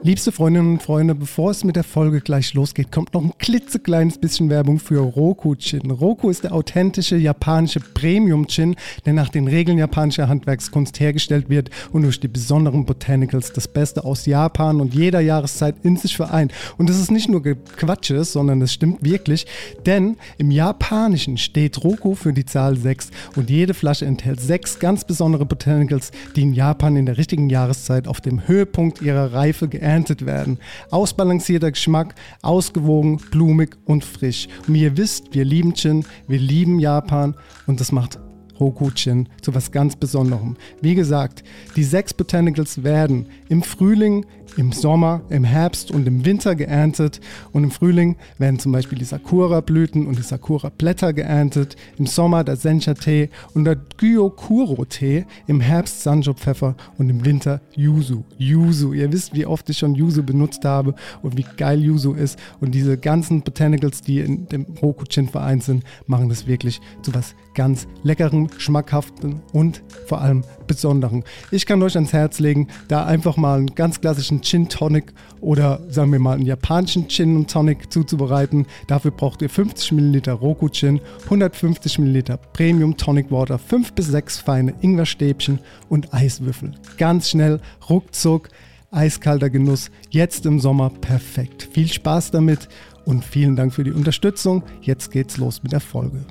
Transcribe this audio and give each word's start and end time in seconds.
Liebste 0.00 0.30
Freundinnen 0.30 0.74
und 0.74 0.82
Freunde, 0.82 1.16
bevor 1.16 1.50
es 1.50 1.64
mit 1.64 1.74
der 1.74 1.82
Folge 1.82 2.20
gleich 2.20 2.54
losgeht, 2.54 2.92
kommt 2.92 3.14
noch 3.14 3.24
ein 3.24 3.32
klitzekleines 3.36 4.18
bisschen 4.18 4.48
Werbung 4.48 4.78
für 4.78 5.00
Roku 5.00 5.56
Chin. 5.56 5.90
Roku 5.90 6.30
ist 6.30 6.44
der 6.44 6.54
authentische 6.54 7.16
japanische 7.16 7.80
Premium 7.80 8.46
Chin, 8.46 8.76
der 9.06 9.14
nach 9.14 9.28
den 9.28 9.48
Regeln 9.48 9.76
japanischer 9.76 10.28
Handwerkskunst 10.28 11.00
hergestellt 11.00 11.50
wird 11.50 11.70
und 11.90 12.02
durch 12.02 12.20
die 12.20 12.28
besonderen 12.28 12.86
Botanicals 12.86 13.52
das 13.52 13.66
Beste 13.66 14.04
aus 14.04 14.24
Japan 14.24 14.80
und 14.80 14.94
jeder 14.94 15.18
Jahreszeit 15.18 15.74
in 15.82 15.96
sich 15.96 16.16
vereint. 16.16 16.52
Und 16.76 16.88
das 16.88 17.00
ist 17.00 17.10
nicht 17.10 17.28
nur 17.28 17.42
Quatsche, 17.42 18.22
sondern 18.22 18.60
das 18.60 18.72
stimmt 18.72 19.02
wirklich, 19.02 19.46
denn 19.84 20.16
im 20.38 20.52
Japanischen 20.52 21.38
steht 21.38 21.82
Roku 21.82 22.14
für 22.14 22.32
die 22.32 22.44
Zahl 22.44 22.76
6 22.76 23.10
und 23.34 23.50
jede 23.50 23.74
Flasche 23.74 24.06
enthält 24.06 24.40
sechs 24.40 24.78
ganz 24.78 25.04
besondere 25.04 25.44
Botanicals, 25.44 26.12
die 26.36 26.42
in 26.42 26.54
Japan 26.54 26.94
in 26.94 27.06
der 27.06 27.18
richtigen 27.18 27.50
Jahreszeit 27.50 28.06
auf 28.06 28.20
dem 28.20 28.46
Höhepunkt 28.46 29.02
ihrer 29.02 29.32
Reife 29.32 29.66
geerntet 29.66 29.87
geerntet 29.88 30.26
werden. 30.26 30.58
Ausbalancierter 30.90 31.70
Geschmack, 31.70 32.14
ausgewogen, 32.42 33.16
blumig 33.30 33.76
und 33.86 34.04
frisch. 34.04 34.48
Und 34.66 34.74
wie 34.74 34.82
ihr 34.82 34.96
wisst, 34.98 35.34
wir 35.34 35.46
lieben 35.46 35.74
Gin, 35.74 36.04
wir 36.26 36.38
lieben 36.38 36.78
Japan 36.78 37.34
und 37.66 37.80
das 37.80 37.90
macht 37.90 38.18
Hokuchin 38.58 39.28
zu 39.40 39.54
was 39.54 39.72
ganz 39.72 39.96
Besonderem. 39.96 40.56
Wie 40.80 40.94
gesagt, 40.94 41.44
die 41.76 41.84
sechs 41.84 42.14
Botanicals 42.14 42.82
werden 42.82 43.26
im 43.48 43.62
Frühling, 43.62 44.26
im 44.56 44.72
Sommer, 44.72 45.20
im 45.28 45.44
Herbst 45.44 45.90
und 45.90 46.06
im 46.06 46.24
Winter 46.24 46.54
geerntet. 46.56 47.20
Und 47.52 47.64
im 47.64 47.70
Frühling 47.70 48.16
werden 48.38 48.58
zum 48.58 48.72
Beispiel 48.72 48.98
die 48.98 49.04
Sakura-Blüten 49.04 50.06
und 50.06 50.18
die 50.18 50.22
Sakura-Blätter 50.22 51.12
geerntet. 51.12 51.76
Im 51.96 52.06
Sommer 52.06 52.42
der 52.44 52.56
Sencha-Tee 52.56 53.30
und 53.54 53.64
der 53.64 53.76
Gyokuro-Tee. 53.76 55.26
Im 55.46 55.60
Herbst 55.60 56.02
Sanjo-Pfeffer 56.02 56.74
und 56.98 57.08
im 57.08 57.24
Winter 57.24 57.60
Yuzu. 57.76 58.24
Yuzu. 58.38 58.92
Ihr 58.92 59.12
wisst, 59.12 59.34
wie 59.34 59.46
oft 59.46 59.68
ich 59.70 59.78
schon 59.78 59.94
Yuzu 59.94 60.24
benutzt 60.24 60.64
habe 60.64 60.94
und 61.22 61.36
wie 61.36 61.46
geil 61.56 61.80
Yuzu 61.80 62.14
ist. 62.14 62.38
Und 62.60 62.72
diese 62.74 62.98
ganzen 62.98 63.42
Botanicals, 63.42 64.02
die 64.02 64.20
in 64.20 64.48
dem 64.48 64.66
Hokuchin 64.82 65.28
vereint 65.28 65.62
sind, 65.62 65.84
machen 66.06 66.28
das 66.28 66.46
wirklich 66.46 66.80
zu 67.02 67.14
was 67.14 67.34
ganz 67.58 67.88
Leckerem, 68.04 68.48
Schmackhaften 68.56 69.42
und 69.52 69.82
vor 70.06 70.20
allem 70.20 70.44
Besonderen. 70.68 71.24
Ich 71.50 71.66
kann 71.66 71.82
euch 71.82 71.96
ans 71.96 72.12
Herz 72.12 72.38
legen, 72.38 72.68
da 72.86 73.04
einfach 73.04 73.36
mal 73.36 73.58
einen 73.58 73.74
ganz 73.74 74.00
klassischen 74.00 74.42
Gin 74.42 74.68
Tonic 74.68 75.12
oder 75.40 75.80
sagen 75.88 76.12
wir 76.12 76.20
mal 76.20 76.34
einen 76.34 76.46
japanischen 76.46 77.08
Gin 77.08 77.34
und 77.34 77.50
Tonic 77.50 77.92
zuzubereiten. 77.92 78.64
Dafür 78.86 79.10
braucht 79.10 79.42
ihr 79.42 79.50
50 79.50 79.90
ml 79.90 80.30
Roku 80.30 80.68
Gin, 80.68 81.00
150 81.24 81.98
ml 81.98 82.38
Premium 82.52 82.96
Tonic 82.96 83.32
Water, 83.32 83.58
5 83.58 83.92
bis 83.92 84.06
6 84.06 84.38
feine 84.38 84.74
Ingwerstäbchen 84.80 85.58
und 85.88 86.14
Eiswürfel. 86.14 86.76
Ganz 86.96 87.28
schnell, 87.28 87.60
ruckzuck, 87.90 88.50
eiskalter 88.92 89.50
Genuss, 89.50 89.90
jetzt 90.10 90.46
im 90.46 90.60
Sommer 90.60 90.90
perfekt. 90.90 91.68
Viel 91.72 91.88
Spaß 91.88 92.30
damit 92.30 92.68
und 93.04 93.24
vielen 93.24 93.56
Dank 93.56 93.74
für 93.74 93.82
die 93.82 93.90
Unterstützung. 93.90 94.62
Jetzt 94.80 95.10
geht's 95.10 95.38
los 95.38 95.64
mit 95.64 95.72
der 95.72 95.80
Folge. 95.80 96.24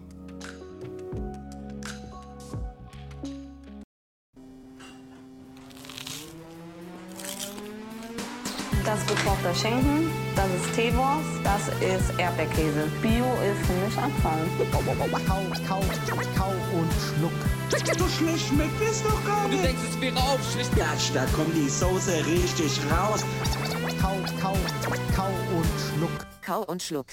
Das 8.88 9.00
ist 9.00 9.10
gekochter 9.10 9.54
Schinken, 9.54 10.10
das 10.34 10.48
ist 10.48 10.74
Teewurst, 10.74 11.28
das 11.44 11.68
ist 11.84 12.18
Erdbeerkäse. 12.18 12.88
Bio 13.02 13.26
ist 13.44 13.68
für 13.68 13.74
mich 13.84 13.98
Abfall. 13.98 14.40
Kau, 14.72 14.80
kau, 15.68 15.82
kau 16.38 16.52
und 16.72 16.92
schluck. 16.96 17.34
So 18.00 18.08
schlecht 18.08 18.48
schmeckt 18.48 18.82
es 18.90 19.04
doch 19.04 19.26
gar 19.26 19.44
Du 19.44 19.50
nicht. 19.50 19.66
denkst, 19.66 19.82
es 19.90 20.00
wäre 20.00 20.16
aufschlicht. 20.16 20.74
Gatsch, 20.78 21.12
da 21.14 21.26
kommt 21.36 21.54
die 21.54 21.68
Soße 21.68 22.26
richtig 22.28 22.80
raus. 22.90 23.26
Kau, 24.02 24.16
kau, 24.40 24.56
kau 25.14 25.28
und 25.54 25.68
schluck. 25.92 26.28
Kau 26.42 26.64
und 26.64 26.82
Schluck. 26.82 27.08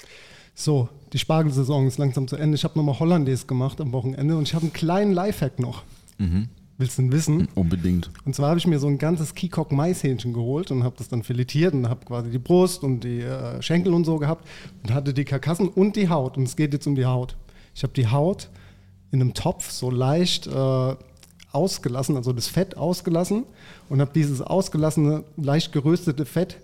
So, 0.53 0.87
die 1.11 1.19
Spargelsaison 1.19 1.87
ist 1.87 1.97
langsam 1.97 2.29
zu 2.29 2.37
Ende. 2.37 2.55
Ich 2.55 2.63
habe 2.63 2.79
nochmal 2.79 2.97
Hollandaise 2.97 3.47
gemacht 3.47 3.81
am 3.81 3.91
Wochenende 3.91 4.37
und 4.37 4.43
ich 4.43 4.53
habe 4.53 4.63
einen 4.63 4.71
kleinen 4.71 5.11
Lifehack 5.11 5.59
noch. 5.59 5.83
Willst 6.77 6.97
du 6.97 7.03
ihn 7.03 7.11
wissen? 7.11 7.47
Unbedingt. 7.55 8.11
Und 8.25 8.35
zwar 8.35 8.49
habe 8.49 8.59
ich 8.59 8.67
mir 8.67 8.79
so 8.79 8.87
ein 8.87 8.97
ganzes 8.97 9.33
Kikok 9.33 9.71
Maishähnchen 9.71 10.33
geholt 10.33 10.71
und 10.71 10.83
habe 10.83 10.95
das 10.97 11.07
dann 11.07 11.23
filetiert 11.23 11.73
und 11.73 11.87
habe 11.87 12.05
quasi 12.05 12.29
die 12.29 12.37
Brust 12.37 12.83
und 12.83 13.05
die 13.05 13.21
äh, 13.21 13.61
Schenkel 13.61 13.93
und 13.93 14.03
so 14.03 14.17
gehabt 14.17 14.45
und 14.83 14.93
hatte 14.93 15.13
die 15.13 15.23
Karkassen 15.23 15.69
und 15.69 15.95
die 15.95 16.09
Haut. 16.09 16.37
Und 16.37 16.43
es 16.43 16.57
geht 16.57 16.73
jetzt 16.73 16.85
um 16.85 16.95
die 16.95 17.05
Haut. 17.05 17.37
Ich 17.73 17.83
habe 17.83 17.93
die 17.93 18.07
Haut 18.07 18.49
in 19.11 19.21
einem 19.21 19.33
Topf 19.33 19.71
so 19.71 19.89
leicht 19.89 20.47
äh, 20.47 20.95
ausgelassen, 21.53 22.17
also 22.17 22.33
das 22.33 22.47
Fett 22.47 22.75
ausgelassen 22.75 23.45
und 23.87 24.01
habe 24.01 24.11
dieses 24.13 24.41
ausgelassene, 24.41 25.23
leicht 25.37 25.71
geröstete 25.71 26.25
Fett 26.25 26.57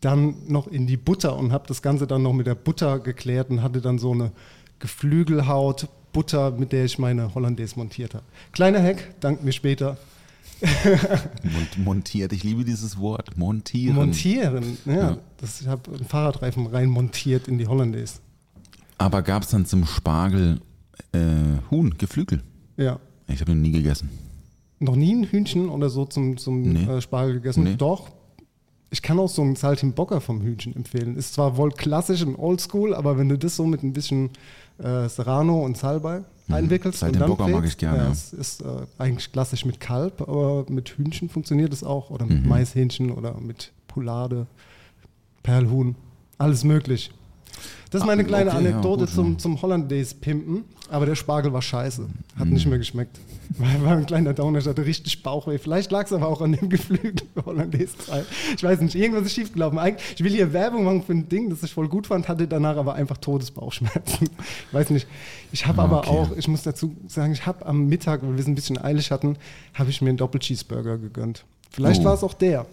dann 0.00 0.36
noch 0.46 0.66
in 0.68 0.86
die 0.86 0.96
Butter 0.96 1.36
und 1.36 1.52
habe 1.52 1.66
das 1.66 1.82
Ganze 1.82 2.06
dann 2.06 2.22
noch 2.22 2.32
mit 2.32 2.46
der 2.46 2.54
Butter 2.54 3.00
geklärt 3.00 3.50
und 3.50 3.62
hatte 3.62 3.80
dann 3.80 3.98
so 3.98 4.12
eine 4.12 4.32
Geflügelhaut 4.78 5.88
Butter, 6.12 6.50
mit 6.52 6.72
der 6.72 6.84
ich 6.84 6.98
meine 6.98 7.34
Hollandaise 7.34 7.76
montiert 7.76 8.14
habe. 8.14 8.24
Kleiner 8.52 8.82
Hack, 8.82 9.14
dank 9.20 9.42
mir 9.44 9.52
später. 9.52 9.96
Mont 11.44 11.78
montiert. 11.78 12.32
Ich 12.32 12.42
liebe 12.42 12.64
dieses 12.64 12.98
Wort. 12.98 13.36
Montieren. 13.36 13.94
Montieren, 13.94 14.76
ja. 14.86 14.92
Ja. 14.94 15.18
Das, 15.36 15.60
ich 15.60 15.68
habe 15.68 15.92
einen 15.92 16.04
Fahrradreifen 16.04 16.66
rein 16.66 16.88
montiert 16.88 17.46
in 17.48 17.58
die 17.58 17.66
Hollandaise. 17.68 18.14
Aber 18.98 19.22
gab 19.22 19.44
es 19.44 19.50
dann 19.50 19.66
zum 19.66 19.86
Spargel 19.86 20.60
äh, 21.12 21.18
Huhn, 21.70 21.94
Geflügel? 21.96 22.42
Ja. 22.76 22.98
Ich 23.28 23.40
habe 23.40 23.52
ihn 23.52 23.62
nie 23.62 23.70
gegessen. 23.70 24.10
Noch 24.80 24.96
nie 24.96 25.14
ein 25.14 25.24
Hühnchen 25.24 25.68
oder 25.68 25.90
so 25.90 26.04
zum, 26.06 26.36
zum 26.36 26.62
Nee. 26.62 26.84
äh, 26.84 27.00
Spargel 27.00 27.34
gegessen. 27.34 27.64
Nee. 27.64 27.76
Doch. 27.76 28.10
Ich 28.90 29.02
kann 29.02 29.18
auch 29.18 29.28
so 29.28 29.42
einen 29.42 29.54
Saltimbocca 29.54 30.18
vom 30.18 30.40
Hühnchen 30.40 30.74
empfehlen. 30.74 31.16
Ist 31.16 31.34
zwar 31.34 31.56
wohl 31.56 31.70
klassisch 31.70 32.22
und 32.22 32.36
oldschool, 32.36 32.94
aber 32.94 33.18
wenn 33.18 33.28
du 33.28 33.36
das 33.38 33.54
so 33.54 33.66
mit 33.66 33.82
ein 33.82 33.92
bisschen 33.92 34.30
äh, 34.78 35.08
Serrano 35.08 35.64
und 35.64 35.76
Salbei 35.76 36.22
einwickelst 36.48 37.02
und 37.02 37.12
dann 37.14 37.20
Saltimbocca 37.28 37.48
mag 37.48 37.64
ich 37.66 37.76
gerne, 37.76 38.04
ja. 38.04 38.10
es 38.10 38.32
ist 38.32 38.62
äh, 38.62 38.66
eigentlich 38.96 39.32
klassisch 39.32 39.64
mit 39.64 39.80
Kalb, 39.80 40.22
aber 40.22 40.64
mit 40.68 40.90
Hühnchen 40.90 41.28
funktioniert 41.28 41.72
es 41.72 41.84
auch. 41.84 42.10
Oder 42.10 42.26
mit 42.26 42.42
Mhm. 42.42 42.48
Maishähnchen 42.48 43.10
oder 43.10 43.34
mit 43.40 43.72
Poulade, 43.86 44.46
Perlhuhn. 45.42 45.94
Alles 46.38 46.64
möglich. 46.64 47.10
Das 47.90 48.02
ist 48.02 48.06
meine 48.06 48.22
Ah, 48.22 48.26
kleine 48.26 48.50
okay, 48.50 48.62
ja, 48.64 48.68
Anekdote 48.70 49.04
gut, 49.06 49.14
zum, 49.14 49.32
ja. 49.32 49.38
zum 49.38 49.62
Hollandaise-Pimpen. 49.62 50.64
Aber 50.90 51.06
der 51.06 51.14
Spargel 51.14 51.52
war 51.52 51.62
scheiße. 51.62 52.06
Hat 52.38 52.46
Mhm. 52.46 52.52
nicht 52.54 52.66
mehr 52.66 52.78
geschmeckt. 52.78 53.18
War, 53.56 53.82
war 53.82 53.96
ein 53.96 54.04
kleiner 54.04 54.34
Downer. 54.34 54.58
Ich 54.58 54.66
hatte 54.66 54.84
richtig 54.84 55.22
Bauchweh. 55.22 55.56
Vielleicht 55.56 55.90
lag 55.90 56.04
es 56.04 56.12
aber 56.12 56.28
auch 56.28 56.42
an 56.42 56.52
dem 56.52 56.68
Geflügel 56.68 57.14
Hollandaise-Teil. 57.46 58.26
Ich 58.54 58.62
weiß 58.62 58.80
nicht. 58.82 58.94
Irgendwas 58.94 59.24
ist 59.24 59.32
schiefgelaufen. 59.34 59.78
Eigentlich, 59.78 60.04
ich 60.16 60.22
will 60.24 60.30
hier 60.32 60.52
Werbung 60.52 60.84
machen 60.84 61.02
für 61.02 61.12
ein 61.12 61.30
Ding, 61.30 61.48
das 61.48 61.62
ich 61.62 61.72
voll 61.72 61.88
gut 61.88 62.06
fand, 62.08 62.28
hatte 62.28 62.46
danach 62.46 62.76
aber 62.76 62.94
einfach 62.94 63.16
Todesbauchschmerzen. 63.16 64.28
Ich 64.68 64.72
weiß 64.74 64.90
nicht. 64.90 65.06
Ich 65.52 65.66
habe 65.66 65.80
aber 65.80 65.98
Okay. 66.00 66.10
auch, 66.10 66.36
ich 66.36 66.46
muss 66.46 66.62
dazu 66.62 66.94
sagen, 67.06 67.32
ich 67.32 67.46
habe 67.46 67.64
am 67.64 67.86
Mittag, 67.86 68.22
weil 68.22 68.34
wir 68.34 68.40
es 68.40 68.46
ein 68.46 68.54
bisschen 68.54 68.76
eilig 68.76 69.10
hatten, 69.10 69.36
habe 69.72 69.88
ich 69.88 70.02
mir 70.02 70.10
einen 70.10 70.18
Doppel-Cheeseburger 70.18 70.98
gegönnt. 70.98 71.44
Vielleicht 71.70 72.02
Oh. 72.02 72.04
war 72.04 72.14
es 72.14 72.22
auch 72.22 72.34
der. 72.34 72.66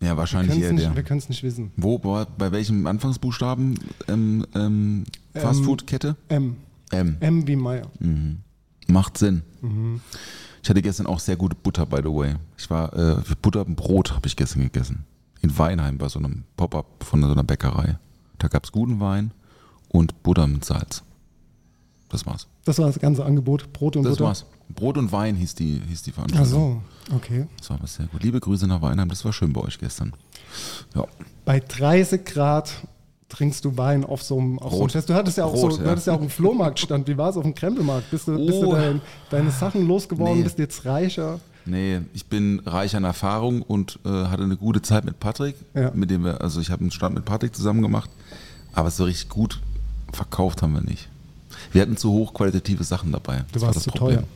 Ja, 0.00 0.08
Wir 0.10 0.16
wahrscheinlich 0.16 0.52
können's 0.52 0.66
eher 0.66 0.72
nicht, 0.72 0.86
der. 0.86 0.96
wir 0.96 1.02
können 1.02 1.18
es 1.18 1.28
nicht 1.28 1.42
wissen. 1.42 1.72
Wo, 1.76 1.98
bei, 1.98 2.24
bei 2.38 2.52
welchem 2.52 2.86
Anfangsbuchstaben 2.86 3.78
ähm, 4.08 4.46
ähm, 4.54 5.04
Fastfood-Kette? 5.34 6.16
M. 6.28 6.56
M. 6.90 7.16
M 7.20 7.46
wie 7.46 7.56
Meier. 7.56 7.86
Macht 8.86 9.18
Sinn. 9.18 9.42
Mhm. 9.60 10.00
Ich 10.62 10.68
hatte 10.68 10.82
gestern 10.82 11.06
auch 11.06 11.20
sehr 11.20 11.36
gute 11.36 11.54
Butter, 11.56 11.86
by 11.86 11.98
the 11.98 12.04
way. 12.12 12.34
Ich 12.58 12.68
war, 12.70 12.92
äh, 12.94 13.20
für 13.22 13.36
Butter 13.36 13.64
und 13.66 13.76
Brot 13.76 14.12
habe 14.14 14.26
ich 14.26 14.36
gestern 14.36 14.62
gegessen. 14.62 15.04
In 15.42 15.56
Weinheim 15.56 15.96
bei 15.98 16.08
so 16.08 16.18
einem 16.18 16.44
Pop-up 16.56 17.04
von 17.04 17.22
so 17.22 17.30
einer 17.30 17.44
Bäckerei. 17.44 17.98
Da 18.38 18.48
gab 18.48 18.64
es 18.64 18.72
guten 18.72 19.00
Wein 19.00 19.32
und 19.88 20.22
Butter 20.22 20.46
mit 20.46 20.64
Salz. 20.64 21.02
Das 22.10 22.26
war's. 22.26 22.46
Das 22.64 22.78
war 22.78 22.86
das 22.86 22.98
ganze 22.98 23.24
Angebot. 23.24 23.72
Brot 23.72 23.96
und 23.96 24.02
Das 24.02 24.12
Butter. 24.14 24.24
war's. 24.24 24.44
Brot 24.68 24.98
und 24.98 25.10
Wein 25.12 25.36
hieß 25.36 25.54
die, 25.54 25.80
hieß 25.88 26.02
die 26.02 26.10
Ach 26.10 26.14
Veranstaltung. 26.16 26.82
so, 27.08 27.14
okay. 27.16 27.46
Das 27.58 27.70
war 27.70 27.78
aber 27.78 27.86
sehr 27.86 28.06
gut. 28.06 28.22
Liebe 28.22 28.38
Grüße 28.40 28.66
nach 28.66 28.82
Weinheim, 28.82 29.08
das 29.08 29.24
war 29.24 29.32
schön 29.32 29.52
bei 29.52 29.60
euch 29.62 29.78
gestern. 29.78 30.12
Ja. 30.94 31.04
Bei 31.44 31.60
30 31.60 32.24
Grad 32.24 32.72
trinkst 33.28 33.64
du 33.64 33.76
Wein 33.76 34.04
auf 34.04 34.22
so 34.22 34.38
einem, 34.38 34.58
auf 34.58 34.72
so 34.72 34.80
einem. 34.80 34.90
Fest. 34.90 35.08
Du 35.08 35.14
hattest 35.14 35.38
ja 35.38 35.44
auch 35.44 35.54
Rot, 35.54 35.72
so, 35.72 35.78
du 35.78 35.84
ja. 35.84 35.90
hattest 35.90 36.08
ja 36.08 36.12
auch 36.14 36.20
einen 36.20 36.30
Flohmarktstand. 36.30 37.06
Wie 37.08 37.16
war 37.16 37.30
es 37.30 37.36
auf 37.36 37.44
dem 37.44 37.54
Krempelmarkt? 37.54 38.10
Bist 38.10 38.26
du, 38.28 38.36
bist 38.44 38.60
du 38.60 38.66
Oh. 38.68 38.72
dein, 38.74 39.00
deine 39.30 39.50
Sachen 39.52 39.86
losgeworden? 39.86 40.38
Nee. 40.38 40.42
Bist 40.44 40.58
du 40.58 40.62
jetzt 40.62 40.84
reicher? 40.84 41.38
Nee, 41.66 42.00
ich 42.14 42.26
bin 42.26 42.60
reich 42.66 42.96
an 42.96 43.04
Erfahrung 43.04 43.62
und 43.62 44.00
äh, 44.04 44.08
hatte 44.08 44.42
eine 44.42 44.56
gute 44.56 44.82
Zeit 44.82 45.04
mit 45.04 45.20
Patrick, 45.20 45.54
Ja. 45.74 45.92
mit 45.94 46.10
dem 46.10 46.24
wir, 46.24 46.40
also 46.40 46.60
ich 46.60 46.70
habe 46.70 46.80
einen 46.80 46.90
Stand 46.90 47.14
mit 47.14 47.24
Patrick 47.24 47.54
zusammen 47.54 47.82
gemacht, 47.82 48.10
aber 48.72 48.90
so 48.90 49.04
richtig 49.04 49.28
gut 49.28 49.60
verkauft 50.12 50.62
haben 50.62 50.72
wir 50.72 50.80
nicht. 50.80 51.08
Wir 51.72 51.82
hatten 51.82 51.96
zu 51.96 52.10
hochqualitative 52.12 52.84
Sachen 52.84 53.12
dabei. 53.12 53.44
Du 53.52 53.60
war 53.60 53.68
warst 53.68 53.76
das 53.76 53.84
zu 53.84 53.90
Problem. 53.90 54.18
teuer. 54.18 54.28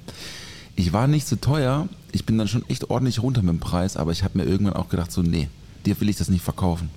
Ich 0.77 0.93
war 0.93 1.07
nicht 1.07 1.27
zu 1.27 1.41
teuer, 1.41 1.89
ich 2.13 2.27
bin 2.27 2.37
dann 2.39 2.49
schon 2.49 2.69
echt 2.69 2.91
ordentlich 2.91 3.23
runter 3.23 3.43
mit 3.43 3.51
dem 3.51 3.61
Preis, 3.61 3.97
aber 3.97 4.13
ich 4.13 4.25
habe 4.25 4.39
mir 4.39 4.45
irgendwann 4.45 4.75
auch 4.75 4.89
gedacht, 4.89 5.13
so 5.13 5.23
nee, 5.23 5.49
dir 5.87 6.01
will 6.01 6.09
ich 6.09 6.17
das 6.17 6.29
nicht 6.29 6.43
verkaufen. 6.43 6.91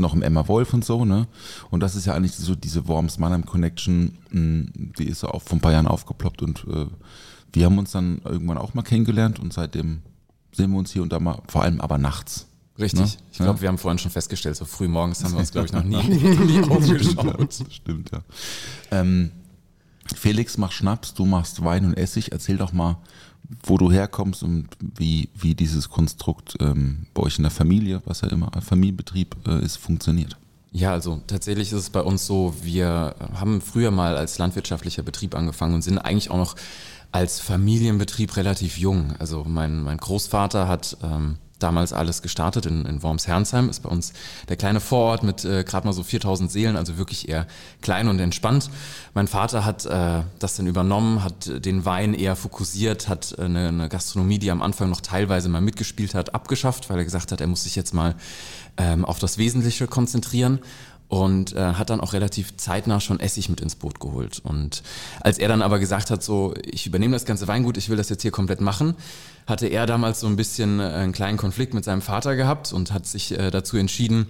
Noch 0.00 0.14
im 0.14 0.22
Emma 0.22 0.46
Wolf 0.48 0.72
und 0.74 0.84
so, 0.84 1.04
ne? 1.04 1.26
Und 1.70 1.80
das 1.80 1.94
ist 1.94 2.06
ja 2.06 2.14
eigentlich 2.14 2.34
so 2.34 2.54
diese 2.54 2.86
Worms 2.88 3.18
Mannheim 3.18 3.44
Connection, 3.46 4.18
mh, 4.30 4.70
die 4.98 5.04
ist 5.08 5.24
auch 5.24 5.42
vor 5.42 5.58
ein 5.58 5.60
paar 5.60 5.72
Jahren 5.72 5.86
aufgeploppt 5.86 6.42
und 6.42 6.64
äh, 6.68 6.86
wir 7.52 7.64
haben 7.66 7.78
uns 7.78 7.92
dann 7.92 8.20
irgendwann 8.24 8.58
auch 8.58 8.74
mal 8.74 8.82
kennengelernt 8.82 9.38
und 9.38 9.52
seitdem 9.52 10.02
sehen 10.52 10.70
wir 10.72 10.78
uns 10.78 10.92
hier 10.92 11.02
und 11.02 11.12
da 11.12 11.20
mal, 11.20 11.40
vor 11.48 11.62
allem 11.62 11.80
aber 11.80 11.98
nachts. 11.98 12.46
Richtig. 12.78 13.00
Ne? 13.00 13.22
Ich 13.30 13.38
glaube, 13.38 13.56
Ja. 13.58 13.60
wir 13.62 13.68
haben 13.68 13.78
vorhin 13.78 13.98
schon 13.98 14.10
festgestellt, 14.10 14.56
so 14.56 14.64
früh 14.64 14.88
morgens 14.88 15.22
haben 15.22 15.32
wir 15.32 15.38
uns, 15.38 15.52
glaube 15.52 15.66
ich, 15.66 15.72
noch 15.72 15.84
nie, 15.84 16.02
nie 16.08 16.60
aufgeschaut. 16.62 17.40
Das 17.48 17.62
stimmt, 17.72 18.10
ja. 18.10 18.20
Ähm, 18.90 19.30
Felix 20.16 20.58
macht 20.58 20.72
Schnaps, 20.74 21.14
du 21.14 21.24
machst 21.24 21.64
Wein 21.64 21.84
und 21.86 21.94
Essig. 21.96 22.32
Erzähl 22.32 22.56
doch 22.56 22.72
mal, 22.72 22.98
wo 23.62 23.78
du 23.78 23.90
herkommst 23.90 24.42
und 24.42 24.68
wie, 24.80 25.28
wie 25.34 25.54
dieses 25.54 25.88
Konstrukt 25.90 26.56
ähm, 26.60 27.06
bei 27.14 27.22
euch 27.22 27.38
in 27.38 27.44
der 27.44 27.50
Familie, 27.50 28.02
was 28.04 28.22
ja 28.22 28.28
immer 28.28 28.50
Familienbetrieb 28.60 29.36
äh, 29.46 29.62
ist, 29.64 29.76
funktioniert. 29.76 30.36
Ja, 30.72 30.90
also 30.92 31.22
tatsächlich 31.28 31.70
ist 31.70 31.78
es 31.78 31.90
bei 31.90 32.00
uns 32.00 32.26
so, 32.26 32.54
wir 32.62 33.14
haben 33.34 33.60
früher 33.60 33.92
mal 33.92 34.16
als 34.16 34.38
landwirtschaftlicher 34.38 35.04
Betrieb 35.04 35.36
angefangen 35.36 35.74
und 35.74 35.82
sind 35.82 35.98
eigentlich 35.98 36.30
auch 36.30 36.36
noch 36.36 36.56
als 37.12 37.38
Familienbetrieb 37.38 38.36
relativ 38.36 38.76
jung. 38.76 39.14
Also 39.20 39.44
mein, 39.46 39.84
mein 39.84 39.98
Großvater 39.98 40.66
hat 40.66 40.96
ähm, 41.04 41.38
damals 41.58 41.92
alles 41.92 42.22
gestartet 42.22 42.66
in, 42.66 42.84
in 42.84 43.02
Worms-Herrnsheim, 43.02 43.68
ist 43.68 43.82
bei 43.82 43.88
uns 43.88 44.12
der 44.48 44.56
kleine 44.56 44.80
Vorort 44.80 45.22
mit 45.22 45.44
äh, 45.44 45.64
gerade 45.64 45.86
mal 45.86 45.92
so 45.92 46.02
4000 46.02 46.50
Seelen, 46.50 46.76
also 46.76 46.98
wirklich 46.98 47.28
eher 47.28 47.46
klein 47.80 48.08
und 48.08 48.18
entspannt. 48.20 48.70
Mein 49.14 49.28
Vater 49.28 49.64
hat 49.64 49.86
äh, 49.86 50.22
das 50.38 50.56
dann 50.56 50.66
übernommen, 50.66 51.22
hat 51.22 51.64
den 51.64 51.84
Wein 51.84 52.14
eher 52.14 52.36
fokussiert, 52.36 53.08
hat 53.08 53.34
äh, 53.38 53.42
eine, 53.42 53.68
eine 53.68 53.88
Gastronomie, 53.88 54.38
die 54.38 54.50
am 54.50 54.62
Anfang 54.62 54.90
noch 54.90 55.00
teilweise 55.00 55.48
mal 55.48 55.60
mitgespielt 55.60 56.14
hat, 56.14 56.34
abgeschafft, 56.34 56.90
weil 56.90 56.98
er 56.98 57.04
gesagt 57.04 57.32
hat, 57.32 57.40
er 57.40 57.46
muss 57.46 57.64
sich 57.64 57.76
jetzt 57.76 57.94
mal 57.94 58.14
ähm, 58.76 59.04
auf 59.04 59.18
das 59.18 59.38
Wesentliche 59.38 59.86
konzentrieren 59.86 60.58
und 61.22 61.54
äh, 61.54 61.74
hat 61.74 61.90
dann 61.90 62.00
auch 62.00 62.12
relativ 62.12 62.56
zeitnah 62.56 63.00
schon 63.00 63.20
Essig 63.20 63.48
mit 63.48 63.60
ins 63.60 63.76
Boot 63.76 64.00
geholt. 64.00 64.40
Und 64.42 64.82
als 65.20 65.38
er 65.38 65.48
dann 65.48 65.62
aber 65.62 65.78
gesagt 65.78 66.10
hat, 66.10 66.22
so, 66.22 66.54
ich 66.64 66.86
übernehme 66.86 67.14
das 67.14 67.24
ganze 67.24 67.46
Weingut, 67.46 67.76
ich 67.76 67.88
will 67.88 67.96
das 67.96 68.08
jetzt 68.08 68.22
hier 68.22 68.30
komplett 68.30 68.60
machen, 68.60 68.96
hatte 69.46 69.66
er 69.66 69.86
damals 69.86 70.20
so 70.20 70.26
ein 70.26 70.36
bisschen 70.36 70.80
äh, 70.80 70.84
einen 70.84 71.12
kleinen 71.12 71.38
Konflikt 71.38 71.74
mit 71.74 71.84
seinem 71.84 72.02
Vater 72.02 72.34
gehabt 72.36 72.72
und 72.72 72.92
hat 72.92 73.06
sich 73.06 73.38
äh, 73.38 73.50
dazu 73.50 73.76
entschieden, 73.76 74.26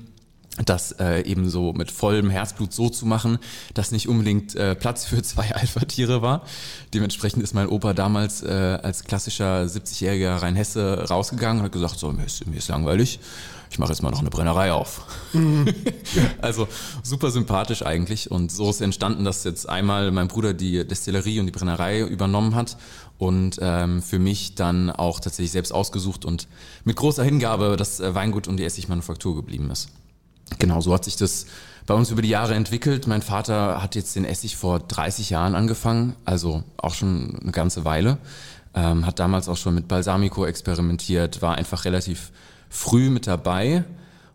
das 0.65 0.93
äh, 0.93 1.23
eben 1.23 1.49
so 1.49 1.73
mit 1.73 1.91
vollem 1.91 2.31
Herzblut 2.31 2.73
so 2.73 2.89
zu 2.89 3.07
machen, 3.07 3.39
dass 3.75 3.91
nicht 3.91 4.09
unbedingt 4.09 4.55
äh, 4.55 4.77
Platz 4.77 5.05
für 5.05 5.23
zwei 5.23 5.53
Alpha-Tiere 5.55 6.23
war. 6.23 6.43
Dementsprechend 6.93 7.43
ist 7.43 7.55
mein 7.55 7.69
Opa 7.69 7.93
damals 7.93 8.43
äh, 8.43 8.79
als 8.83 9.05
klassischer 9.05 9.65
70-jähriger 9.65 10.43
Rheinhesse 10.43 11.09
rausgegangen 11.09 11.59
und 11.59 11.65
hat 11.65 11.73
gesagt, 11.73 11.99
so, 11.99 12.13
mir 12.13 12.25
ist, 12.25 12.47
mir 12.47 12.59
ist 12.59 12.69
langweilig, 12.69 13.19
ich 13.75 13.79
mache 13.81 13.91
jetzt 13.91 14.03
mal 14.03 14.11
noch 14.13 14.21
eine 14.21 14.31
Brennerei 14.31 14.73
auf. 14.73 15.03
also 16.41 16.69
super 17.03 17.33
sympathisch 17.33 17.85
eigentlich 17.85 18.31
und 18.31 18.53
so 18.53 18.71
ist 18.71 18.81
entstanden, 18.81 19.25
dass 19.25 19.43
jetzt 19.43 19.69
einmal 19.69 20.13
mein 20.13 20.29
Bruder 20.29 20.55
die 20.55 20.87
Destillerie 20.87 21.41
und 21.41 21.47
die 21.47 21.51
Brennerei 21.51 22.03
übernommen 22.03 22.55
hat 22.55 22.77
und 23.19 23.59
ähm, 23.61 24.01
für 24.01 24.21
mich 24.21 24.55
dann 24.55 24.91
auch 24.91 25.19
tatsächlich 25.19 25.51
selbst 25.51 25.73
ausgesucht 25.73 26.25
und 26.25 26.47
mit 26.85 26.95
großer 26.95 27.25
Hingabe 27.25 27.75
das 27.77 27.99
äh, 27.99 28.15
Weingut 28.15 28.47
und 28.47 28.59
die 28.59 28.65
Essigmanufaktur 28.65 29.35
geblieben 29.35 29.73
ist. 29.73 29.89
Genau, 30.61 30.81
so 30.81 30.95
hat 30.95 31.05
sich 31.05 31.17
das 31.17 31.47
bei 31.85 31.95
uns 31.95 32.13
über 32.13 32.23
die 32.23 32.29
Jahre 32.29 32.55
entwickelt. 32.55 33.09
Mein 33.09 33.23
Vater 33.23 33.83
hat 33.83 33.97
jetzt 33.97 34.15
den 34.15 34.25
Essig 34.25 34.55
vor 34.55 34.79
30 34.79 35.31
Jahren 35.31 35.57
angefangen, 35.57 36.15
also 36.25 36.63
auch 36.77 36.95
schon 36.95 37.41
eine 37.43 37.51
ganze 37.51 37.85
Weile. 37.85 38.19
Ähm, 38.73 39.05
hat 39.05 39.19
damals 39.19 39.49
auch 39.49 39.57
schon 39.57 39.75
mit 39.75 39.89
Balsamico 39.89 40.47
experimentiert, 40.47 41.43
war 41.43 41.57
einfach 41.57 41.85
relativ 41.85 42.31
früh 42.75 43.09
mit 43.09 43.29
dabei 43.29 43.85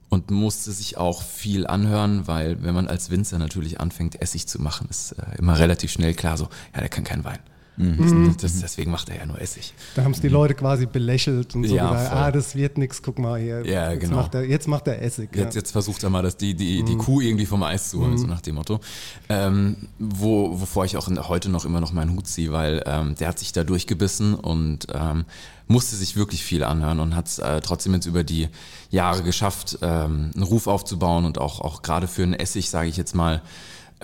und 0.08 0.32
musste 0.32 0.72
sich 0.72 0.98
auch 0.98 1.22
viel 1.22 1.68
anhören, 1.68 2.26
weil 2.26 2.64
wenn 2.64 2.74
man 2.74 2.88
als 2.88 3.10
Winzer 3.10 3.38
natürlich 3.38 3.80
anfängt, 3.80 4.22
Essig 4.22 4.48
zu 4.48 4.62
machen, 4.62 4.88
ist 4.90 5.12
äh, 5.12 5.38
immer 5.38 5.60
relativ 5.60 5.92
schnell 5.92 6.14
klar 6.14 6.38
so, 6.38 6.48
ja, 6.74 6.80
der 6.80 6.90
kann 6.90 7.04
keinen 7.04 7.26
Wein. 7.26 7.40
Das, 7.80 8.60
deswegen 8.60 8.92
macht 8.92 9.08
er 9.08 9.16
ja 9.16 9.26
nur 9.26 9.40
Essig. 9.40 9.74
Da 9.96 10.04
haben 10.04 10.12
es 10.12 10.20
die 10.20 10.28
Leute 10.28 10.54
quasi 10.54 10.86
belächelt 10.86 11.56
und 11.56 11.66
so 11.66 11.74
Ja, 11.74 11.90
gedacht, 11.90 12.12
ah, 12.12 12.32
das 12.32 12.54
wird 12.56 12.78
nix, 12.78 13.02
guck 13.02 13.18
mal 13.20 13.40
hier. 13.40 13.66
Ja, 13.66 13.92
jetzt 13.92 14.02
genau. 14.02 14.18
Macht 14.18 14.36
er, 14.36 14.44
jetzt 14.44 14.68
macht 14.68 14.88
er 14.88 15.02
Essig. 15.02 15.30
Jetzt, 15.34 15.56
ja. 15.56 15.62
jetzt 15.62 15.72
versucht 15.72 16.04
er 16.04 16.10
mal, 16.10 16.22
dass 16.22 16.36
die, 16.36 16.56
die, 16.56 16.84
die 16.84 16.98
Kuh 16.98 17.22
irgendwie 17.22 17.46
vom 17.46 17.64
Eis 17.64 17.90
zu 17.90 18.02
holen, 18.02 18.18
so 18.18 18.28
nach 18.28 18.42
dem 18.42 18.56
Motto. 18.56 18.82
Ähm, 19.30 19.88
wo, 19.98 20.60
wovor 20.60 20.84
ich 20.84 20.98
auch 20.98 21.10
heute 21.30 21.50
noch 21.50 21.64
immer 21.64 21.80
noch 21.80 21.94
meinen 21.94 22.16
Hut 22.16 22.28
ziehe, 22.28 22.52
weil 22.52 22.84
ähm, 22.86 23.16
der 23.16 23.30
hat 23.30 23.40
sich 23.40 23.54
da 23.54 23.64
durchgebissen 23.64 24.34
und 24.34 24.88
ähm, 24.94 25.24
musste 25.68 25.96
sich 25.96 26.18
wirklich 26.18 26.44
viel 26.44 26.66
anhören 26.66 27.00
und 27.00 27.16
hat 27.16 27.28
es 27.28 27.40
äh, 27.40 27.62
trotzdem 27.62 27.94
jetzt 27.94 28.08
über 28.08 28.26
die 28.26 28.50
Jahre 28.90 29.24
geschafft, 29.24 29.78
ähm, 29.82 30.32
einen 30.36 30.44
Ruf 30.44 30.68
aufzubauen 30.68 31.24
und 31.24 31.38
auch, 31.38 31.62
auch 31.62 31.82
gerade 31.82 32.08
für 32.08 32.24
einen 32.24 32.34
Essig, 32.34 32.70
sage 32.70 32.90
ich 32.90 32.98
jetzt 32.98 33.16
mal, 33.16 33.42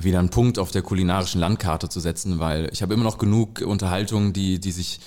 wieder 0.01 0.19
einen 0.19 0.29
Punkt 0.29 0.59
auf 0.59 0.71
der 0.71 0.81
kulinarischen 0.81 1.39
Landkarte 1.39 1.89
zu 1.89 1.99
setzen, 1.99 2.39
weil 2.39 2.69
ich 2.71 2.81
habe 2.81 2.93
immer 2.93 3.03
noch 3.03 3.17
genug 3.17 3.61
Unterhaltungen, 3.61 4.33
die, 4.33 4.59
die 4.59 4.71
sich 4.71 4.99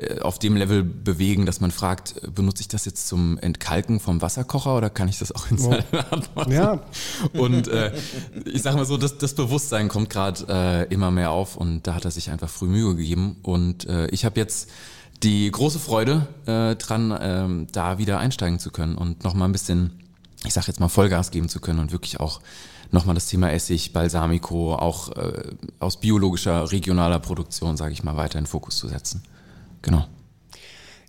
äh, 0.00 0.20
auf 0.20 0.38
dem 0.38 0.56
Level 0.56 0.82
bewegen, 0.82 1.44
dass 1.44 1.60
man 1.60 1.70
fragt, 1.70 2.14
äh, 2.22 2.30
benutze 2.30 2.62
ich 2.62 2.68
das 2.68 2.84
jetzt 2.86 3.06
zum 3.06 3.38
Entkalken 3.38 4.00
vom 4.00 4.22
Wasserkocher 4.22 4.76
oder 4.76 4.88
kann 4.88 5.08
ich 5.08 5.18
das 5.18 5.32
auch 5.32 5.50
in 5.50 5.58
Salat 5.58 6.34
machen? 6.34 6.52
Ja. 6.52 6.80
Und 7.34 7.68
äh, 7.68 7.92
ich 8.46 8.62
sage 8.62 8.76
mal 8.76 8.86
so, 8.86 8.96
das, 8.96 9.18
das 9.18 9.34
Bewusstsein 9.34 9.88
kommt 9.88 10.08
gerade 10.08 10.46
äh, 10.48 10.92
immer 10.92 11.10
mehr 11.10 11.30
auf 11.30 11.56
und 11.56 11.86
da 11.86 11.94
hat 11.94 12.04
er 12.04 12.10
sich 12.10 12.30
einfach 12.30 12.48
früh 12.48 12.66
Mühe 12.66 12.94
gegeben. 12.96 13.36
Und 13.42 13.86
äh, 13.86 14.06
ich 14.08 14.24
habe 14.24 14.40
jetzt 14.40 14.70
die 15.22 15.50
große 15.50 15.78
Freude 15.78 16.26
äh, 16.46 16.76
dran, 16.76 17.16
ähm, 17.20 17.66
da 17.72 17.98
wieder 17.98 18.18
einsteigen 18.18 18.58
zu 18.58 18.70
können 18.70 18.96
und 18.96 19.22
nochmal 19.24 19.48
ein 19.48 19.52
bisschen, 19.52 19.92
ich 20.44 20.54
sage 20.54 20.68
jetzt 20.68 20.80
mal, 20.80 20.88
Vollgas 20.88 21.30
geben 21.30 21.48
zu 21.48 21.60
können 21.60 21.78
und 21.78 21.92
wirklich 21.92 22.20
auch 22.20 22.40
nochmal 22.92 23.14
das 23.14 23.26
Thema 23.26 23.52
Essig, 23.52 23.92
Balsamico, 23.92 24.74
auch 24.74 25.10
äh, 25.16 25.42
aus 25.78 26.00
biologischer, 26.00 26.70
regionaler 26.70 27.18
Produktion, 27.18 27.76
sage 27.76 27.92
ich 27.92 28.02
mal, 28.02 28.16
weiter 28.16 28.38
in 28.38 28.44
den 28.44 28.50
Fokus 28.50 28.76
zu 28.76 28.88
setzen. 28.88 29.22
Genau. 29.82 30.06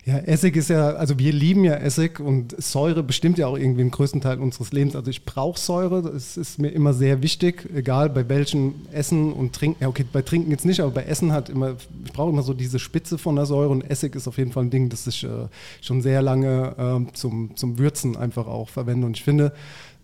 Ja, 0.04 0.18
Essig 0.18 0.56
ist 0.56 0.68
ja, 0.68 0.94
also 0.94 1.16
wir 1.20 1.32
lieben 1.32 1.62
ja 1.62 1.74
Essig 1.74 2.18
und 2.18 2.60
Säure 2.60 3.04
bestimmt 3.04 3.38
ja 3.38 3.46
auch 3.46 3.56
irgendwie 3.56 3.82
den 3.82 3.92
größten 3.92 4.20
Teil 4.20 4.40
unseres 4.40 4.72
Lebens. 4.72 4.96
Also 4.96 5.10
ich 5.10 5.24
brauche 5.24 5.60
Säure, 5.60 6.02
das 6.02 6.36
ist 6.36 6.58
mir 6.58 6.70
immer 6.70 6.92
sehr 6.92 7.22
wichtig, 7.22 7.68
egal 7.72 8.10
bei 8.10 8.28
welchem 8.28 8.74
Essen 8.90 9.32
und 9.32 9.52
Trinken. 9.52 9.80
Ja, 9.80 9.88
okay, 9.88 10.04
bei 10.12 10.22
Trinken 10.22 10.50
jetzt 10.50 10.64
nicht, 10.64 10.80
aber 10.80 10.90
bei 10.90 11.04
Essen 11.04 11.30
hat 11.30 11.50
immer, 11.50 11.76
ich 12.04 12.12
brauche 12.12 12.30
immer 12.30 12.42
so 12.42 12.52
diese 12.52 12.80
Spitze 12.80 13.16
von 13.16 13.36
der 13.36 13.46
Säure 13.46 13.68
und 13.68 13.88
Essig 13.88 14.16
ist 14.16 14.26
auf 14.26 14.38
jeden 14.38 14.50
Fall 14.50 14.64
ein 14.64 14.70
Ding, 14.70 14.88
das 14.88 15.06
ich 15.06 15.22
äh, 15.22 15.46
schon 15.80 16.02
sehr 16.02 16.20
lange 16.20 16.74
ähm, 16.78 17.14
zum, 17.14 17.54
zum 17.54 17.78
Würzen 17.78 18.16
einfach 18.16 18.48
auch 18.48 18.70
verwende. 18.70 19.06
Und 19.06 19.16
ich 19.16 19.22
finde, 19.22 19.52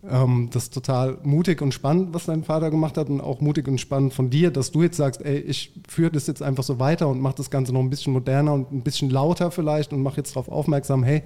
ähm, 0.09 0.49
das 0.53 0.65
ist 0.65 0.75
total 0.75 1.19
mutig 1.25 1.61
und 1.61 1.75
spannend, 1.75 2.15
was 2.15 2.27
dein 2.27 2.45
Vater 2.45 2.71
gemacht 2.71 2.97
hat 2.97 3.09
und 3.09 3.21
auch 3.21 3.41
mutig 3.41 3.67
und 3.67 3.81
spannend 3.81 4.15
von 4.15 4.31
dir, 4.31 4.51
dass 4.51 4.71
du 4.71 4.83
jetzt 4.83 4.97
sagst, 4.97 5.23
ey, 5.25 5.39
ich 5.39 5.73
führe 5.89 6.13
das 6.13 6.27
jetzt 6.27 6.43
einfach 6.43 6.63
so 6.63 6.79
weiter 6.79 7.09
und 7.09 7.21
mache 7.21 7.37
das 7.37 7.51
Ganze 7.51 7.73
noch 7.73 7.81
ein 7.81 7.91
bisschen 7.91 8.13
moderner 8.13 8.53
und 8.53 8.73
ein 8.73 8.83
bisschen 8.83 9.11
lauter 9.11 9.51
vielleicht 9.51 9.93
und 9.93 10.03
mache 10.03 10.19
jetzt 10.19 10.37
darauf 10.37 10.49
aufmerksam, 10.49 11.03
hey, 11.03 11.23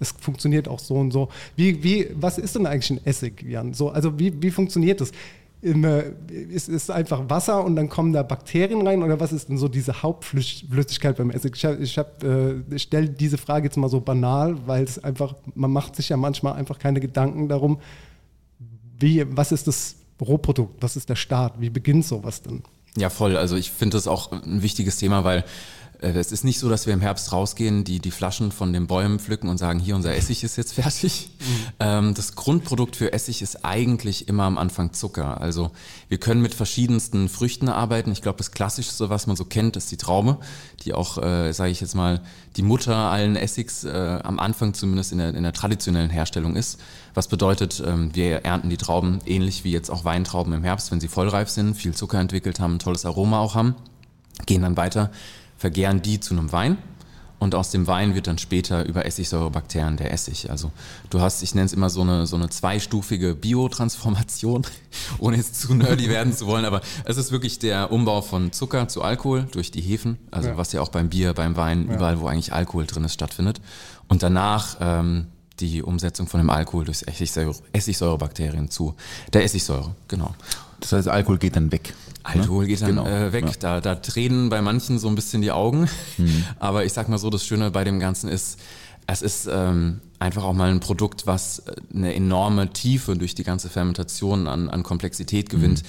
es 0.00 0.12
funktioniert 0.12 0.68
auch 0.68 0.78
so 0.78 0.94
und 0.94 1.12
so. 1.12 1.28
Wie, 1.54 1.82
wie, 1.84 2.08
was 2.14 2.38
ist 2.38 2.54
denn 2.56 2.66
eigentlich 2.66 2.90
ein 2.90 3.06
Essig, 3.06 3.42
Jan? 3.42 3.74
So, 3.74 3.90
also 3.90 4.18
wie, 4.18 4.42
wie 4.42 4.50
funktioniert 4.50 5.00
das? 5.00 5.12
Ist 6.50 6.68
es 6.68 6.90
einfach 6.90 7.22
Wasser 7.28 7.64
und 7.64 7.76
dann 7.76 7.88
kommen 7.88 8.12
da 8.12 8.22
Bakterien 8.22 8.86
rein 8.86 9.02
oder 9.02 9.18
was 9.18 9.32
ist 9.32 9.48
denn 9.48 9.56
so 9.56 9.68
diese 9.68 10.02
Hauptflüssigkeit 10.02 11.16
beim 11.16 11.30
Essig? 11.30 11.54
Ich, 11.56 11.64
ich, 11.64 11.98
hab, 11.98 12.22
äh, 12.22 12.56
ich 12.70 12.82
stelle 12.82 13.08
diese 13.08 13.38
Frage 13.38 13.66
jetzt 13.66 13.76
mal 13.76 13.88
so 13.88 14.00
banal, 14.00 14.56
weil 14.66 14.84
es 14.84 15.02
einfach, 15.02 15.34
man 15.54 15.70
macht 15.70 15.96
sich 15.96 16.10
ja 16.10 16.18
manchmal 16.18 16.54
einfach 16.54 16.78
keine 16.78 17.00
Gedanken 17.00 17.48
darum, 17.48 17.78
wie, 18.98 19.24
was 19.36 19.52
ist 19.52 19.66
das 19.66 19.96
Rohprodukt, 20.20 20.82
was 20.82 20.96
ist 20.96 21.08
der 21.08 21.16
Start, 21.16 21.60
wie 21.60 21.70
beginnt 21.70 22.04
sowas 22.06 22.42
denn? 22.42 22.62
Ja, 22.96 23.10
voll. 23.10 23.36
Also 23.36 23.56
ich 23.56 23.70
finde 23.70 23.96
das 23.96 24.06
auch 24.06 24.30
ein 24.30 24.62
wichtiges 24.62 24.98
Thema, 24.98 25.24
weil 25.24 25.44
es 26.00 26.32
ist 26.32 26.44
nicht 26.44 26.58
so, 26.58 26.68
dass 26.68 26.86
wir 26.86 26.94
im 26.94 27.00
Herbst 27.00 27.32
rausgehen, 27.32 27.84
die 27.84 27.98
die 27.98 28.10
Flaschen 28.10 28.52
von 28.52 28.72
den 28.72 28.86
Bäumen 28.86 29.18
pflücken 29.18 29.48
und 29.48 29.58
sagen, 29.58 29.78
hier 29.78 29.96
unser 29.96 30.14
Essig 30.14 30.44
ist 30.44 30.56
jetzt 30.56 30.72
fertig. 30.74 31.30
Ähm, 31.80 32.14
das 32.14 32.34
Grundprodukt 32.34 32.96
für 32.96 33.12
Essig 33.12 33.42
ist 33.42 33.64
eigentlich 33.64 34.28
immer 34.28 34.44
am 34.44 34.58
Anfang 34.58 34.92
Zucker. 34.92 35.40
Also 35.40 35.70
wir 36.08 36.18
können 36.18 36.42
mit 36.42 36.54
verschiedensten 36.54 37.28
Früchten 37.28 37.68
arbeiten. 37.68 38.12
Ich 38.12 38.22
glaube, 38.22 38.38
das 38.38 38.50
Klassischste, 38.50 39.08
was 39.10 39.26
man 39.26 39.36
so 39.36 39.44
kennt, 39.44 39.76
ist 39.76 39.90
die 39.90 39.96
Traube, 39.96 40.38
die 40.84 40.94
auch, 40.94 41.18
äh, 41.18 41.52
sage 41.52 41.70
ich 41.70 41.80
jetzt 41.80 41.94
mal, 41.94 42.20
die 42.56 42.62
Mutter 42.62 42.94
allen 42.94 43.36
Essigs 43.36 43.84
äh, 43.84 44.20
am 44.22 44.38
Anfang 44.38 44.74
zumindest 44.74 45.12
in 45.12 45.18
der, 45.18 45.34
in 45.34 45.42
der 45.42 45.52
traditionellen 45.52 46.10
Herstellung 46.10 46.56
ist. 46.56 46.80
Was 47.14 47.28
bedeutet, 47.28 47.82
ähm, 47.84 48.14
wir 48.14 48.44
ernten 48.44 48.70
die 48.70 48.76
Trauben 48.76 49.20
ähnlich 49.24 49.64
wie 49.64 49.72
jetzt 49.72 49.90
auch 49.90 50.04
Weintrauben 50.04 50.52
im 50.52 50.64
Herbst, 50.64 50.90
wenn 50.90 51.00
sie 51.00 51.08
vollreif 51.08 51.48
sind, 51.48 51.74
viel 51.74 51.94
Zucker 51.94 52.18
entwickelt 52.18 52.60
haben, 52.60 52.74
ein 52.74 52.78
tolles 52.78 53.06
Aroma 53.06 53.38
auch 53.38 53.54
haben, 53.54 53.74
gehen 54.46 54.62
dann 54.62 54.76
weiter, 54.76 55.10
vergären 55.56 56.02
die 56.02 56.20
zu 56.20 56.34
einem 56.34 56.52
Wein 56.52 56.78
und 57.38 57.54
aus 57.54 57.70
dem 57.70 57.86
Wein 57.86 58.14
wird 58.14 58.26
dann 58.26 58.38
später 58.38 58.86
über 58.86 59.04
Essigsäurebakterien 59.04 59.96
der 59.96 60.12
Essig. 60.12 60.50
Also 60.50 60.70
du 61.10 61.20
hast, 61.20 61.42
ich 61.42 61.54
nenne 61.54 61.66
es 61.66 61.72
immer 61.72 61.90
so 61.90 62.00
eine, 62.02 62.26
so 62.26 62.36
eine 62.36 62.48
zweistufige 62.48 63.34
Biotransformation, 63.34 64.66
ohne 65.18 65.36
jetzt 65.36 65.60
zu 65.60 65.74
nerdy 65.74 66.08
werden 66.08 66.32
zu 66.34 66.46
wollen, 66.46 66.64
aber 66.64 66.80
es 67.04 67.16
ist 67.16 67.32
wirklich 67.32 67.58
der 67.58 67.92
Umbau 67.92 68.22
von 68.22 68.52
Zucker 68.52 68.88
zu 68.88 69.02
Alkohol 69.02 69.46
durch 69.50 69.70
die 69.70 69.80
Hefen, 69.82 70.18
also 70.30 70.50
Ja. 70.50 70.56
was 70.56 70.72
ja 70.72 70.80
auch 70.80 70.88
beim 70.88 71.08
Bier, 71.10 71.34
beim 71.34 71.56
Wein, 71.56 71.86
Ja. 71.88 71.96
überall, 71.96 72.20
wo 72.20 72.26
eigentlich 72.28 72.52
Alkohol 72.52 72.86
drin 72.86 73.04
ist, 73.04 73.14
stattfindet. 73.14 73.60
Und 74.08 74.22
danach 74.22 74.76
ähm, 74.80 75.26
die 75.60 75.82
Umsetzung 75.82 76.26
von 76.26 76.40
dem 76.40 76.50
Alkohol 76.50 76.84
durch 76.84 77.02
Essigsäure, 77.06 77.54
Essigsäurebakterien 77.72 78.70
zu 78.70 78.94
der 79.32 79.44
Essigsäure, 79.44 79.94
genau. 80.08 80.34
Das 80.80 80.92
heißt, 80.92 81.08
Alkohol 81.08 81.38
geht 81.38 81.56
dann 81.56 81.70
weg. 81.72 81.94
Alkohol 82.24 82.66
geht 82.66 82.80
dann 82.82 82.88
Genau, 82.88 83.06
äh, 83.06 83.32
weg. 83.32 83.44
ja. 83.46 83.52
Da, 83.60 83.80
da 83.80 83.94
tränen 83.96 84.48
bei 84.48 84.60
manchen 84.62 84.98
so 84.98 85.08
ein 85.08 85.14
bisschen 85.14 85.42
die 85.42 85.52
Augen. 85.52 85.88
Mhm. 86.18 86.44
Aber 86.58 86.84
ich 86.84 86.92
sag 86.92 87.08
mal 87.08 87.18
so, 87.18 87.30
das 87.30 87.44
Schöne 87.44 87.70
bei 87.70 87.84
dem 87.84 88.00
Ganzen 88.00 88.28
ist, 88.28 88.58
es 89.06 89.20
ist 89.22 89.48
ähm, 89.52 90.00
einfach 90.18 90.44
auch 90.44 90.54
mal 90.54 90.70
ein 90.70 90.80
Produkt, 90.80 91.26
was 91.26 91.58
äh, 91.60 91.74
eine 91.94 92.14
enorme 92.14 92.70
Tiefe 92.72 93.16
durch 93.16 93.34
die 93.34 93.44
ganze 93.44 93.68
Fermentation 93.68 94.46
an, 94.48 94.68
an 94.70 94.82
Komplexität 94.82 95.50
gewinnt, 95.50 95.82
Mhm. 95.82 95.86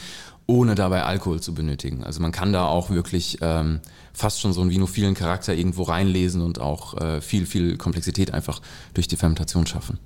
ohne 0.48 0.76
dabei 0.76 1.04
Alkohol 1.04 1.40
zu 1.40 1.54
benötigen. 1.56 2.04
Also 2.04 2.22
man 2.22 2.32
kann 2.34 2.52
da 2.52 2.66
auch 2.68 2.90
wirklich 2.90 3.38
ähm, 3.42 3.80
fast 4.14 4.42
schon 4.42 4.52
so 4.54 4.60
einen 4.62 4.70
vinophilen 4.72 5.16
Charakter 5.16 5.54
irgendwo 5.56 5.84
reinlesen 5.84 6.42
und 6.42 6.60
auch 6.60 6.96
äh, 7.02 7.22
viel, 7.22 7.46
viel 7.46 7.78
Komplexität 7.78 8.34
einfach 8.34 8.62
durch 8.94 9.08
die 9.08 9.16
Fermentation 9.16 9.66
schaffen. 9.66 9.98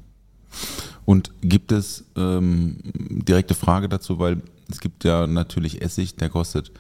Und 1.05 1.31
gibt 1.41 1.71
es 1.71 2.03
ähm, 2.15 2.77
direkte 2.83 3.55
Frage 3.55 3.89
dazu, 3.89 4.19
weil 4.19 4.41
es 4.69 4.79
gibt 4.79 5.03
ja 5.03 5.27
natürlich 5.27 5.81
Essig, 5.81 6.15
der 6.15 6.29
kostet 6.29 6.71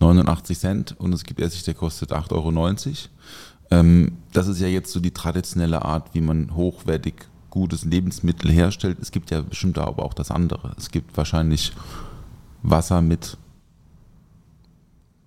89 0.00 0.58
Cent 0.58 0.96
und 0.98 1.12
es 1.12 1.24
gibt 1.24 1.40
Essig, 1.40 1.64
der 1.64 1.74
kostet 1.74 2.12
8,90 2.12 2.32
Euro. 2.32 2.68
Ähm, 3.70 4.18
das 4.32 4.48
ist 4.48 4.60
ja 4.60 4.68
jetzt 4.68 4.92
so 4.92 5.00
die 5.00 5.10
traditionelle 5.10 5.84
Art, 5.84 6.14
wie 6.14 6.20
man 6.20 6.54
hochwertig 6.54 7.14
gutes 7.50 7.84
Lebensmittel 7.84 8.50
herstellt. 8.50 8.98
Es 9.00 9.10
gibt 9.10 9.30
ja 9.30 9.40
bestimmt 9.40 9.78
aber 9.78 10.04
auch 10.04 10.14
das 10.14 10.30
andere. 10.30 10.72
Es 10.76 10.90
gibt 10.90 11.16
wahrscheinlich 11.16 11.72
Wasser 12.62 13.02
mit 13.02 13.36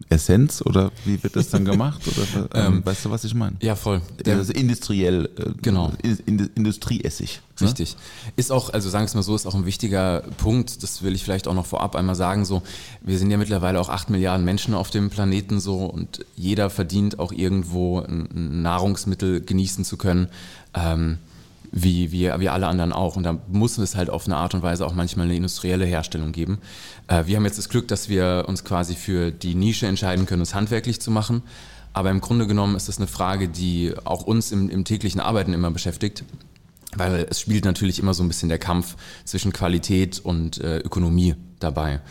Essenz 0.10 0.62
oder 0.65 0.91
wie 1.05 1.22
wird 1.24 1.36
das 1.36 1.50
dann 1.50 1.65
gemacht? 1.72 2.01
Oder, 2.08 2.50
ähm, 2.67 2.74
Ähm, 2.75 2.86
weißt 2.86 3.05
du, 3.05 3.12
was 3.12 3.24
ich 3.24 3.34
meine? 3.34 3.55
Ja, 3.62 3.75
voll. 3.75 4.01
Der- 4.25 4.38
also 4.38 4.53
industriell, 4.53 5.29
äh, 5.38 5.51
Genau. 5.62 5.91
In, 6.25 6.50
Industrieessig. 6.55 7.41
ne? 7.60 7.67
Richtig. 7.67 7.96
Ist 8.36 8.51
auch, 8.51 8.72
also 8.74 8.89
sagen 8.89 9.03
wir 9.03 9.08
es 9.08 9.15
mal 9.15 9.24
so, 9.24 9.36
ist 9.36 9.46
auch 9.46 9.55
ein 9.55 9.65
wichtiger 9.65 10.22
Punkt, 10.38 10.81
das 10.84 11.01
will 11.03 11.13
ich 11.15 11.24
vielleicht 11.24 11.48
auch 11.48 11.53
noch 11.53 11.65
vorab 11.65 11.96
einmal 11.96 12.15
sagen, 12.15 12.46
so, 12.46 12.62
wir 13.01 13.17
sind 13.17 13.29
ja 13.31 13.38
mittlerweile 13.38 13.79
auch 13.79 13.89
acht 13.89 14.10
Milliarden 14.10 14.46
Menschen 14.46 14.74
auf 14.74 14.89
dem 14.89 15.10
Planeten 15.10 15.60
so 15.60 15.86
und 15.86 16.25
jeder 16.36 16.70
verdient 16.70 17.20
auch 17.20 17.31
irgendwo 17.31 18.00
ein, 18.00 18.27
ein 18.34 18.62
Nahrungsmittel 18.62 19.41
genießen 19.41 19.86
zu 19.86 19.98
können, 19.98 20.27
ähm, 20.74 21.17
wie, 21.72 22.12
wie, 22.12 22.32
wie 22.38 22.50
alle 22.50 22.68
anderen 22.68 22.92
auch. 22.94 23.16
Und 23.16 23.24
da 23.24 23.40
muss 23.48 23.78
es 23.78 23.96
halt 23.96 24.10
auf 24.10 24.25
eine 24.25 24.38
Art 24.38 24.54
und 24.54 24.62
Weise 24.62 24.86
auch 24.86 24.94
manchmal 24.94 25.25
eine 25.25 25.36
industrielle 25.36 25.86
Herstellung 25.86 26.32
geben. 26.32 26.60
Äh, 27.08 27.25
wir 27.25 27.38
haben 27.38 27.46
jetzt 27.46 27.58
das 27.58 27.70
Glück, 27.70 27.88
dass 27.88 28.10
wir 28.10 28.46
uns 28.48 28.63
quasi 28.63 28.96
für 28.96 29.32
die 29.32 29.56
Nische 29.56 29.88
entscheiden 29.88 30.25
können, 30.25 30.42
es 30.42 30.54
handwerklich 30.54 31.00
zu 31.00 31.12
machen. 31.12 31.44
Aber 31.94 32.10
im 32.10 32.22
Grunde 32.22 32.48
genommen 32.48 32.75
ist 32.75 32.88
das 32.88 32.98
eine 32.98 33.08
Frage, 33.08 33.50
die 33.50 33.94
auch 34.04 34.24
uns 34.24 34.51
im, 34.51 34.70
im 34.70 34.86
täglichen 34.86 35.22
Arbeiten 35.22 35.54
immer 35.54 35.72
beschäftigt. 35.72 36.24
Weil 36.96 37.25
es 37.30 37.40
spielt 37.40 37.63
natürlich 37.63 38.00
immer 38.00 38.13
so 38.13 38.24
ein 38.24 38.28
bisschen 38.28 38.50
der 38.50 38.60
Kampf 38.60 38.98
zwischen 39.24 39.54
Qualität 39.54 40.20
und 40.20 40.60
äh, 40.60 40.80
Ökonomie 40.80 41.36
dabei. 41.60 42.01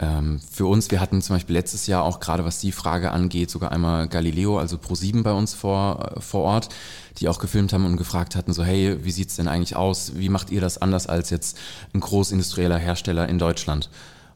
Ähm, 0.00 0.40
für 0.50 0.64
uns, 0.66 0.90
wir 0.90 0.98
hatten 0.98 1.20
zum 1.20 1.36
Beispiel 1.36 1.54
letztes 1.54 1.86
Jahr 1.86 2.04
auch 2.04 2.20
gerade 2.20 2.44
was 2.44 2.58
die 2.58 2.72
Frage 2.72 3.10
angeht, 3.10 3.50
sogar 3.50 3.70
einmal 3.70 4.08
Galileo, 4.08 4.58
also 4.58 4.76
Pro7 4.76 5.22
bei 5.22 5.32
uns 5.32 5.52
vor, 5.52 6.14
äh, 6.16 6.20
vor 6.20 6.42
Ort, 6.42 6.70
die 7.18 7.28
auch 7.28 7.38
gefilmt 7.38 7.74
haben 7.74 7.84
und 7.84 7.98
gefragt 7.98 8.34
hatten, 8.34 8.54
so 8.54 8.64
hey, 8.64 9.04
wie 9.04 9.10
sieht's 9.10 9.36
denn 9.36 9.46
eigentlich 9.46 9.76
aus? 9.76 10.12
Wie 10.16 10.30
macht 10.30 10.50
ihr 10.50 10.62
das 10.62 10.78
anders 10.78 11.06
als 11.06 11.28
jetzt 11.28 11.58
ein 11.92 12.00
großindustrieller 12.00 12.78
Hersteller 12.78 13.28
in 13.28 13.38
Deutschland? 13.38 13.90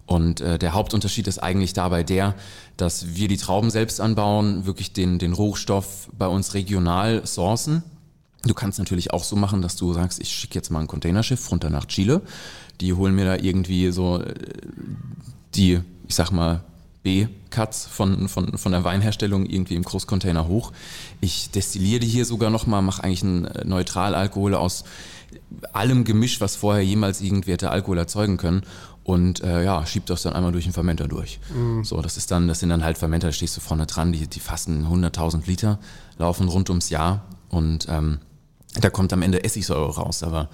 Und 0.07 0.43
äh, 0.43 0.59
der 0.59 0.75
Hauptunterschied 0.75 1.27
ist 1.29 1.39
eigentlich 1.39 1.73
dabei 1.73 2.03
der, 2.03 2.35
dass 2.77 3.15
wir 3.15 3.29
die 3.29 3.39
Trauben 3.39 3.71
selbst 3.71 4.03
anbauen, 4.03 4.67
wirklich 4.67 4.93
den, 4.93 5.19
den 5.19 5.33
Rohstoff 5.33 6.11
bei 6.19 6.27
uns 6.27 6.53
regional 6.53 7.27
sourcen. 7.27 7.83
Du 8.43 8.53
kannst 8.53 8.79
natürlich 8.79 9.15
auch 9.15 9.25
so 9.25 9.37
machen, 9.37 9.63
dass 9.63 9.77
du 9.77 9.95
sagst, 9.95 10.21
ich 10.21 10.29
schicke 10.29 10.57
jetzt 10.57 10.71
mal 10.71 10.81
ein 10.81 10.89
Containerschiff 10.89 11.51
runter 11.51 11.71
nach 11.71 11.87
Chile. 11.87 12.21
Die 12.83 12.93
holen 12.93 13.15
mir 13.15 13.25
da 13.25 13.37
irgendwie 13.37 13.91
so 13.93 14.21
äh, 14.21 14.35
die, 15.57 15.81
ich 16.09 16.15
sag 16.15 16.31
mal, 16.31 16.63
B-Cuts 17.03 17.87
von, 17.87 18.29
von, 18.29 18.57
von 18.57 18.73
der 18.73 18.83
Weinherstellung 18.83 19.47
irgendwie 19.47 19.75
im 19.75 19.83
Großcontainer 19.83 20.49
hoch. 20.49 20.73
Ich 21.21 21.51
destilliere 21.51 22.01
die 22.01 22.09
hier 22.09 22.25
sogar 22.25 22.51
nochmal, 22.51 22.83
mache 22.83 23.05
eigentlich 23.05 23.23
einen 23.23 23.45
äh, 23.45 23.65
Neutralalkohol 23.65 24.55
aus 24.55 24.85
allem 25.73 26.05
Gemisch, 26.05 26.41
was 26.41 26.57
vorher 26.57 26.83
jemals 26.83 27.21
irgendwer 27.21 27.55
hätte 27.55 27.71
Alkohol 27.71 27.99
erzeugen 27.99 28.37
können. 28.37 28.63
Und 29.03 29.43
äh, 29.43 29.63
ja, 29.63 29.85
schiebt 29.85 30.09
das 30.09 30.23
dann 30.23 30.33
einmal 30.33 30.53
durch 30.53 30.65
den 30.65 30.73
Fermenter 30.73 31.07
durch. 31.07 31.39
So, 31.85 32.01
das 32.01 32.17
ist 32.17 32.31
dann, 32.31 32.49
das 32.49 32.61
sind 32.61 32.71
dann 32.71 32.83
halt 32.83 32.97
Fermenter, 32.97 33.29
da 33.29 33.33
stehst 33.33 33.55
du 33.55 33.61
vorne 33.61 33.85
dran, 33.85 34.13
die, 34.13 34.27
die 34.27 34.41
fassen 34.41 34.87
100.000 34.87 35.47
Liter, 35.47 35.79
laufen 36.17 36.49
rund 36.49 36.71
ums 36.71 36.89
Jahr 36.89 37.23
und 37.51 37.87
ähm, 37.91 38.19
da 38.81 38.89
kommt 38.89 39.13
am 39.13 39.21
Ende 39.21 39.45
Essigsäure 39.45 39.95
raus, 39.95 40.23
aber 40.23 40.49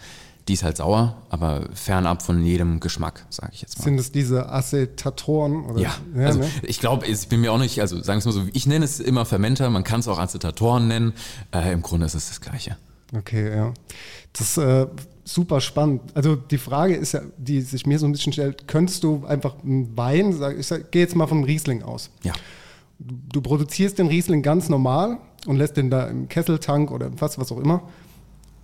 die 0.50 0.54
ist 0.54 0.64
halt 0.64 0.78
sauer, 0.78 1.16
aber 1.28 1.68
fernab 1.74 2.22
von 2.22 2.44
jedem 2.44 2.80
Geschmack, 2.80 3.24
sage 3.30 3.52
ich 3.54 3.62
jetzt 3.62 3.78
mal. 3.78 3.84
Sind 3.84 4.00
es 4.00 4.10
diese 4.10 4.48
Acetatoren? 4.48 5.64
Oder? 5.64 5.80
Ja, 5.80 5.94
also 6.16 6.40
ne? 6.40 6.50
ich 6.64 6.80
glaube, 6.80 7.06
ich 7.06 7.28
bin 7.28 7.40
mir 7.40 7.52
auch 7.52 7.58
nicht, 7.58 7.80
also 7.80 8.02
sagen 8.02 8.16
wir 8.16 8.18
es 8.18 8.24
mal 8.24 8.32
so, 8.32 8.50
ich 8.52 8.66
nenne 8.66 8.84
es 8.84 8.98
immer 8.98 9.24
Fermenter, 9.24 9.70
man 9.70 9.84
kann 9.84 10.00
es 10.00 10.08
auch 10.08 10.18
Acetatoren 10.18 10.88
nennen. 10.88 11.12
Äh, 11.54 11.72
Im 11.72 11.82
Grunde 11.82 12.06
ist 12.06 12.14
es 12.14 12.30
das 12.30 12.40
Gleiche. 12.40 12.76
Okay, 13.16 13.54
ja. 13.54 13.72
Das 14.32 14.40
ist 14.40 14.56
äh, 14.56 14.88
super 15.22 15.60
spannend. 15.60 16.02
Also 16.14 16.34
die 16.34 16.58
Frage 16.58 16.96
ist 16.96 17.12
ja, 17.12 17.20
die 17.38 17.60
sich 17.60 17.86
mir 17.86 18.00
so 18.00 18.06
ein 18.06 18.12
bisschen 18.12 18.32
stellt, 18.32 18.66
könntest 18.66 19.04
du 19.04 19.24
einfach 19.26 19.54
einen 19.62 19.96
Wein, 19.96 20.32
sag, 20.32 20.58
ich 20.58 20.66
sag, 20.66 20.90
gehe 20.90 21.02
jetzt 21.02 21.14
mal 21.14 21.28
vom 21.28 21.44
Riesling 21.44 21.84
aus. 21.84 22.10
Ja. 22.24 22.32
Du 22.98 23.40
produzierst 23.40 24.00
den 24.00 24.08
Riesling 24.08 24.42
ganz 24.42 24.68
normal 24.68 25.18
und 25.46 25.58
lässt 25.58 25.76
den 25.76 25.90
da 25.90 26.08
im 26.08 26.28
Kesseltank 26.28 26.90
oder 26.90 27.06
im 27.06 27.18
Fass, 27.18 27.38
was 27.38 27.52
auch 27.52 27.60
immer. 27.60 27.84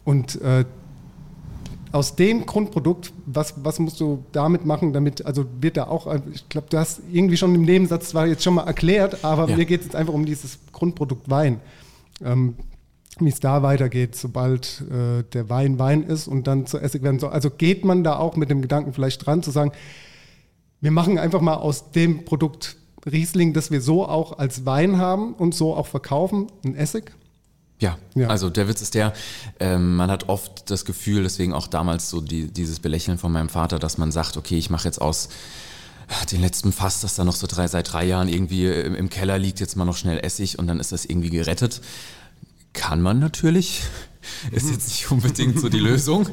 Und 0.04 0.40
äh, 0.42 0.64
aus 1.92 2.16
dem 2.16 2.46
Grundprodukt, 2.46 3.12
was, 3.26 3.54
was 3.62 3.78
musst 3.78 4.00
du 4.00 4.24
damit 4.32 4.64
machen, 4.66 4.92
damit, 4.92 5.24
also 5.24 5.44
wird 5.60 5.76
da 5.76 5.84
auch, 5.86 6.12
ich 6.32 6.48
glaube, 6.48 6.66
du 6.70 6.78
hast 6.78 7.00
irgendwie 7.12 7.36
schon 7.36 7.54
im 7.54 7.62
Nebensatz 7.62 8.10
zwar 8.10 8.26
jetzt 8.26 8.42
schon 8.42 8.54
mal 8.54 8.64
erklärt, 8.66 9.24
aber 9.24 9.48
Ja. 9.48 9.56
mir 9.56 9.64
geht 9.64 9.80
es 9.80 9.86
jetzt 9.86 9.96
einfach 9.96 10.12
um 10.14 10.26
dieses 10.26 10.58
Grundprodukt 10.72 11.30
Wein. 11.30 11.60
Ähm, 12.24 12.54
wie 13.18 13.30
es 13.30 13.40
da 13.40 13.62
weitergeht, 13.62 14.14
sobald 14.14 14.84
äh, 14.90 15.22
der 15.32 15.48
Wein 15.48 15.78
Wein 15.78 16.02
ist 16.02 16.28
und 16.28 16.46
dann 16.46 16.66
zu 16.66 16.78
Essig 16.78 17.02
werden 17.02 17.18
soll. 17.18 17.30
Also 17.30 17.48
geht 17.50 17.84
man 17.84 18.04
da 18.04 18.18
auch 18.18 18.36
mit 18.36 18.50
dem 18.50 18.60
Gedanken 18.60 18.92
vielleicht 18.92 19.24
dran 19.24 19.42
zu 19.42 19.50
sagen, 19.50 19.72
wir 20.82 20.90
machen 20.90 21.18
einfach 21.18 21.40
mal 21.40 21.54
aus 21.54 21.92
dem 21.92 22.24
Produkt 22.26 22.76
Riesling, 23.10 23.54
das 23.54 23.70
wir 23.70 23.80
so 23.80 24.06
auch 24.06 24.38
als 24.38 24.66
Wein 24.66 24.98
haben 24.98 25.32
und 25.32 25.54
so 25.54 25.74
auch 25.74 25.86
verkaufen, 25.86 26.48
ein 26.64 26.74
Essig? 26.74 27.12
Ja, 27.78 27.98
Ja. 28.14 28.28
also 28.28 28.48
der 28.48 28.68
Witz 28.68 28.80
ist 28.80 28.94
der, 28.94 29.12
ähm, 29.60 29.96
man 29.96 30.10
hat 30.10 30.28
oft 30.28 30.70
das 30.70 30.84
Gefühl, 30.86 31.22
deswegen 31.24 31.52
auch 31.52 31.66
damals 31.66 32.08
so 32.08 32.20
die, 32.22 32.46
dieses 32.50 32.80
Belächeln 32.80 33.18
von 33.18 33.30
meinem 33.32 33.48
Vater, 33.50 33.78
dass 33.78 33.98
man 33.98 34.10
sagt, 34.12 34.36
okay, 34.38 34.56
ich 34.56 34.70
mache 34.70 34.84
jetzt 34.86 35.00
aus 35.00 35.28
äh, 36.08 36.26
den 36.26 36.40
letzten 36.40 36.72
Fass, 36.72 37.00
das 37.02 37.16
da 37.16 37.24
noch 37.24 37.36
so 37.36 37.46
drei, 37.46 37.68
seit 37.68 37.92
drei 37.92 38.06
Jahren 38.06 38.28
irgendwie 38.28 38.66
im, 38.66 38.94
im 38.94 39.10
Keller 39.10 39.38
liegt, 39.38 39.60
jetzt 39.60 39.76
mal 39.76 39.84
noch 39.84 39.96
schnell 39.96 40.18
Essig 40.24 40.58
und 40.58 40.66
dann 40.68 40.80
ist 40.80 40.92
das 40.92 41.04
irgendwie 41.04 41.28
gerettet. 41.30 41.82
Kann 42.72 43.00
man 43.02 43.18
natürlich. 43.18 43.82
Ist 44.50 44.68
jetzt 44.68 44.88
nicht 44.88 45.08
unbedingt 45.12 45.60
so 45.60 45.68
die 45.68 45.78
Lösung. 45.78 46.28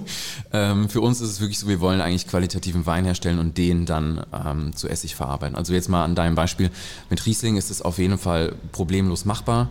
Ähm, 0.51 0.89
für 0.89 0.99
uns 0.99 1.21
ist 1.21 1.29
es 1.29 1.39
wirklich 1.41 1.59
so, 1.59 1.67
wir 1.67 1.79
wollen 1.79 2.01
eigentlich 2.01 2.27
qualitativen 2.27 2.87
Wein 2.87 3.05
herstellen 3.05 3.37
und 3.37 3.55
den 3.59 3.85
dann 3.85 4.25
ähm, 4.33 4.75
zu 4.75 4.89
Essig 4.89 5.13
verarbeiten. 5.13 5.55
Also 5.55 5.73
jetzt 5.73 5.89
mal 5.89 6.03
an 6.03 6.15
deinem 6.15 6.33
Beispiel 6.33 6.71
mit 7.11 7.23
Riesling 7.27 7.55
ist 7.55 7.69
es 7.69 7.83
auf 7.83 7.99
jeden 7.99 8.17
Fall 8.17 8.55
problemlos 8.71 9.25
machbar. 9.25 9.69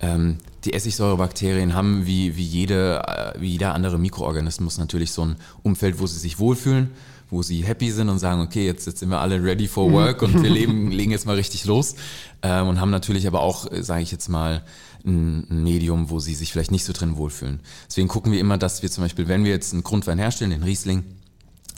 Ähm, 0.00 0.38
die 0.64 0.72
Essigsäurebakterien 0.74 1.74
haben 1.74 2.06
wie, 2.06 2.36
wie, 2.36 2.44
jede, 2.44 3.02
äh, 3.06 3.40
wie 3.40 3.50
jeder 3.50 3.74
andere 3.74 3.98
Mikroorganismus 3.98 4.78
natürlich 4.78 5.12
so 5.12 5.24
ein 5.24 5.36
Umfeld, 5.62 5.98
wo 6.00 6.06
sie 6.06 6.18
sich 6.18 6.38
wohlfühlen, 6.38 6.90
wo 7.30 7.42
sie 7.42 7.64
happy 7.64 7.90
sind 7.90 8.08
und 8.08 8.18
sagen, 8.18 8.40
okay, 8.42 8.66
jetzt, 8.66 8.86
jetzt 8.86 8.98
sind 9.00 9.08
wir 9.08 9.18
alle 9.20 9.42
ready 9.42 9.66
for 9.66 9.90
work 9.90 10.22
und 10.22 10.42
wir 10.42 10.50
leben, 10.60 10.90
legen 10.90 11.10
jetzt 11.10 11.26
mal 11.26 11.36
richtig 11.36 11.64
los. 11.64 11.94
Ähm, 12.42 12.68
und 12.68 12.80
haben 12.80 12.90
natürlich 12.90 13.26
aber 13.26 13.40
auch, 13.40 13.66
sage 13.80 14.02
ich 14.02 14.12
jetzt 14.12 14.28
mal, 14.28 14.62
ein, 15.04 15.46
ein 15.50 15.62
Medium, 15.64 16.10
wo 16.10 16.20
sie 16.20 16.34
sich 16.34 16.52
vielleicht 16.52 16.70
nicht 16.70 16.84
so 16.84 16.92
drin 16.92 17.16
wohlfühlen. 17.16 17.60
Deswegen 17.88 18.06
gucken 18.08 18.30
wir 18.32 18.38
immer, 18.38 18.56
dass 18.58 18.82
wir 18.82 18.90
zum 18.90 19.02
Beispiel, 19.02 19.26
wenn 19.28 19.44
wir 19.44 19.50
jetzt 19.50 19.72
einen 19.72 19.82
Grundwein 19.82 20.18
herstellen, 20.18 20.50
den 20.52 20.62
Riesling, 20.62 21.02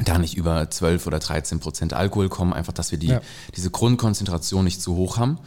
da 0.04 0.18
nicht 0.18 0.36
über 0.36 0.68
12 0.68 1.06
oder 1.06 1.20
13 1.20 1.60
Prozent 1.60 1.92
Alkohol 1.94 2.28
kommen, 2.28 2.52
einfach, 2.52 2.72
dass 2.72 2.90
wir 2.90 2.98
die, 2.98 3.06
Ja. 3.08 3.20
diese 3.56 3.70
Grundkonzentration 3.70 4.64
nicht 4.64 4.82
zu 4.82 4.96
hoch 4.96 5.16
haben. 5.18 5.38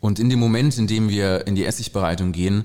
Und 0.00 0.18
in 0.18 0.30
dem 0.30 0.38
Moment, 0.38 0.76
in 0.78 0.86
dem 0.86 1.08
wir 1.08 1.46
in 1.46 1.54
die 1.54 1.64
Essigbereitung 1.64 2.32
gehen, 2.32 2.64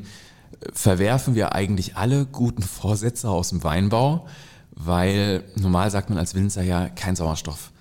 äh, 0.61 0.67
verwerfen 0.73 1.35
wir 1.35 1.53
eigentlich 1.53 1.95
alle 1.97 2.25
guten 2.25 2.61
Vorsätze 2.63 3.29
aus 3.29 3.49
dem 3.49 3.63
Weinbau, 3.63 4.27
weil 4.71 5.43
normal 5.55 5.91
sagt 5.91 6.09
man 6.09 6.17
als 6.17 6.35
Winzer 6.35 6.63
ja 6.63 6.89
kein 6.89 7.15
Sauerstoff. 7.15 7.71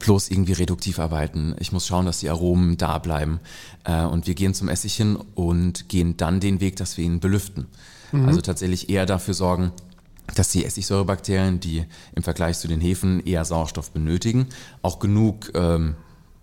Bloß 0.00 0.30
irgendwie 0.30 0.52
reduktiv 0.52 0.98
arbeiten. 0.98 1.54
Ich 1.60 1.72
muss 1.72 1.86
schauen, 1.86 2.04
dass 2.04 2.18
die 2.18 2.28
Aromen 2.28 2.76
da 2.76 2.98
bleiben. 2.98 3.40
Äh, 3.84 4.02
Und 4.02 4.26
wir 4.26 4.34
gehen 4.34 4.52
zum 4.52 4.68
Essig 4.68 4.94
hin 4.94 5.16
und 5.34 5.88
gehen 5.88 6.16
dann 6.16 6.40
den 6.40 6.60
Weg, 6.60 6.76
dass 6.76 6.96
wir 6.98 7.04
ihn 7.04 7.20
belüften. 7.20 7.66
Also 8.26 8.40
tatsächlich 8.42 8.90
eher 8.90 9.06
dafür 9.06 9.34
sorgen, 9.34 9.72
dass 10.36 10.50
die 10.50 10.64
Essigsäurebakterien, 10.64 11.58
die 11.58 11.84
im 12.14 12.22
Vergleich 12.22 12.58
zu 12.58 12.68
den 12.68 12.80
Hefen 12.80 13.18
eher 13.26 13.44
Sauerstoff 13.44 13.90
benötigen, 13.90 14.46
auch 14.82 15.00
genug, 15.00 15.50
ähm, 15.54 15.96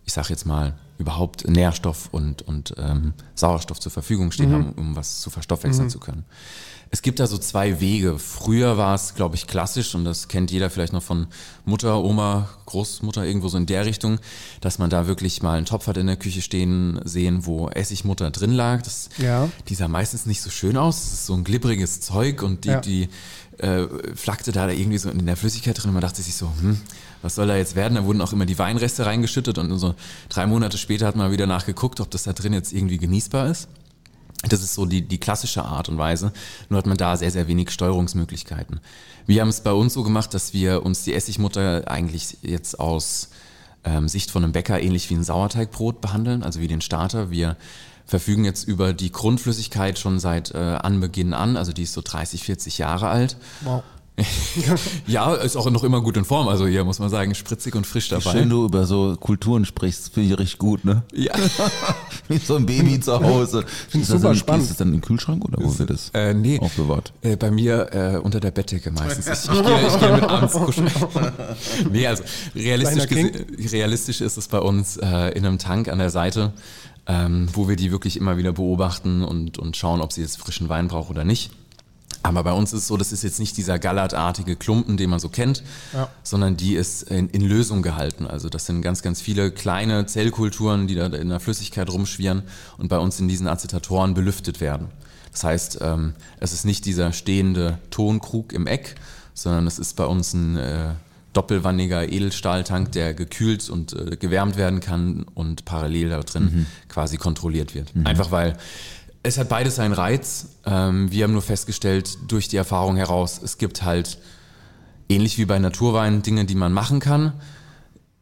ich 0.05 0.11
sag 0.11 0.29
jetzt 0.29 0.45
mal, 0.45 0.73
überhaupt 1.01 1.47
Nährstoff 1.47 2.09
und, 2.11 2.41
und 2.43 2.73
ähm, 2.77 3.13
Sauerstoff 3.35 3.79
zur 3.79 3.91
Verfügung 3.91 4.31
stehen 4.31 4.53
haben, 4.53 4.71
um 4.73 4.95
was 4.95 5.19
zu 5.21 5.29
verstoffwechseln 5.29 5.89
zu 5.89 5.99
können. 5.99 6.23
Es 6.93 7.01
gibt 7.01 7.21
da 7.21 7.27
so 7.27 7.37
zwei 7.37 7.79
Wege. 7.79 8.19
Früher 8.19 8.77
war 8.77 8.93
es, 8.95 9.15
glaube 9.15 9.35
ich, 9.35 9.47
klassisch 9.47 9.95
und 9.95 10.03
das 10.03 10.27
kennt 10.27 10.51
jeder 10.51 10.69
vielleicht 10.69 10.91
noch 10.91 11.01
von 11.01 11.27
Mutter, 11.63 12.03
Oma, 12.03 12.49
Großmutter, 12.65 13.25
irgendwo 13.25 13.47
so 13.47 13.57
in 13.57 13.65
der 13.65 13.85
Richtung, 13.85 14.19
dass 14.59 14.77
man 14.77 14.89
da 14.89 15.07
wirklich 15.07 15.41
mal 15.41 15.55
einen 15.57 15.65
Topf 15.65 15.87
hat 15.87 15.95
in 15.95 16.07
der 16.07 16.17
Küche 16.17 16.41
stehen 16.41 16.99
sehen, 17.05 17.45
wo 17.45 17.69
Essigmutter 17.69 18.29
drin 18.31 18.51
lag. 18.51 18.81
Das, 18.81 19.07
Ja. 19.17 19.47
Die 19.69 19.75
sah 19.75 19.87
meistens 19.87 20.25
nicht 20.25 20.41
so 20.41 20.49
schön 20.49 20.75
aus. 20.75 21.01
Das 21.01 21.13
ist 21.13 21.25
so 21.27 21.33
ein 21.33 21.45
glibberiges 21.45 22.01
Zeug 22.01 22.43
und 22.43 22.65
die, 22.65 22.69
Ja. 22.69 22.81
die 22.81 23.07
äh, 23.59 23.87
flackte 24.15 24.51
da 24.51 24.67
irgendwie 24.69 24.97
so 24.97 25.09
in 25.09 25.25
der 25.25 25.37
Flüssigkeit 25.37 25.77
drin 25.81 25.89
und 25.89 25.93
man 25.93 26.01
dachte 26.01 26.21
sich 26.21 26.35
so, 26.35 26.51
hm, 26.59 26.77
was 27.21 27.35
soll 27.35 27.47
da 27.47 27.55
jetzt 27.55 27.75
werden? 27.75 27.95
Da 27.95 28.05
wurden 28.05 28.21
auch 28.21 28.33
immer 28.33 28.45
die 28.45 28.57
Weinreste 28.57 29.05
reingeschüttet 29.05 29.57
und 29.57 29.77
so 29.77 29.95
drei 30.29 30.47
Monate 30.47 30.77
später 30.77 31.05
hat 31.07 31.15
man 31.15 31.31
wieder 31.31 31.47
nachgeguckt, 31.47 31.99
ob 31.99 32.09
das 32.11 32.23
da 32.23 32.33
drin 32.33 32.53
jetzt 32.53 32.73
irgendwie 32.73 32.97
genießbar 32.97 33.47
ist. 33.47 33.67
Das 34.47 34.63
ist 34.63 34.73
so 34.73 34.85
die, 34.85 35.03
die 35.03 35.19
klassische 35.19 35.63
Art 35.63 35.87
und 35.87 35.97
Weise. 35.97 36.33
Nur 36.69 36.79
hat 36.79 36.87
man 36.87 36.97
da 36.97 37.15
sehr, 37.15 37.29
sehr 37.29 37.47
wenig 37.47 37.69
Steuerungsmöglichkeiten. 37.69 38.79
Wir 39.27 39.41
haben 39.41 39.49
es 39.49 39.61
bei 39.61 39.71
uns 39.71 39.93
so 39.93 40.03
gemacht, 40.03 40.33
dass 40.33 40.53
wir 40.53 40.83
uns 40.83 41.03
die 41.03 41.13
Essigmutter 41.13 41.83
eigentlich 41.87 42.37
jetzt 42.41 42.79
aus 42.79 43.29
ähm, 43.83 44.07
Sicht 44.07 44.31
von 44.31 44.43
einem 44.43 44.51
Bäcker 44.51 44.81
ähnlich 44.81 45.09
wie 45.09 45.15
ein 45.15 45.23
Sauerteigbrot 45.23 46.01
behandeln, 46.01 46.41
also 46.41 46.59
wie 46.59 46.67
den 46.67 46.81
Starter. 46.81 47.29
Wir 47.29 47.55
verfügen 48.05 48.43
jetzt 48.43 48.67
über 48.67 48.93
die 48.93 49.11
Grundflüssigkeit 49.11 49.99
schon 49.99 50.19
seit 50.19 50.53
äh, 50.53 50.57
Anbeginn 50.57 51.33
an, 51.33 51.55
also 51.55 51.71
die 51.71 51.83
ist 51.83 51.93
so 51.93 52.01
30, 52.03 52.43
40 52.43 52.77
Jahre 52.79 53.09
alt. 53.09 53.37
Wow. 53.61 53.83
Ja, 55.07 55.33
ist 55.33 55.55
auch 55.55 55.69
noch 55.71 55.83
immer 55.83 56.01
gut 56.01 56.17
in 56.17 56.25
Form. 56.25 56.47
Also 56.47 56.67
hier 56.67 56.83
muss 56.83 56.99
man 56.99 57.09
sagen, 57.09 57.33
spritzig 57.33 57.75
und 57.75 57.87
frisch 57.87 58.09
dabei. 58.09 58.31
schön 58.31 58.49
du 58.49 58.65
über 58.65 58.85
so 58.85 59.15
Kulturen 59.19 59.65
sprichst, 59.65 60.13
finde 60.13 60.33
ich 60.33 60.39
richtig 60.39 60.59
gut, 60.59 60.85
ne? 60.85 61.03
Ja. 61.13 61.33
Wie 62.27 62.37
so 62.37 62.55
ein 62.55 62.65
Baby 62.65 62.99
zu 62.99 63.19
Hause. 63.19 63.65
Ist 63.93 63.95
das 63.95 64.07
super 64.07 64.19
dann, 64.19 64.35
spannend. 64.35 64.63
Ist 64.63 64.71
das 64.71 64.77
dann 64.77 64.93
im 64.93 65.01
Kühlschrank 65.01 65.43
oder 65.45 65.57
wo 65.61 65.77
wird 65.79 65.89
das 65.89 66.09
Äh, 66.13 66.33
nee. 66.33 66.59
aufbewahrt? 66.59 67.13
Äh, 67.21 67.35
bei 67.35 67.51
mir 67.51 67.89
äh, 67.93 68.17
unter 68.17 68.39
der 68.39 68.51
Bettdecke 68.51 68.91
meistens. 68.91 69.45
Ich, 69.45 69.51
ich, 69.51 69.63
gehe, 69.63 69.87
ich 69.87 69.99
gehe 69.99 70.13
mit 70.13 70.23
abends 70.23 70.53
kuscheln. 70.53 70.91
nee, 71.91 72.05
also 72.05 72.23
realistisch, 72.55 73.71
realistisch 73.71 74.21
ist 74.21 74.37
es 74.37 74.47
bei 74.47 74.59
uns 74.59 74.97
äh, 74.97 75.29
in 75.29 75.45
einem 75.45 75.57
Tank 75.57 75.87
an 75.87 75.99
der 75.99 76.09
Seite, 76.09 76.53
ähm, 77.07 77.47
wo 77.53 77.67
wir 77.67 77.75
die 77.75 77.91
wirklich 77.91 78.17
immer 78.17 78.37
wieder 78.37 78.51
beobachten 78.53 79.23
und, 79.23 79.57
und 79.57 79.77
schauen, 79.77 80.01
ob 80.01 80.11
sie 80.13 80.21
jetzt 80.21 80.37
frischen 80.37 80.69
Wein 80.69 80.87
braucht 80.89 81.09
oder 81.09 81.23
nicht. 81.23 81.51
Aber 82.23 82.43
bei 82.43 82.53
uns 82.53 82.71
ist 82.73 82.81
es 82.83 82.87
so, 82.87 82.97
das 82.97 83.11
ist 83.11 83.23
jetzt 83.23 83.39
nicht 83.39 83.57
dieser 83.57 83.79
gallertartige 83.79 84.55
Klumpen, 84.55 84.95
den 84.97 85.09
man 85.09 85.19
so 85.19 85.29
kennt, 85.29 85.63
Ja. 85.93 86.09
sondern 86.23 86.55
die 86.55 86.75
ist 86.75 87.03
in, 87.03 87.29
in 87.29 87.41
Lösung 87.41 87.81
gehalten. 87.81 88.27
Also 88.27 88.47
das 88.49 88.65
sind 88.67 88.81
ganz, 88.81 89.01
ganz 89.01 89.21
viele 89.21 89.51
kleine 89.51 90.05
Zellkulturen, 90.05 90.87
die 90.87 90.95
da 90.95 91.07
in 91.07 91.29
der 91.29 91.39
Flüssigkeit 91.39 91.89
rumschwirren 91.89 92.43
und 92.77 92.89
bei 92.89 92.99
uns 92.99 93.19
in 93.19 93.27
diesen 93.27 93.47
Acetatoren 93.47 94.13
belüftet 94.13 94.61
werden. 94.61 94.87
Das 95.31 95.43
heißt, 95.43 95.79
ähm, 95.81 96.13
es 96.39 96.53
ist 96.53 96.65
nicht 96.65 96.85
dieser 96.85 97.13
stehende 97.13 97.79
Tonkrug 97.89 98.53
im 98.53 98.67
Eck, 98.67 98.95
sondern 99.33 99.65
es 99.65 99.79
ist 99.79 99.95
bei 99.95 100.05
uns 100.05 100.33
ein 100.33 100.57
äh, 100.57 100.89
doppelwandiger 101.33 102.09
Edelstahltank, 102.11 102.91
der 102.91 103.13
gekühlt 103.13 103.69
und 103.69 103.93
äh, 103.93 104.17
gewärmt 104.17 104.57
werden 104.57 104.81
kann 104.81 105.25
und 105.33 105.63
parallel 105.63 106.09
da 106.09 106.19
drin 106.19 106.65
quasi 106.89 107.15
kontrolliert 107.15 107.73
wird. 107.73 107.93
Einfach 108.03 108.31
weil 108.31 108.57
es 109.23 109.37
hat 109.37 109.49
beides 109.49 109.75
seinen 109.75 109.93
Reiz. 109.93 110.47
Ähm, 110.65 111.11
wir 111.11 111.23
haben 111.23 111.33
nur 111.33 111.41
festgestellt, 111.41 112.17
durch 112.27 112.47
die 112.47 112.57
Erfahrung 112.57 112.95
heraus, 112.95 113.39
es 113.43 113.57
gibt 113.57 113.83
halt 113.83 114.17
ähnlich 115.09 115.37
wie 115.37 115.45
bei 115.45 115.59
Naturwein 115.59 116.21
Dinge, 116.21 116.45
die 116.45 116.55
man 116.55 116.73
machen 116.73 116.99
kann. 116.99 117.33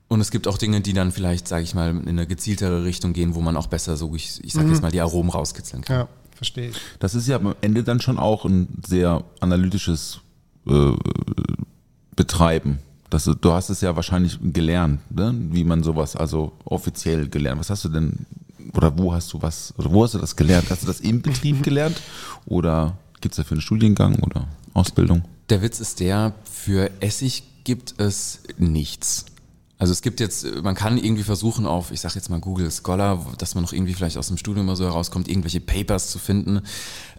Und 0.08 0.22
es 0.22 0.32
gibt 0.32 0.48
auch 0.48 0.58
Dinge, 0.58 0.82
die 0.82 0.94
dann 0.94 1.12
vielleicht, 1.12 1.48
sage 1.48 1.64
ich 1.64 1.76
mal, 1.76 1.92
in 1.92 2.08
eine 2.08 2.26
gezieltere 2.26 2.84
Richtung 2.84 3.14
gehen, 3.14 3.36
wo 3.36 3.42
man 3.42 3.56
auch 3.56 3.68
besser 3.68 3.96
so, 3.96 4.16
ich, 4.16 4.44
ich 4.44 4.54
sag 4.54 4.68
jetzt 4.68 4.82
mal, 4.82 4.92
die 4.92 5.02
Aromen 5.02 5.30
rauskitzeln 5.30 5.84
kann. 5.84 6.00
Ja, 6.00 6.08
verstehe 6.36 6.70
ich. 6.70 6.78
Das 6.98 7.14
ist 7.14 7.28
ja 7.28 7.36
am 7.36 7.54
Ende 7.62 7.84
dann 7.84 8.02
schon 8.02 8.18
auch 8.18 8.44
ein 8.44 8.68
sehr 8.88 9.24
analytisches 9.40 10.22
äh, 10.68 10.94
Betreiben. 12.16 12.80
Das, 13.12 13.26
du 13.26 13.52
hast 13.52 13.70
es 13.70 13.82
ja 13.82 13.96
wahrscheinlich 13.96 14.40
gelernt, 14.42 15.00
ne? 15.12 15.34
wie 15.52 15.64
man 15.64 15.84
sowas, 15.84 16.16
also 16.16 16.54
offiziell 16.66 17.28
gelernt. 17.30 17.60
Was 17.60 17.70
hast 17.70 17.86
du 17.86 17.90
denn, 17.90 18.26
oder 18.74 18.98
wo 18.98 19.14
hast 19.14 19.34
du 19.34 19.42
was, 19.42 19.74
oder 19.78 19.92
wo 19.92 20.04
hast 20.04 20.14
du 20.14 20.18
das 20.18 20.36
gelernt? 20.36 20.70
Hast 20.70 20.84
du 20.84 20.88
das 20.88 21.00
im 21.00 21.22
Betrieb 21.22 21.64
gelernt? 21.64 22.02
Oder 22.46 22.98
gibt 23.22 23.34
es 23.34 23.38
dafür 23.38 23.56
einen 23.56 23.62
Studiengang 23.62 24.20
oder 24.20 24.48
Ausbildung? 24.74 25.24
Der 25.50 25.62
Witz 25.62 25.80
ist 25.80 26.00
der, 26.00 26.34
für 26.44 26.92
Essig 27.02 27.44
gibt 27.64 27.96
es 28.00 28.42
nichts. 28.58 29.26
Also 29.80 29.94
es 29.94 30.02
gibt 30.02 30.20
jetzt, 30.20 30.46
man 30.62 30.76
kann 30.76 30.98
irgendwie 30.98 31.24
versuchen 31.24 31.66
auf, 31.66 31.92
ich 31.92 32.02
sag 32.02 32.14
jetzt 32.14 32.30
mal 32.30 32.42
Google 32.42 32.70
Scholar, 32.70 33.26
dass 33.38 33.56
man 33.56 33.64
noch 33.64 33.72
irgendwie 33.72 33.94
vielleicht 33.94 34.18
aus 34.18 34.28
dem 34.28 34.36
Studium 34.36 34.66
mal 34.66 34.76
so 34.76 34.84
herauskommt, 34.84 35.30
irgendwelche 35.30 35.62
Papers 35.62 36.12
zu 36.12 36.20
finden, 36.20 36.62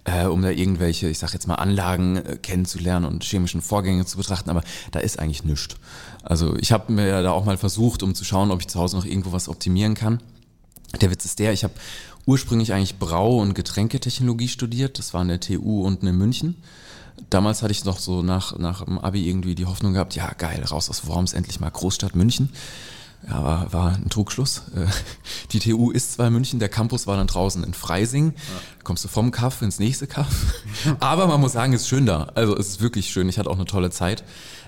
äh, 0.05 0.27
um 0.27 0.43
da 0.43 0.51
irgendwelche, 0.51 1.09
ich 1.09 1.19
sag 1.19 1.33
jetzt 1.33 1.49
mal 1.49 1.55
Anlagen 1.55 2.17
äh, 2.17 2.37
kennenzulernen 2.37 3.07
und 3.07 3.25
chemischen 3.25 3.63
Vorgänge 3.63 4.05
zu 4.05 4.19
betrachten, 4.19 4.51
aber 4.51 4.63
da 4.93 5.01
ist 5.01 5.19
eigentlich 5.19 5.43
nichts. 5.43 5.77
Also 6.23 6.55
ich 6.57 6.71
habe 6.71 6.93
mir 6.93 7.09
ja 7.09 7.23
da 7.23 7.31
auch 7.31 7.47
mal 7.47 7.57
versucht, 7.57 8.03
um 8.03 8.15
zu 8.15 8.25
schauen, 8.25 8.51
ob 8.51 8.61
ich 8.61 8.69
zu 8.69 8.79
Hause 8.79 8.99
noch 8.99 9.07
irgendwo 9.07 9.33
was 9.33 9.49
optimieren 9.49 9.95
kann. 9.95 10.21
Der 11.01 11.11
Witz 11.11 11.25
ist 11.25 11.39
der, 11.39 11.53
ich 11.53 11.65
habe 11.65 11.75
ursprünglich 12.27 12.73
eigentlich 12.73 12.99
Brau- 12.99 13.39
und 13.39 13.55
Getränketechnologie 13.55 14.49
studiert. 14.49 14.99
Das 14.99 15.15
war 15.15 15.21
an 15.21 15.29
der 15.29 15.41
TU 15.41 15.85
unten 15.85 16.07
in 16.07 16.17
München. 16.17 16.57
Damals 17.29 17.63
hatte 17.63 17.73
ich 17.73 17.85
noch 17.85 17.99
so 17.99 18.23
nach, 18.23 18.59
nach 18.59 18.85
dem 18.85 18.99
Abi 18.99 19.29
irgendwie 19.29 19.55
die 19.55 19.67
Hoffnung 19.67 19.93
gehabt, 19.93 20.15
ja 20.15 20.33
geil, 20.33 20.65
raus 20.65 20.89
aus 20.89 21.07
Worms, 21.07 21.33
endlich 21.33 21.61
mal 21.61 21.71
Großstadt 21.71 22.17
München. 22.17 22.51
Ja, 23.29 23.45
war, 23.45 23.73
war 23.73 23.95
ein 23.95 24.09
Trugschluss. 24.09 24.63
Äh, 24.75 24.87
Die 25.53 25.59
TU 25.59 25.91
ist 25.91 26.15
zwar 26.15 26.29
in 26.29 26.33
München, 26.33 26.59
der 26.59 26.71
Campus 26.71 27.07
war 27.07 27.17
dann 27.19 27.27
draußen 27.27 27.63
in 27.65 27.75
Freising. 27.75 28.35
Kommst 28.83 29.05
du 29.05 29.09
vom 29.09 29.31
Kaff 29.31 29.61
ins 29.61 29.79
nächste 29.79 30.07
Kaff. 30.07 30.29
Aber 31.01 31.27
man 31.27 31.41
muss 31.41 31.53
sagen, 31.53 31.75
es 31.75 31.83
ist 31.83 31.89
schön 31.89 32.07
da. 32.07 32.33
Also 32.35 32.57
es 32.57 32.69
ist 32.69 32.81
wirklich 32.81 33.11
schön. 33.11 33.29
Ich 33.29 33.39
hatte 33.39 33.51
auch 33.51 33.57
eine 33.57 33.67
tolle 33.67 33.91
Zeit. 33.91 34.25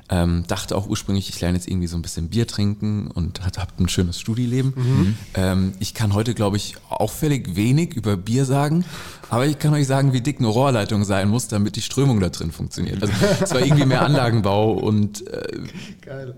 Ähm, 0.08 0.44
dachte 0.46 0.76
auch 0.76 0.86
ursprünglich, 0.88 1.28
ich 1.30 1.40
lerne 1.40 1.56
jetzt 1.56 1.68
irgendwie 1.68 1.86
so 1.86 1.96
ein 1.96 2.02
bisschen 2.02 2.28
Bier 2.28 2.46
trinken 2.46 3.06
und 3.06 3.40
habe 3.42 3.72
ein 3.78 3.88
schönes 3.88 4.20
Studieleben. 4.20 5.16
Ähm, 5.34 5.72
ich 5.78 5.94
kann 5.94 6.12
heute, 6.12 6.34
glaube 6.34 6.56
ich, 6.56 6.76
auffällig 6.88 7.56
wenig 7.56 7.94
über 7.94 8.16
Bier 8.16 8.44
sagen, 8.44 8.84
aber 9.30 9.46
ich 9.46 9.58
kann 9.58 9.72
euch 9.72 9.86
sagen, 9.86 10.12
wie 10.12 10.20
dick 10.20 10.38
eine 10.38 10.48
Rohrleitung 10.48 11.04
sein 11.04 11.28
muss, 11.28 11.48
damit 11.48 11.76
die 11.76 11.82
Strömung 11.82 12.20
da 12.20 12.28
drin 12.28 12.52
funktioniert. 12.52 13.00
Also 13.00 13.14
es 13.42 13.50
war 13.52 13.60
irgendwie 13.60 13.86
mehr 13.86 14.02
Anlagenbau 14.02 14.72
und 14.72 15.26
äh, 15.28 15.60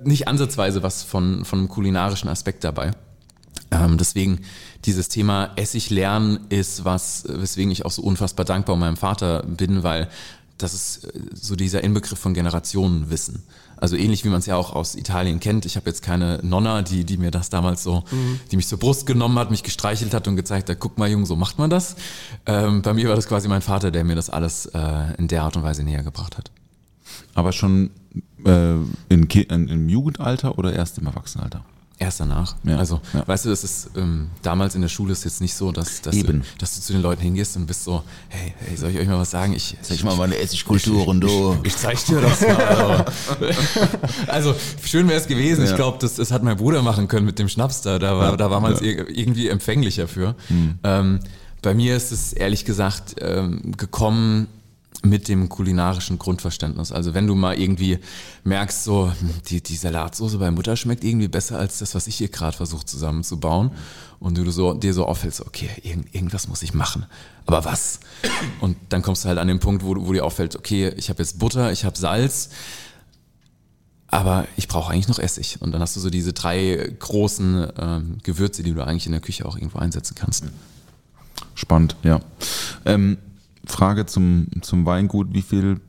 nicht 0.04 0.28
ansatzweise 0.28 0.82
was 0.82 1.02
von, 1.02 1.44
von 1.44 1.60
einem 1.60 1.68
kulinarischen 1.68 2.28
Aspekt 2.28 2.62
dabei. 2.62 2.92
Ähm, 3.70 3.98
deswegen 3.98 4.40
dieses 4.84 5.08
Thema 5.08 5.50
Essig 5.56 5.90
lernen 5.90 6.46
ist 6.48 6.84
was, 6.84 7.24
weswegen 7.28 7.70
ich 7.72 7.84
auch 7.84 7.90
so 7.90 8.02
unfassbar 8.02 8.44
dankbar 8.44 8.76
meinem 8.76 8.96
Vater 8.96 9.42
bin, 9.42 9.82
weil 9.82 10.08
das 10.58 10.74
ist 10.74 11.04
äh, 11.04 11.20
so 11.34 11.56
dieser 11.56 11.82
Inbegriff 11.82 12.18
von 12.18 12.34
Generationenwissen. 12.34 13.42
Also 13.76 13.96
ähnlich 13.96 14.24
wie 14.24 14.28
man 14.28 14.38
es 14.38 14.46
ja 14.46 14.56
auch 14.56 14.72
aus 14.74 14.94
Italien 14.94 15.40
kennt. 15.40 15.66
Ich 15.66 15.76
habe 15.76 15.90
jetzt 15.90 16.02
keine 16.02 16.40
Nonna, 16.42 16.82
die, 16.82 17.04
die 17.04 17.16
mir 17.16 17.30
das 17.30 17.50
damals 17.50 17.82
so, 17.82 18.04
die 18.50 18.56
mich 18.56 18.68
zur 18.68 18.78
Brust 18.78 19.04
genommen 19.04 19.38
hat, 19.38 19.50
mich 19.50 19.62
gestreichelt 19.62 20.14
hat 20.14 20.28
und 20.28 20.36
gezeigt 20.36 20.70
hat, 20.70 20.78
guck 20.78 20.96
mal 20.96 21.10
Junge, 21.10 21.26
so 21.26 21.36
macht 21.36 21.58
man 21.58 21.70
das. 21.70 21.96
Ähm, 22.46 22.82
bei 22.82 22.94
mir 22.94 23.08
war 23.08 23.16
das 23.16 23.26
quasi 23.26 23.48
mein 23.48 23.62
Vater, 23.62 23.90
der 23.90 24.04
mir 24.04 24.14
das 24.14 24.30
alles 24.30 24.66
äh, 24.66 25.14
in 25.18 25.28
der 25.28 25.42
Art 25.42 25.56
und 25.56 25.64
Weise 25.64 25.82
näher 25.82 26.02
gebracht 26.02 26.38
hat. 26.38 26.50
Aber 27.34 27.52
schon 27.52 27.90
äh, 28.44 28.74
in, 29.08 29.24
in, 29.28 29.68
im 29.68 29.88
Jugendalter 29.88 30.56
oder 30.56 30.72
erst 30.72 30.98
im 30.98 31.06
Erwachsenenalter? 31.06 31.64
Erst 31.96 32.18
danach. 32.18 32.56
Ja, 32.64 32.76
Also, 32.76 33.00
ja. 33.12 33.26
weißt 33.26 33.44
du, 33.44 33.50
das 33.50 33.62
ist 33.62 33.90
ähm, 33.96 34.28
damals 34.42 34.74
in 34.74 34.82
der 34.82 34.88
Schule 34.88 35.12
ist 35.12 35.24
jetzt 35.24 35.40
nicht 35.40 35.54
so, 35.54 35.70
dass, 35.70 36.02
dass. 36.02 36.18
Du, 36.18 36.40
dass 36.58 36.74
du 36.74 36.80
zu 36.80 36.92
den 36.92 37.02
Leuten 37.02 37.22
hingehst 37.22 37.56
und 37.56 37.66
bist 37.66 37.84
so, 37.84 38.02
hey, 38.28 38.52
hey 38.66 38.76
soll 38.76 38.90
ich 38.90 38.98
euch 38.98 39.06
mal 39.06 39.18
was 39.18 39.30
sagen? 39.30 39.52
Ich, 39.54 39.76
ich 39.88 40.02
mal 40.04 40.16
meine 40.16 40.36
Essigkulturen, 40.36 41.20
du. 41.20 41.56
ich 41.62 41.76
zeig 41.76 42.04
dir 42.06 42.20
das 42.20 42.40
mal. 42.40 43.04
also 44.26 44.54
schön 44.84 45.08
wäre 45.08 45.20
es 45.20 45.26
gewesen. 45.28 45.64
Ich 45.64 45.70
Ja. 45.70 45.76
glaube, 45.76 45.98
das, 46.00 46.14
das 46.14 46.32
hat 46.32 46.42
mein 46.42 46.56
Bruder 46.56 46.82
machen 46.82 47.06
können 47.08 47.26
mit 47.26 47.38
dem 47.38 47.48
Schnaps 47.48 47.82
da. 47.82 47.98
Da 47.98 48.18
war, 48.18 48.36
da 48.36 48.50
war 48.50 48.60
man. 48.60 48.78
Hm. 48.78 49.06
irgendwie 49.08 49.48
empfänglicher 49.48 50.08
für. 50.08 50.34
Ähm, 50.82 51.20
bei 51.62 51.74
mir 51.74 51.96
ist 51.96 52.10
es 52.12 52.32
ehrlich 52.32 52.64
gesagt 52.64 53.16
ähm, 53.20 53.72
gekommen 53.76 54.48
mit 55.02 55.28
dem 55.28 55.48
kulinarischen 55.48 56.18
Grundverständnis. 56.18 56.92
Also 56.92 57.14
wenn 57.14 57.26
du 57.26 57.34
mal 57.34 57.58
irgendwie 57.58 57.98
merkst, 58.44 58.84
so 58.84 59.08
hm, 59.08 59.30
die, 59.46 59.62
die 59.62 59.76
Salatsoße 59.76 60.38
bei 60.38 60.50
Mutter 60.50 60.76
schmeckt 60.76 61.04
irgendwie 61.04 61.28
besser 61.28 61.58
als 61.58 61.78
das, 61.78 61.94
was 61.94 62.06
ich 62.06 62.16
hier 62.16 62.28
gerade 62.28 62.56
versuche 62.56 62.86
zusammenzubauen 62.86 63.70
und 64.20 64.38
du 64.38 64.50
so, 64.50 64.72
dir 64.74 64.94
so 64.94 65.06
auffällst, 65.06 65.42
okay, 65.42 65.68
irgend, 65.82 66.14
irgendwas 66.14 66.48
muss 66.48 66.62
ich 66.62 66.74
machen. 66.74 67.06
Aber 67.46 67.64
was? 67.64 68.00
Und 68.60 68.76
dann 68.88 69.02
kommst 69.02 69.24
du 69.24 69.28
halt 69.28 69.38
an 69.38 69.48
den 69.48 69.60
Punkt, 69.60 69.84
wo, 69.84 69.94
wo 70.06 70.12
dir 70.12 70.24
auffällt, 70.24 70.56
okay, 70.56 70.92
ich 70.96 71.10
habe 71.10 71.22
jetzt 71.22 71.38
Butter, 71.38 71.72
ich 71.72 71.84
habe 71.84 71.98
Salz, 71.98 72.50
aber 74.08 74.46
ich 74.56 74.68
brauche 74.68 74.92
eigentlich 74.92 75.08
noch 75.08 75.18
Essig. 75.18 75.60
Und 75.60 75.72
dann 75.72 75.82
hast 75.82 75.96
du 75.96 76.00
so 76.00 76.08
diese 76.08 76.32
drei 76.32 76.94
großen 76.98 77.66
ähm, 77.78 78.18
Gewürze, 78.22 78.62
die 78.62 78.72
du 78.72 78.82
eigentlich 78.82 79.06
in 79.06 79.12
der 79.12 79.20
Küche 79.20 79.44
auch 79.44 79.56
irgendwo 79.56 79.78
einsetzen 79.78 80.14
kannst. 80.14 80.44
Spannend, 81.54 81.96
ja. 82.04 82.20
Ähm, 82.84 83.18
Frage 83.66 84.06
zum, 84.06 84.48
zum 84.62 84.86
Weingut, 84.86 85.32
wie 85.32 85.42
viel 85.42 85.80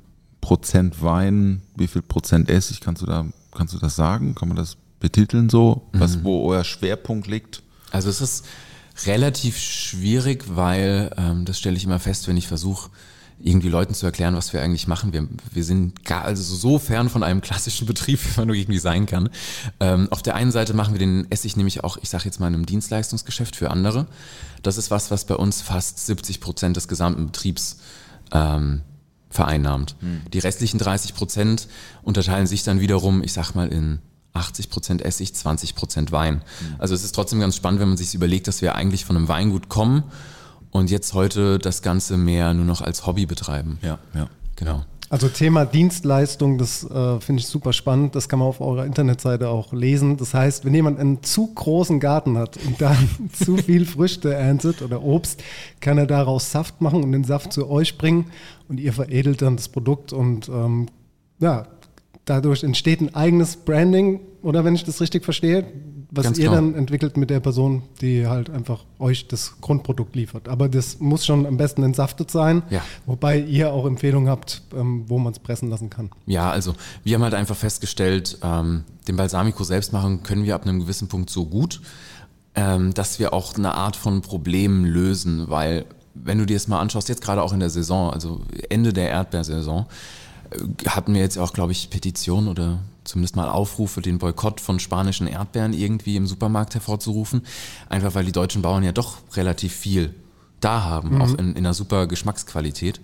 Prozent 0.42 1.02
Wein, 1.02 1.62
wie 1.76 1.88
viel 1.88 2.02
Prozent 2.02 2.50
Essig, 2.50 2.82
kannst 2.82 3.02
du 3.02 3.06
da, 3.06 3.26
kannst 3.52 3.74
du 3.74 3.80
das 3.80 3.96
sagen? 3.96 4.36
Kann 4.36 4.48
man 4.48 4.58
das 4.58 4.78
betiteln 5.00 5.50
so? 5.50 5.88
Was, 5.94 6.24
wo 6.24 6.48
euer 6.50 6.64
Schwerpunkt 6.64 7.28
liegt? 7.28 7.64
Also 7.92 8.10
es 8.10 8.22
ist 8.22 8.46
relativ 9.06 9.58
schwierig, 9.58 10.46
weil 10.48 11.12
ähm, 11.18 11.46
das 11.46 11.60
stelle 11.60 11.78
ich 11.78 11.84
immer 11.84 12.00
fest, 12.00 12.28
wenn 12.28 12.38
ich 12.38 12.48
versuche, 12.48 12.90
irgendwie 13.46 13.70
Leuten 13.70 13.94
zu 13.94 14.08
erklären, 14.08 14.36
was 14.36 14.54
wir 14.54 14.62
eigentlich 14.64 14.88
machen. 14.88 15.14
Wir, 15.14 15.28
wir 15.54 15.64
sind 15.64 16.04
gar, 16.04 16.24
also 16.26 16.56
so 16.56 16.80
fern 16.80 17.10
von 17.10 17.22
einem 17.22 17.42
klassischen 17.42 17.86
Betrieb, 17.86 18.20
wie 18.24 18.40
man 18.40 18.48
nur 18.48 18.56
irgendwie 18.56 18.80
sein 18.80 19.06
kann. 19.06 19.30
Ähm, 19.80 20.08
auf 20.10 20.24
der 20.24 20.36
einen 20.36 20.52
Seite 20.52 20.74
machen 20.74 20.96
wir 20.96 21.00
den 21.00 21.30
Essig 21.30 21.56
nämlich 21.56 21.84
auch, 21.84 21.98
ich 22.02 22.10
sage 22.10 22.26
jetzt 22.26 22.40
mal, 22.40 22.48
in 22.48 22.56
einem 22.56 22.66
Dienstleistungsgeschäft 22.66 23.56
für 23.56 23.70
andere. 23.70 24.08
Das 24.64 24.78
ist 24.78 24.90
was, 24.90 25.12
was 25.12 25.26
bei 25.26 25.36
uns 25.36 25.62
fast 25.62 26.04
70 26.08 26.42
Prozent 26.42 26.76
des 26.76 26.88
gesamten 26.88 27.28
Betriebs 27.28 27.78
ähm, 28.32 28.82
vereinnahmt. 29.30 29.96
Hm. 30.00 30.22
Die 30.34 30.40
restlichen 30.40 30.80
30 30.80 31.14
Prozent 31.14 31.68
unterteilen 32.02 32.48
sich 32.48 32.64
dann 32.64 32.80
wiederum, 32.80 33.22
ich 33.22 33.34
sag 33.34 33.54
mal, 33.54 33.68
in 33.68 34.00
80 34.34 34.72
Prozent 34.72 35.02
Essig, 35.04 35.36
20 35.36 35.76
Prozent 35.76 36.12
Wein. 36.12 36.42
Also 36.80 36.96
es 36.96 37.04
ist 37.04 37.14
trotzdem 37.14 37.40
ganz 37.40 37.56
spannend, 37.56 37.80
wenn 37.80 37.90
man 37.90 37.98
sich 37.98 38.16
überlegt, 38.16 38.48
dass 38.48 38.64
wir 38.64 38.74
eigentlich 38.74 39.06
von 39.06 39.16
einem 39.16 39.28
Weingut 39.28 39.70
kommen 39.70 40.04
und 40.76 40.92
jetzt 40.92 41.14
heute 41.14 41.58
das 41.58 41.82
Ganze 41.82 42.18
mehr 42.18 42.54
nur 42.54 42.66
noch 42.66 42.82
als 42.82 43.08
Hobby 43.08 43.26
betreiben. 43.26 43.80
Ja, 43.82 43.98
ja. 44.14 44.28
Genau. 44.58 44.84
Also 45.10 45.30
Thema 45.30 45.66
Dienstleistung, 45.66 46.58
das 46.58 46.84
äh, 46.84 47.20
finde 47.22 47.40
ich 47.40 47.48
super 47.48 47.72
spannend. 47.72 48.16
Das 48.16 48.28
kann 48.28 48.40
man 48.40 48.48
auf 48.50 48.60
eurer 48.60 48.86
Internetseite 48.86 49.48
auch 49.48 49.72
lesen. 49.72 50.18
Das 50.18 50.34
heißt, 50.34 50.66
wenn 50.66 50.74
jemand 50.74 51.00
einen 51.00 51.24
zu 51.24 51.54
großen 51.54 52.00
Garten 52.00 52.38
hat 52.38 52.58
und 52.66 52.82
dann 52.82 52.98
zu 53.32 53.56
viel 53.56 53.86
Früchte 53.86 54.34
erntet 54.34 54.82
oder 54.82 55.02
Obst, 55.02 55.42
kann 55.80 55.98
er 55.98 56.08
daraus 56.08 56.52
Saft 56.52 56.82
machen 56.82 57.04
und 57.04 57.12
den 57.12 57.24
Saft 57.24 57.54
zu 57.54 57.70
euch 57.70 57.98
bringen 57.98 58.26
und 58.68 58.80
ihr 58.80 58.92
veredelt 58.92 59.42
dann 59.42 59.56
das 59.56 59.70
Produkt 59.70 60.12
und 60.12 60.50
ähm, 60.50 60.88
ja, 61.40 61.68
dadurch 62.26 62.64
entsteht 62.64 63.00
ein 63.00 63.14
eigenes 63.14 63.56
Branding 63.56 64.20
oder 64.42 64.66
wenn 64.66 64.76
ich 64.76 64.84
das 64.84 65.00
richtig 65.00 65.24
verstehe, 65.24 65.66
was 66.16 66.24
Ganz 66.26 66.38
ihr 66.38 66.46
genau. 66.46 66.56
dann 66.56 66.76
entwickelt 66.76 67.18
mit 67.18 67.30
der 67.30 67.40
Person, 67.40 67.84
die 68.02 68.28
halt 68.28 68.50
einfach 68.50 68.84
euch 69.00 69.28
das 69.28 69.56
Grundprodukt 69.62 70.16
liefert. 70.16 70.48
Aber 70.50 70.70
das 70.70 71.00
muss 71.00 71.26
schon 71.26 71.46
am 71.46 71.58
besten 71.58 71.84
entsaftet 71.84 72.32
sein, 72.32 72.64
Ja. 72.70 72.82
wobei 73.06 73.40
ihr 73.40 73.74
auch 73.74 73.86
Empfehlungen 73.86 74.30
habt, 74.30 74.62
ähm, 74.76 75.06
wo 75.08 75.18
man 75.20 75.34
es 75.34 75.40
pressen 75.40 75.70
lassen 75.70 75.90
kann. 75.90 76.10
Ja, 76.26 76.50
also 76.50 76.74
wir 77.04 77.16
haben 77.16 77.24
halt 77.24 77.34
einfach 77.34 77.56
festgestellt, 77.56 78.38
ähm, 78.44 78.84
den 79.08 79.16
Balsamico 79.18 79.64
selbst 79.64 79.94
machen 79.94 80.24
können 80.24 80.44
wir 80.46 80.56
ab 80.56 80.64
einem 80.64 80.80
gewissen 80.80 81.08
Punkt 81.08 81.30
so 81.30 81.46
gut, 81.46 81.82
ähm, 82.56 82.94
dass 82.94 83.20
wir 83.20 83.34
auch 83.34 83.56
eine 83.56 83.74
Art 83.76 83.96
von 83.96 84.22
Problem 84.22 84.86
lösen, 84.86 85.50
weil 85.50 85.86
wenn 86.14 86.38
du 86.38 86.46
dir 86.46 86.56
das 86.56 86.68
mal 86.68 86.80
anschaust, 86.80 87.10
jetzt 87.10 87.22
gerade 87.22 87.44
auch 87.44 87.52
in 87.52 87.60
der 87.60 87.70
Saison, 87.70 88.10
also 88.12 88.42
Ende 88.70 88.94
der 88.94 89.10
Erdbeersaison, 89.10 89.86
äh, 90.52 90.88
hatten 90.90 91.14
wir 91.14 91.22
jetzt 91.22 91.38
auch, 91.38 91.52
glaube 91.54 91.74
ich, 91.74 91.90
Petitionen 91.90 92.48
oder 92.48 92.80
zumindest 93.06 93.36
mal 93.36 93.50
Aufrufe, 93.50 94.02
den 94.02 94.18
Boykott 94.18 94.60
von 94.60 94.80
spanischen 94.80 95.28
Erdbeeren 95.28 95.74
irgendwie 95.74 96.18
im 96.18 96.28
Supermarkt 96.28 96.74
hervorzurufen. 96.74 97.44
Einfach 97.88 98.16
weil 98.16 98.26
die 98.26 98.32
deutschen 98.32 98.62
Bauern 98.62 98.84
ja 98.84 98.92
doch 98.92 99.18
relativ 99.36 99.74
viel 99.74 100.14
da 100.60 100.84
haben, 100.84 101.22
auch 101.22 101.34
in, 101.34 101.52
in 101.52 101.58
einer 101.58 101.74
super 101.74 102.08
Geschmacksqualität. 102.08 103.00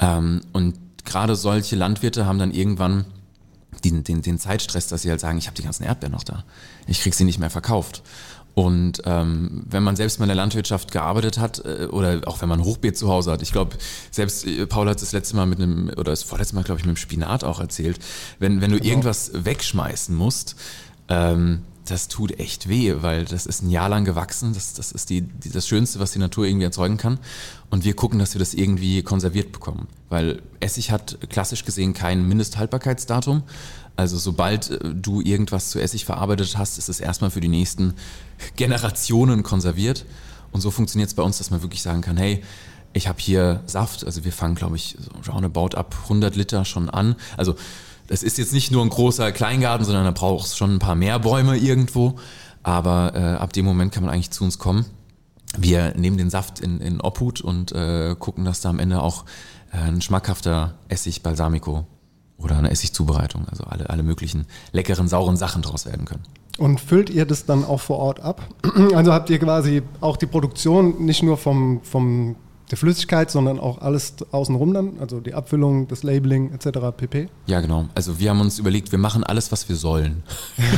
Ähm, 0.00 0.42
und 0.52 0.74
gerade 1.04 1.36
solche 1.36 1.76
Landwirte 1.76 2.26
haben 2.26 2.38
dann 2.38 2.50
irgendwann 2.52 3.06
den, 3.84 4.04
den, 4.04 4.22
den 4.22 4.38
Zeitstress, 4.38 4.88
dass 4.88 5.02
sie 5.02 5.10
halt 5.10 5.20
sagen, 5.20 5.38
ich 5.38 5.46
habe 5.46 5.56
die 5.56 5.62
ganzen 5.62 5.84
Erdbeeren 5.84 6.12
noch 6.12 6.24
da. 6.24 6.44
Ich 6.86 7.00
krieg 7.00 7.14
sie 7.14 7.24
nicht 7.24 7.38
mehr 7.38 7.50
verkauft. 7.50 8.02
Und 8.58 9.02
ähm, 9.04 9.64
wenn 9.68 9.82
man 9.82 9.96
selbst 9.96 10.18
mal 10.18 10.24
in 10.24 10.28
der 10.28 10.36
Landwirtschaft 10.36 10.90
gearbeitet 10.90 11.36
hat 11.36 11.62
äh, 11.66 11.88
oder 11.90 12.22
auch 12.24 12.40
wenn 12.40 12.48
man 12.48 12.64
Hochbeet 12.64 12.96
zu 12.96 13.08
Hause 13.08 13.30
hat, 13.30 13.42
ich 13.42 13.52
glaube, 13.52 13.76
selbst 14.10 14.46
äh, 14.46 14.66
Paul 14.66 14.88
hat 14.88 14.96
es 14.96 15.02
das 15.02 15.12
letzte 15.12 15.36
Mal 15.36 15.44
mit 15.44 15.60
einem, 15.60 15.90
oder 15.90 16.04
das 16.04 16.22
vorletzte 16.22 16.54
Mal, 16.54 16.64
glaube 16.64 16.80
ich, 16.80 16.86
mit 16.86 16.96
dem 16.96 16.98
Spinat 16.98 17.44
auch 17.44 17.60
erzählt, 17.60 17.98
wenn, 18.38 18.62
wenn 18.62 18.70
du 18.70 18.78
irgendwas 18.78 19.30
wegschmeißen 19.34 20.16
musst, 20.16 20.56
ähm, 21.08 21.64
das 21.84 22.08
tut 22.08 22.40
echt 22.40 22.66
weh, 22.66 22.94
weil 23.00 23.26
das 23.26 23.44
ist 23.44 23.62
ein 23.62 23.68
Jahr 23.68 23.90
lang 23.90 24.06
gewachsen, 24.06 24.54
das, 24.54 24.72
das 24.72 24.90
ist 24.90 25.10
die, 25.10 25.20
die, 25.20 25.50
das 25.50 25.68
Schönste, 25.68 26.00
was 26.00 26.12
die 26.12 26.18
Natur 26.18 26.46
irgendwie 26.46 26.64
erzeugen 26.64 26.96
kann. 26.96 27.18
Und 27.68 27.84
wir 27.84 27.94
gucken, 27.94 28.18
dass 28.18 28.34
wir 28.34 28.38
das 28.38 28.54
irgendwie 28.54 29.02
konserviert 29.02 29.52
bekommen. 29.52 29.86
Weil 30.08 30.40
Essig 30.60 30.90
hat 30.90 31.18
klassisch 31.28 31.66
gesehen 31.66 31.92
kein 31.92 32.26
Mindesthaltbarkeitsdatum. 32.26 33.42
Also 33.96 34.18
sobald 34.18 34.70
äh, 34.70 34.94
du 34.94 35.20
irgendwas 35.20 35.70
zu 35.70 35.80
Essig 35.80 36.04
verarbeitet 36.04 36.56
hast, 36.56 36.78
ist 36.78 36.88
es 36.88 37.00
erstmal 37.00 37.30
für 37.30 37.40
die 37.40 37.48
nächsten 37.48 37.94
Generationen 38.56 39.42
konserviert. 39.42 40.04
Und 40.52 40.60
so 40.60 40.70
funktioniert 40.70 41.08
es 41.08 41.14
bei 41.14 41.22
uns, 41.22 41.38
dass 41.38 41.50
man 41.50 41.62
wirklich 41.62 41.82
sagen 41.82 42.02
kann, 42.02 42.16
hey, 42.16 42.42
ich 42.92 43.08
habe 43.08 43.18
hier 43.20 43.62
Saft, 43.66 44.06
also 44.06 44.24
wir 44.24 44.32
fangen, 44.32 44.54
glaube 44.54 44.76
ich, 44.76 44.96
so 45.00 45.30
roundabout 45.30 45.76
ab 45.76 45.94
100 46.04 46.34
Liter 46.36 46.64
schon 46.64 46.88
an. 46.88 47.16
Also 47.36 47.56
das 48.06 48.22
ist 48.22 48.38
jetzt 48.38 48.52
nicht 48.52 48.70
nur 48.70 48.82
ein 48.82 48.88
großer 48.88 49.32
Kleingarten, 49.32 49.84
sondern 49.84 50.04
da 50.04 50.12
braucht 50.12 50.46
es 50.46 50.56
schon 50.56 50.74
ein 50.74 50.78
paar 50.78 50.94
mehr 50.94 51.18
Bäume 51.18 51.56
irgendwo. 51.56 52.16
Aber 52.62 53.12
äh, 53.14 53.18
ab 53.36 53.52
dem 53.52 53.64
Moment 53.64 53.92
kann 53.92 54.04
man 54.04 54.12
eigentlich 54.12 54.30
zu 54.30 54.44
uns 54.44 54.58
kommen. 54.58 54.86
Wir 55.58 55.94
nehmen 55.94 56.16
den 56.16 56.30
Saft 56.30 56.60
in, 56.60 56.80
in 56.80 57.00
Obhut 57.00 57.40
und 57.40 57.72
äh, 57.72 58.14
gucken, 58.18 58.44
dass 58.44 58.60
da 58.60 58.70
am 58.70 58.78
Ende 58.78 59.02
auch 59.02 59.24
äh, 59.72 59.78
ein 59.78 60.00
schmackhafter 60.00 60.74
Essig 60.88 61.22
Balsamico 61.22 61.86
oder 62.38 62.58
eine 62.58 62.70
Essigzubereitung, 62.70 63.46
also 63.48 63.64
alle, 63.64 63.88
alle 63.90 64.02
möglichen 64.02 64.46
leckeren, 64.72 65.08
sauren 65.08 65.36
Sachen 65.36 65.62
draus 65.62 65.86
werden 65.86 66.04
können. 66.04 66.22
Und 66.58 66.80
füllt 66.80 67.10
ihr 67.10 67.26
das 67.26 67.44
dann 67.44 67.64
auch 67.64 67.80
vor 67.80 67.98
Ort 67.98 68.20
ab? 68.20 68.42
Also 68.94 69.12
habt 69.12 69.30
ihr 69.30 69.38
quasi 69.38 69.82
auch 70.00 70.16
die 70.16 70.26
Produktion 70.26 71.04
nicht 71.04 71.22
nur 71.22 71.36
vom, 71.36 71.80
vom 71.82 72.36
der 72.70 72.78
Flüssigkeit, 72.78 73.30
sondern 73.30 73.60
auch 73.60 73.78
alles 73.78 74.14
außenrum 74.32 74.74
dann, 74.74 74.98
also 74.98 75.20
die 75.20 75.34
Abfüllung, 75.34 75.86
das 75.86 76.02
Labeling 76.02 76.52
etc. 76.52 76.78
pp. 76.96 77.28
Ja, 77.46 77.60
genau. 77.60 77.88
Also 77.94 78.18
wir 78.18 78.30
haben 78.30 78.40
uns 78.40 78.58
überlegt, 78.58 78.90
wir 78.90 78.98
machen 78.98 79.22
alles, 79.22 79.52
was 79.52 79.68
wir 79.68 79.76
sollen. 79.76 80.24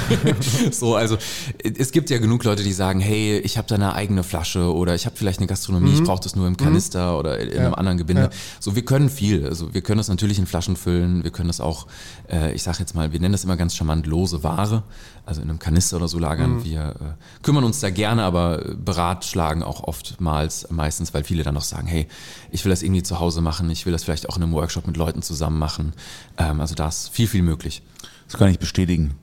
so, 0.71 0.97
also 0.97 1.17
es 1.63 1.93
gibt 1.93 2.11
ja 2.11 2.19
genug 2.19 2.45
Leute, 2.45 2.63
die 2.63 2.73
sagen, 2.73 3.01
hey, 3.01 3.39
ich 3.39 3.57
habe 3.57 3.67
da 3.69 3.77
eine 3.77 3.95
eigene 3.95 4.23
Flasche 4.23 4.73
oder 4.75 4.95
ich 4.95 5.07
habe 5.07 5.17
vielleicht 5.17 5.39
eine 5.39 5.47
Gastronomie, 5.47 5.93
ich 5.95 6.03
brauche 6.05 6.23
das 6.23 6.37
nur 6.37 6.47
im 6.47 6.59
Kanister 6.59 7.19
oder 7.19 7.39
in 7.39 7.59
einem 7.59 7.75
anderen 7.75 7.97
Gebinde. 7.97 8.23
Ja. 8.25 8.31
So, 8.61 8.77
wir 8.77 8.85
können 8.85 9.09
viel. 9.09 9.47
Also 9.47 9.73
wir 9.73 9.81
können 9.81 9.99
das 9.99 10.09
natürlich 10.09 10.39
in 10.39 10.47
Flaschen 10.47 10.77
füllen, 10.77 11.25
wir 11.25 11.31
können 11.31 11.49
das 11.49 11.61
auch, 11.61 11.87
äh, 12.31 12.53
ich 12.53 12.63
sage 12.63 12.79
jetzt 12.81 12.95
mal, 12.95 13.13
wir 13.13 13.21
nennen 13.21 13.33
das 13.33 13.45
immer 13.45 13.57
ganz 13.57 13.75
charmant 13.75 14.07
lose 14.07 14.43
Ware, 14.43 14.83
also 15.25 15.41
in 15.41 15.49
einem 15.49 15.59
Kanister 15.59 15.97
oder 15.97 16.09
so 16.09 16.19
lagern. 16.19 16.65
Wir 16.65 16.95
äh, 17.01 17.43
kümmern 17.43 17.65
uns 17.65 17.81
da 17.81 17.91
gerne, 17.91 18.25
aber 18.25 18.59
beratschlagen 18.77 19.63
auch 19.63 19.85
oftmals, 19.85 20.67
meistens, 20.71 21.15
weil 21.15 21.25
viele 21.25 21.43
dann 21.43 21.55
noch 21.55 21.63
sagen, 21.63 21.78
hey, 21.87 22.07
ich 22.51 22.65
will 22.65 22.71
das 22.71 22.83
irgendwie 22.83 23.03
zu 23.03 23.21
Hause 23.21 23.41
machen, 23.41 23.71
ich 23.71 23.87
will 23.87 23.93
das 23.93 24.05
vielleicht 24.05 24.29
auch 24.29 24.37
in 24.37 24.43
einem 24.43 24.53
Workshop 24.53 24.87
mit 24.87 24.97
Leuten 24.97 25.23
zusammen 25.23 25.59
machen. 25.59 25.93
Ähm, 26.37 26.61
also 26.61 26.75
da 26.75 26.89
ist 26.89 27.09
viel, 27.09 27.27
viel 27.27 27.43
möglich. 27.43 27.83
Das 28.27 28.39
kann 28.39 28.51
ich 28.51 28.59
bestätigen. 28.59 29.15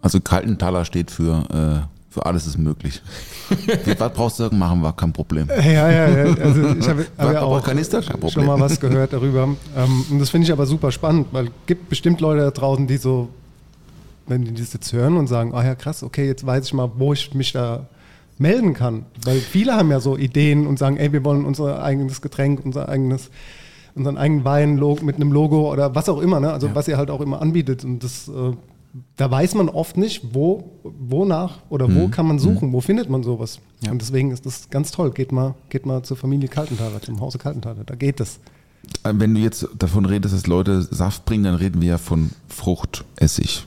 Also 0.00 0.20
Kaltenthaler 0.20 0.84
steht 0.84 1.10
für, 1.10 1.86
äh, 1.88 2.12
für 2.12 2.26
alles 2.26 2.46
ist 2.46 2.58
möglich. 2.58 3.00
was 3.98 4.12
brauchst 4.12 4.38
du 4.38 4.44
sagen? 4.44 4.58
Machen 4.58 4.82
wir, 4.82 4.92
kein 4.92 5.12
Problem. 5.12 5.48
Ja, 5.48 5.90
ja, 5.90 6.08
ja. 6.08 6.34
Also 6.34 6.68
ich 6.74 6.88
habe 6.88 7.06
hab 7.16 7.32
ja 7.32 7.42
auch 7.42 7.62
Kanister, 7.62 8.02
kein 8.02 8.12
Problem. 8.12 8.30
schon 8.30 8.46
mal 8.46 8.60
was 8.60 8.78
gehört 8.78 9.12
darüber. 9.12 9.44
Ähm, 9.44 10.04
und 10.10 10.18
das 10.18 10.30
finde 10.30 10.46
ich 10.46 10.52
aber 10.52 10.66
super 10.66 10.92
spannend, 10.92 11.28
weil 11.32 11.46
es 11.46 11.52
gibt 11.66 11.88
bestimmt 11.88 12.20
Leute 12.20 12.42
da 12.42 12.50
draußen, 12.50 12.86
die 12.86 12.96
so, 12.96 13.28
wenn 14.26 14.44
die 14.44 14.54
das 14.54 14.72
jetzt 14.72 14.92
hören 14.92 15.16
und 15.16 15.28
sagen, 15.28 15.54
ah 15.54 15.64
ja 15.64 15.74
krass, 15.74 16.02
okay, 16.02 16.26
jetzt 16.26 16.44
weiß 16.44 16.66
ich 16.66 16.74
mal, 16.74 16.90
wo 16.96 17.12
ich 17.12 17.32
mich 17.32 17.52
da 17.52 17.86
melden 18.42 18.74
kann. 18.74 19.06
Weil 19.24 19.38
viele 19.38 19.74
haben 19.74 19.90
ja 19.90 20.00
so 20.00 20.16
Ideen 20.18 20.66
und 20.66 20.78
sagen, 20.78 20.98
ey, 20.98 21.12
wir 21.12 21.24
wollen 21.24 21.44
unser 21.46 21.82
eigenes 21.82 22.20
Getränk, 22.20 22.60
unser 22.64 22.88
eigenes, 22.88 23.30
unseren 23.94 24.18
eigenen 24.18 24.44
Wein 24.44 24.74
mit 25.02 25.16
einem 25.16 25.32
Logo 25.32 25.72
oder 25.72 25.94
was 25.94 26.08
auch 26.10 26.20
immer, 26.20 26.40
ne? 26.40 26.52
Also 26.52 26.74
was 26.74 26.88
ihr 26.88 26.98
halt 26.98 27.10
auch 27.10 27.20
immer 27.22 27.40
anbietet. 27.40 27.84
Und 27.84 28.04
das, 28.04 28.28
äh, 28.28 28.52
da 29.16 29.30
weiß 29.30 29.54
man 29.54 29.70
oft 29.70 29.96
nicht, 29.96 30.34
wo, 30.34 30.72
wonach 30.82 31.60
oder 31.70 31.88
Mhm. 31.88 31.96
wo 31.96 32.08
kann 32.08 32.26
man 32.26 32.38
suchen, 32.38 32.72
wo 32.74 32.80
findet 32.82 33.08
man 33.08 33.22
sowas. 33.22 33.58
Ja. 33.82 33.90
Und 33.90 34.02
deswegen 34.02 34.30
ist 34.32 34.44
das 34.44 34.68
ganz 34.68 34.90
toll. 34.90 35.10
Geht 35.12 35.32
mal, 35.32 35.54
geht 35.70 35.86
mal 35.86 36.02
zur 36.02 36.18
Familie 36.18 36.48
Kaltenthaler, 36.48 37.00
zum 37.00 37.20
Hause 37.20 37.38
Kaltenthaler, 37.38 37.84
da 37.84 37.94
geht 37.94 38.20
es. 38.20 38.38
Äh, 39.04 39.12
Wenn 39.14 39.34
du 39.34 39.40
jetzt 39.40 39.66
davon 39.78 40.04
redest, 40.04 40.34
dass 40.34 40.46
Leute 40.46 40.82
Saft 40.82 41.24
bringen, 41.24 41.44
dann 41.44 41.54
reden 41.54 41.80
wir 41.80 41.88
ja 41.90 41.98
von 41.98 42.30
Fruchtessig. 42.48 43.66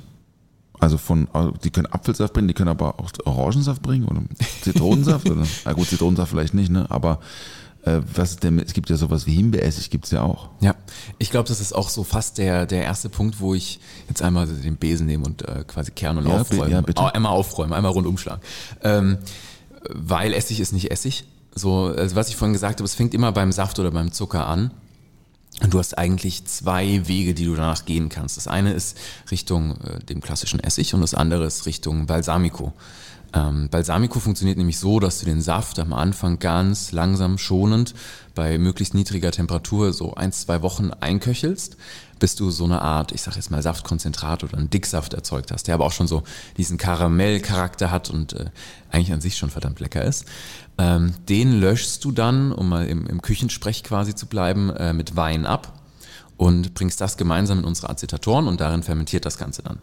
Also 0.79 0.97
von, 0.97 1.27
also 1.33 1.51
die 1.63 1.71
können 1.71 1.87
Apfelsaft 1.87 2.33
bringen, 2.33 2.47
die 2.47 2.53
können 2.53 2.69
aber 2.69 2.99
auch 2.99 3.09
Orangensaft 3.25 3.81
bringen 3.81 4.05
oder 4.07 4.21
Zitronensaft 4.61 5.29
oder, 5.29 5.43
na 5.65 5.73
gut, 5.73 5.87
Zitronensaft 5.87 6.31
vielleicht 6.31 6.53
nicht, 6.53 6.69
ne? 6.69 6.85
Aber 6.89 7.19
äh, 7.83 8.01
was 8.13 8.31
ist 8.31 8.43
denn, 8.43 8.59
es 8.59 8.73
gibt 8.73 8.89
ja 8.89 8.97
sowas 8.97 9.25
wie 9.25 9.33
Himbeeressig, 9.35 9.89
gibt's 9.89 10.11
ja 10.11 10.21
auch. 10.23 10.49
Ja, 10.59 10.75
ich 11.17 11.29
glaube, 11.31 11.47
das 11.47 11.61
ist 11.61 11.73
auch 11.73 11.89
so 11.89 12.03
fast 12.03 12.37
der, 12.39 12.65
der 12.65 12.83
erste 12.83 13.09
Punkt, 13.09 13.39
wo 13.39 13.53
ich 13.53 13.79
jetzt 14.09 14.21
einmal 14.21 14.47
den 14.47 14.75
Besen 14.77 15.05
nehme 15.07 15.23
und 15.25 15.43
äh, 15.47 15.63
quasi 15.67 15.91
Kern 15.91 16.17
und 16.17 16.27
Ja, 16.27 16.41
aufräumen. 16.41 16.71
ja, 16.71 16.81
bitte. 16.81 17.01
Au- 17.01 17.07
einmal 17.11 17.31
aufräumen, 17.31 17.73
einmal 17.73 17.91
rundumschlagen. 17.91 18.41
Ähm, 18.83 19.17
weil 19.89 20.33
Essig 20.33 20.59
ist 20.59 20.73
nicht 20.73 20.91
Essig. 20.91 21.25
So, 21.53 21.85
also 21.95 22.15
was 22.15 22.27
ich 22.29 22.35
vorhin 22.35 22.53
gesagt 22.53 22.79
habe, 22.79 22.85
es 22.85 22.95
fängt 22.95 23.13
immer 23.13 23.31
beim 23.31 23.51
Saft 23.51 23.79
oder 23.79 23.91
beim 23.91 24.11
Zucker 24.11 24.47
an. 24.47 24.71
Und 25.61 25.73
du 25.73 25.79
hast 25.79 25.97
eigentlich 25.97 26.45
zwei 26.45 27.07
Wege, 27.07 27.33
die 27.33 27.45
du 27.45 27.55
danach 27.55 27.85
gehen 27.85 28.09
kannst. 28.09 28.35
Das 28.35 28.47
eine 28.47 28.73
ist 28.73 28.97
Richtung 29.31 29.79
äh, 29.81 29.99
dem 29.99 30.21
klassischen 30.21 30.59
Essig 30.59 30.93
und 30.93 31.01
das 31.01 31.13
andere 31.13 31.45
ist 31.45 31.65
Richtung 31.65 32.07
Balsamico. 32.07 32.73
Ähm, 33.35 33.67
Balsamico 33.69 34.19
funktioniert 34.19 34.57
nämlich 34.57 34.79
so, 34.79 34.99
dass 34.99 35.19
du 35.19 35.25
den 35.25 35.41
Saft 35.41 35.77
am 35.79 35.91
Anfang 35.91 36.39
ganz 36.39 36.93
langsam 36.93 37.37
schonend 37.37 37.93
bei 38.33 38.57
möglichst 38.57 38.93
niedriger 38.93 39.31
Temperatur 39.31 39.91
so 39.91 40.15
ein, 40.15 40.31
zwei 40.31 40.61
Wochen 40.61 40.91
einköchelst, 40.91 41.75
bis 42.17 42.35
du 42.35 42.49
so 42.49 42.63
eine 42.63 42.81
Art, 42.81 43.11
ich 43.11 43.21
sag 43.21 43.35
jetzt 43.35 43.51
mal 43.51 43.61
Saftkonzentrat 43.61 44.45
oder 44.45 44.57
einen 44.57 44.69
Dicksaft 44.69 45.13
erzeugt 45.13 45.51
hast, 45.51 45.67
der 45.67 45.75
aber 45.75 45.85
auch 45.85 45.91
schon 45.91 46.07
so 46.07 46.23
diesen 46.55 46.77
Karamellcharakter 46.77 47.91
hat 47.91 48.09
und 48.09 48.33
äh, 48.33 48.45
eigentlich 48.89 49.11
an 49.11 49.21
sich 49.21 49.37
schon 49.37 49.49
verdammt 49.49 49.81
lecker 49.81 50.03
ist. 50.03 50.25
Ähm, 50.77 51.13
den 51.27 51.59
löschst 51.59 52.03
du 52.05 52.13
dann, 52.13 52.53
um 52.53 52.69
mal 52.69 52.87
im, 52.87 53.05
im 53.05 53.21
Küchensprech 53.21 53.83
quasi 53.83 54.15
zu 54.15 54.27
bleiben, 54.27 54.69
äh, 54.69 54.93
mit 54.93 55.17
Wein 55.17 55.45
ab 55.45 55.81
und 56.37 56.73
bringst 56.73 57.01
das 57.01 57.17
gemeinsam 57.17 57.59
in 57.59 57.65
unsere 57.65 57.89
Acetatoren 57.89 58.47
und 58.47 58.61
darin 58.61 58.83
fermentiert 58.83 59.25
das 59.25 59.37
Ganze 59.37 59.61
dann. 59.61 59.79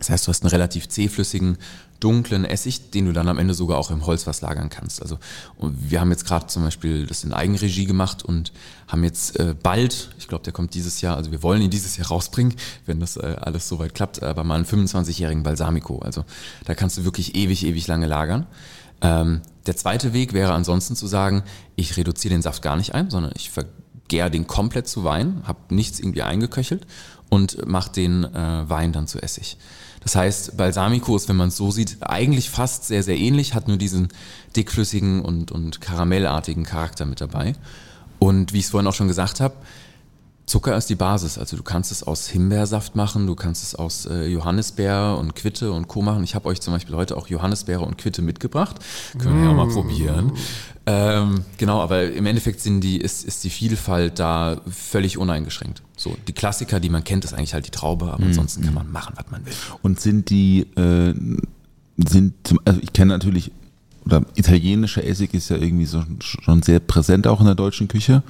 Das 0.00 0.10
heißt, 0.10 0.26
du 0.26 0.30
hast 0.30 0.42
einen 0.42 0.50
relativ 0.50 0.88
zähflüssigen, 0.88 1.58
dunklen 2.00 2.46
Essig, 2.46 2.90
den 2.90 3.04
du 3.04 3.12
dann 3.12 3.28
am 3.28 3.38
Ende 3.38 3.52
sogar 3.52 3.78
auch 3.78 3.90
im 3.90 4.06
Holzfass 4.06 4.40
lagern 4.40 4.70
kannst. 4.70 5.02
Also 5.02 5.18
wir 5.58 6.00
haben 6.00 6.10
jetzt 6.10 6.24
gerade 6.24 6.46
zum 6.46 6.64
Beispiel 6.64 7.06
das 7.06 7.22
in 7.22 7.34
Eigenregie 7.34 7.84
gemacht 7.84 8.24
und 8.24 8.52
haben 8.88 9.04
jetzt 9.04 9.38
äh, 9.38 9.54
bald, 9.62 10.10
ich 10.18 10.26
glaube, 10.26 10.42
der 10.42 10.54
kommt 10.54 10.74
dieses 10.74 11.02
Jahr, 11.02 11.16
also 11.16 11.30
wir 11.30 11.42
wollen 11.42 11.60
ihn 11.60 11.70
dieses 11.70 11.98
Jahr 11.98 12.08
rausbringen, 12.08 12.54
wenn 12.86 12.98
das 12.98 13.18
äh, 13.18 13.36
alles 13.38 13.68
soweit 13.68 13.94
klappt, 13.94 14.22
aber 14.22 14.42
mal 14.42 14.54
einen 14.54 14.64
25-jährigen 14.64 15.42
Balsamico. 15.42 15.98
Also 15.98 16.24
da 16.64 16.74
kannst 16.74 16.96
du 16.96 17.04
wirklich 17.04 17.34
ewig, 17.34 17.64
ewig 17.66 17.86
lange 17.86 18.06
lagern. 18.06 18.46
Ähm, 19.02 19.42
der 19.66 19.76
zweite 19.76 20.14
Weg 20.14 20.32
wäre 20.32 20.54
ansonsten 20.54 20.96
zu 20.96 21.06
sagen, 21.06 21.42
ich 21.76 21.98
reduziere 21.98 22.34
den 22.34 22.42
Saft 22.42 22.62
gar 22.62 22.76
nicht 22.76 22.94
ein, 22.94 23.10
sondern 23.10 23.32
ich 23.36 23.50
vergäre 23.50 24.30
den 24.30 24.46
komplett 24.46 24.88
zu 24.88 25.04
Wein, 25.04 25.42
habe 25.44 25.74
nichts 25.74 26.00
irgendwie 26.00 26.22
eingeköchelt 26.22 26.86
und 27.28 27.66
mache 27.66 27.92
den 27.92 28.24
äh, 28.24 28.68
Wein 28.68 28.92
dann 28.92 29.06
zu 29.06 29.22
Essig. 29.22 29.58
Das 30.00 30.16
heißt, 30.16 30.56
Balsamico 30.56 31.14
ist, 31.14 31.28
wenn 31.28 31.36
man 31.36 31.48
es 31.48 31.56
so 31.56 31.70
sieht, 31.70 31.98
eigentlich 32.00 32.50
fast 32.50 32.86
sehr, 32.86 33.02
sehr 33.02 33.18
ähnlich, 33.18 33.54
hat 33.54 33.68
nur 33.68 33.76
diesen 33.76 34.08
dickflüssigen 34.56 35.20
und, 35.20 35.52
und 35.52 35.80
karamellartigen 35.80 36.64
Charakter 36.64 37.04
mit 37.04 37.20
dabei. 37.20 37.54
Und 38.18 38.52
wie 38.52 38.58
ich 38.58 38.64
es 38.64 38.70
vorhin 38.70 38.86
auch 38.86 38.94
schon 38.94 39.08
gesagt 39.08 39.40
habe, 39.40 39.54
Zucker 40.50 40.76
ist 40.76 40.90
die 40.90 40.96
Basis. 40.96 41.38
Also 41.38 41.56
du 41.56 41.62
kannst 41.62 41.92
es 41.92 42.02
aus 42.02 42.26
Himbeersaft 42.26 42.96
machen, 42.96 43.28
du 43.28 43.36
kannst 43.36 43.62
es 43.62 43.76
aus 43.76 44.04
äh, 44.06 44.26
Johannisbeer 44.26 45.16
und 45.16 45.36
Quitte 45.36 45.70
und 45.70 45.86
Co. 45.86 46.02
machen. 46.02 46.24
Ich 46.24 46.34
habe 46.34 46.48
euch 46.48 46.60
zum 46.60 46.74
Beispiel 46.74 46.96
heute 46.96 47.16
auch 47.16 47.28
Johannisbeere 47.28 47.82
und 47.82 47.98
Quitte 47.98 48.20
mitgebracht. 48.20 48.76
Können 49.16 49.38
wir 49.42 49.44
ja 49.50 49.52
mal 49.54 49.68
probieren. 49.68 50.32
Ähm, 50.86 51.44
genau, 51.56 51.80
aber 51.80 52.10
im 52.10 52.26
Endeffekt 52.26 52.60
sind 52.60 52.80
die, 52.80 52.96
ist, 52.96 53.22
ist 53.24 53.44
die 53.44 53.50
Vielfalt 53.50 54.18
da 54.18 54.60
völlig 54.68 55.18
uneingeschränkt. 55.18 55.82
So, 55.96 56.16
die 56.26 56.32
Klassiker, 56.32 56.80
die 56.80 56.88
man 56.90 57.04
kennt, 57.04 57.24
ist 57.24 57.32
eigentlich 57.32 57.54
halt 57.54 57.66
die 57.66 57.70
Traube, 57.70 58.12
aber 58.12 58.24
ansonsten 58.24 58.64
kann 58.64 58.74
man 58.74 58.90
machen, 58.90 59.14
was 59.16 59.30
man 59.30 59.46
will. 59.46 59.52
Und 59.82 60.00
sind 60.00 60.30
die, 60.30 60.62
äh, 60.76 61.14
sind, 61.96 62.34
zum- 62.42 62.58
also 62.64 62.80
ich 62.82 62.92
kenne 62.92 63.12
natürlich, 63.12 63.52
oder 64.12 64.26
italienischer 64.34 65.04
Essig 65.04 65.34
ist 65.34 65.48
ja 65.50 65.56
irgendwie 65.56 65.86
so, 65.86 66.02
schon 66.20 66.62
sehr 66.62 66.80
präsent 66.80 67.26
auch 67.26 67.40
in 67.40 67.46
der 67.46 67.54
deutschen 67.54 67.88
Küche. 67.88 68.22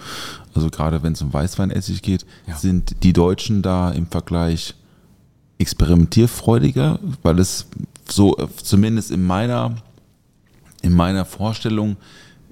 Also 0.55 0.69
gerade 0.71 1.03
wenn 1.03 1.15
es 1.15 1.23
um 1.23 1.33
Weißweinessig 1.33 2.03
geht, 2.03 2.27
Ja. 2.47 2.57
sind 2.57 3.03
die 3.03 3.13
Deutschen 3.13 3.63
da 3.63 3.91
im 3.91 4.07
Vergleich 4.07 4.75
experimentierfreudiger, 5.59 6.99
weil 7.23 7.39
es 7.39 7.67
so, 8.09 8.37
äh, 8.39 8.47
zumindest 8.63 9.11
in 9.11 9.25
meiner, 9.25 9.77
in 10.83 10.93
meiner 10.93 11.25
Vorstellung, 11.25 11.97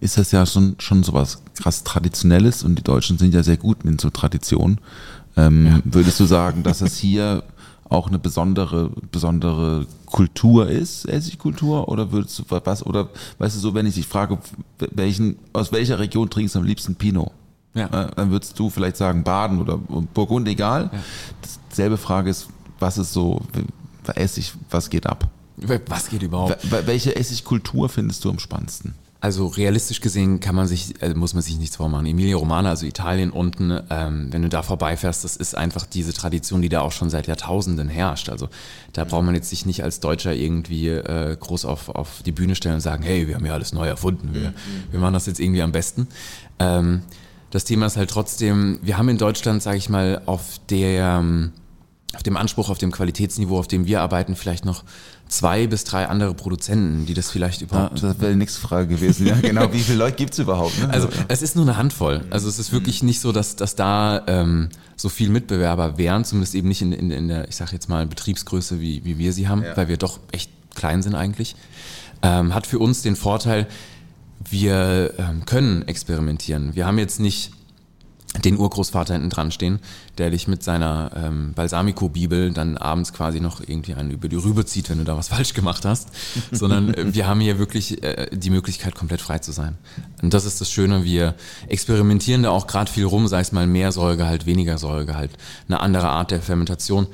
ist 0.00 0.16
das 0.16 0.30
ja 0.30 0.46
schon, 0.46 0.76
schon 0.78 1.02
sowas 1.02 1.42
krass 1.60 1.82
Traditionelles 1.82 2.62
und 2.62 2.76
die 2.78 2.84
Deutschen 2.84 3.18
sind 3.18 3.34
ja 3.34 3.42
sehr 3.42 3.56
gut 3.56 3.84
mit 3.84 4.00
so 4.00 4.10
Traditionen. 4.10 4.78
Ähm, 5.36 5.82
Würdest 5.84 6.20
du 6.20 6.24
sagen, 6.24 6.62
dass 6.62 6.80
es 6.80 6.96
hier 6.98 7.42
auch 7.90 8.08
eine 8.08 8.18
besondere, 8.18 8.90
besondere 9.10 9.86
Kultur 10.06 10.68
ist, 10.68 11.06
Essigkultur? 11.08 11.88
Oder 11.88 12.12
würdest 12.12 12.38
du 12.38 12.44
was, 12.48 12.84
oder 12.84 13.08
weißt 13.38 13.56
du 13.56 13.60
so, 13.60 13.74
wenn 13.74 13.86
ich 13.86 13.94
dich 13.94 14.06
frage, 14.06 14.38
welchen, 14.78 15.36
aus 15.52 15.72
welcher 15.72 15.98
Region 15.98 16.28
trinkst 16.28 16.54
du 16.54 16.58
am 16.60 16.64
liebsten 16.66 16.94
Pinot? 16.96 17.30
Ja. 17.74 17.86
Äh, 17.86 18.10
Dann 18.16 18.30
würdest 18.30 18.58
du 18.58 18.70
vielleicht 18.70 18.96
sagen 18.96 19.22
Baden 19.24 19.60
oder 19.60 19.78
Burgund, 19.78 20.48
egal. 20.48 20.90
Selbe 21.70 21.96
Frage 21.96 22.30
ist, 22.30 22.48
was 22.78 22.98
ist 22.98 23.12
so, 23.12 23.40
Essig, 24.14 24.52
was 24.70 24.88
geht 24.88 25.06
ab? 25.06 25.28
Was 25.86 26.08
geht 26.08 26.22
überhaupt? 26.22 26.58
Wel- 26.70 26.86
Welche 26.86 27.14
Essigkultur 27.16 27.88
findest 27.88 28.24
du 28.24 28.30
am 28.30 28.38
spannendsten? 28.38 28.94
Also 29.20 29.48
realistisch 29.48 30.00
gesehen 30.00 30.38
kann 30.38 30.54
man 30.54 30.68
sich, 30.68 31.02
äh, 31.02 31.12
muss 31.12 31.34
man 31.34 31.42
sich 31.42 31.58
nichts 31.58 31.74
vormachen. 31.74 32.06
Emilia 32.06 32.36
Romana, 32.36 32.70
also 32.70 32.86
Italien 32.86 33.30
unten, 33.30 33.76
ähm, 33.90 34.28
wenn 34.30 34.42
du 34.42 34.48
da 34.48 34.62
vorbeifährst, 34.62 35.24
das 35.24 35.34
ist 35.34 35.56
einfach 35.56 35.86
diese 35.86 36.12
Tradition, 36.12 36.62
die 36.62 36.68
da 36.68 36.82
auch 36.82 36.92
schon 36.92 37.10
seit 37.10 37.26
Jahrtausenden 37.26 37.88
herrscht. 37.88 38.28
Also 38.28 38.48
da 38.92 39.04
braucht 39.04 39.24
man 39.24 39.34
jetzt 39.34 39.50
sich 39.50 39.66
nicht 39.66 39.82
als 39.82 39.98
Deutscher 39.98 40.34
irgendwie 40.34 40.88
äh, 40.88 41.36
groß 41.36 41.64
auf, 41.64 41.88
auf 41.88 42.22
die 42.24 42.30
Bühne 42.30 42.54
stellen 42.54 42.76
und 42.76 42.80
sagen, 42.80 43.02
hey, 43.02 43.26
wir 43.26 43.34
haben 43.34 43.44
ja 43.44 43.54
alles 43.54 43.72
neu 43.72 43.88
erfunden, 43.88 44.34
wir, 44.34 44.54
wir 44.92 45.00
machen 45.00 45.14
das 45.14 45.26
jetzt 45.26 45.40
irgendwie 45.40 45.62
am 45.62 45.72
besten. 45.72 46.06
Ähm, 46.60 47.02
das 47.50 47.64
Thema 47.64 47.86
ist 47.86 47.96
halt 47.96 48.10
trotzdem, 48.10 48.78
wir 48.82 48.98
haben 48.98 49.08
in 49.08 49.18
Deutschland, 49.18 49.64
sage 49.64 49.78
ich 49.78 49.88
mal, 49.88 50.22
auf 50.26 50.60
der 50.70 51.18
ähm, 51.18 51.52
auf 52.14 52.22
dem 52.22 52.36
Anspruch, 52.38 52.70
auf 52.70 52.78
dem 52.78 52.90
Qualitätsniveau, 52.90 53.58
auf 53.58 53.68
dem 53.68 53.86
wir 53.86 54.00
arbeiten, 54.00 54.34
vielleicht 54.34 54.64
noch 54.64 54.82
zwei 55.28 55.66
bis 55.66 55.84
drei 55.84 56.06
andere 56.08 56.32
Produzenten, 56.32 57.04
die 57.04 57.12
das 57.12 57.30
vielleicht 57.30 57.60
Ja, 57.60 57.66
überhaupt 57.66 58.02
das 58.02 58.18
wäre 58.18 58.32
die 58.32 58.38
nächste 58.38 58.60
Frage 58.60 58.86
gewesen. 58.88 59.26
Ja, 59.26 59.34
genau. 59.40 59.72
Wie 59.74 59.80
viele 59.80 59.98
Leute 59.98 60.16
gibt 60.16 60.32
es 60.32 60.38
überhaupt? 60.38 60.78
Ne? 60.80 60.88
also 60.88 61.08
es 61.28 61.42
ist 61.42 61.54
nur 61.54 61.66
eine 61.66 61.76
Handvoll. 61.76 62.24
Also 62.30 62.48
es 62.48 62.58
ist 62.58 62.72
wirklich 62.72 63.02
nicht 63.02 63.20
so, 63.20 63.30
dass, 63.30 63.56
dass 63.56 63.74
da 63.76 64.22
ähm, 64.26 64.70
so 64.96 65.10
viel 65.10 65.28
Mitbewerber 65.28 65.98
wären, 65.98 66.24
zumindest 66.24 66.54
eben 66.54 66.68
nicht 66.68 66.80
in, 66.80 66.92
in, 66.92 67.10
in 67.10 67.28
der, 67.28 67.46
ich 67.48 67.56
sage 67.56 67.72
jetzt 67.72 67.90
mal, 67.90 68.06
Betriebsgröße, 68.06 68.80
wie, 68.80 69.04
wie 69.04 69.18
wir 69.18 69.34
sie 69.34 69.46
haben, 69.48 69.62
Ja. 69.62 69.76
weil 69.76 69.88
wir 69.88 69.98
doch 69.98 70.18
echt 70.32 70.50
klein 70.74 71.02
sind 71.02 71.14
eigentlich. 71.14 71.56
Ähm, 72.22 72.54
hat 72.54 72.66
für 72.66 72.78
uns 72.78 73.02
den 73.02 73.16
Vorteil, 73.16 73.66
wir 74.48 75.12
ähm, 75.18 75.44
können 75.44 75.86
experimentieren. 75.86 76.74
Wir 76.74 76.86
haben 76.86 76.98
jetzt 76.98 77.20
nicht 77.20 77.50
den 78.44 78.58
Urgroßvater 78.58 79.14
hinten 79.14 79.30
dran 79.30 79.50
stehen, 79.50 79.80
der 80.18 80.30
dich 80.30 80.48
mit 80.48 80.62
seiner 80.62 81.10
ähm, 81.16 81.52
Balsamico-Bibel 81.54 82.52
dann 82.52 82.76
abends 82.76 83.12
quasi 83.12 83.40
noch 83.40 83.60
irgendwie 83.60 83.94
einen 83.94 84.10
über 84.10 84.28
die 84.28 84.36
Rübe 84.36 84.64
zieht, 84.64 84.90
wenn 84.90 84.98
du 84.98 85.04
da 85.04 85.16
was 85.16 85.28
falsch 85.38 85.54
gemacht 85.54 85.84
hast, 85.84 86.08
sondern 86.52 86.94
äh, 86.94 87.14
wir 87.14 87.26
haben 87.26 87.40
hier 87.40 87.58
wirklich 87.58 88.02
äh, 88.02 88.28
die 88.32 88.50
Möglichkeit, 88.50 88.94
komplett 88.94 89.20
frei 89.20 89.38
zu 89.38 89.52
sein. 89.52 89.76
Und 90.22 90.34
das 90.34 90.44
ist 90.44 90.60
das 90.60 90.70
Schöne, 90.70 91.04
wir 91.04 91.34
experimentieren 91.68 92.42
da 92.42 92.50
auch 92.50 92.66
gerade 92.66 92.90
viel 92.90 93.04
rum, 93.04 93.28
sei 93.28 93.40
es 93.40 93.52
mal 93.52 93.66
mehr 93.66 93.92
Säuregehalt, 93.92 94.46
weniger 94.46 94.78
Säuregehalt, 94.78 95.32
eine 95.66 95.80
andere 95.80 96.08
Art 96.08 96.30
der 96.30 96.42
Fermentation. 96.42 97.06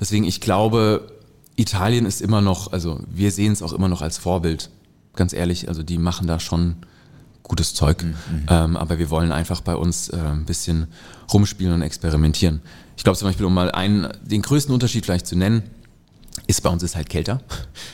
Deswegen, 0.00 0.24
ich 0.24 0.40
glaube, 0.40 1.12
Italien 1.56 2.06
ist 2.06 2.20
immer 2.20 2.40
noch, 2.40 2.72
also 2.72 3.00
wir 3.10 3.30
sehen 3.30 3.52
es 3.52 3.62
auch 3.62 3.72
immer 3.72 3.88
noch 3.88 4.02
als 4.02 4.18
Vorbild, 4.18 4.70
ganz 5.14 5.32
ehrlich, 5.32 5.68
also 5.68 5.82
die 5.82 5.98
machen 5.98 6.26
da 6.26 6.40
schon 6.40 6.76
gutes 7.42 7.74
Zeug. 7.74 8.04
Ähm, 8.48 8.76
aber 8.76 8.98
wir 8.98 9.10
wollen 9.10 9.32
einfach 9.32 9.60
bei 9.60 9.74
uns 9.76 10.08
äh, 10.08 10.16
ein 10.16 10.44
bisschen 10.44 10.88
rumspielen 11.32 11.74
und 11.74 11.82
experimentieren. 11.82 12.62
Ich 12.96 13.04
glaube 13.04 13.18
zum 13.18 13.28
Beispiel, 13.28 13.46
um 13.46 13.54
mal 13.54 13.70
einen, 13.70 14.08
den 14.22 14.42
größten 14.42 14.72
Unterschied 14.72 15.04
vielleicht 15.04 15.26
zu 15.26 15.36
nennen, 15.36 15.62
ist 16.46 16.62
bei 16.62 16.70
uns 16.70 16.82
ist 16.82 16.96
halt 16.96 17.08
kälter. 17.08 17.40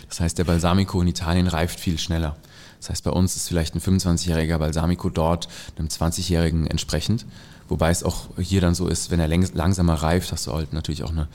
Das 0.08 0.20
heißt, 0.20 0.38
der 0.38 0.44
Balsamico 0.44 1.00
in 1.00 1.08
Italien 1.08 1.46
reift 1.46 1.78
viel 1.80 1.98
schneller. 1.98 2.36
Das 2.80 2.90
heißt, 2.90 3.04
bei 3.04 3.10
uns 3.10 3.36
ist 3.36 3.48
vielleicht 3.48 3.74
ein 3.74 3.80
25-jähriger 3.80 4.58
Balsamico 4.58 5.10
dort 5.10 5.48
einem 5.76 5.88
20-jährigen 5.88 6.66
entsprechend. 6.66 7.26
Wobei 7.68 7.90
es 7.90 8.02
auch 8.04 8.28
hier 8.38 8.60
dann 8.60 8.74
so 8.74 8.88
ist, 8.88 9.10
wenn 9.10 9.20
er 9.20 9.28
langsamer 9.28 9.94
reift, 9.94 10.32
hast 10.32 10.46
du 10.46 10.52
halt 10.54 10.72
natürlich 10.72 11.02
auch 11.02 11.10
eine 11.10 11.28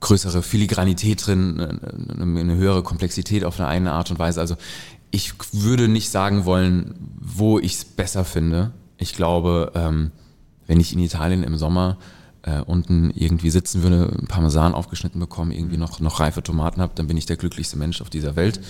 größere 0.00 0.42
Filigranität 0.42 1.26
drin, 1.26 1.60
eine, 1.60 2.40
eine 2.40 2.56
höhere 2.56 2.82
Komplexität 2.82 3.44
auf 3.44 3.58
eine, 3.60 3.68
eine 3.68 3.92
Art 3.92 4.10
und 4.10 4.18
Weise. 4.18 4.40
Also 4.40 4.56
ich 5.10 5.32
würde 5.52 5.88
nicht 5.88 6.10
sagen 6.10 6.44
wollen, 6.44 6.94
wo 7.20 7.58
ich 7.58 7.74
es 7.74 7.84
besser 7.84 8.24
finde. 8.24 8.72
Ich 8.96 9.14
glaube, 9.14 9.72
ähm, 9.74 10.12
wenn 10.66 10.80
ich 10.80 10.92
in 10.92 11.00
Italien 11.00 11.42
im 11.42 11.56
Sommer 11.56 11.96
äh, 12.42 12.60
unten 12.60 13.10
irgendwie 13.10 13.50
sitzen 13.50 13.82
würde, 13.82 14.16
Parmesan 14.28 14.74
aufgeschnitten 14.74 15.20
bekomme, 15.20 15.54
irgendwie 15.54 15.76
noch, 15.76 16.00
noch 16.00 16.20
reife 16.20 16.42
Tomaten 16.42 16.80
habe, 16.80 16.92
dann 16.94 17.06
bin 17.06 17.16
ich 17.16 17.26
der 17.26 17.36
glücklichste 17.36 17.76
Mensch 17.78 18.00
auf 18.00 18.10
dieser 18.10 18.36
Welt. 18.36 18.60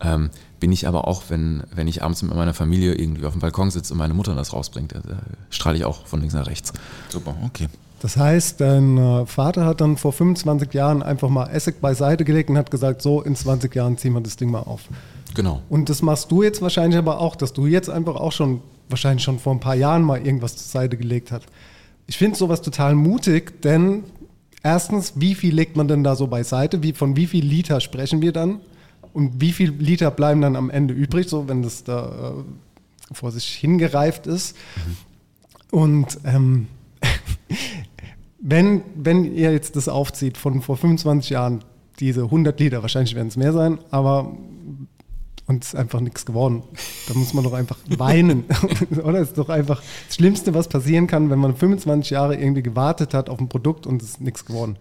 Ähm, 0.00 0.30
bin 0.58 0.72
ich 0.72 0.88
aber 0.88 1.06
auch, 1.06 1.24
wenn, 1.28 1.62
wenn 1.74 1.88
ich 1.88 2.02
abends 2.02 2.22
mit 2.22 2.34
meiner 2.34 2.54
Familie 2.54 2.94
irgendwie 2.94 3.24
auf 3.24 3.32
dem 3.32 3.40
Balkon 3.40 3.70
sitze 3.70 3.92
und 3.92 3.98
meine 3.98 4.14
Mutter 4.14 4.34
das 4.34 4.52
rausbringt, 4.52 4.92
da, 4.92 5.00
da 5.00 5.18
strahle 5.50 5.76
ich 5.76 5.84
auch 5.84 6.06
von 6.06 6.20
links 6.20 6.34
nach 6.34 6.46
rechts. 6.46 6.72
Super, 7.08 7.36
okay. 7.44 7.68
Das 8.00 8.16
heißt, 8.16 8.60
dein 8.60 8.98
äh, 8.98 9.26
Vater 9.26 9.64
hat 9.64 9.80
dann 9.80 9.96
vor 9.96 10.12
25 10.12 10.74
Jahren 10.74 11.04
einfach 11.04 11.28
mal 11.28 11.46
Essig 11.46 11.80
beiseite 11.80 12.24
gelegt 12.24 12.50
und 12.50 12.58
hat 12.58 12.68
gesagt, 12.68 13.00
so 13.00 13.22
in 13.22 13.36
20 13.36 13.72
Jahren 13.76 13.96
ziehen 13.96 14.12
wir 14.12 14.20
das 14.20 14.36
Ding 14.36 14.50
mal 14.50 14.60
auf. 14.60 14.82
Genau. 15.34 15.62
Und 15.68 15.88
das 15.88 16.02
machst 16.02 16.30
du 16.30 16.42
jetzt 16.42 16.60
wahrscheinlich 16.62 16.98
aber 16.98 17.20
auch, 17.20 17.36
dass 17.36 17.52
du 17.52 17.66
jetzt 17.66 17.88
einfach 17.88 18.16
auch 18.16 18.32
schon, 18.32 18.60
wahrscheinlich 18.88 19.22
schon 19.22 19.38
vor 19.38 19.54
ein 19.54 19.60
paar 19.60 19.74
Jahren 19.74 20.02
mal 20.02 20.24
irgendwas 20.24 20.56
zur 20.56 20.68
Seite 20.68 20.96
gelegt 20.96 21.32
hast. 21.32 21.46
Ich 22.06 22.18
finde 22.18 22.36
sowas 22.36 22.62
total 22.62 22.94
mutig, 22.94 23.62
denn 23.62 24.04
erstens, 24.62 25.14
wie 25.16 25.34
viel 25.34 25.54
legt 25.54 25.76
man 25.76 25.88
denn 25.88 26.04
da 26.04 26.16
so 26.16 26.26
beiseite? 26.26 26.82
Wie, 26.82 26.92
von 26.92 27.16
wie 27.16 27.26
viel 27.26 27.44
Liter 27.44 27.80
sprechen 27.80 28.20
wir 28.20 28.32
dann? 28.32 28.60
Und 29.12 29.40
wie 29.40 29.52
viel 29.52 29.70
Liter 29.70 30.10
bleiben 30.10 30.40
dann 30.40 30.56
am 30.56 30.70
Ende 30.70 30.94
übrig, 30.94 31.28
so 31.28 31.48
wenn 31.48 31.62
das 31.62 31.84
da 31.84 32.34
äh, 32.38 33.14
vor 33.14 33.30
sich 33.30 33.46
hingereift 33.46 34.26
ist? 34.26 34.56
Und 35.70 36.18
ähm, 36.24 36.66
wenn, 38.40 38.82
wenn 38.94 39.24
ihr 39.34 39.52
jetzt 39.52 39.76
das 39.76 39.88
aufzieht 39.88 40.36
von 40.36 40.62
vor 40.62 40.76
25 40.76 41.30
Jahren, 41.30 41.64
diese 42.00 42.24
100 42.24 42.58
Liter, 42.58 42.82
wahrscheinlich 42.82 43.14
werden 43.14 43.28
es 43.28 43.36
mehr 43.36 43.52
sein, 43.52 43.78
aber 43.90 44.36
und 45.46 45.64
es 45.64 45.70
ist 45.70 45.74
einfach 45.78 46.00
nichts 46.00 46.24
geworden. 46.24 46.62
Da 47.08 47.14
muss 47.14 47.34
man 47.34 47.44
doch 47.44 47.52
einfach 47.52 47.76
weinen. 47.96 48.44
Oder? 49.04 49.20
Es 49.20 49.28
ist 49.30 49.38
doch 49.38 49.48
einfach 49.48 49.82
das 50.06 50.16
Schlimmste, 50.16 50.54
was 50.54 50.68
passieren 50.68 51.06
kann, 51.06 51.30
wenn 51.30 51.38
man 51.38 51.56
25 51.56 52.10
Jahre 52.10 52.36
irgendwie 52.36 52.62
gewartet 52.62 53.14
hat 53.14 53.28
auf 53.28 53.40
ein 53.40 53.48
Produkt 53.48 53.86
und 53.86 54.02
es 54.02 54.10
ist 54.10 54.20
nichts 54.20 54.44
geworden. 54.44 54.76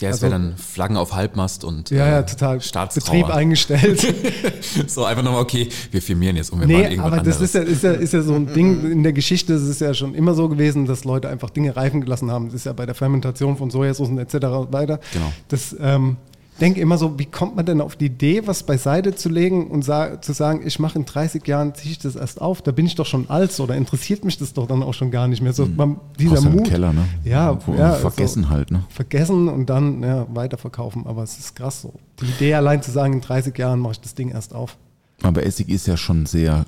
Ja, 0.00 0.10
es 0.10 0.14
Also- 0.14 0.22
wäre 0.22 0.32
dann 0.40 0.56
Flaggen 0.56 0.96
auf 0.96 1.12
Halbmast 1.12 1.64
und 1.64 1.90
Ja, 1.90 2.06
ja, 2.06 2.18
äh, 2.20 2.26
total. 2.26 2.60
Staatstrauer. 2.60 3.16
Betrieb 3.16 3.34
eingestellt. 3.34 4.14
so 4.86 5.04
einfach 5.04 5.24
nochmal, 5.24 5.42
okay, 5.42 5.68
wir 5.90 6.00
firmieren 6.00 6.36
jetzt 6.36 6.50
und 6.50 6.60
wir 6.60 6.68
nee, 6.68 6.74
machen 6.74 6.90
irgendwas 6.92 7.12
aber 7.12 7.22
das 7.22 7.40
ist 7.40 7.54
ja, 7.54 7.62
ist, 7.62 7.82
ja, 7.82 7.92
ist 7.92 8.12
ja 8.14 8.22
so 8.22 8.34
ein 8.34 8.52
Ding 8.52 8.92
in 8.92 9.02
der 9.02 9.12
Geschichte. 9.12 9.54
Es 9.54 9.64
ist 9.64 9.80
ja 9.80 9.92
schon 9.94 10.14
immer 10.14 10.34
so 10.34 10.48
gewesen, 10.48 10.86
dass 10.86 11.04
Leute 11.04 11.28
einfach 11.28 11.50
Dinge 11.50 11.74
reifen 11.74 12.00
gelassen 12.00 12.30
haben. 12.30 12.46
Das 12.46 12.54
ist 12.54 12.66
ja 12.66 12.72
bei 12.74 12.86
der 12.86 12.94
Fermentation 12.94 13.56
von 13.56 13.70
Sojasoßen 13.70 14.16
etc. 14.18 14.34
weiter. 14.70 15.00
Genau. 15.12 15.32
Das 15.48 15.74
ähm, 15.80 16.16
denke 16.58 16.80
immer 16.80 16.98
so, 16.98 17.18
wie 17.18 17.26
kommt 17.26 17.56
man 17.56 17.64
denn 17.66 17.80
auf 17.80 17.96
die 17.96 18.06
Idee, 18.06 18.46
was 18.46 18.62
beiseite 18.62 19.14
zu 19.14 19.28
legen 19.28 19.68
und 19.68 19.84
sa 19.84 20.20
zu 20.20 20.32
sagen, 20.32 20.66
ich 20.66 20.78
mache 20.78 20.98
in 20.98 21.04
30 21.04 21.46
Jahren, 21.46 21.74
ziehe 21.74 21.92
ich 21.92 21.98
das 21.98 22.16
erst 22.16 22.40
auf, 22.40 22.62
da 22.62 22.72
bin 22.72 22.86
ich 22.86 22.94
doch 22.94 23.06
schon 23.06 23.30
alt 23.30 23.58
oder 23.60 23.76
interessiert 23.76 24.24
mich 24.24 24.38
das 24.38 24.52
doch 24.52 24.66
dann 24.66 24.82
auch 24.82 24.94
schon 24.94 25.10
gar 25.10 25.28
nicht 25.28 25.40
mehr. 25.42 25.52
So, 25.52 25.66
man, 25.66 26.00
dieser 26.18 26.40
Mut. 26.40 26.68
Keller, 26.68 26.92
ne? 26.92 27.04
Ja, 27.24 27.58
Wo- 27.66 27.74
ja, 27.74 27.92
vergessen 27.92 28.44
also, 28.44 28.54
halt, 28.56 28.70
ne? 28.70 28.84
Vergessen 28.88 29.48
und 29.48 29.70
dann 29.70 30.02
ja, 30.02 30.26
weiterverkaufen. 30.34 31.06
Aber 31.06 31.22
es 31.22 31.38
ist 31.38 31.54
krass 31.54 31.82
so. 31.82 31.94
Die 32.20 32.26
Idee 32.26 32.54
allein 32.54 32.82
zu 32.82 32.90
sagen, 32.90 33.14
in 33.14 33.20
30 33.20 33.56
Jahren 33.56 33.80
mache 33.80 33.92
ich 33.92 34.00
das 34.00 34.14
Ding 34.14 34.30
erst 34.30 34.54
auf. 34.54 34.76
Aber 35.22 35.44
Essig 35.44 35.68
ist 35.68 35.86
ja 35.86 35.96
schon 35.96 36.26
sehr, 36.26 36.64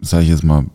sage 0.00 0.24
ich 0.24 0.30
jetzt 0.30 0.44
mal, 0.44 0.66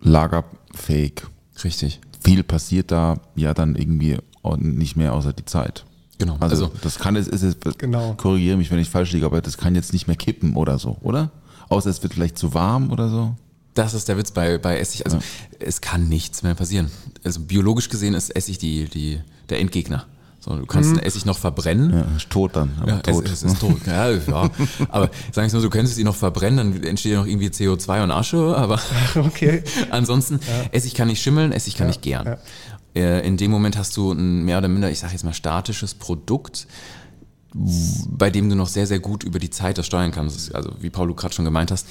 lagerfähig. 0.00 1.22
Richtig. 1.64 2.00
Viel 2.22 2.42
passiert 2.42 2.90
da 2.90 3.18
ja 3.34 3.54
dann 3.54 3.74
irgendwie 3.76 4.18
nicht 4.58 4.96
mehr 4.96 5.12
außer 5.12 5.32
die 5.32 5.44
Zeit. 5.44 5.84
Genau. 6.18 6.36
Also, 6.40 6.66
Also, 6.66 6.70
das 6.82 6.98
kann 6.98 7.16
es, 7.16 7.28
ist 7.28 7.42
es 7.42 7.56
Genau. 7.78 8.14
korrigiere 8.14 8.56
mich, 8.56 8.70
wenn 8.70 8.78
ich 8.78 8.90
falsch 8.90 9.12
liege, 9.12 9.26
aber 9.26 9.40
das 9.40 9.56
kann 9.56 9.74
jetzt 9.74 9.92
nicht 9.92 10.06
mehr 10.06 10.16
kippen 10.16 10.54
oder 10.56 10.78
so, 10.78 10.96
oder? 11.00 11.30
Außer 11.68 11.90
es 11.90 12.02
wird 12.02 12.14
vielleicht 12.14 12.38
zu 12.38 12.54
warm 12.54 12.90
oder 12.90 13.08
so. 13.08 13.36
das 13.74 13.94
ist 13.94 14.08
der 14.08 14.16
Witz 14.18 14.32
bei, 14.32 14.58
bei 14.58 14.78
Essig. 14.80 15.04
Also 15.06 15.18
es 15.60 15.80
kann 15.80 16.08
nichts 16.08 16.42
mehr 16.42 16.54
passieren. 16.54 16.90
Also 17.24 17.40
biologisch 17.40 17.88
gesehen 17.88 18.14
ist 18.14 18.34
Essig 18.34 18.58
die, 18.58 18.86
die, 18.88 19.20
der 19.48 19.60
Endgegner. 19.60 20.06
So, 20.40 20.56
du 20.56 20.66
kannst 20.66 20.90
den 20.90 20.98
Essig 21.00 21.26
noch 21.26 21.36
verbrennen. 21.38 21.92
Ja, 21.92 22.16
ist 22.16 22.30
tot 22.30 22.56
dann, 22.56 22.70
aber 22.80 22.90
Ja, 22.92 22.98
tot. 23.00 23.26
Es, 23.26 23.42
es 23.42 23.52
ist 23.52 23.60
tot. 23.60 23.76
Ja, 23.86 24.10
ja. 24.10 24.50
Aber 24.88 25.10
sagen 25.32 25.50
wir 25.52 25.58
mal, 25.58 25.62
du 25.62 25.68
könntest 25.70 25.98
ihn 25.98 26.04
noch 26.06 26.14
verbrennen, 26.16 26.72
dann 26.72 26.82
entsteht 26.84 27.12
ja 27.12 27.18
noch 27.18 27.26
irgendwie 27.26 27.48
CO2 27.48 28.02
und 28.04 28.10
Asche, 28.12 28.56
aber 28.56 28.80
Okay. 29.16 29.62
ansonsten, 29.90 30.38
Essig 30.72 30.94
kann 30.94 31.08
nicht 31.08 31.20
schimmeln, 31.22 31.52
Essig 31.52 31.76
kann 31.76 31.88
nicht 31.88 32.02
gären. 32.02 32.36
Ja. 32.98 33.18
Äh, 33.18 33.26
In 33.26 33.36
dem 33.36 33.50
Moment 33.50 33.76
hast 33.76 33.96
du 33.96 34.12
ein 34.12 34.44
mehr 34.44 34.58
oder 34.58 34.68
minder, 34.68 34.90
ich 34.90 34.98
sage 34.98 35.12
jetzt 35.12 35.24
mal, 35.24 35.34
statisches 35.34 35.94
Produkt, 35.94 36.66
bei 37.54 38.30
dem 38.30 38.48
du 38.50 38.56
noch 38.56 38.68
sehr, 38.68 38.86
sehr 38.86 38.98
gut 39.00 39.24
über 39.24 39.38
die 39.38 39.50
Zeit 39.50 39.78
das 39.78 39.86
steuern 39.86 40.10
kannst. 40.10 40.54
Also 40.54 40.70
wie 40.80 40.90
Paul, 40.90 41.08
du 41.08 41.14
gerade 41.14 41.34
schon 41.34 41.44
gemeint 41.44 41.70
hast, 41.70 41.86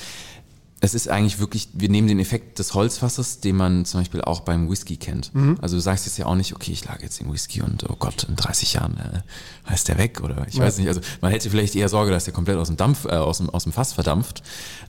es 0.80 0.94
ist 0.94 1.10
eigentlich 1.10 1.40
wirklich, 1.40 1.70
wir 1.74 1.90
nehmen 1.90 2.08
den 2.08 2.20
Effekt 2.20 2.60
des 2.60 2.76
Holzfasses, 2.76 3.40
den 3.40 3.56
man 3.56 3.84
zum 3.86 4.02
Beispiel 4.02 4.22
auch 4.22 4.42
beim 4.42 4.70
Whisky 4.70 4.98
kennt. 4.98 5.32
Also 5.60 5.76
du 5.76 5.82
sagst 5.82 6.06
jetzt 6.06 6.20
ja 6.20 6.28
auch 6.28 6.36
nicht, 6.36 6.54
okay, 6.54 6.72
ich 6.72 6.86
lage 6.86 7.02
jetzt 7.02 7.20
den 7.20 7.34
Whisky 7.34 7.64
und 7.64 7.90
oh 7.90 7.96
Gott, 7.98 8.26
in 8.30 8.36
30 8.36 8.74
Jahren 8.74 8.96
äh, 8.98 9.70
heißt 9.72 9.88
der 9.88 9.98
weg 9.98 10.22
oder 10.22 10.46
ich 10.48 10.60
weiß 10.60 10.78
nicht. 10.78 10.88
Also 10.88 11.02
man 11.20 11.32
hätte 11.32 11.50
vielleicht 11.50 11.76
eher 11.76 11.90
Sorge, 11.90 12.12
dass 12.12 12.26
der 12.26 12.34
komplett 12.36 12.58
aus 12.58 12.68
dem 12.68 12.78
Dampf, 12.78 13.06
äh, 13.06 13.10
aus, 13.16 13.40
dem, 13.40 13.50
aus 13.50 13.64
dem 13.64 13.72
Fass 13.72 13.94
verdampft. 13.94 14.44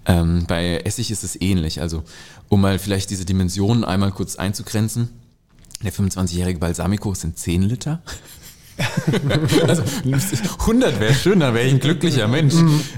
Ähm, 0.04 0.44
bei 0.46 0.76
Essig 0.76 1.10
ist 1.10 1.24
es 1.24 1.40
ähnlich. 1.40 1.80
Also 1.80 2.04
um 2.50 2.60
mal 2.60 2.78
vielleicht 2.78 3.08
diese 3.08 3.24
Dimensionen 3.24 3.82
einmal 3.82 4.12
kurz 4.12 4.36
einzugrenzen. 4.36 5.08
Der 5.82 5.92
25-jährige 5.92 6.58
Balsamico 6.58 7.14
sind 7.14 7.38
10 7.38 7.62
Liter. 7.62 8.02
also 9.66 9.82
100 10.60 11.00
wäre 11.00 11.14
schön, 11.14 11.40
dann 11.40 11.54
wäre 11.54 11.66
ich 11.66 11.72
ein 11.72 11.80
glücklicher 11.80 12.28
Mensch. 12.28 12.54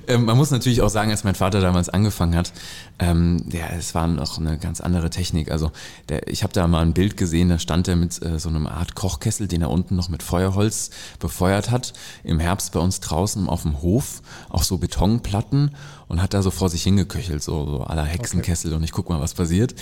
Ähm, 0.06 0.24
man 0.24 0.36
muss 0.36 0.50
natürlich 0.50 0.82
auch 0.82 0.90
sagen, 0.90 1.10
als 1.10 1.24
mein 1.24 1.34
Vater 1.34 1.60
damals 1.60 1.88
angefangen 1.88 2.36
hat, 2.36 2.52
ähm, 2.98 3.42
der, 3.46 3.72
es 3.72 3.94
war 3.94 4.06
noch 4.06 4.38
eine 4.38 4.58
ganz 4.58 4.80
andere 4.80 5.10
Technik. 5.10 5.50
Also 5.50 5.72
der, 6.08 6.28
ich 6.28 6.42
habe 6.42 6.52
da 6.52 6.66
mal 6.66 6.82
ein 6.82 6.92
Bild 6.92 7.16
gesehen, 7.16 7.48
da 7.48 7.58
stand 7.58 7.88
er 7.88 7.96
mit 7.96 8.22
äh, 8.22 8.38
so 8.38 8.48
einem 8.48 8.66
Art 8.66 8.94
Kochkessel, 8.94 9.48
den 9.48 9.62
er 9.62 9.70
unten 9.70 9.96
noch 9.96 10.08
mit 10.08 10.22
Feuerholz 10.22 10.90
befeuert 11.18 11.70
hat. 11.70 11.94
Im 12.24 12.40
Herbst 12.40 12.72
bei 12.72 12.80
uns 12.80 13.00
draußen 13.00 13.48
auf 13.48 13.62
dem 13.62 13.80
Hof, 13.80 14.22
auch 14.50 14.62
so 14.62 14.76
Betonplatten 14.78 15.74
und 16.10 16.20
hat 16.20 16.34
da 16.34 16.42
so 16.42 16.50
vor 16.50 16.68
sich 16.68 16.82
hingeköchelt, 16.82 17.40
so, 17.40 17.66
so 17.66 17.84
aller 17.84 18.04
Hexenkessel 18.04 18.74
und 18.74 18.82
ich 18.82 18.90
guck 18.90 19.08
mal, 19.08 19.20
was 19.20 19.34
passiert. 19.34 19.76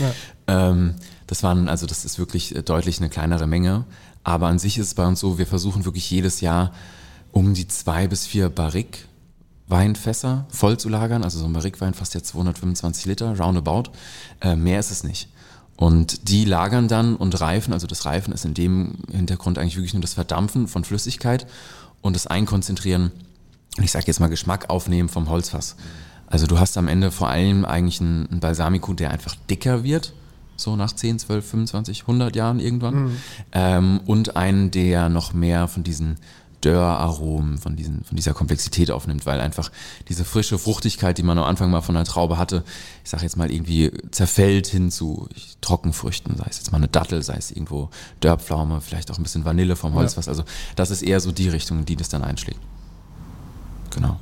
Ähm, 0.46 0.94
das 1.26 1.42
waren, 1.42 1.70
also 1.70 1.86
das 1.86 2.04
ist 2.04 2.18
wirklich 2.18 2.54
äh, 2.54 2.62
deutlich 2.62 2.98
eine 2.98 3.08
kleinere 3.08 3.46
Menge. 3.46 3.86
Aber 4.24 4.48
an 4.48 4.58
sich 4.58 4.76
ist 4.76 4.88
es 4.88 4.94
bei 4.94 5.06
uns 5.06 5.20
so, 5.20 5.38
wir 5.38 5.46
versuchen 5.46 5.86
wirklich 5.86 6.10
jedes 6.10 6.42
Jahr 6.42 6.72
um 7.32 7.54
die 7.54 7.66
zwei 7.66 8.08
bis 8.08 8.26
vier 8.26 8.50
Barrique 8.50 8.98
Weinfässer 9.68 10.46
voll 10.50 10.78
zu 10.78 10.90
lagern. 10.90 11.24
Also 11.24 11.38
so 11.38 11.46
ein 11.46 11.52
Barrique-Wein 11.54 11.94
fast 11.94 12.14
jetzt 12.14 12.28
225 12.28 13.06
Liter, 13.06 13.38
roundabout. 13.38 13.90
Äh, 14.42 14.54
mehr 14.54 14.80
ist 14.80 14.90
es 14.90 15.04
nicht. 15.04 15.30
Und 15.76 16.28
die 16.28 16.44
lagern 16.44 16.88
dann 16.88 17.16
und 17.16 17.40
reifen, 17.40 17.72
also 17.72 17.86
das 17.86 18.04
Reifen 18.04 18.34
ist 18.34 18.44
in 18.44 18.52
dem 18.52 18.98
Hintergrund 19.10 19.56
eigentlich 19.56 19.76
wirklich 19.76 19.94
nur 19.94 20.02
das 20.02 20.14
Verdampfen 20.14 20.68
von 20.68 20.84
Flüssigkeit 20.84 21.46
und 22.02 22.14
das 22.14 22.26
Einkonzentrieren, 22.26 23.12
ich 23.80 23.92
sage 23.92 24.06
jetzt 24.08 24.20
mal 24.20 24.28
Geschmack 24.28 24.68
aufnehmen 24.68 25.08
vom 25.08 25.30
Holzfass. 25.30 25.76
Also 26.30 26.46
du 26.46 26.60
hast 26.60 26.76
am 26.76 26.88
Ende 26.88 27.10
vor 27.10 27.28
allem 27.28 27.64
eigentlich 27.64 28.00
einen, 28.00 28.40
Balsamico, 28.40 28.92
der 28.92 29.10
einfach 29.10 29.34
dicker 29.48 29.82
wird, 29.82 30.12
so 30.56 30.76
nach 30.76 30.92
10, 30.92 31.18
12, 31.20 31.50
25, 31.50 32.00
100 32.02 32.36
Jahren 32.36 32.60
irgendwann. 32.60 33.16
Ähm, 33.52 34.00
und 34.06 34.36
einen, 34.36 34.70
der 34.70 35.08
noch 35.08 35.32
mehr 35.32 35.68
von 35.68 35.84
diesen 35.84 36.16
Dörraromen, 36.60 37.58
von, 37.58 37.76
diesen, 37.76 38.02
von 38.04 38.16
dieser 38.16 38.34
Komplexität 38.34 38.90
aufnimmt, 38.90 39.26
weil 39.26 39.40
einfach 39.40 39.70
diese 40.08 40.24
frische 40.24 40.58
Fruchtigkeit, 40.58 41.16
die 41.16 41.22
man 41.22 41.38
am 41.38 41.44
Anfang 41.44 41.70
mal 41.70 41.82
von 41.82 41.94
der 41.94 42.04
Traube 42.04 42.36
hatte, 42.36 42.64
ich 43.04 43.10
sage 43.10 43.22
jetzt 43.22 43.36
mal 43.36 43.50
irgendwie 43.50 43.92
zerfällt 44.10 44.66
hin 44.66 44.90
zu 44.90 45.28
Trockenfrüchten, 45.60 46.36
sei 46.36 46.46
es 46.50 46.58
jetzt 46.58 46.72
mal 46.72 46.78
eine 46.78 46.88
Dattel, 46.88 47.22
sei 47.22 47.36
es 47.36 47.52
irgendwo 47.52 47.90
Dörrpflaume, 48.20 48.80
vielleicht 48.80 49.10
auch 49.10 49.18
ein 49.18 49.22
bisschen 49.22 49.44
Vanille 49.44 49.76
vom 49.76 49.94
Holzfass. 49.94 50.28
Also 50.28 50.42
das 50.74 50.90
ist 50.90 51.02
eher 51.02 51.20
so 51.20 51.30
die 51.30 51.48
Richtung, 51.48 51.78
in 51.78 51.84
die 51.84 51.96
das 51.96 52.08
dann 52.08 52.24
einschlägt. 52.24 52.60
Genau. 53.94 54.18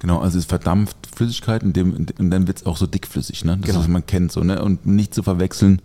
Genau, 0.00 0.18
also 0.18 0.38
es 0.38 0.46
verdampft 0.46 0.96
Flüssigkeit 1.14 1.62
und, 1.62 1.76
dem, 1.76 2.06
und 2.18 2.30
dann 2.30 2.46
wird 2.46 2.58
es 2.58 2.66
auch 2.66 2.76
so 2.76 2.86
dickflüssig, 2.86 3.44
ne? 3.44 3.58
Das 3.58 3.66
Genau. 3.66 3.80
was 3.80 3.88
man 3.88 4.04
kennt 4.06 4.32
so, 4.32 4.42
ne? 4.42 4.62
Und 4.62 4.86
nicht 4.86 5.14
zu 5.14 5.22
verwechseln 5.22 5.82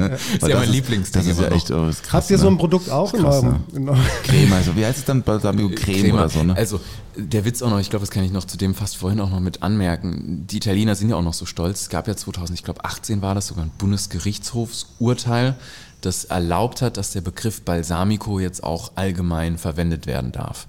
äh, 0.09 0.13
äh. 0.13 0.15
Ist 0.35 0.43
ja 0.43 0.49
das 0.49 0.59
mein 0.61 0.71
Lieblingsding 0.71 1.23
Das 1.23 1.31
ist 1.31 1.41
ja 1.41 1.49
echt 1.49 1.71
oh, 1.73 1.87
das 1.87 1.97
ist 1.97 2.03
krass, 2.05 2.23
Habt 2.23 2.31
ihr 2.31 2.39
so 2.39 2.45
ne? 2.49 2.53
ein 2.53 2.59
Produkt 2.59 2.89
auch 2.89 3.13
in 3.13 3.21
Krass, 3.23 3.43
eurem, 3.43 3.57
in 3.75 3.89
eurem 3.89 4.01
Creme, 4.23 4.53
also 4.53 4.77
wie 4.77 4.87
heißt 4.87 5.01
es 5.01 5.05
dann? 5.05 5.23
Balsamico 5.23 5.71
Creme, 5.75 6.15
oder 6.15 6.29
so, 6.29 6.45
ne? 6.45 6.57
Also 6.57 6.81
der 7.17 7.45
Witz 7.45 7.61
auch 7.63 7.71
noch, 7.71 7.81
ich 7.81 7.91
glaube, 7.91 8.05
das 8.05 8.11
kann 8.13 8.23
ich 8.23 8.31
noch 8.31 8.45
zu 8.45 8.57
dem 8.57 8.75
fast 8.77 8.97
vorhin 8.97 9.21
auch 9.21 9.29
noch 9.31 9.41
mit 9.41 9.63
anmerken. 9.65 10.47
Die 10.49 10.59
Italiener 10.59 10.95
sind 10.95 11.11
ja 11.11 11.17
auch 11.17 11.23
noch 11.23 11.35
so 11.35 11.45
stolz. 11.47 11.83
Es 11.83 11.89
gab 11.89 12.07
ja 12.07 12.15
2000, 12.17 12.57
ich 12.57 12.65
glaube 12.65 12.85
18 12.85 13.21
war 13.21 13.35
das 13.35 13.49
sogar 13.49 13.65
ein 13.65 13.73
Bundesgerichtshofsurteil, 13.77 15.57
das 16.01 16.25
erlaubt 16.25 16.83
hat, 16.83 16.97
dass 16.97 17.13
der 17.13 17.21
Begriff 17.21 17.63
Balsamico 17.63 18.39
jetzt 18.39 18.63
auch 18.63 18.93
allgemein 18.95 19.59
verwendet 19.59 20.07
werden 20.07 20.33
darf. 20.33 20.67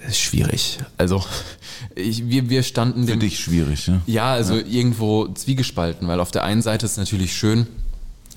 Das 0.00 0.12
ist 0.12 0.20
schwierig. 0.20 0.78
Also 0.96 1.24
ich, 1.94 2.28
wir, 2.28 2.48
wir 2.48 2.62
standen 2.62 3.02
Für 3.04 3.12
dem, 3.12 3.20
dich 3.20 3.40
schwierig, 3.40 3.88
ne? 3.88 4.00
ja, 4.06 4.32
also 4.32 4.54
irgendwo 4.54 5.26
zwiegespalten, 5.28 6.06
weil 6.06 6.20
auf 6.20 6.30
der 6.30 6.44
einen 6.44 6.62
Seite 6.62 6.86
ist 6.86 6.92
es 6.92 6.98
natürlich 6.98 7.36
schön, 7.36 7.66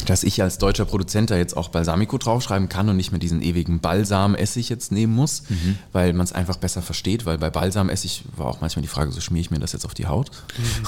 dass 0.06 0.24
ich 0.24 0.42
als 0.42 0.58
deutscher 0.58 0.86
Produzent 0.86 1.30
da 1.30 1.38
jetzt 1.38 1.56
auch 1.56 1.70
Balsamico 1.70 2.18
draufschreiben 2.18 2.70
kann 2.70 2.90
und 2.90 2.98
nicht 2.98 3.12
mehr 3.12 3.20
diesen 3.20 3.42
ewigen 3.42 3.80
Balsamessig 3.80 4.70
jetzt 4.70 4.92
nehmen 4.92 5.14
muss, 5.16 5.44
Mhm. 5.50 5.78
weil 5.92 6.14
man 6.14 6.24
es 6.24 6.34
einfach 6.34 6.58
besser 6.58 6.82
versteht, 6.82 7.26
weil 7.26 7.38
bei 7.38 7.50
Balsamessig 7.50 8.24
war 8.36 8.48
auch 8.48 8.62
manchmal 8.62 8.82
die 8.82 8.88
Frage, 8.88 9.12
so 9.12 9.22
schmiere 9.22 9.42
ich 9.42 9.52
mir 9.52 9.60
das 9.60 9.72
jetzt 9.74 9.86
auf 9.86 9.94
die 9.94 10.08
Haut? 10.08 10.32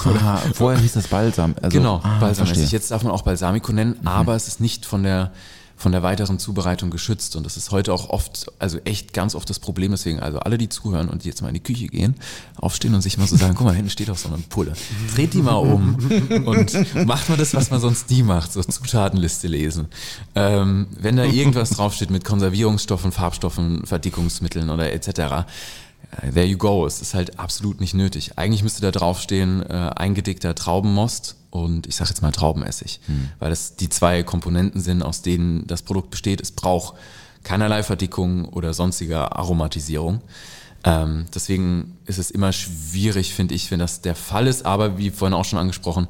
Aha, 0.04 0.38
vorher 0.54 0.80
hieß 0.80 0.92
das 0.94 1.08
Balsam. 1.08 1.54
Also, 1.62 1.76
genau, 1.78 2.00
ah, 2.02 2.18
Balsamessig. 2.20 2.66
Mhm. 2.66 2.70
Jetzt 2.70 2.90
darf 2.90 3.02
man 3.02 3.12
auch 3.12 3.22
Balsamico 3.22 3.72
nennen, 3.72 3.96
aber 4.04 4.34
es 4.34 4.48
ist 4.48 4.60
nicht 4.60 4.86
von 4.86 5.02
der 5.02 5.32
von 5.76 5.92
der 5.92 6.02
weiteren 6.02 6.38
Zubereitung 6.38 6.90
geschützt 6.90 7.36
und 7.36 7.44
das 7.44 7.56
ist 7.56 7.70
heute 7.70 7.92
auch 7.92 8.10
oft, 8.10 8.46
also 8.58 8.78
echt 8.84 9.12
ganz 9.12 9.34
oft 9.34 9.48
das 9.50 9.58
Problem. 9.58 9.90
Deswegen, 9.90 10.20
also 10.20 10.38
alle, 10.38 10.56
die 10.58 10.68
zuhören 10.68 11.08
und 11.08 11.24
die 11.24 11.28
jetzt 11.28 11.42
mal 11.42 11.48
in 11.48 11.54
die 11.54 11.62
Küche 11.62 11.86
gehen, 11.86 12.14
aufstehen 12.56 12.94
und 12.94 13.00
sich 13.00 13.18
mal 13.18 13.26
so 13.26 13.36
sagen, 13.36 13.54
guck 13.54 13.66
mal, 13.66 13.74
hinten 13.74 13.90
steht 13.90 14.08
auch 14.10 14.16
so 14.16 14.28
eine 14.28 14.38
Pulle. 14.38 14.74
Dreht 15.14 15.34
die 15.34 15.42
mal 15.42 15.56
um 15.56 15.96
und 16.46 17.06
macht 17.06 17.28
mal 17.28 17.36
das, 17.36 17.54
was 17.54 17.70
man 17.70 17.80
sonst 17.80 18.10
nie 18.10 18.22
macht, 18.22 18.52
so 18.52 18.62
Zutatenliste 18.62 19.48
lesen. 19.48 19.88
Ähm, 20.34 20.86
wenn 20.98 21.16
da 21.16 21.24
irgendwas 21.24 21.70
draufsteht 21.70 22.10
mit 22.10 22.24
Konservierungsstoffen, 22.24 23.12
Farbstoffen, 23.12 23.84
Verdickungsmitteln 23.84 24.70
oder 24.70 24.92
etc., 24.92 25.46
There 26.20 26.46
you 26.46 26.58
go. 26.58 26.86
Es 26.86 27.00
ist 27.00 27.14
halt 27.14 27.38
absolut 27.38 27.80
nicht 27.80 27.94
nötig. 27.94 28.38
Eigentlich 28.38 28.62
müsste 28.62 28.82
da 28.82 28.90
draufstehen, 28.90 29.62
äh, 29.62 29.90
eingedickter 29.96 30.54
Traubenmost 30.54 31.36
und 31.50 31.86
ich 31.86 31.96
sage 31.96 32.10
jetzt 32.10 32.22
mal 32.22 32.32
Traubenessig, 32.32 33.00
weil 33.38 33.50
das 33.50 33.76
die 33.76 33.88
zwei 33.88 34.22
Komponenten 34.22 34.80
sind, 34.80 35.02
aus 35.02 35.22
denen 35.22 35.66
das 35.66 35.82
Produkt 35.82 36.10
besteht. 36.10 36.40
Es 36.40 36.50
braucht 36.50 36.96
keinerlei 37.44 37.82
Verdickung 37.82 38.46
oder 38.46 38.74
sonstiger 38.74 39.36
Aromatisierung. 39.36 40.20
Ähm, 40.82 41.26
deswegen 41.34 41.96
ist 42.06 42.18
es 42.18 42.30
immer 42.30 42.52
schwierig, 42.52 43.32
finde 43.34 43.54
ich, 43.54 43.70
wenn 43.70 43.78
das 43.78 44.00
der 44.00 44.14
Fall 44.14 44.46
ist. 44.46 44.66
Aber 44.66 44.98
wie 44.98 45.10
vorhin 45.10 45.34
auch 45.34 45.44
schon 45.44 45.58
angesprochen, 45.58 46.08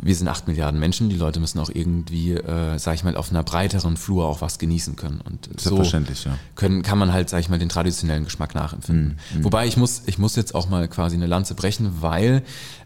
wir 0.00 0.14
sind 0.14 0.28
acht 0.28 0.48
Milliarden 0.48 0.80
Menschen, 0.80 1.08
die 1.08 1.16
Leute 1.16 1.40
müssen 1.40 1.58
auch 1.58 1.70
irgendwie, 1.72 2.32
äh, 2.32 2.78
sag 2.78 2.94
ich 2.94 3.04
mal, 3.04 3.16
auf 3.16 3.30
einer 3.30 3.42
breiteren 3.42 3.96
Flur 3.96 4.26
auch 4.26 4.40
was 4.40 4.58
genießen 4.58 4.96
können. 4.96 5.20
Und 5.20 5.46
so 5.58 5.70
Selbstverständlich, 5.70 6.24
ja. 6.24 6.38
können, 6.54 6.82
kann 6.82 6.98
man 6.98 7.12
halt, 7.12 7.28
sag 7.28 7.40
ich 7.40 7.48
mal, 7.48 7.58
den 7.58 7.68
traditionellen 7.68 8.24
Geschmack 8.24 8.54
nachempfinden. 8.54 9.18
Mhm, 9.34 9.44
Wobei 9.44 9.66
ich 9.66 9.76
muss, 9.76 10.02
ich 10.06 10.18
muss 10.18 10.36
jetzt 10.36 10.54
auch 10.54 10.68
mal 10.68 10.88
quasi 10.88 11.16
eine 11.16 11.26
Lanze 11.26 11.54
brechen, 11.54 12.00
weil 12.00 12.42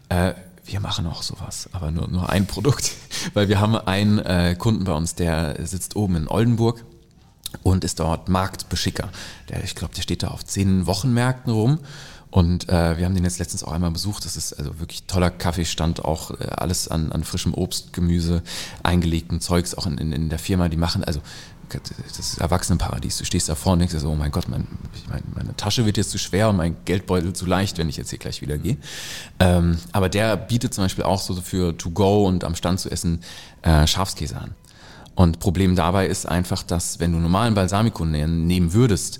äh, 0.09 0.33
wir 0.65 0.79
machen 0.79 1.07
auch 1.07 1.23
sowas, 1.23 1.69
aber 1.71 1.91
nur, 1.91 2.07
nur 2.07 2.29
ein 2.29 2.45
Produkt. 2.45 2.91
Weil 3.33 3.49
wir 3.49 3.59
haben 3.59 3.75
einen 3.75 4.19
äh, 4.19 4.55
Kunden 4.57 4.83
bei 4.83 4.93
uns, 4.93 5.15
der 5.15 5.65
sitzt 5.65 5.95
oben 5.95 6.15
in 6.15 6.27
Oldenburg 6.27 6.83
und 7.63 7.83
ist 7.83 7.99
dort 7.99 8.29
Marktbeschicker. 8.29 9.09
Der, 9.49 9.63
ich 9.63 9.75
glaube, 9.75 9.93
der 9.95 10.01
steht 10.01 10.23
da 10.23 10.29
auf 10.29 10.45
zehn 10.45 10.85
Wochenmärkten 10.85 11.51
rum. 11.51 11.79
Und 12.31 12.69
äh, 12.69 12.97
wir 12.97 13.05
haben 13.05 13.13
den 13.13 13.25
jetzt 13.25 13.39
letztens 13.39 13.63
auch 13.63 13.73
einmal 13.73 13.91
besucht. 13.91 14.23
Das 14.23 14.37
ist 14.37 14.53
also 14.53 14.79
wirklich 14.79 15.03
toller 15.03 15.29
Kaffeestand, 15.29 16.03
auch 16.03 16.31
äh, 16.31 16.45
alles 16.45 16.87
an, 16.87 17.11
an 17.11 17.25
frischem 17.25 17.53
Obst, 17.53 17.91
Gemüse, 17.91 18.41
eingelegten 18.83 19.41
Zeugs 19.41 19.75
auch 19.75 19.85
in, 19.85 19.97
in, 19.97 20.13
in 20.13 20.29
der 20.29 20.39
Firma. 20.39 20.69
Die 20.69 20.77
machen 20.77 21.03
also 21.03 21.21
das 21.79 22.19
ist 22.19 22.37
Erwachsenenparadies. 22.39 23.17
Du 23.17 23.25
stehst 23.25 23.47
da 23.47 23.55
vorne 23.55 23.83
und 23.83 23.91
denkst 23.91 24.03
so, 24.03 24.09
oh 24.09 24.15
mein 24.15 24.31
Gott, 24.31 24.49
mein, 24.49 24.67
ich 24.93 25.07
mein, 25.07 25.23
meine 25.33 25.55
Tasche 25.55 25.85
wird 25.85 25.97
jetzt 25.97 26.11
zu 26.11 26.17
schwer 26.17 26.49
und 26.49 26.57
mein 26.57 26.75
Geldbeutel 26.85 27.33
zu 27.33 27.45
leicht, 27.45 27.77
wenn 27.77 27.87
ich 27.87 27.97
jetzt 27.97 28.09
hier 28.09 28.19
gleich 28.19 28.41
wieder 28.41 28.57
gehe. 28.57 28.77
Ähm, 29.39 29.77
aber 29.93 30.09
der 30.09 30.35
bietet 30.35 30.73
zum 30.73 30.83
Beispiel 30.83 31.05
auch 31.05 31.21
so 31.21 31.33
für 31.35 31.77
To 31.77 31.91
Go 31.91 32.27
und 32.27 32.43
am 32.43 32.55
Stand 32.55 32.79
zu 32.79 32.89
essen 32.89 33.21
äh, 33.61 33.87
Schafskäse 33.87 34.37
an. 34.37 34.55
Und 35.15 35.39
Problem 35.39 35.75
dabei 35.75 36.07
ist 36.07 36.25
einfach, 36.25 36.63
dass 36.63 36.99
wenn 36.99 37.11
du 37.11 37.19
normalen 37.19 37.53
Balsamico 37.53 38.05
nehmen 38.05 38.73
würdest, 38.73 39.19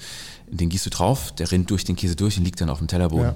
den 0.52 0.70
gießt 0.70 0.86
du 0.86 0.90
drauf, 0.90 1.34
der 1.34 1.52
rinnt 1.52 1.70
durch 1.72 1.84
den 1.84 1.96
Käse 1.96 2.16
durch 2.16 2.38
und 2.38 2.44
liegt 2.44 2.62
dann 2.62 2.70
auf 2.70 2.80
dem 2.80 2.88
Tellerboden. 2.88 3.26
Ja. 3.26 3.36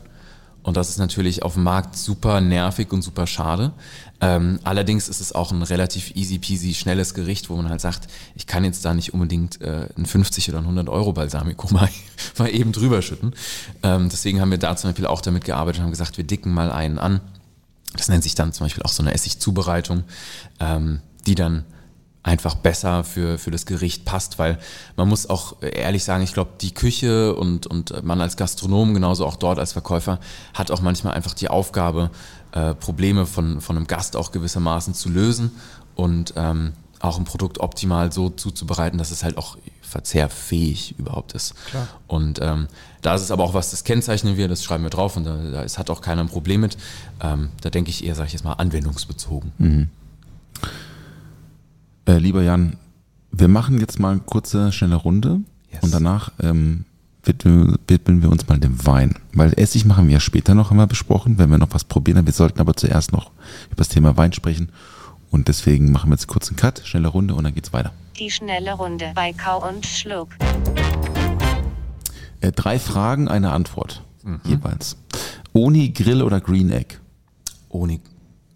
Und 0.66 0.78
das 0.78 0.90
ist 0.90 0.98
natürlich 0.98 1.44
auf 1.44 1.54
dem 1.54 1.62
Markt 1.62 1.96
super 1.96 2.42
nervig 2.42 2.92
und 2.92 3.04
super 3.04 3.28
schade. 3.28 3.72
Ähm, 4.20 4.58
allerdings 4.64 5.08
ist 5.08 5.22
es 5.22 5.32
auch 5.32 5.52
ein 5.52 5.62
relativ 5.62 6.16
easy 6.16 6.40
peasy 6.40 6.74
schnelles 6.74 7.14
Gericht, 7.14 7.52
wo 7.52 7.56
man 7.56 7.70
halt 7.70 7.82
sagt, 7.82 8.08
ich 8.34 8.48
kann 8.48 8.64
jetzt 8.64 8.84
da 8.84 8.96
nicht 8.96 9.14
unbedingt 9.14 9.62
äh, 9.62 9.90
ein 9.96 10.08
50 10.08 10.50
oder 10.50 10.58
ein 10.58 10.64
100 10.64 10.90
Euro 10.90 11.14
Balsamico 11.14 11.68
mal, 11.72 11.88
mal 12.40 12.50
eben 12.50 12.72
drüber 12.72 13.04
schütten. 13.04 13.34
Ähm, 13.84 14.10
deswegen 14.10 14.42
haben 14.42 14.50
wir 14.50 14.58
da 14.58 14.76
zum 14.76 14.90
Beispiel 14.90 15.06
auch 15.06 15.22
damit 15.22 15.46
gearbeitet 15.46 15.82
und 15.82 15.84
haben 15.84 15.92
gesagt, 15.92 16.18
wir 16.18 16.24
dicken 16.24 16.52
mal 16.52 16.72
einen 16.72 16.98
an. 16.98 17.22
Das 17.96 18.10
nennt 18.10 18.24
sich 18.24 18.34
dann 18.34 18.52
zum 18.52 18.66
Beispiel 18.66 18.82
auch 18.82 18.92
so 18.92 19.04
eine 19.04 19.14
Essigzubereitung, 19.14 20.04
ähm, 20.60 21.00
die 21.28 21.36
dann 21.36 21.64
einfach 22.26 22.56
besser 22.56 23.04
für, 23.04 23.38
für 23.38 23.52
das 23.52 23.68
Gericht 23.68 24.04
passt, 24.04 24.40
weil 24.40 24.58
man 24.98 25.08
muss 25.08 25.30
auch 25.30 25.62
ehrlich 25.62 26.04
sagen, 26.04 26.24
ich 26.24 26.34
glaube, 26.34 26.52
die 26.60 26.74
Küche 26.74 27.36
und, 27.36 27.68
und 27.68 28.04
man 28.04 28.20
als 28.20 28.36
Gastronom, 28.36 28.96
genauso 28.96 29.28
auch 29.28 29.36
dort 29.36 29.60
als 29.60 29.74
Verkäufer, 29.74 30.20
hat 30.56 30.72
auch 30.72 30.82
manchmal 30.82 31.14
einfach 31.14 31.36
die 31.36 31.50
Aufgabe, 31.50 32.10
äh, 32.52 32.74
Probleme 32.74 33.28
von, 33.28 33.62
von 33.62 33.78
einem 33.78 33.86
Gast 33.86 34.16
auch 34.16 34.32
gewissermaßen 34.32 34.96
zu 34.96 35.10
lösen 35.10 35.52
und 35.94 36.34
ähm, 36.36 36.74
auch 37.00 37.20
ein 37.20 37.26
Produkt 37.26 37.60
optimal 37.60 38.12
so 38.12 38.30
zuzubereiten, 38.30 38.98
dass 38.98 39.12
es 39.12 39.24
halt 39.24 39.38
auch 39.38 39.58
verzehrfähig 39.84 40.96
überhaupt 40.98 41.34
ist. 41.34 41.54
Klar. 41.68 41.88
Und 42.08 42.40
ähm, 42.42 42.68
da 43.04 43.14
ist 43.14 43.22
es 43.22 43.30
aber 43.30 43.44
auch 43.44 43.54
was, 43.54 43.70
das 43.70 43.84
kennzeichnen 43.84 44.36
wir, 44.36 44.48
das 44.48 44.64
schreiben 44.64 44.82
wir 44.82 44.90
drauf 44.90 45.16
und 45.16 45.26
da, 45.26 45.38
da 45.38 45.62
ist, 45.62 45.78
hat 45.78 45.92
auch 45.92 46.02
keiner 46.02 46.22
ein 46.22 46.30
Problem 46.30 46.62
mit. 46.62 46.76
Ähm, 47.22 47.50
da 47.62 47.70
denke 47.70 47.92
ich 47.92 48.04
eher, 48.04 48.16
sage 48.16 48.28
ich 48.28 48.34
jetzt 48.34 48.44
mal, 48.44 48.54
anwendungsbezogen. 48.54 49.52
Äh, 52.06 52.18
lieber 52.18 52.42
Jan, 52.44 52.78
wir 53.32 53.48
machen 53.48 53.80
jetzt 53.80 54.00
mal 54.00 54.12
eine 54.12 54.22
kurze, 54.22 54.72
schnelle 54.72 54.96
Runde 54.96 55.42
Yes. 55.72 55.84
und 55.84 55.94
danach 55.94 56.32
ähm, 56.42 56.86
widmen, 57.24 57.78
widmen 57.88 58.22
wir 58.22 58.30
uns 58.32 58.48
mal 58.48 58.60
dem 58.60 58.86
Wein. 58.86 59.16
Weil 59.34 59.54
Essig 59.58 59.86
machen 59.86 60.08
wir 60.08 60.14
ja 60.14 60.20
später 60.20 60.54
noch, 60.56 60.70
haben 60.70 60.78
wir 60.78 60.88
besprochen, 60.88 61.38
wenn 61.38 61.50
wir 61.50 61.58
noch 61.58 61.74
was 61.74 61.84
probieren. 61.84 62.26
Wir 62.26 62.34
sollten 62.34 62.60
aber 62.60 62.76
zuerst 62.76 63.12
noch 63.12 63.32
über 63.68 63.76
das 63.78 63.90
Thema 63.90 64.16
Wein 64.16 64.32
sprechen. 64.32 64.70
Und 65.32 65.48
deswegen 65.50 65.92
machen 65.92 66.10
wir 66.12 66.14
jetzt 66.16 66.28
kurz 66.28 66.48
einen 66.48 66.56
Cut, 66.56 66.82
schnelle 66.86 67.10
Runde 67.10 67.36
und 67.36 67.44
dann 67.44 67.54
geht's 67.54 67.74
weiter. 67.74 67.92
Die 68.18 68.32
schnelle 68.32 68.74
Runde 68.74 69.12
bei 69.16 69.34
Kau 69.34 69.68
und 69.68 69.86
Schluck. 69.86 70.30
Äh, 72.40 72.52
drei 72.52 72.80
Fragen, 72.80 73.28
eine 73.28 73.52
Antwort 73.52 74.02
jeweils. 74.44 74.98
Oni, 75.54 75.90
Grill 75.90 76.24
oder 76.24 76.42
Green 76.42 76.72
Egg? 76.72 76.96
Ohne 77.70 78.00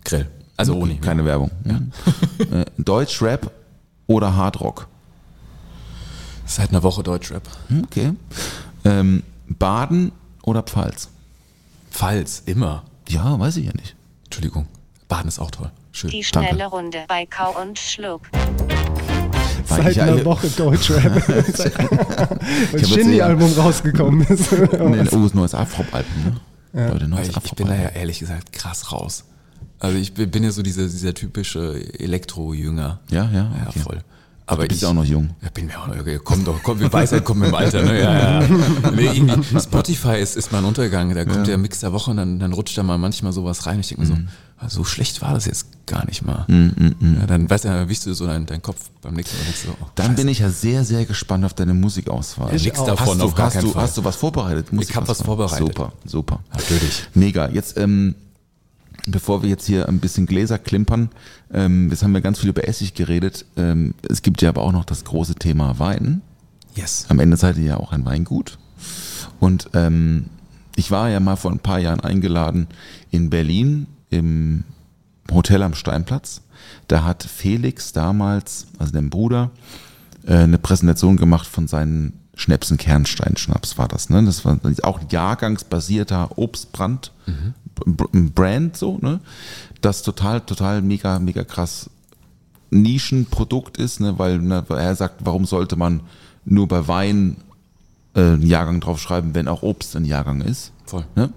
Grill. 0.04 0.28
Also 0.60 0.76
ohne. 0.76 0.96
Keine 0.98 1.24
Werbung. 1.26 1.52
Ja. 1.66 1.80
äh, 2.60 2.66
Deutsch 2.78 3.22
Rap 3.22 3.52
oder 4.08 4.36
Hard 4.36 4.60
Rock? 4.60 4.88
Seit 6.46 6.70
einer 6.72 6.84
Woche 6.84 7.02
Deutschrap. 7.04 7.44
Hm, 7.70 7.84
Okay. 7.86 8.14
Ähm, 8.86 9.24
Baden 9.48 10.12
oder 10.44 10.64
Pfalz? 10.64 11.10
Pfalz, 11.92 12.44
immer. 12.46 12.84
Ja, 13.08 13.40
weiß 13.40 13.58
ich 13.58 13.66
ja 13.66 13.72
nicht. 13.74 13.96
Entschuldigung. 14.26 14.68
Baden 15.08 15.28
ist 15.28 15.40
auch 15.40 15.52
toll. 15.52 15.72
Schön. 15.92 16.12
Die 16.12 16.24
schnelle 16.24 16.66
Runde 16.68 17.00
bei 17.08 17.26
Kau 17.26 17.60
und 17.62 17.78
Schluck. 17.80 18.22
Seit 19.66 19.90
ich 19.90 19.98
ja- 19.98 20.04
einer 20.06 20.24
Woche 20.26 20.50
Deutschrap. 20.50 21.28
Weil 22.72 22.86
Shindy-Album 22.86 23.54
rausgekommen 23.54 24.22
ist. 24.28 24.52
Nee, 24.52 24.68
oh, 25.12 25.24
das 25.24 25.34
neues 25.34 25.54
Afrop-Album. 25.54 26.40
Ne? 26.74 26.88
Leute, 26.90 27.08
neues 27.08 27.30
Ich, 27.30 27.38
ich 27.46 27.54
bin 27.56 27.68
da 27.68 27.76
ja 27.76 27.90
ehrlich 27.90 28.20
gesagt 28.20 28.54
krass 28.54 28.92
raus. 28.92 29.26
Also 29.80 29.98
ich 29.98 30.14
bin 30.14 30.44
ja 30.44 30.52
so 30.52 30.62
dieser, 30.62 30.84
dieser 30.84 31.14
typische 31.14 31.76
Elektro-Jünger. 32.00 33.00
Ja, 33.10 33.24
ja, 33.26 33.32
Ja, 33.34 33.52
okay. 33.70 33.80
voll. 33.80 34.00
Aber 34.46 34.64
du 34.64 34.70
bist 34.70 34.80
ich, 34.80 34.82
ja 34.82 34.90
auch 34.90 34.94
noch 34.96 35.06
jung. 35.06 35.30
Ja, 35.44 35.50
bin 35.54 35.68
mir 35.68 35.80
auch 35.80 35.86
noch, 35.88 35.96
okay, 36.00 36.20
komm 36.24 36.44
doch, 36.44 36.62
komm, 36.64 36.80
wir 36.80 36.92
Weisheit 36.92 37.24
kommen 37.24 37.44
im 37.44 37.54
Alter, 37.54 37.84
ne? 37.84 38.02
Ja, 38.02 38.42
ja. 38.42 38.48
Nee, 38.96 39.06
irgendwie, 39.14 39.60
Spotify 39.60 40.18
ist, 40.20 40.36
ist 40.36 40.52
mein 40.52 40.66
Untergang. 40.66 41.14
Da 41.14 41.24
kommt 41.24 41.46
der 41.48 41.60
Mix 41.60 41.82
der 41.82 41.94
Woche 41.94 42.10
und 42.10 42.18
dann, 42.18 42.40
dann 42.40 42.52
rutscht 42.54 42.76
da 42.76 42.82
mal 42.82 42.98
manchmal 42.98 43.32
sowas 43.32 43.68
rein. 43.68 43.80
Ich 43.80 43.90
denke 43.90 44.06
mir 44.06 44.10
Mhm. 44.10 44.28
so, 44.60 44.66
ah, 44.66 44.70
so 44.70 44.84
schlecht 44.84 45.22
war 45.22 45.36
das 45.36 45.46
jetzt 45.46 45.68
gar 45.86 46.04
nicht 46.08 46.26
mal. 46.26 46.48
Ja, 46.50 47.28
dann 47.28 47.48
weißt 47.48 47.66
du, 47.66 47.68
dann 47.70 47.90
wiegst 47.90 48.08
du 48.08 48.14
so 48.16 48.26
deinen, 48.26 48.48
deinen 48.48 48.64
Kopf 48.64 48.90
beim 49.04 49.14
nächsten 49.14 49.38
Mal. 49.38 49.54
so, 49.54 49.78
oh, 49.80 49.86
Dann 49.94 50.16
bin 50.16 50.28
ich 50.28 50.40
ja 50.40 50.50
sehr, 50.50 50.84
sehr 50.84 51.06
gespannt 51.06 51.46
auf 51.46 51.54
deine 51.54 51.76
Musikauswahl. 51.76 52.54
Ich 52.56 52.64
Nix 52.66 52.80
auch. 52.80 52.88
davon, 52.88 53.08
hast 53.08 53.20
du, 53.22 53.26
auf 53.26 53.36
gar 53.36 53.46
hast, 53.46 53.54
keinen 53.54 53.66
du, 53.66 53.72
Fall. 53.74 53.84
hast 53.84 53.98
du 54.00 54.04
was 54.04 54.16
vorbereitet? 54.16 54.66
Ich 54.80 54.96
hab 54.96 55.08
was 55.08 55.22
vorbereitet. 55.22 55.60
Super, 55.68 55.94
super. 56.06 56.40
Natürlich. 56.54 57.04
Mega. 57.14 57.50
Jetzt, 57.50 57.78
ähm, 57.78 58.16
bevor 59.06 59.42
wir 59.42 59.50
jetzt 59.50 59.66
hier 59.66 59.88
ein 59.88 60.00
bisschen 60.00 60.26
Gläser 60.26 60.58
klimpern, 60.58 61.10
ähm, 61.54 61.90
jetzt 61.90 62.04
haben 62.04 62.14
wir 62.14 62.22
ganz 62.22 62.40
viel 62.40 62.50
über 62.50 62.68
Essig 62.68 62.94
geredet. 62.94 63.46
Ähm, 63.58 63.94
es 64.08 64.22
gibt 64.22 64.42
ja 64.42 64.50
aber 64.50 64.62
auch 64.62 64.72
noch 64.72 64.86
das 64.86 65.04
große 65.04 65.36
Thema 65.36 65.80
Wein. 65.80 66.22
Yes. 66.76 67.06
Am 67.10 67.20
Ende 67.20 67.38
seid 67.38 67.58
ihr 67.58 67.66
ja 67.66 67.78
auch 67.78 67.92
ein 67.92 68.06
Weingut. 68.06 68.58
Und 69.40 69.70
ähm, 69.74 70.26
ich 70.76 70.92
war 70.92 71.10
ja 71.10 71.20
mal 71.20 71.36
vor 71.36 71.52
ein 71.52 71.60
paar 71.60 71.80
Jahren 71.80 72.00
eingeladen 72.00 72.68
in 73.12 73.30
Berlin 73.30 73.88
im 74.10 74.64
Hotel 75.32 75.64
am 75.64 75.74
Steinplatz. 75.74 76.42
Da 76.88 77.04
hat 77.04 77.24
Felix 77.24 77.92
damals, 77.94 78.68
also 78.78 78.92
dem 78.92 79.10
Bruder, 79.10 79.52
äh, 80.26 80.36
eine 80.36 80.58
Präsentation 80.58 81.18
gemacht 81.18 81.48
von 81.48 81.68
seinen 81.68 82.14
Schnäpsen 82.36 82.78
Kernsteinschnaps 82.78 83.78
war 83.78 83.90
das. 83.90 84.10
Ne? 84.10 84.24
Das 84.24 84.46
war 84.46 84.58
auch 84.84 85.02
jahrgangsbasierter 85.10 86.38
Obstbrand, 86.38 87.12
ein 87.28 87.54
Brand 87.86 88.78
so, 88.78 88.98
ne? 89.02 89.20
das 89.82 90.02
total, 90.02 90.42
total 90.42 90.82
mega, 90.82 91.20
mega 91.20 91.44
krass 91.44 91.90
Nischenprodukt 92.72 93.78
ist, 93.78 94.00
ne? 94.00 94.20
weil, 94.20 94.40
ne, 94.40 94.64
weil 94.68 94.80
er 94.80 94.96
sagt, 94.96 95.26
warum 95.26 95.46
sollte 95.46 95.76
man 95.76 96.02
nur 96.46 96.68
bei 96.68 96.88
Wein 96.88 97.38
äh, 98.16 98.22
einen 98.22 98.48
Jahrgang 98.48 98.80
draufschreiben, 98.80 99.36
wenn 99.36 99.48
auch 99.48 99.62
Obst 99.62 99.96
ein 99.96 100.06
Jahrgang 100.06 100.42
ist. 100.42 100.72
Voll. 100.86 101.06
Ne? 101.16 101.32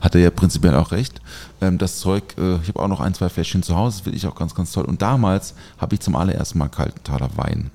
Hat 0.00 0.14
er 0.14 0.22
ja 0.22 0.30
prinzipiell 0.30 0.74
auch 0.74 0.92
recht. 0.92 1.20
Ähm, 1.60 1.78
das 1.78 1.98
Zeug, 1.98 2.34
äh, 2.38 2.56
ich 2.56 2.68
habe 2.68 2.80
auch 2.80 2.88
noch 2.88 3.00
ein, 3.00 3.14
zwei 3.14 3.28
Fläschchen 3.28 3.62
zu 3.62 3.76
Hause, 3.76 3.98
das 3.98 4.02
finde 4.02 4.16
ich 4.16 4.26
auch 4.26 4.34
ganz, 4.34 4.54
ganz 4.54 4.72
toll. 4.72 4.84
Und 4.84 5.02
damals 5.02 5.54
habe 5.78 5.94
ich 5.94 6.00
zum 6.00 6.16
allerersten 6.16 6.58
Mal 6.58 6.68
Kaltenthaler 6.68 7.30
Wein 7.36 7.70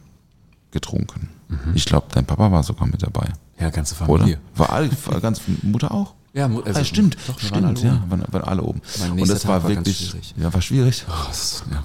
getrunken. 0.71 1.29
Ich 1.73 1.85
glaube, 1.85 2.07
dein 2.11 2.25
Papa 2.25 2.51
war 2.51 2.61
sogar 2.61 2.87
mit 2.87 3.01
dabei, 3.01 3.27
Ja, 3.59 3.71
ganze 3.71 3.95
oder? 4.05 4.19
Familie. 4.19 4.39
War 4.55 4.71
alle, 4.71 4.89
war 5.05 5.19
ganz 5.19 5.41
Mutter 5.63 5.91
auch? 5.91 6.13
Ja, 6.33 6.45
also, 6.45 6.79
ah, 6.79 6.83
stimmt, 6.83 7.17
Doch, 7.27 7.51
waren 7.51 7.65
alle 7.65 7.77
stimmt, 7.77 7.93
ja, 7.93 8.03
waren, 8.09 8.23
waren 8.31 8.43
alle 8.43 8.61
oben. 8.61 8.81
Und 9.11 9.29
das 9.29 9.47
war 9.47 9.63
war 9.63 9.69
wirklich, 9.69 10.09
schwierig. 10.09 10.35
ja, 10.37 10.53
war 10.53 10.61
schwierig. 10.61 11.05
Oh, 11.09 11.27
das 11.27 11.53
ist, 11.53 11.63
ja. 11.71 11.83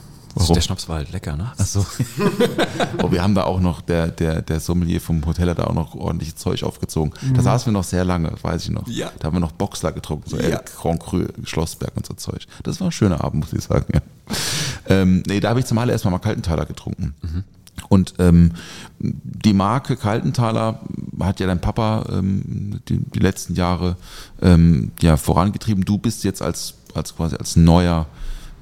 Der 0.52 0.60
Schnaps 0.60 0.88
war 0.88 0.96
halt 0.96 1.12
lecker, 1.12 1.36
ne? 1.36 1.52
Ach 1.56 1.64
so. 1.64 1.86
oh, 3.02 3.10
wir 3.12 3.22
haben 3.22 3.34
da 3.36 3.44
auch 3.44 3.60
noch, 3.60 3.80
der, 3.80 4.08
der, 4.08 4.42
der 4.42 4.58
Sommelier 4.58 5.00
vom 5.00 5.24
Hotel 5.24 5.48
hat 5.48 5.58
da 5.58 5.64
auch 5.64 5.74
noch 5.74 5.94
ordentliches 5.94 6.34
Zeug 6.34 6.64
aufgezogen. 6.64 7.12
Da 7.34 7.42
saßen 7.42 7.66
wir 7.66 7.72
noch 7.72 7.84
sehr 7.84 8.04
lange, 8.04 8.32
weiß 8.42 8.64
ich 8.64 8.70
noch. 8.70 8.86
Ja. 8.88 9.12
Da 9.18 9.26
haben 9.26 9.36
wir 9.36 9.40
noch 9.40 9.52
Boxler 9.52 9.92
getrunken, 9.92 10.28
so 10.28 10.36
Ja. 10.36 10.60
Grand 10.80 11.00
Cru, 11.00 11.24
Schlossberg 11.44 11.96
und 11.96 12.04
so 12.04 12.14
Zeug. 12.14 12.46
Das 12.64 12.80
war 12.80 12.88
ein 12.88 12.92
schöner 12.92 13.22
Abend, 13.22 13.44
muss 13.44 13.52
ich 13.52 13.62
sagen. 13.62 13.86
Ja. 13.94 14.00
Ähm, 14.88 15.22
nee, 15.26 15.38
da 15.38 15.50
habe 15.50 15.60
ich 15.60 15.66
zum 15.66 15.78
allerersten 15.78 16.08
Mal 16.08 16.18
mal 16.18 16.18
Kaltenthaler 16.18 16.66
getrunken. 16.66 17.14
Und 17.88 18.14
ähm, 18.18 18.52
die 18.98 19.52
Marke 19.52 19.96
Kaltenthaler 19.96 20.80
hat 21.20 21.40
ja 21.40 21.46
dein 21.46 21.60
Papa 21.60 22.06
ähm, 22.10 22.80
die, 22.88 22.98
die 22.98 23.18
letzten 23.18 23.54
Jahre 23.54 23.96
ähm, 24.40 24.92
ja, 25.00 25.16
vorangetrieben. 25.16 25.84
Du 25.84 25.98
bist 25.98 26.24
jetzt 26.24 26.42
als, 26.42 26.74
als 26.94 27.16
quasi 27.16 27.36
als 27.36 27.56
neuer 27.56 28.06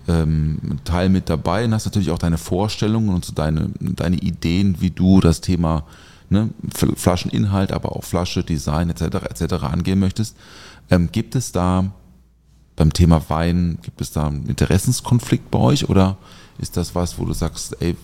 ähm, 0.09 0.79
Teil 0.85 1.09
mit 1.09 1.29
dabei 1.29 1.65
und 1.65 1.75
hast 1.75 1.85
natürlich 1.85 2.11
auch 2.11 2.19
deine 2.19 2.39
Vorstellungen 2.39 3.11
und 3.11 3.25
so 3.25 3.33
deine, 3.33 3.71
deine 3.81 4.17
Ideen, 4.17 4.81
wie 4.81 4.91
du 4.91 5.21
das 5.21 5.41
Thema 5.41 5.85
ne, 6.31 6.51
Flascheninhalt, 6.75 7.73
aber 7.73 7.95
auch 7.95 8.05
Flasche, 8.05 8.43
Design 8.43 8.91
etc. 8.91 9.03
etc. 9.29 9.65
angehen 9.65 10.01
möchtest. 10.01 10.37
Ähm, 10.91 11.11
gibt 11.13 11.35
es 11.37 11.53
da 11.53 11.83
bei 11.83 11.91
beim 12.77 12.93
Thema 12.93 13.23
Wein, 13.29 13.79
gibt 13.83 14.01
es 14.01 14.13
da 14.13 14.27
einen 14.27 14.47
Interessenskonflikt 14.47 15.51
bei 15.51 15.59
euch 15.59 15.89
oder 15.89 16.17
ist 16.59 16.77
das 16.77 16.95
was, 16.95 17.19
wo 17.19 17.25
du 17.25 17.33
sagst, 17.33 17.77
ey, 17.81 17.97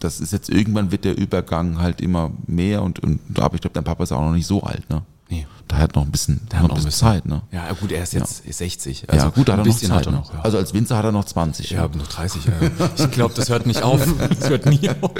das 0.00 0.20
ist 0.20 0.32
jetzt 0.32 0.48
irgendwann 0.48 0.92
wird 0.92 1.04
der 1.04 1.16
Übergang 1.16 1.78
halt 1.78 2.00
immer 2.00 2.30
mehr 2.46 2.82
und, 2.82 3.00
und 3.00 3.20
aber 3.38 3.54
ich 3.54 3.60
glaube, 3.60 3.74
dein 3.74 3.84
Papa 3.84 4.02
ist 4.04 4.12
auch 4.12 4.20
noch 4.20 4.32
nicht 4.32 4.46
so 4.46 4.62
alt, 4.62 4.88
ne? 4.90 5.02
Nee. 5.28 5.46
Da 5.66 5.78
hat 5.78 5.94
noch 5.94 6.04
ein 6.04 6.10
bisschen, 6.10 6.40
Der 6.50 6.60
noch 6.60 6.68
ein 6.68 6.74
bisschen 6.74 6.90
Zeit, 6.90 7.24
ne? 7.24 7.40
Ja, 7.50 7.72
gut, 7.72 7.90
er 7.92 8.02
ist 8.02 8.12
jetzt 8.12 8.42
60. 8.46 9.06
ja, 9.10 9.30
gut, 9.30 9.48
da 9.48 9.54
hat 9.54 9.60
ein 9.60 9.64
er 9.64 9.64
noch 9.64 9.64
bisschen 9.64 9.88
Zeit. 9.88 9.98
hat 10.00 10.06
er 10.06 10.12
ne? 10.12 10.18
noch. 10.18 10.34
Ja. 10.34 10.40
Also 10.42 10.58
als 10.58 10.74
Winzer 10.74 10.98
hat 10.98 11.04
er 11.06 11.12
noch 11.12 11.24
20. 11.24 11.70
ja, 11.70 11.88
noch 11.88 12.06
30. 12.06 12.44
Ja. 12.44 12.52
Ich 12.98 13.10
glaube, 13.10 13.32
das 13.34 13.48
hört 13.48 13.64
nicht 13.66 13.82
auf. 13.82 14.06
Das 14.28 14.50
hört 14.50 14.66
nie 14.66 14.90
auf. 15.00 15.12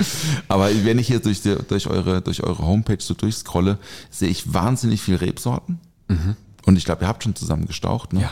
Aber 0.48 0.68
wenn 0.84 0.98
ich 0.98 1.06
hier 1.06 1.20
durch, 1.20 1.40
die, 1.40 1.56
durch, 1.66 1.86
eure, 1.86 2.20
durch 2.20 2.42
eure 2.42 2.66
Homepage 2.66 2.98
so 3.00 3.14
durchscrolle, 3.14 3.78
sehe 4.10 4.28
ich 4.28 4.52
wahnsinnig 4.52 5.00
viel 5.00 5.16
Rebsorten. 5.16 5.80
Und 6.64 6.76
ich 6.76 6.84
glaube, 6.84 7.04
ihr 7.04 7.08
habt 7.08 7.24
schon 7.24 7.34
zusammen 7.34 7.66
gestaucht. 7.66 8.12
Ne? 8.12 8.22
Ja. 8.22 8.30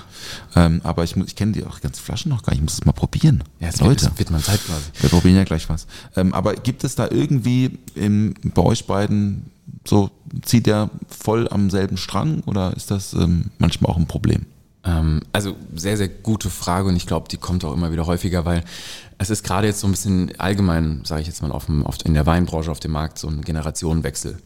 Ähm, 0.55 0.81
aber 0.85 1.05
ich, 1.05 1.17
ich 1.17 1.35
kenne 1.35 1.53
die 1.53 1.65
auch 1.65 1.81
ganzen 1.81 2.03
Flaschen 2.03 2.31
noch 2.31 2.43
gar 2.43 2.53
nicht. 2.53 2.61
Ich 2.61 2.65
muss 2.65 2.75
es 2.75 2.85
mal 2.85 2.93
probieren. 2.93 3.43
Ja, 3.59 3.69
es 3.69 3.81
Leute, 3.81 4.03
wird, 4.03 4.13
es 4.13 4.19
wird 4.19 4.31
mal 4.31 4.41
Zeit 4.41 4.65
quasi. 4.65 4.85
wir 5.01 5.11
probieren 5.11 5.37
ja 5.37 5.45
gleich 5.45 5.69
was. 5.69 5.87
Ähm, 6.17 6.33
aber 6.33 6.55
gibt 6.55 6.85
es 6.85 6.95
da 6.95 7.09
irgendwie 7.11 7.79
im, 7.95 8.35
bei 8.43 8.63
euch 8.63 8.87
beiden 8.87 9.51
so, 9.87 10.11
zieht 10.43 10.67
der 10.67 10.91
voll 11.09 11.49
am 11.49 11.71
selben 11.71 11.97
Strang 11.97 12.43
oder 12.47 12.77
ist 12.77 12.91
das 12.91 13.13
ähm, 13.15 13.51
manchmal 13.59 13.91
auch 13.91 13.97
ein 13.97 14.07
Problem? 14.07 14.47
Ähm, 14.85 15.23
also 15.33 15.57
sehr, 15.75 15.97
sehr 15.97 16.09
gute 16.09 16.51
Frage 16.51 16.89
und 16.89 16.97
ich 16.97 17.07
glaube, 17.07 17.29
die 17.29 17.37
kommt 17.37 17.65
auch 17.65 17.73
immer 17.73 17.93
wieder 17.93 18.07
häufiger, 18.07 18.45
weil 18.45 18.65
es 19.19 19.31
ist 19.31 19.43
gerade 19.43 19.67
jetzt 19.67 19.81
so 19.81 19.87
ein 19.87 19.91
bisschen 19.91 20.33
allgemein, 20.39 21.03
sage 21.05 21.23
ich 21.23 21.27
jetzt 21.27 21.43
mal, 21.43 21.53
auf 21.53 21.67
dem, 21.67 21.85
auf, 21.87 21.97
in 22.05 22.15
der 22.15 22.27
Weinbranche, 22.27 22.71
auf 22.71 22.81
dem 22.81 22.93
Markt 22.93 23.19
so 23.19 23.29
ein 23.29 23.43
Generationenwechsel 23.43 24.39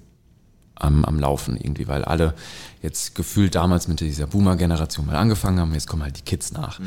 am, 0.77 1.05
am 1.05 1.18
Laufen 1.18 1.57
irgendwie, 1.57 1.89
weil 1.89 2.05
alle 2.05 2.35
jetzt 2.83 3.14
gefühlt 3.14 3.55
damals 3.55 3.89
mit 3.89 4.01
dieser 4.01 4.27
Boomer-Generation 4.27 5.07
mal 5.07 5.16
angefangen 5.16 5.61
haben, 5.61 5.72
jetzt 5.72 5.89
kommen 5.89 6.03
halt 6.03 6.18
die 6.18 6.22
Kids 6.22 6.53
nach. 6.53 6.81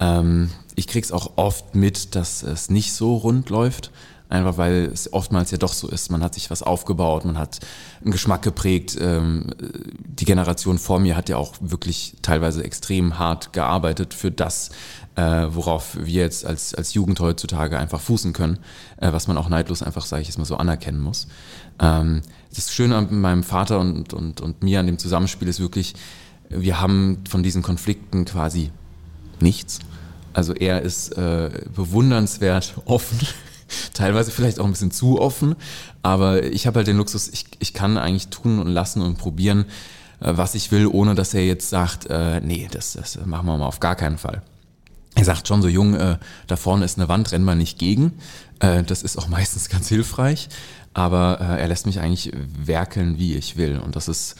Ähm, 0.00 0.50
ich 0.74 0.86
krieg's 0.86 1.12
auch 1.12 1.32
oft 1.36 1.74
mit, 1.74 2.14
dass 2.14 2.42
es 2.42 2.70
nicht 2.70 2.92
so 2.92 3.16
rund 3.16 3.50
läuft, 3.50 3.90
einfach 4.28 4.58
weil 4.58 4.90
es 4.92 5.12
oftmals 5.12 5.50
ja 5.50 5.58
doch 5.58 5.72
so 5.72 5.88
ist, 5.88 6.10
man 6.10 6.22
hat 6.22 6.34
sich 6.34 6.50
was 6.50 6.62
aufgebaut, 6.62 7.24
man 7.24 7.38
hat 7.38 7.60
einen 8.02 8.12
Geschmack 8.12 8.42
geprägt, 8.42 8.96
ähm, 9.00 9.46
die 10.04 10.24
Generation 10.24 10.78
vor 10.78 11.00
mir 11.00 11.16
hat 11.16 11.28
ja 11.28 11.36
auch 11.36 11.54
wirklich 11.60 12.16
teilweise 12.22 12.62
extrem 12.62 13.18
hart 13.18 13.52
gearbeitet 13.52 14.14
für 14.14 14.30
das, 14.30 14.70
äh, 15.16 15.46
worauf 15.50 15.96
wir 15.96 16.22
jetzt 16.22 16.44
als, 16.44 16.74
als 16.74 16.94
Jugend 16.94 17.20
heutzutage 17.20 17.78
einfach 17.78 18.00
fußen 18.00 18.32
können, 18.32 18.58
äh, 18.98 19.12
was 19.12 19.28
man 19.28 19.38
auch 19.38 19.48
neidlos 19.48 19.82
einfach, 19.82 20.04
sage 20.04 20.22
ich 20.22 20.28
jetzt 20.28 20.38
mal 20.38 20.44
so, 20.44 20.56
anerkennen 20.56 21.00
muss. 21.00 21.26
Ähm, 21.80 22.22
das 22.54 22.72
Schöne 22.72 22.96
an 22.96 23.20
meinem 23.20 23.42
Vater 23.42 23.80
und, 23.80 24.12
und, 24.12 24.40
und 24.40 24.62
mir 24.62 24.80
an 24.80 24.86
dem 24.86 24.98
Zusammenspiel 24.98 25.48
ist 25.48 25.60
wirklich, 25.60 25.94
wir 26.48 26.80
haben 26.80 27.24
von 27.28 27.42
diesen 27.42 27.62
Konflikten 27.62 28.24
quasi 28.24 28.70
nichts. 29.40 29.80
Also 30.32 30.54
er 30.54 30.82
ist 30.82 31.16
äh, 31.16 31.50
bewundernswert 31.74 32.74
offen, 32.84 33.18
teilweise 33.94 34.30
vielleicht 34.30 34.60
auch 34.60 34.64
ein 34.64 34.72
bisschen 34.72 34.90
zu 34.90 35.20
offen, 35.20 35.56
aber 36.02 36.44
ich 36.44 36.66
habe 36.66 36.78
halt 36.78 36.86
den 36.86 36.96
Luxus, 36.96 37.28
ich, 37.28 37.46
ich 37.58 37.74
kann 37.74 37.98
eigentlich 37.98 38.28
tun 38.28 38.58
und 38.58 38.68
lassen 38.68 39.02
und 39.02 39.18
probieren, 39.18 39.66
äh, 40.20 40.32
was 40.36 40.54
ich 40.54 40.70
will, 40.72 40.86
ohne 40.86 41.14
dass 41.14 41.34
er 41.34 41.44
jetzt 41.44 41.70
sagt, 41.70 42.06
äh, 42.06 42.40
nee, 42.40 42.68
das, 42.70 42.92
das 42.92 43.18
machen 43.24 43.46
wir 43.46 43.56
mal 43.56 43.66
auf 43.66 43.80
gar 43.80 43.96
keinen 43.96 44.18
Fall. 44.18 44.42
Er 45.14 45.24
sagt 45.24 45.48
schon 45.48 45.62
so, 45.62 45.68
Jung, 45.68 45.94
äh, 45.94 46.16
da 46.46 46.56
vorne 46.56 46.84
ist 46.84 46.98
eine 46.98 47.08
Wand, 47.08 47.32
renn 47.32 47.42
mal 47.42 47.56
nicht 47.56 47.78
gegen. 47.78 48.12
Äh, 48.60 48.84
das 48.84 49.02
ist 49.02 49.16
auch 49.16 49.28
meistens 49.28 49.68
ganz 49.68 49.88
hilfreich, 49.88 50.48
aber 50.94 51.38
äh, 51.40 51.60
er 51.60 51.68
lässt 51.68 51.86
mich 51.86 52.00
eigentlich 52.00 52.32
werkeln, 52.56 53.18
wie 53.18 53.34
ich 53.34 53.56
will. 53.56 53.78
Und 53.78 53.96
das 53.96 54.08
ist 54.08 54.36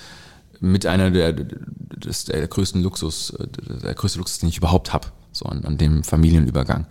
mit 0.60 0.86
einer 0.86 1.10
der, 1.10 1.32
des, 1.32 2.24
der 2.24 2.46
größten 2.46 2.82
Luxus, 2.82 3.30
äh, 3.30 3.46
der 3.82 3.94
größte 3.94 4.18
Luxus, 4.18 4.38
den 4.38 4.48
ich 4.48 4.58
überhaupt 4.58 4.92
habe, 4.92 5.08
so 5.32 5.46
an, 5.46 5.64
an 5.64 5.78
dem 5.78 6.04
Familienübergang. 6.04 6.86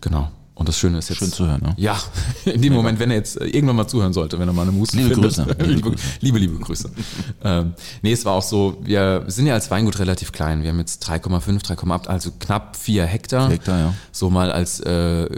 Genau. 0.00 0.30
Und 0.60 0.68
das 0.68 0.78
Schöne 0.78 0.98
ist 0.98 1.08
jetzt. 1.08 1.16
Schön 1.20 1.32
zu 1.32 1.46
hören, 1.46 1.62
ne? 1.62 1.72
Ja, 1.78 1.98
in 2.44 2.60
dem 2.60 2.74
Moment, 2.74 2.98
wenn 2.98 3.10
er 3.10 3.16
jetzt 3.16 3.40
äh, 3.40 3.46
irgendwann 3.46 3.76
mal 3.76 3.88
zuhören 3.88 4.12
sollte, 4.12 4.38
wenn 4.38 4.46
er 4.46 4.52
mal 4.52 4.60
eine 4.60 4.72
Muße 4.72 4.94
Liebe 4.94 5.14
findet. 5.14 5.34
Grüße. 5.34 5.56
Liebe 5.58 5.70
Liebe, 5.70 5.90
Grüße. 5.90 6.38
liebe, 6.38 6.58
Grüße. 6.58 6.90
ähm, 7.42 7.72
nee, 8.02 8.12
es 8.12 8.26
war 8.26 8.34
auch 8.34 8.42
so, 8.42 8.76
wir 8.82 9.24
sind 9.28 9.46
ja 9.46 9.54
als 9.54 9.70
Weingut 9.70 9.98
relativ 9.98 10.32
klein. 10.32 10.62
Wir 10.62 10.68
haben 10.68 10.78
jetzt 10.78 11.08
3,5, 11.08 11.64
3,8, 11.64 12.08
also 12.08 12.30
knapp 12.38 12.76
4 12.76 13.06
Hektar. 13.06 13.46
Vier 13.46 13.54
Hektar, 13.54 13.78
ja. 13.78 13.94
So 14.12 14.28
mal 14.28 14.52
als 14.52 14.80
äh, 14.80 15.30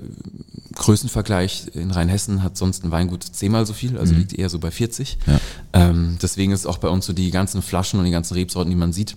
Größenvergleich 0.75 1.69
in 1.75 1.93
Rheinhessen 1.93 2.43
hat 2.43 2.57
sonst 2.57 2.83
ein 2.83 2.91
Weingut 2.91 3.23
zehnmal 3.23 3.65
so 3.65 3.75
viel, 3.75 3.99
also 3.99 4.15
liegt 4.15 4.33
eher 4.33 4.49
so 4.49 4.59
bei 4.59 4.73
40. 4.73 5.19
Mhm. 5.25 5.33
Ja. 5.33 5.41
Ähm, 5.73 6.19
deswegen 6.21 6.51
ist 6.51 6.67
auch 6.67 6.79
bei 6.79 6.89
uns 6.89 7.07
so 7.07 7.13
die 7.13 7.31
ganzen 7.31 7.63
Flaschen 7.63 8.01
und 8.01 8.07
die 8.07 8.11
ganzen 8.11 8.35
Rebsorten, 8.35 8.71
die 8.71 8.77
man 8.77 8.93
sieht, 8.93 9.17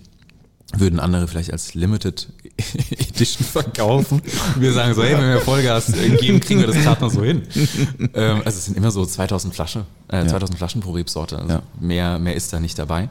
würden 0.74 0.98
andere 1.00 1.28
vielleicht 1.28 1.52
als 1.52 1.74
Limited 1.74 2.28
Edition 2.90 3.46
verkaufen. 3.46 4.20
Wir 4.58 4.72
sagen 4.72 4.94
so, 4.94 5.02
hey, 5.04 5.14
wenn 5.14 5.28
wir 5.28 5.40
Vollgas 5.40 5.92
geben, 5.92 6.40
kriegen 6.40 6.60
wir 6.60 6.66
das 6.66 6.76
gerade 6.76 7.00
noch 7.02 7.10
so 7.10 7.22
hin. 7.22 7.42
ähm, 8.14 8.38
also 8.44 8.58
es 8.58 8.64
sind 8.66 8.76
immer 8.76 8.90
so 8.90 9.04
2000 9.06 9.54
Flasche, 9.54 9.86
äh, 10.08 10.26
2000 10.26 10.58
Flaschen 10.58 10.80
pro 10.80 10.92
Rebsorte. 10.92 11.38
Also 11.38 11.52
Ja. 11.54 11.62
mehr, 11.80 12.18
mehr 12.18 12.34
ist 12.34 12.52
da 12.52 12.60
nicht 12.60 12.78
dabei. 12.78 13.08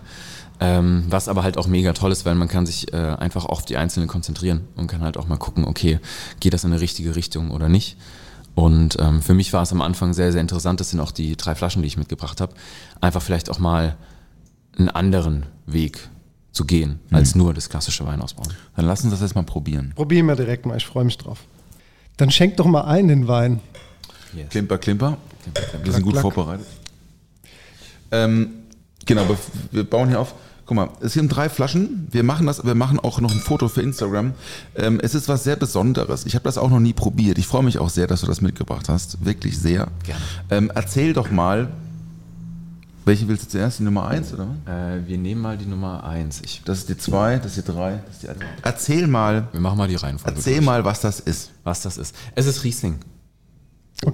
Ähm, 0.59 1.05
was 1.09 1.27
aber 1.27 1.43
halt 1.43 1.57
auch 1.57 1.67
mega 1.67 1.91
toll 1.93 2.11
ist, 2.13 2.25
weil 2.25 2.35
man 2.35 2.47
kann 2.47 2.65
sich 2.65 2.93
äh, 2.93 2.97
einfach 2.97 3.45
auf 3.45 3.65
die 3.65 3.75
Einzelnen 3.75 4.07
konzentrieren 4.07 4.61
und 4.75 4.87
kann 4.87 5.01
halt 5.01 5.17
auch 5.17 5.27
mal 5.27 5.37
gucken, 5.37 5.65
okay, 5.65 5.99
geht 6.39 6.53
das 6.53 6.63
in 6.63 6.71
eine 6.71 6.79
richtige 6.81 7.15
Richtung 7.15 7.51
oder 7.51 7.67
nicht. 7.67 7.97
Und 8.53 8.95
ähm, 8.99 9.21
für 9.21 9.33
mich 9.33 9.51
war 9.51 9.63
es 9.63 9.73
am 9.73 9.81
Anfang 9.81 10.13
sehr, 10.13 10.31
sehr 10.31 10.39
interessant, 10.39 10.79
das 10.79 10.91
sind 10.91 11.01
auch 11.01 11.11
die 11.11 11.35
drei 11.35 11.55
Flaschen, 11.55 11.81
die 11.81 11.89
ich 11.89 11.97
mitgebracht 11.97 12.39
habe, 12.39 12.53
einfach 13.01 13.21
vielleicht 13.21 13.49
auch 13.49 13.59
mal 13.59 13.97
einen 14.77 14.87
anderen 14.89 15.45
Weg 15.65 16.07
zu 16.55 16.63
gehen, 16.63 16.99
als 17.11 17.35
nur 17.35 17.53
das 17.53 17.69
klassische 17.69 18.05
Weinausbauen. 18.05 18.47
Dann 18.75 18.85
lass 18.85 19.03
uns 19.03 19.11
das 19.11 19.21
jetzt 19.21 19.35
mal 19.35 19.43
probieren. 19.43 19.91
Probieren 19.93 20.25
wir 20.25 20.35
direkt 20.35 20.65
mal, 20.65 20.77
ich 20.77 20.85
freue 20.85 21.03
mich 21.03 21.17
drauf. 21.17 21.39
Dann 22.17 22.31
schenk 22.31 22.55
doch 22.57 22.65
mal 22.65 22.85
ein 22.85 23.09
den 23.09 23.27
Wein. 23.27 23.59
Klimper, 24.49 24.77
Klimper. 24.77 25.17
Wir 25.83 25.91
sind 25.91 26.03
gut 26.03 26.13
klack. 26.13 26.21
vorbereitet. 26.21 26.65
Ähm, 28.11 28.51
genau, 29.05 29.27
wir, 29.27 29.37
wir 29.71 29.83
bauen 29.83 30.07
hier 30.07 30.19
auf. 30.19 30.33
Guck 30.65 30.77
mal, 30.77 30.89
es 31.01 31.13
sind 31.13 31.27
drei 31.27 31.49
Flaschen. 31.49 32.07
Wir 32.09 32.23
machen 32.23 32.47
das, 32.47 32.65
wir 32.65 32.73
machen 32.73 32.99
auch 32.99 33.19
noch 33.19 33.31
ein 33.31 33.39
Foto 33.39 33.67
für 33.67 33.81
Instagram. 33.81 34.33
Ähm, 34.75 34.99
es 35.03 35.13
ist 35.13 35.27
was 35.27 35.43
sehr 35.43 35.57
Besonderes. 35.57 36.25
Ich 36.25 36.35
habe 36.35 36.43
das 36.43 36.57
auch 36.57 36.69
noch 36.69 36.79
nie 36.79 36.93
probiert. 36.93 37.37
Ich 37.37 37.45
freue 37.47 37.63
mich 37.63 37.77
auch 37.79 37.89
sehr, 37.89 38.07
dass 38.07 38.21
du 38.21 38.27
das 38.27 38.41
mitgebracht 38.41 38.89
hast. 38.89 39.23
Wirklich 39.23 39.59
sehr. 39.59 39.89
Gerne. 40.03 40.21
Ähm, 40.49 40.71
erzähl 40.73 41.13
doch 41.13 41.29
mal, 41.29 41.69
welche 43.05 43.27
willst 43.27 43.45
du 43.45 43.49
zuerst? 43.49 43.79
Die 43.79 43.83
Nummer 43.83 44.07
eins 44.07 44.33
oder 44.33 44.47
was? 44.65 44.73
Äh, 44.73 45.07
wir 45.07 45.17
nehmen 45.17 45.41
mal 45.41 45.57
die 45.57 45.65
Nummer 45.65 46.03
eins. 46.03 46.41
Ich, 46.43 46.61
Das 46.65 46.79
ist 46.79 46.89
die 46.89 46.97
zwei, 46.97 47.37
das 47.37 47.57
ist 47.57 47.67
die 47.67 47.71
drei, 47.71 47.99
das 48.05 48.15
ist 48.15 48.23
die 48.23 48.29
eins. 48.29 48.39
Erzähl 48.63 49.07
mal, 49.07 49.47
wir 49.51 49.59
machen 49.61 49.77
mal 49.77 49.87
die 49.87 49.95
Reihenfolge. 49.95 50.37
erzähl 50.37 50.55
durch, 50.55 50.65
mal, 50.65 50.83
was 50.83 51.01
das 51.01 51.19
ist. 51.19 51.51
was 51.63 51.81
das 51.81 51.97
ist. 51.97 52.15
Es 52.33 52.45
ist 52.45 52.63
Riesling. 52.63 52.99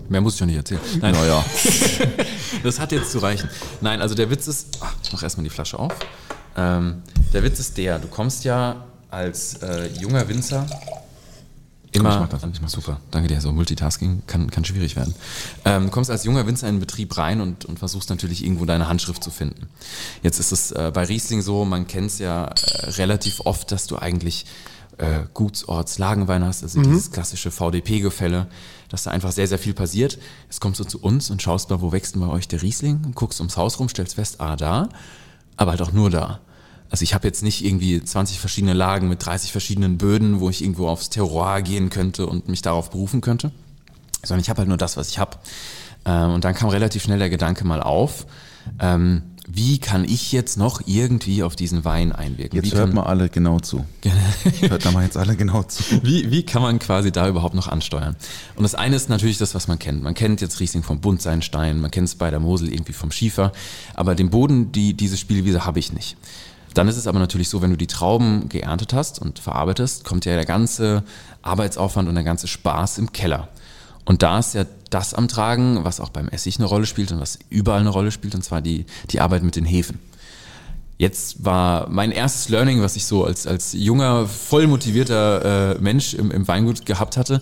Mehr 0.10 0.22
muss 0.22 0.34
ich 0.34 0.40
schon 0.40 0.48
nicht 0.48 0.58
erzählen. 0.58 0.82
Nein, 1.02 1.14
Naja. 1.14 1.44
Das 2.64 2.80
hat 2.80 2.92
jetzt 2.92 3.12
zu 3.12 3.20
reichen. 3.20 3.50
Nein, 3.80 4.02
also 4.02 4.14
der 4.14 4.30
Witz 4.30 4.46
ist, 4.48 4.78
ach, 4.82 4.94
ich 5.02 5.12
mache 5.14 5.24
erstmal 5.26 5.46
die 5.46 5.50
Flasche 5.50 5.80
auf. 5.80 5.94
Ähm, 6.58 7.02
der 7.34 7.44
Witz 7.44 7.60
ist 7.60 7.78
der, 7.78 7.98
du 7.98 8.08
kommst 8.10 8.44
ja 8.44 8.84
als 9.10 9.56
äh, 9.64 9.88
junger 10.00 10.28
Winzer 10.28 10.66
immer. 11.92 12.14
ich 12.14 12.20
mach 12.20 12.30
das, 12.30 12.44
ich 12.54 12.62
mach 12.62 12.70
super, 12.70 13.00
danke 13.12 13.28
dir. 13.28 13.42
So 13.42 13.52
Multitasking 13.52 14.24
kann, 14.28 14.50
kann 14.50 14.66
schwierig 14.66 14.96
werden. 14.96 15.14
Ähm, 15.66 15.86
du 15.86 15.92
kommst 15.92 16.10
als 16.10 16.24
junger 16.24 16.46
Winzer 16.48 16.68
in 16.68 16.76
den 16.76 16.80
Betrieb 16.80 17.18
rein 17.18 17.42
und, 17.42 17.66
und 17.66 17.80
versuchst 17.80 18.10
natürlich 18.10 18.44
irgendwo 18.44 18.66
deine 18.66 18.88
Handschrift 18.88 19.24
zu 19.24 19.32
finden. 19.32 19.68
Jetzt 20.24 20.40
ist 20.40 20.52
es 20.52 20.72
äh, 20.72 20.92
bei 20.94 21.04
Riesling 21.04 21.42
so, 21.42 21.66
man 21.66 21.88
kennt 21.88 22.08
es 22.08 22.20
ja 22.20 22.46
äh, 22.46 22.90
relativ 22.92 23.42
oft, 23.42 23.72
dass 23.72 23.88
du 23.88 23.98
eigentlich 23.98 24.46
äh, 24.98 25.22
Gutsorts 25.34 25.98
Lagenwein 25.98 26.44
hast, 26.44 26.64
also 26.64 26.82
dieses 26.82 27.12
klassische 27.12 27.52
VDP-Gefälle, 27.52 28.48
dass 28.90 29.04
da 29.04 29.12
einfach 29.12 29.32
sehr, 29.32 29.48
sehr 29.48 29.60
viel 29.60 29.74
passiert. 29.74 30.20
Jetzt 30.46 30.62
kommst 30.62 30.80
du 30.80 30.84
zu 30.84 31.00
uns 31.00 31.30
und 31.30 31.42
schaust 31.42 31.70
mal, 31.70 31.82
wo 31.82 31.92
wächst 31.92 32.16
denn 32.16 32.22
bei 32.22 32.28
euch 32.28 32.48
der 32.48 32.62
Riesling, 32.62 33.02
und 33.06 33.16
guckst 33.16 33.40
ums 33.40 33.58
Haus 33.58 33.80
rum, 33.80 33.90
stellst 33.90 34.16
fest, 34.16 34.40
ah, 34.40 34.56
da, 34.56 34.90
aber 35.58 35.72
halt 35.72 35.82
auch 35.82 35.92
nur 35.92 36.10
da. 36.10 36.40
Also 36.92 37.04
ich 37.04 37.14
habe 37.14 37.26
jetzt 37.26 37.42
nicht 37.42 37.64
irgendwie 37.64 38.04
20 38.04 38.40
verschiedene 38.40 38.74
Lagen 38.74 39.08
mit 39.08 39.26
30 39.26 39.52
verschiedenen 39.54 39.98
Böden, 39.98 40.42
wo 40.42 40.50
ich 40.50 40.62
irgendwo 40.62 40.90
aufs 40.90 41.10
Terroir 41.10 41.62
gehen 41.62 41.90
könnte 41.90 42.28
und 42.28 42.50
mich 42.50 42.62
darauf 42.62 42.92
berufen 42.92 43.22
könnte, 43.22 43.52
sondern 44.24 44.42
ich 44.42 44.50
habe 44.50 44.60
halt 44.60 44.68
nur 44.68 44.78
das, 44.78 44.98
was 44.98 45.08
ich 45.08 45.18
habe. 45.18 45.38
Ähm, 46.06 46.32
und 46.32 46.44
dann 46.44 46.54
kam 46.54 46.68
relativ 46.68 47.04
schnell 47.04 47.18
der 47.18 47.30
Gedanke 47.30 47.66
mal 47.66 47.82
auf, 47.82 48.26
ähm, 48.80 49.24
wie 49.48 49.80
kann 49.80 50.04
ich 50.04 50.32
jetzt 50.32 50.58
noch 50.58 50.82
irgendwie 50.86 51.44
auf 51.44 51.56
diesen 51.56 51.84
Wein 51.84 52.12
einwirken? 52.12 52.56
Jetzt 52.56 52.72
wie 52.72 52.78
hört 52.78 52.90
kann, 52.90 52.96
mal 52.96 53.04
alle 53.04 53.30
genau 53.30 53.60
zu. 53.60 53.86
hört 54.62 54.86
da 54.86 54.92
mal 54.92 55.04
jetzt 55.04 55.18
alle 55.18 55.36
genau 55.36 55.64
zu. 55.64 55.84
wie, 56.04 56.30
wie 56.30 56.44
kann 56.44 56.62
man 56.62 56.80
quasi 56.80 57.12
da 57.12 57.28
überhaupt 57.28 57.56
noch 57.56 57.68
ansteuern? 57.68 58.16
Und 58.56 58.64
das 58.64 58.76
eine 58.76 58.96
ist 58.96 59.10
natürlich 59.10 59.38
das, 59.38 59.56
was 59.56 59.68
man 59.68 59.80
kennt. 59.80 60.04
Man 60.04 60.14
kennt 60.14 60.42
jetzt 60.42 60.60
Riesling 60.60 60.84
vom 60.84 61.02
Buntsandstein, 61.02 61.80
man 61.80 61.92
kennt 61.92 62.08
es 62.08 62.16
bei 62.16 62.30
der 62.30 62.40
Mosel 62.40 62.72
irgendwie 62.72 62.94
vom 62.94 63.12
Schiefer, 63.12 63.52
aber 63.94 64.16
den 64.16 64.30
Boden, 64.30 64.72
die, 64.72 64.94
diese 64.94 65.18
Spielwiese 65.18 65.66
habe 65.66 65.80
ich 65.80 65.92
nicht. 65.92 66.18
Dann 66.74 66.88
ist 66.88 66.98
es 66.98 67.08
aber 67.08 67.20
natürlich 67.20 67.50
so, 67.50 67.62
wenn 67.62 67.72
du 67.72 67.78
die 67.78 67.88
Trauben 67.88 68.48
geerntet 68.50 68.94
hast 68.94 69.20
und 69.20 69.40
verarbeitest, 69.40 70.06
kommt 70.06 70.26
ja 70.26 70.36
der 70.36 70.46
ganze 70.46 71.04
Arbeitsaufwand 71.42 72.08
und 72.08 72.16
der 72.16 72.24
ganze 72.24 72.48
Spaß 72.48 72.98
im 72.98 73.12
Keller. 73.12 73.50
Und 74.06 74.24
da 74.24 74.40
ist 74.40 74.56
ja 74.56 74.66
das 74.90 75.14
am 75.14 75.28
Tragen, 75.28 75.84
was 75.84 76.00
auch 76.00 76.10
beim 76.10 76.28
Essig 76.28 76.58
eine 76.58 76.68
Rolle 76.68 76.86
spielt 76.86 77.12
und 77.12 77.20
was 77.20 77.40
überall 77.50 77.82
eine 77.82 77.90
Rolle 77.90 78.12
spielt, 78.12 78.36
und 78.36 78.44
zwar 78.44 78.62
die, 78.62 78.86
die 79.10 79.20
Arbeit 79.20 79.44
mit 79.44 79.56
den 79.56 79.66
Hefen. 79.66 80.00
Jetzt 80.98 81.44
war 81.44 81.90
mein 81.90 82.12
erstes 82.12 82.50
Learning, 82.50 82.82
was 82.82 82.96
ich 82.96 83.06
so 83.06 83.26
als, 83.26 83.48
als 83.48 83.74
junger, 83.74 84.28
voll 84.28 84.68
motivierter 84.68 85.76
äh, 85.76 85.82
Mensch 85.82 86.14
im, 86.14 86.30
im 86.30 86.48
Weingut 86.48 86.86
gehabt 86.86 87.18
hatte, 87.18 87.42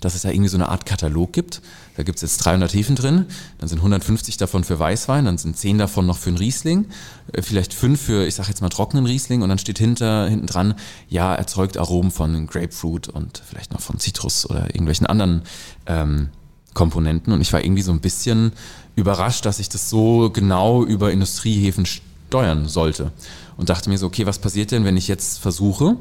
dass 0.00 0.14
es 0.14 0.22
da 0.22 0.30
irgendwie 0.30 0.48
so 0.48 0.56
eine 0.56 0.68
Art 0.68 0.86
Katalog 0.86 1.32
gibt. 1.32 1.60
Da 2.00 2.04
gibt 2.04 2.16
es 2.16 2.22
jetzt 2.22 2.38
300 2.38 2.72
Hefen 2.72 2.96
drin, 2.96 3.26
dann 3.58 3.68
sind 3.68 3.80
150 3.80 4.38
davon 4.38 4.64
für 4.64 4.78
Weißwein, 4.78 5.26
dann 5.26 5.36
sind 5.36 5.54
10 5.54 5.76
davon 5.76 6.06
noch 6.06 6.16
für 6.16 6.30
einen 6.30 6.38
Riesling, 6.38 6.86
äh, 7.34 7.42
vielleicht 7.42 7.74
5 7.74 8.00
für, 8.00 8.26
ich 8.26 8.36
sag 8.36 8.48
jetzt 8.48 8.62
mal, 8.62 8.70
trockenen 8.70 9.04
Riesling 9.04 9.42
und 9.42 9.50
dann 9.50 9.58
steht 9.58 9.78
hinter, 9.78 10.26
hinten 10.26 10.46
dran, 10.46 10.76
ja, 11.10 11.34
erzeugt 11.34 11.76
Aromen 11.76 12.10
von 12.10 12.46
Grapefruit 12.46 13.08
und 13.08 13.42
vielleicht 13.46 13.74
noch 13.74 13.82
von 13.82 13.98
Zitrus 13.98 14.48
oder 14.48 14.68
irgendwelchen 14.68 15.06
anderen 15.06 15.42
ähm, 15.84 16.30
Komponenten. 16.72 17.34
Und 17.34 17.42
ich 17.42 17.52
war 17.52 17.62
irgendwie 17.62 17.82
so 17.82 17.92
ein 17.92 18.00
bisschen 18.00 18.52
überrascht, 18.96 19.44
dass 19.44 19.58
ich 19.58 19.68
das 19.68 19.90
so 19.90 20.30
genau 20.30 20.82
über 20.86 21.12
Industriehefen 21.12 21.84
steuern 21.84 22.66
sollte. 22.66 23.12
Und 23.58 23.68
dachte 23.68 23.90
mir 23.90 23.98
so, 23.98 24.06
okay, 24.06 24.24
was 24.24 24.38
passiert 24.38 24.70
denn, 24.70 24.86
wenn 24.86 24.96
ich 24.96 25.06
jetzt 25.06 25.38
versuche, 25.38 25.98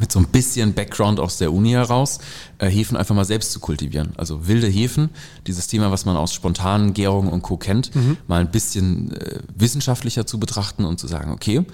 mit 0.00 0.10
so 0.10 0.18
ein 0.18 0.26
bisschen 0.26 0.72
Background 0.72 1.20
aus 1.20 1.36
der 1.36 1.52
Uni 1.52 1.70
heraus, 1.70 2.18
äh, 2.58 2.68
Hefen 2.68 2.96
einfach 2.96 3.14
mal 3.14 3.24
selbst 3.24 3.52
zu 3.52 3.60
kultivieren. 3.60 4.12
Also 4.16 4.48
wilde 4.48 4.66
Hefen, 4.66 5.10
dieses 5.46 5.66
Thema, 5.66 5.90
was 5.90 6.06
man 6.06 6.16
aus 6.16 6.32
spontanen 6.32 6.94
Gärungen 6.94 7.30
und 7.30 7.42
Co. 7.42 7.56
kennt, 7.56 7.90
mal 8.26 8.40
ein 8.40 8.50
bisschen 8.50 9.12
äh, 9.12 9.40
wissenschaftlicher 9.54 10.26
zu 10.26 10.40
betrachten 10.40 10.84
und 10.84 10.98
zu 10.98 11.06
sagen, 11.06 11.30
okay, 11.30 11.64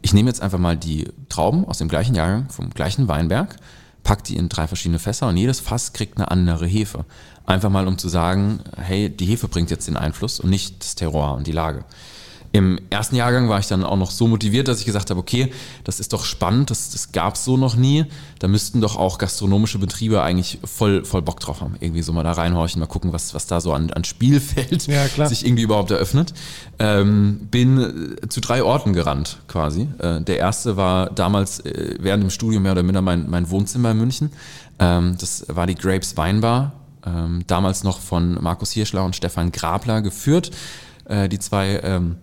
ich 0.00 0.14
nehme 0.14 0.30
jetzt 0.30 0.40
einfach 0.40 0.58
mal 0.58 0.76
die 0.76 1.08
Trauben 1.28 1.64
aus 1.64 1.78
dem 1.78 1.88
gleichen 1.88 2.14
Jahrgang, 2.14 2.48
vom 2.50 2.70
gleichen 2.70 3.08
Weinberg, 3.08 3.56
pack 4.02 4.24
die 4.24 4.36
in 4.36 4.48
drei 4.48 4.66
verschiedene 4.66 4.98
Fässer 4.98 5.28
und 5.28 5.36
jedes 5.36 5.60
Fass 5.60 5.92
kriegt 5.92 6.16
eine 6.16 6.30
andere 6.30 6.66
Hefe. 6.66 7.04
Einfach 7.44 7.70
mal, 7.70 7.86
um 7.88 7.98
zu 7.98 8.08
sagen, 8.08 8.60
hey, 8.76 9.10
die 9.10 9.26
Hefe 9.26 9.48
bringt 9.48 9.70
jetzt 9.70 9.88
den 9.88 9.96
Einfluss 9.96 10.40
und 10.40 10.50
nicht 10.50 10.80
das 10.80 10.94
Terroir 10.94 11.34
und 11.34 11.46
die 11.46 11.52
Lage. 11.52 11.84
Im 12.52 12.80
ersten 12.88 13.14
Jahrgang 13.14 13.48
war 13.48 13.58
ich 13.58 13.66
dann 13.66 13.84
auch 13.84 13.96
noch 13.96 14.10
so 14.10 14.26
motiviert, 14.26 14.68
dass 14.68 14.80
ich 14.80 14.86
gesagt 14.86 15.10
habe, 15.10 15.20
okay, 15.20 15.52
das 15.84 16.00
ist 16.00 16.14
doch 16.14 16.24
spannend, 16.24 16.70
das, 16.70 16.90
das 16.90 17.12
gab 17.12 17.34
es 17.34 17.44
so 17.44 17.58
noch 17.58 17.76
nie. 17.76 18.06
Da 18.38 18.48
müssten 18.48 18.80
doch 18.80 18.96
auch 18.96 19.18
gastronomische 19.18 19.78
Betriebe 19.78 20.22
eigentlich 20.22 20.58
voll, 20.64 21.04
voll 21.04 21.20
Bock 21.20 21.40
drauf 21.40 21.60
haben. 21.60 21.76
Irgendwie 21.80 22.00
so 22.00 22.12
mal 22.12 22.24
da 22.24 22.32
reinhorchen, 22.32 22.80
mal 22.80 22.86
gucken, 22.86 23.12
was, 23.12 23.34
was 23.34 23.46
da 23.46 23.60
so 23.60 23.74
an, 23.74 23.90
an 23.90 24.04
Spielfeld 24.04 24.86
Ja, 24.86 25.06
klar. 25.08 25.28
sich 25.28 25.44
irgendwie 25.44 25.64
überhaupt 25.64 25.90
eröffnet. 25.90 26.32
Ähm, 26.78 27.48
bin 27.50 28.16
äh, 28.22 28.28
zu 28.28 28.40
drei 28.40 28.62
Orten 28.62 28.94
gerannt 28.94 29.38
quasi. 29.46 29.88
Äh, 29.98 30.22
der 30.22 30.38
erste 30.38 30.76
war 30.78 31.10
damals 31.10 31.60
äh, 31.60 31.96
während 32.00 32.22
dem 32.22 32.30
Studium 32.30 32.62
mehr 32.62 32.72
oder 32.72 32.82
minder 32.82 33.02
mein, 33.02 33.28
mein 33.28 33.50
Wohnzimmer 33.50 33.90
in 33.90 33.98
München. 33.98 34.32
Ähm, 34.78 35.16
das 35.20 35.44
war 35.48 35.66
die 35.66 35.74
Grapes 35.74 36.16
Weinbar, 36.16 36.72
ähm, 37.04 37.42
damals 37.46 37.84
noch 37.84 38.00
von 38.00 38.42
Markus 38.42 38.72
Hirschler 38.72 39.04
und 39.04 39.14
Stefan 39.16 39.52
Grabler 39.52 40.00
geführt. 40.00 40.50
Äh, 41.04 41.28
die 41.28 41.38
zwei 41.38 41.80
ähm, 41.82 42.16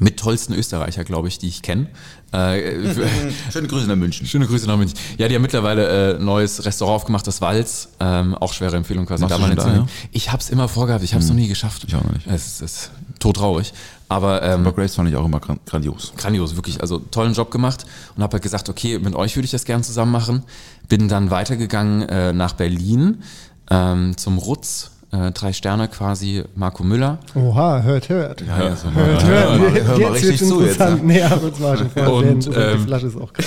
mit 0.00 0.18
tollsten 0.18 0.54
Österreicher, 0.54 1.04
glaube 1.04 1.28
ich, 1.28 1.38
die 1.38 1.48
ich 1.48 1.62
kenne. 1.62 1.86
Äh, 2.34 2.92
Schöne 3.52 3.68
Grüße 3.68 3.86
nach 3.86 3.94
München. 3.94 4.26
Schöne 4.26 4.48
Grüße 4.48 4.66
nach 4.66 4.76
München. 4.76 4.98
Ja, 5.18 5.28
die 5.28 5.36
haben 5.36 5.42
mittlerweile 5.42 6.16
äh, 6.16 6.18
neues 6.18 6.64
Restaurant 6.64 6.96
aufgemacht, 6.96 7.24
das 7.28 7.40
Walz. 7.40 7.90
Ähm, 8.00 8.34
auch 8.34 8.52
schwere 8.52 8.74
Empfehlung 8.76 9.06
quasi. 9.06 9.24
Da 9.24 9.38
da, 9.38 9.72
ja? 9.72 9.86
Ich 10.10 10.32
habe 10.32 10.42
es 10.42 10.50
immer 10.50 10.66
vorgehabt, 10.66 11.04
ich 11.04 11.14
habe 11.14 11.22
es 11.22 11.28
noch 11.30 11.36
nie 11.36 11.46
geschafft. 11.46 11.84
Ich 11.86 11.94
auch 11.94 12.02
noch 12.02 12.10
nicht. 12.10 12.26
Es 12.26 12.44
ist, 12.44 12.62
es 12.62 12.72
ist 12.72 12.90
todtraurig. 13.20 13.72
Aber 14.08 14.42
ähm, 14.42 14.62
Aber 14.62 14.72
Grace 14.72 14.96
fand 14.96 15.08
ich 15.08 15.14
auch 15.14 15.24
immer 15.24 15.38
gran- 15.38 15.60
grandios. 15.64 16.12
grandios, 16.16 16.56
wirklich. 16.56 16.80
Also 16.80 16.98
tollen 16.98 17.34
Job 17.34 17.52
gemacht 17.52 17.86
und 18.16 18.22
habe 18.24 18.32
halt 18.32 18.42
gesagt, 18.42 18.68
okay, 18.68 18.98
mit 18.98 19.14
euch 19.14 19.36
würde 19.36 19.44
ich 19.44 19.52
das 19.52 19.64
gerne 19.64 19.84
zusammen 19.84 20.10
machen. 20.10 20.42
Bin 20.88 21.06
dann 21.06 21.30
weitergegangen 21.30 22.02
äh, 22.08 22.32
nach 22.32 22.54
Berlin 22.54 23.22
ähm, 23.70 24.16
zum 24.16 24.38
Rutz. 24.38 24.90
Äh, 25.14 25.30
drei 25.32 25.52
Sterne 25.52 25.86
quasi, 25.88 26.42
Marco 26.56 26.82
Müller. 26.82 27.18
Oha, 27.36 27.82
hört, 27.82 28.08
hört. 28.08 28.40
Ja, 28.40 28.64
ja, 28.64 28.74
so 28.76 28.90
Hört, 28.90 28.94
mal- 28.96 29.06
hört. 29.06 29.24
hör 29.24 29.58
mal- 29.58 29.70
hör 29.84 29.98
mal 29.98 30.00
jetzt 30.16 30.24
richtig 30.24 30.48
zu 30.48 30.62
jetzt. 30.64 30.80
ja. 30.80 30.96
Nee, 31.00 31.22
aber 31.22 31.50
das 31.50 31.60
war 31.62 31.76
schon 31.76 31.90
vorher 31.90 32.12
Und, 32.32 32.46
ähm, 32.48 32.52
Die 32.78 32.84
Flasche 32.84 33.06
ist 33.06 33.16
auch 33.20 33.32
krass. 33.32 33.46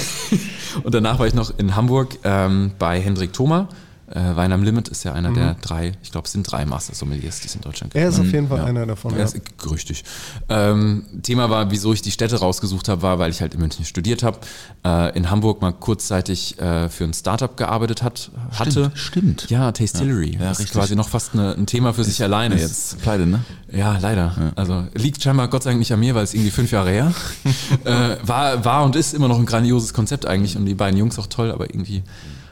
Und 0.84 0.94
danach 0.96 1.20
war 1.20 1.28
ich 1.28 1.34
noch 1.34 1.52
in 1.58 1.76
Hamburg 1.76 2.18
ähm, 2.24 2.72
bei 2.80 3.02
Hendrik 3.02 3.34
Thoma. 3.34 3.68
Äh, 4.10 4.36
Wein 4.38 4.54
am 4.54 4.64
Limit 4.64 4.88
ist 4.88 5.04
ja 5.04 5.12
einer 5.12 5.34
der 5.34 5.56
drei, 5.56 5.92
ich 6.02 6.12
glaube, 6.14 6.28
es 6.28 6.32
sind 6.32 6.50
drei 6.50 6.66
Master 6.66 6.96
Sommeliers, 6.96 7.42
die 7.42 7.48
es 7.48 7.56
in 7.56 7.62
Deutschland 7.62 7.92
gibt. 7.94 8.02
Er 8.02 8.08
ist 8.10 8.20
auf 8.20 8.32
jeden 8.32 8.48
Fall 8.48 8.62
einer 8.62 8.86
davon. 8.86 9.12
Ja, 9.12 9.18
Ja. 9.20 9.24
ist 9.26 9.38
gerüchtig. 9.58 10.06
Ähm, 10.48 11.04
Thema 11.24 11.50
war, 11.50 11.72
wieso 11.72 11.92
ich 11.92 12.02
die 12.02 12.12
Städte 12.12 12.38
rausgesucht 12.40 12.88
habe, 12.88 13.02
war, 13.02 13.20
weil 13.20 13.32
ich 13.32 13.42
halt 13.42 13.54
in 13.54 13.60
München 13.60 13.84
studiert 13.84 14.24
habe, 14.24 14.40
äh, 14.86 15.16
in 15.18 15.30
Hamburg 15.30 15.62
mal 15.62 15.74
kurzzeitig 15.74 16.58
äh, 16.60 16.88
für 16.88 17.04
ein 17.04 17.14
Startup 17.14 17.58
gearbeitet 17.58 18.02
hat, 18.02 18.32
hatte. 18.58 18.92
stimmt. 18.96 19.50
Ja, 19.50 19.74
Tastillery. 19.74 20.36
Ja, 20.36 20.40
ja, 20.40 20.50
das 20.50 20.52
ist 20.54 20.60
richtig. 20.68 20.80
quasi 20.80 20.96
noch 20.96 21.10
fast 21.10 21.34
eine, 21.34 21.54
ein 21.56 21.66
Thema 21.66 21.94
für 21.94 22.06
sich 22.06 22.24
alleine 22.24 22.56
Ist 22.56 22.62
jetzt. 22.62 23.02
Pleite, 23.02 23.26
ne? 23.26 23.42
Ja, 23.72 23.98
leider. 23.98 24.54
Also 24.56 24.86
liegt 24.94 25.22
scheinbar 25.22 25.50
Gott 25.50 25.64
sei 25.64 25.72
Dank 25.72 25.80
nicht 25.80 25.92
an 25.92 26.00
mir, 26.00 26.16
weil 26.16 26.24
es 26.24 26.34
irgendwie 26.34 26.52
fünf 26.52 26.72
Jahre 26.72 26.92
her. 26.92 27.14
äh, 27.84 28.16
war, 28.24 28.64
war 28.64 28.86
und 28.86 28.96
ist 28.96 29.14
immer 29.14 29.28
noch 29.28 29.38
ein 29.38 29.46
grandioses 29.46 29.94
Konzept 29.94 30.26
eigentlich 30.26 30.56
und 30.56 30.66
die 30.66 30.76
beiden 30.76 30.98
Jungs 30.98 31.20
auch 31.20 31.28
toll, 31.28 31.52
aber 31.52 31.66
irgendwie 31.70 32.04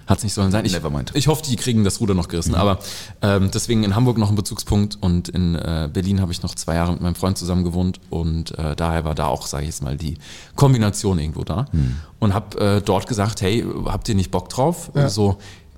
hat 0.08 0.20
es 0.20 0.24
nicht 0.24 0.34
sollen 0.34 0.52
sein. 0.52 0.66
Ich, 0.66 0.74
Nevermind. 0.74 1.12
ich 1.16 1.28
hoffe, 1.28 1.44
die 1.44 1.56
kriegen 1.56 1.84
das 1.84 2.00
Ruder 2.00 2.14
noch 2.14 2.28
gerissen. 2.28 2.56
Aber 2.56 2.80
ähm, 3.22 3.50
deswegen 3.52 3.84
in 3.84 3.96
Hamburg 3.96 4.18
noch 4.18 4.30
ein 4.30 4.36
Bezugspunkt 4.36 4.98
und 5.02 5.30
in 5.30 5.56
äh, 5.56 5.90
Berlin 5.92 6.22
habe 6.22 6.32
ich 6.32 6.44
noch 6.44 6.56
zwei 6.56 6.76
Jahre 6.76 6.92
mit 6.92 7.02
meinem 7.02 7.16
Freund 7.16 7.38
zusammen 7.38 7.64
gewohnt 7.64 8.00
und 8.10 8.58
äh, 8.58 8.76
daher 8.76 9.04
war 9.04 9.16
da 9.16 9.28
auch, 9.28 9.48
sage 9.48 9.64
ich 9.64 9.70
jetzt 9.70 9.84
mal, 9.84 9.98
die 9.98 10.18
Kombination 10.56 11.20
irgendwo 11.20 11.44
da. 11.44 11.68
Und 12.20 12.34
habe 12.34 12.60
äh, 12.60 12.82
dort 12.82 13.08
gesagt, 13.08 13.42
hey, 13.42 13.66
habt 13.86 14.08
ihr 14.10 14.16
nicht 14.16 14.32
Bock 14.32 14.50
drauf? 14.50 14.92
Ja. 14.96 15.10
So, 15.10 15.38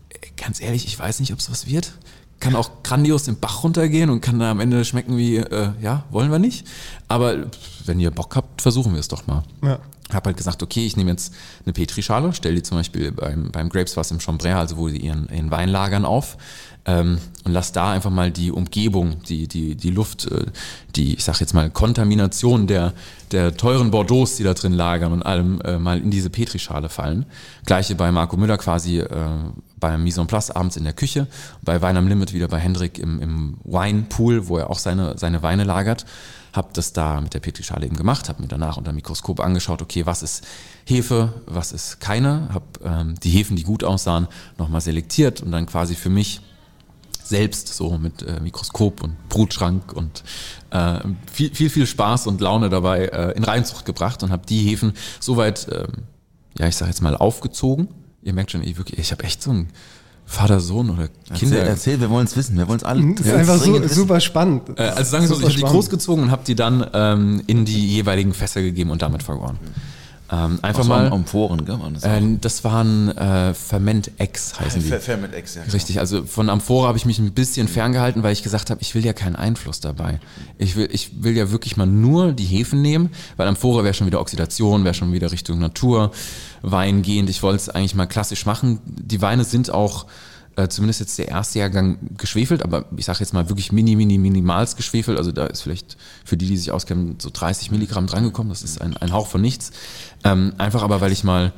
äh, 0.10 0.18
ganz 0.36 0.62
ehrlich, 0.62 0.86
ich 0.86 0.98
weiß 0.98 1.20
nicht, 1.20 1.34
ob 1.34 1.40
es 1.40 1.50
was 1.50 1.68
wird. 1.68 1.94
Kann 2.40 2.56
auch 2.56 2.84
grandios 2.84 3.24
den 3.24 3.40
Bach 3.40 3.64
runtergehen 3.64 4.10
und 4.12 4.22
kann 4.22 4.38
da 4.38 4.52
am 4.52 4.60
Ende 4.60 4.86
schmecken 4.86 5.18
wie, 5.18 5.38
äh, 5.38 5.70
ja, 5.82 6.04
wollen 6.12 6.32
wir 6.32 6.38
nicht. 6.38 6.68
Aber 7.08 7.36
wenn 7.86 8.00
ihr 8.00 8.12
Bock 8.12 8.36
habt, 8.36 8.62
versuchen 8.62 8.94
wir 8.94 9.00
es 9.00 9.08
doch 9.08 9.26
mal. 9.26 9.44
Ja. 9.64 9.80
Hab 10.14 10.26
halt 10.26 10.38
gesagt, 10.38 10.64
okay, 10.64 10.86
ich 10.86 10.96
nehme 10.96 11.12
jetzt 11.12 11.34
eine 11.66 11.74
Petrischale, 11.74 12.34
stelle 12.34 12.56
die 12.56 12.64
zum 12.64 12.78
Beispiel 12.78 13.12
beim, 13.12 13.52
beim 13.52 13.70
Grapes 13.70 13.98
was 13.98 14.12
im 14.12 14.20
Chambray, 14.20 14.54
also 14.54 14.78
wo 14.78 14.88
sie 14.88 14.98
ihren, 14.98 15.28
ihren 15.30 15.52
Wein 15.52 15.70
lagern, 15.70 16.06
auf 16.06 16.38
ähm, 16.88 17.20
und 17.44 17.52
lass 17.52 17.74
da 17.74 17.92
einfach 17.92 18.10
mal 18.10 18.32
die 18.32 18.52
Umgebung, 18.52 19.22
die, 19.24 19.48
die, 19.48 19.76
die 19.76 19.90
Luft, 19.90 20.32
äh, 20.32 20.46
die, 20.96 21.16
ich 21.16 21.24
sag 21.24 21.40
jetzt 21.42 21.54
mal, 21.54 21.70
Kontamination 21.70 22.66
der, 22.66 22.94
der 23.32 23.56
teuren 23.58 23.92
Bordeaux, 23.92 24.26
die 24.38 24.44
da 24.44 24.54
drin 24.54 24.72
lagern 24.72 25.12
und 25.12 25.22
allem 25.22 25.60
äh, 25.62 25.78
mal 25.78 26.00
in 26.00 26.12
diese 26.12 26.30
Petrischale 26.30 26.88
fallen. 26.88 27.26
Gleiche 27.66 27.96
bei 27.96 28.12
Marco 28.12 28.38
Müller 28.38 28.58
quasi 28.58 29.00
äh, 29.00 29.10
beim 29.80 30.04
Mise 30.04 30.22
en 30.22 30.28
Place 30.28 30.50
abends 30.50 30.78
in 30.78 30.86
der 30.86 30.94
Küche, 30.94 31.28
bei 31.62 31.82
Wein 31.82 31.98
am 31.98 32.08
Limit 32.08 32.34
wieder 32.34 32.48
bei 32.48 32.58
Hendrik 32.58 33.00
im, 33.00 33.22
im 33.22 33.58
Winepool, 33.66 34.48
wo 34.48 34.58
er 34.58 34.70
auch 34.70 34.80
seine, 34.80 35.18
seine 35.18 35.44
Weine 35.44 35.66
lagert 35.66 36.06
habe 36.58 36.70
das 36.74 36.92
da 36.92 37.22
mit 37.22 37.34
der 37.34 37.40
Petrischale 37.40 37.86
eben 37.86 37.96
gemacht, 37.96 38.28
habe 38.28 38.42
mir 38.42 38.48
danach 38.50 38.76
unter 38.76 38.92
dem 38.92 38.96
Mikroskop 38.96 39.40
angeschaut, 39.40 39.82
okay, 39.82 40.06
was 40.06 40.24
ist 40.24 40.46
Hefe, 40.86 41.34
was 41.46 41.72
ist 41.72 42.02
keine, 42.02 42.50
habe 42.52 42.66
ähm, 42.84 43.16
die 43.24 43.30
Hefen, 43.30 43.56
die 43.56 43.64
gut 43.64 43.84
aussahen, 43.84 44.28
nochmal 44.58 44.82
selektiert 44.82 45.42
und 45.42 45.52
dann 45.52 45.68
quasi 45.68 45.96
für 45.96 46.10
mich 46.10 46.42
selbst 47.24 47.74
so 47.74 47.98
mit 47.98 48.24
äh, 48.24 48.40
Mikroskop 48.40 49.04
und 49.04 49.30
Brutschrank 49.30 49.94
und 49.94 50.24
äh, 50.72 51.00
viel, 51.32 51.54
viel, 51.54 51.70
viel 51.70 51.86
Spaß 51.86 52.28
und 52.28 52.42
Laune 52.42 52.70
dabei 52.70 53.06
äh, 53.06 53.32
in 53.32 53.44
Reinzucht 53.44 53.86
gebracht 53.86 54.24
und 54.24 54.32
habe 54.32 54.46
die 54.46 54.64
Hefen 54.64 54.94
soweit, 55.20 55.68
ähm, 55.72 56.04
ja, 56.58 56.68
ich 56.68 56.76
sage 56.76 56.90
jetzt 56.90 57.02
mal, 57.02 57.16
aufgezogen. 57.16 57.90
Ihr 58.24 58.34
merkt 58.34 58.52
schon, 58.52 58.64
ich, 58.64 58.78
ich 58.94 59.12
habe 59.12 59.24
echt 59.24 59.42
so 59.42 59.52
ein 59.52 59.68
Vater-Sohn 60.28 60.90
oder 60.90 61.08
Kinder. 61.34 61.58
Erzähl, 61.58 61.68
erzähl, 61.68 62.02
wir 62.02 62.10
wollen 62.10 62.26
es 62.26 62.36
wissen. 62.36 62.58
Wir 62.58 62.68
wollen 62.68 62.80
es 62.80 62.84
alle. 62.84 63.14
Das 63.16 63.26
ist 63.26 63.34
einfach 63.34 63.58
so, 63.58 63.82
wissen. 63.82 63.96
super 63.96 64.20
spannend. 64.20 64.78
Äh, 64.78 64.84
also 64.84 65.12
sagen 65.12 65.24
wir 65.24 65.30
so, 65.30 65.40
ich 65.40 65.44
habe 65.46 65.56
die 65.56 65.62
großgezogen 65.62 66.26
und 66.26 66.32
habe 66.32 66.44
die 66.46 66.54
dann 66.54 66.86
ähm, 66.94 67.42
in 67.48 67.64
die 67.64 67.88
jeweiligen 67.88 68.34
Fässer 68.34 68.62
gegeben 68.62 68.92
und 68.92 69.02
damit 69.02 69.24
vergoren. 69.24 69.58
Ähm, 70.30 70.60
einfach 70.62 70.82
Aus 70.82 70.88
mal. 70.88 71.08
am 71.08 71.14
Amphoren, 71.14 71.64
gell? 71.64 71.80
Waren 71.80 71.94
das? 71.94 72.04
Äh, 72.04 72.22
das 72.42 72.64
waren 72.66 73.16
äh, 73.18 73.54
Ferment 73.54 74.12
X 74.18 74.60
heißen 74.60 74.82
die. 74.84 74.90
Fer- 74.90 75.00
Ferment 75.00 75.34
X, 75.34 75.56
ja. 75.56 75.62
genau. 75.62 75.74
Richtig, 75.74 76.00
also 76.00 76.26
von 76.26 76.50
Amphora 76.50 76.90
habe 76.90 76.98
ich 76.98 77.06
mich 77.06 77.18
ein 77.20 77.32
bisschen 77.32 77.70
ferngehalten, 77.70 78.24
weil 78.24 78.34
ich 78.34 78.44
gesagt 78.44 78.70
habe, 78.70 78.82
ich 78.82 78.94
will 78.94 79.06
ja 79.06 79.14
keinen 79.14 79.38
Einfluss 79.38 79.80
dabei. 79.80 80.20
Ich 80.58 80.76
will, 80.76 80.90
ich 80.92 81.24
will 81.24 81.38
ja 81.38 81.50
wirklich 81.52 81.78
mal 81.78 81.86
nur 81.88 82.34
die 82.34 82.44
Hefen 82.44 82.82
nehmen, 82.82 83.10
weil 83.38 83.48
Amphora 83.48 83.86
wäre 83.86 83.94
schon 83.94 84.08
wieder 84.08 84.20
Oxidation, 84.20 84.84
wäre 84.84 84.94
schon 84.94 85.14
wieder 85.14 85.32
Richtung 85.32 85.60
Natur, 85.60 86.12
Wein 86.62 87.04
gehend. 87.04 87.30
Ich 87.30 87.42
wollte 87.42 87.58
es 87.62 87.70
eigentlich 87.70 87.96
mal 87.96 88.06
klassisch 88.08 88.46
machen. 88.46 88.80
Die 88.86 89.22
Weine 89.22 89.46
sind 89.46 89.70
auch, 89.72 90.08
äh, 90.58 90.68
zumindest 90.70 91.00
jetzt 91.00 91.18
der 91.20 91.28
erste 91.28 91.60
Jahrgang 91.60 92.00
geschwefelt, 92.18 92.64
aber 92.64 92.86
ich 92.98 93.06
sage 93.06 93.20
jetzt 93.20 93.32
mal 93.32 93.48
wirklich 93.48 93.72
mini, 93.72 93.96
mini, 93.96 94.18
minimals 94.18 94.76
geschwefelt. 94.76 95.18
Also 95.18 95.32
da 95.32 95.46
ist 95.46 95.62
vielleicht 95.62 95.98
für 96.26 96.36
die, 96.36 96.48
die 96.48 96.58
sich 96.58 96.72
auskennen, 96.72 97.18
so 97.20 97.30
30 97.32 97.70
Milligramm 97.70 98.08
drangekommen. 98.08 98.50
Das 98.50 98.64
ist 98.64 98.82
ein, 98.82 98.98
ein 98.98 99.14
Hauch 99.14 99.28
von 99.28 99.40
nichts. 99.40 99.72
Ähm, 100.24 100.54
einfach 100.58 100.82
aber, 100.82 101.00
weil 101.00 101.12
ich 101.12 101.24
mal 101.24 101.54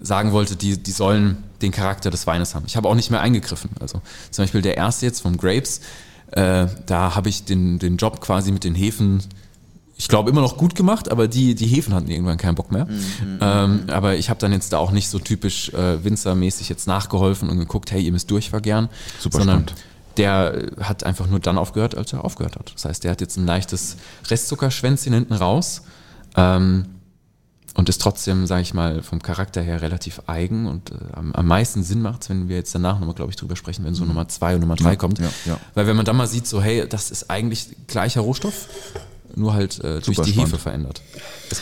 sagen 0.00 0.30
wollte, 0.30 0.54
die, 0.54 0.80
die 0.80 0.92
sollen 0.92 1.42
den 1.62 1.72
Charakter 1.72 2.10
des 2.10 2.28
Weines 2.28 2.54
haben. 2.54 2.64
Ich 2.66 2.76
habe 2.76 2.88
auch 2.88 2.94
nicht 2.94 3.10
mehr 3.10 3.20
eingegriffen. 3.20 3.70
Also 3.80 4.00
zum 4.30 4.44
Beispiel 4.44 4.62
der 4.62 4.76
erste 4.76 5.04
jetzt 5.04 5.20
vom 5.20 5.36
Grapes, 5.36 5.80
äh, 6.30 6.68
da 6.86 7.16
habe 7.16 7.28
ich 7.28 7.44
den, 7.44 7.80
den 7.80 7.96
Job 7.96 8.20
quasi 8.20 8.52
mit 8.52 8.62
den 8.62 8.76
Hefen, 8.76 9.20
ich 9.96 10.08
glaube 10.08 10.30
immer 10.30 10.40
noch 10.40 10.56
gut 10.56 10.74
gemacht, 10.74 11.10
aber 11.10 11.28
die, 11.28 11.54
die 11.54 11.66
Hefen 11.66 11.94
hatten 11.94 12.10
irgendwann 12.10 12.36
keinen 12.36 12.56
Bock 12.56 12.72
mehr. 12.72 12.88
Ähm, 13.40 13.84
aber 13.86 14.16
ich 14.16 14.28
habe 14.28 14.40
dann 14.40 14.52
jetzt 14.52 14.72
da 14.72 14.78
auch 14.78 14.90
nicht 14.90 15.08
so 15.08 15.18
typisch 15.18 15.68
äh, 15.72 16.02
Winzermäßig 16.02 16.68
jetzt 16.68 16.86
nachgeholfen 16.86 17.48
und 17.48 17.58
geguckt, 17.58 17.92
hey, 17.92 18.02
ihr 18.02 18.12
müsst 18.12 18.30
durchvergären, 18.30 18.88
Super 19.20 19.38
sondern 19.38 19.60
spannend. 19.68 19.84
der 20.16 20.54
äh, 20.54 20.82
hat 20.82 21.04
einfach 21.04 21.28
nur 21.28 21.38
dann 21.38 21.58
aufgehört, 21.58 21.96
als 21.96 22.12
er 22.12 22.24
aufgehört 22.24 22.56
hat. 22.56 22.72
Das 22.74 22.84
heißt, 22.84 23.04
der 23.04 23.12
hat 23.12 23.20
jetzt 23.20 23.36
ein 23.36 23.46
leichtes 23.46 23.96
Restzuckerschwänzchen 24.28 25.12
hinten 25.12 25.34
raus. 25.34 25.82
Ähm, 26.36 26.86
und 27.76 27.88
ist 27.88 28.00
trotzdem, 28.00 28.46
sage 28.46 28.62
ich 28.62 28.72
mal, 28.72 29.02
vom 29.02 29.20
Charakter 29.20 29.60
her 29.60 29.82
relativ 29.82 30.22
eigen 30.26 30.66
und 30.66 30.92
äh, 30.92 30.94
am, 31.12 31.32
am 31.32 31.46
meisten 31.46 31.82
Sinn 31.82 32.02
macht, 32.02 32.28
wenn 32.30 32.48
wir 32.48 32.56
jetzt 32.56 32.72
danach 32.74 33.00
nochmal, 33.00 33.16
glaube 33.16 33.30
ich, 33.30 33.36
drüber 33.36 33.56
sprechen, 33.56 33.84
wenn 33.84 33.94
so 33.94 34.04
Nummer 34.04 34.28
zwei 34.28 34.54
und 34.54 34.60
Nummer 34.60 34.76
drei 34.76 34.94
kommt. 34.96 35.18
ja, 35.18 35.28
ja. 35.44 35.58
Weil 35.74 35.88
wenn 35.88 35.96
man 35.96 36.04
dann 36.04 36.16
mal 36.16 36.28
sieht, 36.28 36.46
so 36.46 36.62
hey, 36.62 36.86
das 36.88 37.10
ist 37.10 37.30
eigentlich 37.30 37.76
gleicher 37.88 38.20
Rohstoff, 38.20 38.68
nur 39.36 39.54
halt 39.54 39.78
äh, 39.80 40.00
durch 40.00 40.04
Super 40.16 40.22
die 40.22 40.32
spannend. 40.32 40.52
Hefe 40.52 40.62
verändert. 40.62 41.02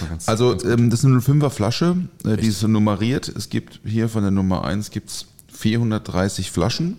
Mal 0.00 0.08
ganz 0.08 0.28
Also 0.28 0.52
ähm, 0.64 0.90
das 0.90 1.00
ist 1.00 1.06
eine 1.06 1.18
05er 1.18 1.50
Flasche, 1.50 1.96
äh, 2.24 2.36
die 2.36 2.48
ist 2.48 2.60
so 2.60 2.68
nummeriert. 2.68 3.28
Es 3.28 3.48
gibt 3.48 3.80
hier 3.84 4.08
von 4.08 4.22
der 4.22 4.30
Nummer 4.30 4.64
1 4.64 4.90
gibt's 4.90 5.26
430 5.52 6.50
Flaschen, 6.50 6.98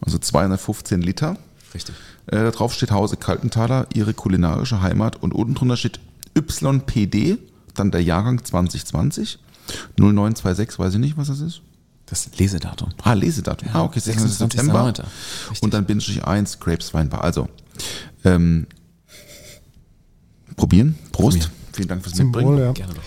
also 0.00 0.18
215 0.18 1.02
Liter. 1.02 1.36
richtig. 1.74 1.94
Äh, 2.26 2.36
da 2.36 2.50
drauf 2.50 2.72
steht 2.74 2.90
Hause 2.90 3.16
Kaltenthaler, 3.16 3.86
ihre 3.94 4.14
kulinarische 4.14 4.80
Heimat 4.82 5.22
und 5.22 5.32
unten 5.32 5.54
drunter 5.54 5.76
steht 5.76 6.00
YPD, 6.36 7.38
dann 7.74 7.90
der 7.90 8.02
Jahrgang 8.02 8.44
2020. 8.44 9.38
0926, 9.96 10.78
weiß 10.78 10.94
ich 10.94 11.00
nicht, 11.00 11.16
was 11.16 11.28
das 11.28 11.40
ist. 11.40 11.62
Das 12.06 12.28
Lesedatum. 12.36 12.90
Ah, 13.02 13.14
Lesedatum. 13.14 13.68
ah, 13.72 13.84
okay, 13.84 14.00
26. 14.00 14.38
September. 14.38 14.88
26.09.. 14.88 15.04
Richtig. 15.50 15.62
Und 15.62 15.72
dann 15.74 15.84
Bindestrich 15.86 16.24
1, 16.24 16.60
Grapes 16.60 16.92
Weinbar. 16.92 17.24
Also, 17.24 17.48
ähm, 18.24 18.66
probieren. 20.56 20.98
Prost. 21.12 21.38
Probieren. 21.38 21.52
Vielen 21.72 21.88
Dank 21.88 22.02
fürs 22.02 22.14
Zum 22.14 22.26
Mitbringen. 22.26 22.58
Ja. 22.58 22.72
Gerne 22.72 22.94
doch. 22.94 23.02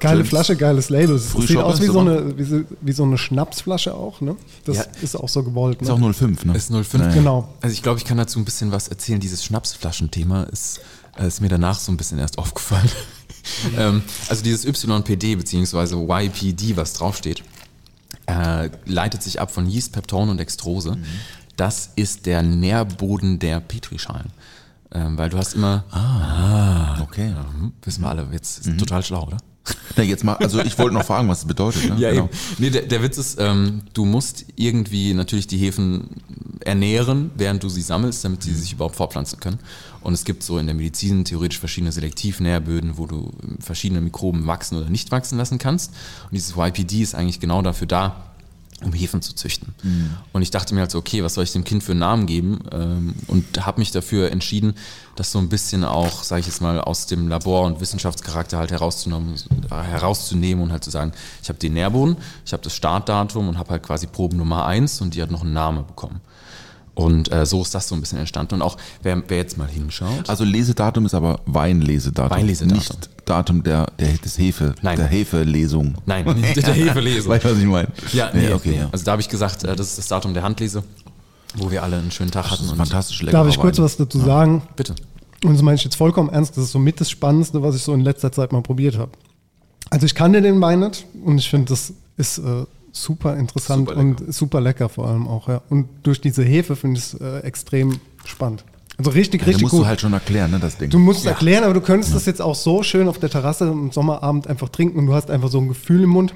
Geile 0.00 0.18
Schön. 0.18 0.26
Flasche, 0.26 0.56
geiles 0.56 0.90
Label. 0.90 1.16
Es 1.16 1.32
sieht 1.32 1.56
aus 1.56 1.80
wie 1.80 1.86
so, 1.86 1.98
eine, 1.98 2.38
wie, 2.38 2.44
so, 2.44 2.60
wie 2.80 2.92
so 2.92 3.02
eine 3.02 3.18
Schnapsflasche 3.18 3.94
auch, 3.94 4.20
ne? 4.20 4.36
Das 4.64 4.76
Ja. 4.76 4.82
ist 5.02 5.16
auch 5.16 5.28
so 5.28 5.42
gewollt. 5.42 5.82
Ist 5.82 5.88
Ne? 5.88 5.94
auch 5.94 6.14
05, 6.14 6.44
ne? 6.44 6.54
Ist 6.56 6.70
05. 6.70 6.94
Ja, 6.94 7.08
ja. 7.08 7.14
Genau. 7.14 7.48
Also 7.60 7.72
ich 7.72 7.82
glaube, 7.82 7.98
ich 7.98 8.04
kann 8.04 8.16
dazu 8.16 8.38
ein 8.38 8.44
bisschen 8.44 8.70
was 8.70 8.86
erzählen. 8.88 9.18
Dieses 9.18 9.42
Schnapsflaschenthema 9.44 10.44
ist, 10.44 10.80
äh, 11.18 11.26
ist 11.26 11.40
mir 11.40 11.48
danach 11.48 11.80
so 11.80 11.90
ein 11.90 11.96
bisschen 11.96 12.18
erst 12.18 12.38
aufgefallen. 12.38 12.88
ähm, 13.78 14.02
also 14.28 14.44
dieses 14.44 14.64
YPD 14.64 15.34
bzw. 15.34 15.96
YPD, 15.96 16.76
was 16.76 16.92
draufsteht, 16.92 17.42
äh, 18.26 18.70
leitet 18.86 19.22
sich 19.24 19.40
ab 19.40 19.50
von 19.50 19.66
Yeast, 19.68 19.92
Peptone 19.92 20.30
und 20.30 20.36
Dextrose. 20.38 20.96
Das 21.56 21.90
ist 21.96 22.26
der 22.26 22.42
Nährboden 22.42 23.40
der 23.40 23.58
Petrischalen. 23.58 24.30
Ähm, 24.92 25.18
weil 25.18 25.28
du 25.28 25.36
hast 25.38 25.54
immer, 25.54 25.84
ah, 25.90 27.00
Okay. 27.02 27.34
hm, 27.34 27.72
wissen 27.82 28.02
wir 28.02 28.08
alle, 28.08 28.26
jetzt 28.32 28.66
ist 28.66 28.78
total 28.78 29.02
schlau, 29.02 29.26
oder? 29.26 29.36
Na, 29.96 30.02
jetzt 30.02 30.24
mal, 30.24 30.34
also 30.36 30.60
ich 30.60 30.78
wollte 30.78 30.94
noch 30.94 31.04
fragen, 31.04 31.28
was 31.28 31.40
das 31.40 31.48
bedeutet. 31.48 31.90
Ne? 31.90 31.96
Ja, 32.00 32.10
Genau. 32.10 32.24
eben. 32.24 32.30
Nee, 32.58 32.70
der, 32.70 32.82
der 32.82 33.02
Witz 33.02 33.18
ist, 33.18 33.38
ähm, 33.38 33.82
du 33.92 34.06
musst 34.06 34.46
irgendwie 34.56 35.12
natürlich 35.12 35.46
die 35.46 35.58
Hefen 35.58 36.08
ernähren, 36.64 37.30
während 37.36 37.62
du 37.62 37.68
sie 37.68 37.82
sammelst, 37.82 38.24
damit 38.24 38.42
sie 38.42 38.54
sich 38.54 38.72
überhaupt 38.72 38.96
fortpflanzen 38.96 39.40
können. 39.40 39.58
Und 40.00 40.14
es 40.14 40.24
gibt 40.24 40.42
so 40.42 40.58
in 40.58 40.66
der 40.66 40.74
Medizin 40.74 41.24
theoretisch 41.26 41.58
verschiedene 41.58 41.92
Selektivnährböden, 41.92 42.96
wo 42.96 43.06
du 43.06 43.30
verschiedene 43.60 44.00
Mikroben 44.00 44.46
wachsen 44.46 44.78
oder 44.78 44.88
nicht 44.88 45.10
wachsen 45.10 45.36
lassen 45.36 45.58
kannst. 45.58 45.90
Und 46.24 46.32
dieses 46.32 46.56
YPD 46.56 47.02
ist 47.02 47.14
eigentlich 47.14 47.40
genau 47.40 47.60
dafür 47.60 47.86
da, 47.88 48.16
um 48.84 48.92
Hefen 48.92 49.22
zu 49.22 49.34
züchten. 49.34 49.74
Und 50.32 50.42
ich 50.42 50.50
dachte 50.50 50.74
mir 50.74 50.80
halt 50.80 50.90
so, 50.90 50.98
okay, 50.98 51.24
was 51.24 51.34
soll 51.34 51.44
ich 51.44 51.52
dem 51.52 51.64
Kind 51.64 51.82
für 51.82 51.92
einen 51.92 52.00
Namen 52.00 52.26
geben? 52.26 52.60
Ähm, 52.70 53.14
und 53.26 53.66
habe 53.66 53.80
mich 53.80 53.90
dafür 53.90 54.30
entschieden, 54.30 54.74
das 55.16 55.32
so 55.32 55.38
ein 55.38 55.48
bisschen 55.48 55.84
auch, 55.84 56.22
sage 56.22 56.40
ich 56.40 56.46
jetzt 56.46 56.60
mal, 56.60 56.80
aus 56.80 57.06
dem 57.06 57.28
Labor- 57.28 57.66
und 57.66 57.80
Wissenschaftscharakter 57.80 58.56
halt 58.56 58.70
herauszunehmen, 58.70 59.34
herauszunehmen 59.68 60.62
und 60.62 60.72
halt 60.72 60.84
zu 60.84 60.90
sagen, 60.90 61.12
ich 61.42 61.48
habe 61.48 61.58
den 61.58 61.72
Nährboden, 61.72 62.16
ich 62.44 62.52
habe 62.52 62.62
das 62.62 62.74
Startdatum 62.74 63.48
und 63.48 63.58
habe 63.58 63.70
halt 63.70 63.82
quasi 63.82 64.06
Proben 64.06 64.36
Nummer 64.36 64.66
eins 64.66 65.00
und 65.00 65.14
die 65.14 65.22
hat 65.22 65.30
noch 65.30 65.42
einen 65.42 65.52
Namen 65.52 65.84
bekommen. 65.84 66.20
Und 66.98 67.30
äh, 67.30 67.46
so 67.46 67.62
ist 67.62 67.72
das 67.74 67.86
so 67.86 67.94
ein 67.94 68.00
bisschen 68.00 68.18
entstanden. 68.18 68.56
Und 68.56 68.62
auch, 68.62 68.76
wer, 69.04 69.22
wer 69.28 69.36
jetzt 69.36 69.56
mal 69.56 69.68
hinschaut, 69.68 70.28
Also 70.28 70.42
Lesedatum 70.42 71.06
ist 71.06 71.14
aber 71.14 71.38
Weinlesedatum. 71.46 72.36
Weinlesedatum. 72.36 72.76
Nicht 72.76 73.10
Datum 73.24 73.62
der, 73.62 73.86
der, 74.00 74.14
des 74.14 74.36
Hefe, 74.36 74.74
Nein. 74.82 74.96
der 74.96 75.06
Hefelesung. 75.06 75.94
Nein, 76.06 76.24
nicht 76.40 76.56
der 76.56 76.74
Hefelesung. 76.74 77.30
Weißt 77.30 77.44
du, 77.44 77.50
was 77.50 77.58
ich 77.58 77.64
meine? 77.66 77.88
ja, 78.12 78.30
nee, 78.34 78.52
okay, 78.52 78.76
ja. 78.78 78.88
Also 78.90 79.04
da 79.04 79.12
habe 79.12 79.22
ich 79.22 79.28
gesagt, 79.28 79.62
äh, 79.62 79.76
das 79.76 79.90
ist 79.90 79.98
das 79.98 80.08
Datum 80.08 80.34
der 80.34 80.42
Handlese, 80.42 80.82
wo 81.54 81.70
wir 81.70 81.84
alle 81.84 81.98
einen 81.98 82.10
schönen 82.10 82.32
Tag 82.32 82.48
Das 82.48 82.52
hatten. 82.60 82.76
fantastisch 82.76 83.22
lecker. 83.22 83.38
Darf 83.38 83.48
ich 83.48 83.58
kurz 83.58 83.78
was 83.78 83.96
dazu 83.96 84.18
sagen? 84.18 84.62
Bitte. 84.74 84.96
Und 85.44 85.52
das 85.54 85.62
meine 85.62 85.76
ich 85.76 85.84
jetzt 85.84 85.94
vollkommen 85.94 86.30
ernst. 86.30 86.56
Das 86.56 86.64
ist 86.64 86.72
so 86.72 86.80
mit 86.80 87.00
das 87.00 87.10
Spannendste, 87.10 87.62
was 87.62 87.76
ich 87.76 87.82
so 87.82 87.94
in 87.94 88.00
letzter 88.00 88.32
Zeit 88.32 88.50
mal 88.50 88.62
probiert 88.62 88.98
habe. 88.98 89.12
Also 89.90 90.04
ich 90.04 90.16
kannte 90.16 90.42
den 90.42 90.60
Wein 90.60 90.80
nicht 90.80 91.06
und 91.24 91.38
ich 91.38 91.48
finde, 91.48 91.66
das 91.66 91.92
ist 92.16 92.38
äh, 92.38 92.64
super 93.02 93.36
interessant 93.36 93.88
Super 93.88 94.00
und 94.00 94.34
super 94.34 94.60
lecker 94.60 94.88
vor 94.88 95.08
allem 95.08 95.26
auch. 95.28 95.48
Ja. 95.48 95.62
Und 95.68 95.88
durch 96.02 96.20
diese 96.20 96.42
Hefe 96.42 96.76
finde 96.76 96.98
ich 96.98 97.12
es 97.12 97.14
äh, 97.14 97.38
extrem 97.40 97.98
spannend. 98.24 98.64
Also 98.96 99.10
richtig, 99.10 99.42
Ja, 99.42 99.46
richtig 99.46 99.62
musst 99.62 99.70
gut. 99.72 99.82
du 99.82 99.86
halt 99.86 100.00
schon 100.00 100.12
erklären, 100.12 100.50
ne, 100.50 100.58
das 100.58 100.76
Ding. 100.76 100.90
Du 100.90 100.98
musst 100.98 101.20
es 101.20 101.26
erklären, 101.26 101.62
aber 101.64 101.74
du 101.74 101.80
könntest 101.80 102.14
das 102.14 102.26
jetzt 102.26 102.42
auch 102.42 102.56
so 102.56 102.82
schön 102.82 103.08
auf 103.08 103.18
der 103.18 103.30
Terrasse 103.30 103.68
am 103.68 103.92
Sommerabend 103.92 104.48
einfach 104.48 104.68
trinken 104.70 104.98
und 104.98 105.06
du 105.06 105.14
hast 105.14 105.30
einfach 105.30 105.48
so 105.48 105.58
ein 105.60 105.68
Gefühl 105.68 106.02
im 106.02 106.10
Mund. 106.10 106.34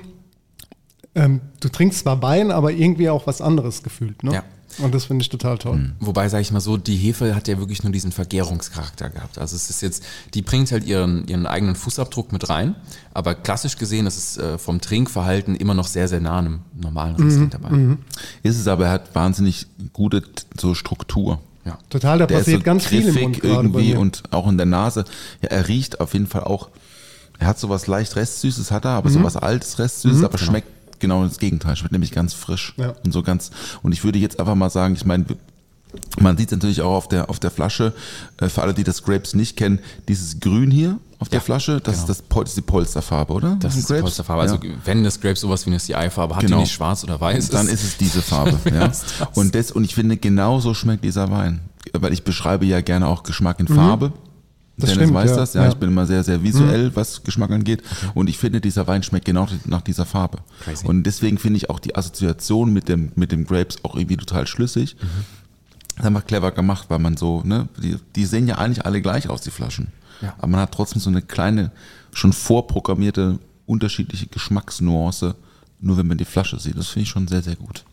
Ähm, 1.14 1.40
du 1.60 1.68
trinkst 1.68 2.00
zwar 2.00 2.22
Wein, 2.22 2.50
aber 2.50 2.72
irgendwie 2.72 3.10
auch 3.10 3.26
was 3.26 3.40
anderes 3.40 3.82
gefühlt. 3.82 4.22
Ne? 4.22 4.34
Ja. 4.34 4.44
Und 4.78 4.94
das 4.94 5.04
finde 5.04 5.22
ich 5.22 5.28
total 5.28 5.58
toll. 5.58 5.92
Wobei, 6.00 6.28
sage 6.28 6.42
ich 6.42 6.52
mal 6.52 6.60
so, 6.60 6.76
die 6.76 6.96
Hefe 6.96 7.34
hat 7.34 7.48
ja 7.48 7.58
wirklich 7.58 7.82
nur 7.82 7.92
diesen 7.92 8.12
Vergärungscharakter 8.12 9.10
gehabt. 9.10 9.38
Also 9.38 9.56
es 9.56 9.68
ist 9.70 9.82
jetzt, 9.82 10.02
die 10.34 10.42
bringt 10.42 10.70
halt 10.72 10.84
ihren, 10.84 11.26
ihren 11.28 11.46
eigenen 11.46 11.74
Fußabdruck 11.74 12.32
mit 12.32 12.48
rein, 12.48 12.74
aber 13.14 13.34
klassisch 13.34 13.76
gesehen 13.76 14.06
ist 14.06 14.16
es 14.16 14.36
äh, 14.38 14.58
vom 14.58 14.80
Trinkverhalten 14.80 15.56
immer 15.56 15.74
noch 15.74 15.86
sehr, 15.86 16.08
sehr 16.08 16.20
nah 16.20 16.38
an 16.38 16.46
einem 16.46 16.60
normalen 16.80 17.16
Riesling 17.16 17.50
dabei. 17.50 17.96
Ist 18.42 18.58
es 18.58 18.66
aber, 18.68 18.86
er 18.86 18.92
hat 18.92 19.14
wahnsinnig 19.14 19.66
gute 19.92 20.22
so 20.58 20.74
Struktur. 20.74 21.40
Ja. 21.64 21.78
Total, 21.90 22.18
da 22.18 22.26
Der 22.26 22.38
ist 22.38 22.44
passiert 22.44 22.60
so 22.60 22.64
ganz 22.64 22.86
viel 22.86 23.06
im 23.08 23.14
Mund 23.14 23.44
irgendwie 23.44 23.92
mir. 23.92 24.00
und 24.00 24.22
auch 24.32 24.48
in 24.48 24.56
der 24.56 24.66
Nase. 24.66 25.04
Ja, 25.42 25.48
er 25.50 25.68
riecht 25.68 26.00
auf 26.00 26.12
jeden 26.12 26.26
Fall 26.26 26.42
auch, 26.44 26.70
er 27.38 27.46
hat 27.46 27.58
sowas 27.58 27.86
leicht 27.86 28.16
Restsüßes, 28.16 28.70
hat 28.70 28.84
er, 28.84 28.92
aber 28.92 29.10
sowas 29.10 29.36
altes 29.36 29.78
Restsüßes, 29.78 30.24
aber 30.24 30.38
schmeckt 30.38 30.68
genau 31.02 31.22
das 31.24 31.38
Gegenteil, 31.38 31.76
schmeckt 31.76 31.92
nämlich 31.92 32.12
ganz 32.12 32.32
frisch 32.32 32.72
Ja. 32.78 32.94
und 33.04 33.12
so 33.12 33.22
ganz, 33.22 33.50
und 33.82 33.92
ich 33.92 34.02
würde 34.04 34.18
jetzt 34.18 34.40
einfach 34.40 34.54
mal 34.54 34.70
sagen, 34.70 34.94
ich 34.94 35.04
meine, 35.04 35.26
man 36.18 36.38
sieht 36.38 36.48
es 36.48 36.52
natürlich 36.56 36.80
auch 36.80 36.94
auf 36.94 37.08
der, 37.08 37.28
auf 37.28 37.38
der 37.38 37.50
Flasche, 37.50 37.92
äh, 38.38 38.48
für 38.48 38.62
alle, 38.62 38.72
die 38.72 38.84
das 38.84 39.02
Grapes 39.02 39.34
nicht 39.34 39.58
kennen, 39.58 39.78
dieses 40.08 40.40
Grün 40.40 40.70
hier 40.70 40.98
auf 41.18 41.28
der 41.28 41.40
Ja, 41.40 41.44
Flasche, 41.44 41.80
das 41.82 41.96
genau. 42.00 42.10
ist, 42.12 42.20
das, 42.22 42.28
das 42.28 42.48
ist 42.48 42.56
die 42.56 42.62
Polsterfarbe, 42.62 43.32
oder? 43.34 43.56
Das 43.60 43.74
Von 43.74 43.80
ist 43.80 43.88
die 43.88 43.92
Grapes? 43.92 44.02
Polsterfarbe. 44.02 44.42
Also 44.42 44.54
Ja. 44.56 44.70
wenn 44.86 45.04
das 45.04 45.20
Grape 45.20 45.36
sowas 45.36 45.66
wie 45.66 45.70
eine 45.70 45.78
CI-Farbe 45.78 46.34
hat, 46.34 46.42
Genau. 46.42 46.56
die 46.56 46.62
nicht 46.62 46.72
schwarz 46.72 47.04
oder 47.04 47.20
weiß 47.20 47.50
dann 47.50 47.68
ist 47.68 47.84
es 47.84 47.98
diese 47.98 48.22
Farbe. 48.22 48.58
Ja, 48.72 48.86
ist 48.86 49.04
das. 49.18 49.28
Und, 49.34 49.54
das, 49.54 49.70
und 49.70 49.84
ich 49.84 49.94
finde, 49.94 50.16
genau 50.16 50.58
so 50.60 50.72
schmeckt 50.72 51.04
dieser 51.04 51.30
Wein. 51.30 51.60
Weil 51.92 52.12
ich 52.14 52.22
beschreibe 52.24 52.64
ja 52.64 52.80
gerne 52.80 53.06
auch 53.06 53.22
Geschmack 53.22 53.60
in 53.60 53.68
Farbe. 53.68 54.08
Mhm. 54.08 54.12
Das 54.76 54.90
Dennis 54.90 55.04
stimmt, 55.04 55.14
weiß 55.14 55.30
ja. 55.30 55.36
das, 55.36 55.54
ja, 55.54 55.62
Ja. 55.62 55.68
Ich 55.68 55.74
bin 55.74 55.90
immer 55.90 56.06
sehr, 56.06 56.24
sehr 56.24 56.42
visuell, 56.42 56.94
was 56.96 57.22
Geschmack 57.22 57.50
angeht. 57.50 57.82
Und 58.14 58.28
ich 58.28 58.38
finde, 58.38 58.60
dieser 58.60 58.86
Wein 58.86 59.02
schmeckt 59.02 59.26
genau 59.26 59.46
nach 59.66 59.82
dieser 59.82 60.06
Farbe. 60.06 60.38
Crazy. 60.60 60.86
Und 60.86 61.02
deswegen 61.04 61.38
finde 61.38 61.58
ich 61.58 61.68
auch 61.68 61.78
die 61.78 61.94
Assoziation 61.94 62.72
mit 62.72 62.88
dem, 62.88 63.12
mit 63.14 63.32
dem 63.32 63.44
Grapes 63.44 63.78
auch 63.82 63.96
irgendwie 63.96 64.16
total 64.16 64.46
schlüssig. 64.46 64.96
Mhm. 65.00 65.06
Das 65.88 65.98
ist 65.98 66.06
einfach 66.06 66.26
clever 66.26 66.52
gemacht, 66.52 66.86
weil 66.88 66.98
man 66.98 67.16
so, 67.18 67.42
ne, 67.44 67.68
die, 67.82 67.96
die 68.16 68.24
sehen 68.24 68.48
ja 68.48 68.56
eigentlich 68.56 68.86
alle 68.86 69.02
gleich 69.02 69.28
aus, 69.28 69.42
die 69.42 69.50
Flaschen. 69.50 69.88
Ja. 70.22 70.34
Aber 70.38 70.46
man 70.46 70.60
hat 70.60 70.72
trotzdem 70.72 71.00
so 71.02 71.10
eine 71.10 71.20
kleine, 71.20 71.70
schon 72.12 72.32
vorprogrammierte, 72.32 73.38
unterschiedliche 73.66 74.26
Geschmacksnuance, 74.26 75.34
nur 75.80 75.96
wenn 75.98 76.06
man 76.06 76.16
die 76.16 76.24
Flasche 76.24 76.58
sieht. 76.58 76.78
Das 76.78 76.88
finde 76.88 77.04
ich 77.04 77.08
schon 77.10 77.28
sehr, 77.28 77.42
sehr 77.42 77.56
gut. 77.56 77.84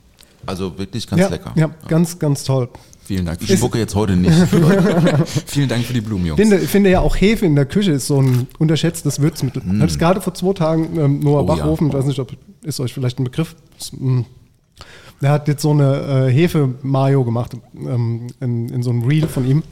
Also 0.46 0.78
wirklich 0.78 1.08
ganz 1.08 1.22
ja, 1.22 1.28
lecker. 1.28 1.52
ja, 1.56 1.70
ganz, 1.88 2.18
ganz 2.18 2.44
toll. 2.44 2.70
Vielen 3.10 3.26
Dank. 3.26 3.40
Ich 3.42 3.58
spucke 3.58 3.80
jetzt 3.80 3.96
heute 3.96 4.16
nicht. 4.16 4.32
Vielen 5.48 5.68
Dank 5.68 5.84
für 5.84 5.94
die 5.94 6.02
Blumen, 6.02 6.28
Jungs. 6.28 6.40
Ich 6.40 6.48
finde, 6.48 6.68
finde 6.68 6.90
ja 6.92 7.00
auch 7.00 7.16
Hefe 7.16 7.44
in 7.44 7.56
der 7.56 7.66
Küche 7.66 7.92
ist 7.94 8.06
so 8.06 8.22
ein 8.22 8.46
unterschätztes 8.60 9.20
Würzmittel. 9.20 9.64
Ich 9.66 9.74
hatte 9.82 9.86
es 9.86 9.98
gerade 9.98 10.22
vor 10.22 10.36
zwei 10.36 10.54
Tagen 10.54 10.96
ähm, 10.96 11.20
Noah 11.22 11.42
Mm. 11.42 11.50
Oh, 11.50 11.56
ja. 11.56 11.56
Bachhofen, 11.56 11.88
ich 11.88 11.94
weiß 11.96 12.06
nicht, 12.06 12.20
ob 12.20 12.38
ist 12.62 12.80
euch 12.80 12.94
vielleicht 12.94 13.18
ein 13.18 13.24
Begriff. 13.24 13.56
Mm, 13.94 14.22
Der 15.24 15.32
hat 15.32 15.48
jetzt 15.48 15.64
so 15.64 15.72
eine 15.72 16.28
äh, 16.28 16.32
Hefe-Mayo 16.32 17.24
gemacht 17.24 17.54
ähm, 17.74 18.28
in, 18.42 18.70
in 18.70 18.84
so 18.84 18.92
einem 18.92 19.02
Reel 19.02 19.28
von 19.28 19.44
ihm. 19.44 19.64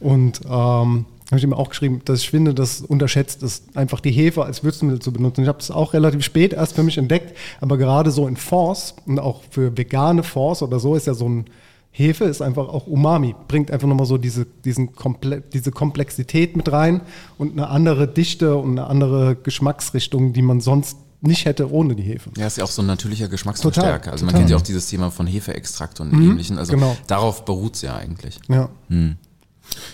Und 0.00 0.40
ähm, 0.46 0.50
habe 0.50 1.36
ich 1.36 1.44
ihm 1.44 1.52
auch 1.52 1.68
geschrieben, 1.68 2.00
dass 2.06 2.20
ich 2.20 2.30
finde, 2.30 2.54
dass 2.54 2.80
unterschätzt 2.80 3.42
ist, 3.42 3.76
einfach 3.76 4.00
die 4.00 4.10
Hefe 4.10 4.42
als 4.42 4.64
Würzmittel 4.64 5.00
zu 5.00 5.12
benutzen. 5.12 5.42
Ich 5.42 5.48
habe 5.48 5.58
das 5.58 5.70
auch 5.70 5.92
relativ 5.92 6.24
spät 6.24 6.54
erst 6.54 6.76
für 6.76 6.82
mich 6.82 6.96
entdeckt, 6.96 7.36
aber 7.60 7.76
gerade 7.76 8.10
so 8.10 8.26
in 8.26 8.38
Fonds 8.38 8.94
und 9.04 9.18
auch 9.18 9.42
für 9.50 9.76
vegane 9.76 10.22
Fonds 10.22 10.62
oder 10.62 10.80
so 10.80 10.94
ist 10.94 11.06
ja 11.06 11.12
so 11.12 11.28
ein 11.28 11.44
Hefe 11.92 12.24
ist 12.24 12.40
einfach 12.40 12.68
auch 12.68 12.86
Umami, 12.86 13.34
bringt 13.48 13.70
einfach 13.70 13.88
nochmal 13.88 14.06
so 14.06 14.16
diese, 14.16 14.46
diesen 14.64 14.94
Komple 14.94 15.42
diese 15.52 15.72
Komplexität 15.72 16.56
mit 16.56 16.70
rein 16.70 17.00
und 17.36 17.52
eine 17.52 17.68
andere 17.68 18.06
Dichte 18.06 18.56
und 18.56 18.78
eine 18.78 18.86
andere 18.86 19.34
Geschmacksrichtung, 19.36 20.32
die 20.32 20.42
man 20.42 20.60
sonst 20.60 20.96
nicht 21.20 21.44
hätte 21.44 21.70
ohne 21.70 21.94
die 21.94 22.02
Hefe. 22.02 22.30
Ja, 22.36 22.46
ist 22.46 22.56
ja 22.56 22.64
auch 22.64 22.70
so 22.70 22.82
ein 22.82 22.86
natürlicher 22.86 23.28
Geschmacksverstärker. 23.28 23.98
Total, 23.98 24.12
also 24.12 24.24
man 24.24 24.30
total. 24.30 24.40
kennt 24.40 24.50
ja 24.50 24.56
auch 24.56 24.62
dieses 24.62 24.86
Thema 24.86 25.10
von 25.10 25.26
Hefeextrakt 25.26 26.00
und 26.00 26.12
ähnlichen. 26.12 26.58
Also 26.58 26.72
genau. 26.72 26.96
darauf 27.06 27.44
beruht 27.44 27.74
es 27.74 27.82
ja 27.82 27.96
eigentlich. 27.96 28.40
Ja. 28.48 28.70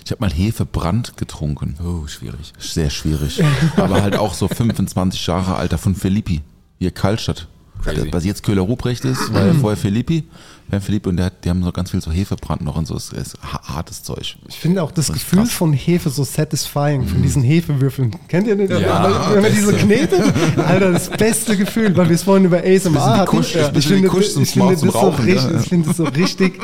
Ich 0.05 0.11
habe 0.11 0.20
mal 0.20 0.32
Hefebrand 0.32 1.16
getrunken. 1.16 1.76
Oh, 1.84 2.07
schwierig. 2.07 2.53
Sehr 2.59 2.90
schwierig. 2.90 3.42
Aber 3.76 4.03
halt 4.03 4.16
auch 4.16 4.34
so 4.34 4.49
25 4.49 5.26
Jahre 5.26 5.57
Alter 5.57 5.78
von 5.78 5.94
Filippi. 5.94 6.42
Hier 6.78 6.90
Kaltstadt. 6.90 7.49
Crazy. 7.82 8.12
was 8.12 8.24
jetzt 8.24 8.42
Köhler 8.42 8.62
Ruprecht 8.62 9.05
ist, 9.05 9.32
war 9.34 9.47
ja 9.47 9.53
vorher 9.55 9.76
Filippi. 9.76 10.24
Herr 10.69 10.81
Philipp 10.81 11.07
und 11.07 11.17
der, 11.17 11.31
die 11.31 11.49
haben 11.49 11.62
so 11.62 11.71
ganz 11.71 11.93
viel 11.93 12.01
so 12.01 12.11
Hefebrand 12.11 12.62
noch 12.62 12.75
und 12.77 12.87
so. 12.89 12.97
Ist 12.97 13.12
ha- 13.43 13.62
hartes 13.77 14.03
Zeug. 14.03 14.37
Ich 14.49 14.57
finde 14.57 14.83
auch 14.83 14.91
das 14.91 15.07
Das 15.07 15.17
ist 15.17 15.23
Gefühl 15.23 15.39
krass. 15.45 15.53
von 15.53 15.73
Hefe 15.73 16.11
so 16.11 16.25
satisfying, 16.25 17.07
von 17.07 17.23
diesen 17.23 17.43
Hefewürfeln. 17.45 18.17
Kennt 18.27 18.49
ihr 18.49 18.57
den? 18.57 18.69
Ja, 18.81 19.31
wenn 19.33 19.43
man 19.43 19.53
diese 19.53 19.73
beste. 19.73 19.87
knetet? 19.87 20.23
Alter, 20.59 20.93
das 20.93 21.09
beste 21.11 21.57
Gefühl, 21.57 21.97
weil 21.97 22.09
wir 22.09 22.17
es 22.17 22.25
vorhin 22.25 22.47
über 22.47 22.59
ASMR 22.64 23.01
hatten. 23.19 23.27
Kusch, 23.31 23.55
ist 23.55 23.69
ein 23.69 23.77
ich 23.79 23.87
finde, 23.87 24.09
Kusch 24.09 24.37
ich 24.37 24.51
finde 24.51 24.73
das 24.73 24.81
so 24.81 24.89
Rauchen, 24.91 25.25
richtig, 25.25 25.51
ja. 25.53 25.61
ich 25.61 25.69
finde 25.69 25.89
das 25.89 25.97
so 25.99 26.05
richtig, 26.05 26.61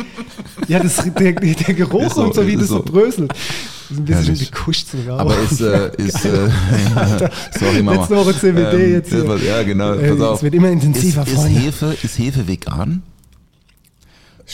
ja, 0.69 0.79
das, 0.81 0.97
der, 0.97 1.33
der 1.33 1.75
Geruch 1.75 2.03
Ist 2.07 2.15
so, 2.17 2.25
und 2.25 2.35
so, 2.35 2.47
wie 2.47 2.53
ist 2.55 2.61
das 2.63 2.69
so 2.69 2.77
so. 2.79 2.83
bröselt. 2.83 3.31
Das 3.31 3.91
ist 3.91 3.99
ein 3.99 4.05
bisschen 4.05 4.25
Herrlich. 4.25 4.87
zum 4.87 5.01
Rauchen. 5.09 5.21
Aber 5.21 5.37
ist, 5.39 5.61
äh, 5.61 5.91
ist 5.99 6.25
äh, 6.25 6.31
sorry 7.61 7.83
Mama. 7.83 8.01
Letzte 8.01 8.17
Woche 8.17 8.37
CBD 8.39 8.93
jetzt 8.95 9.11
hier. 9.11 9.37
Ja, 9.47 9.63
genau. 9.63 9.93
Äh, 9.95 10.11
Pass 10.11 10.21
auf. 10.21 10.37
es 10.39 10.43
wird 10.43 10.55
immer 10.55 10.71
intensiver, 10.71 11.23
ist, 11.27 11.33
ist. 11.35 11.49
Hefe, 11.49 11.97
ist 12.03 12.19
Hefe 12.19 12.49
vegan? 12.49 13.03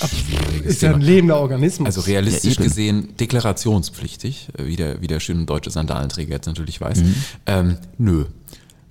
Schwieriges 0.06 0.66
ist 0.74 0.82
ja 0.82 0.94
ein 0.94 1.00
lebender 1.00 1.38
Organismus. 1.40 1.86
Also 1.86 2.00
realistisch 2.02 2.56
Ja, 2.56 2.62
gesehen 2.62 3.16
deklarationspflichtig, 3.18 4.48
äh, 4.58 4.66
wie 4.66 4.76
der, 4.76 5.00
wie 5.02 5.06
der 5.06 5.20
schöne 5.20 5.44
deutsche 5.44 5.70
Sandalenträger 5.70 6.34
jetzt 6.34 6.46
natürlich 6.46 6.80
weiß. 6.80 6.98
Mhm. 7.02 7.14
Ähm, 7.46 7.76
nö. 7.98 8.24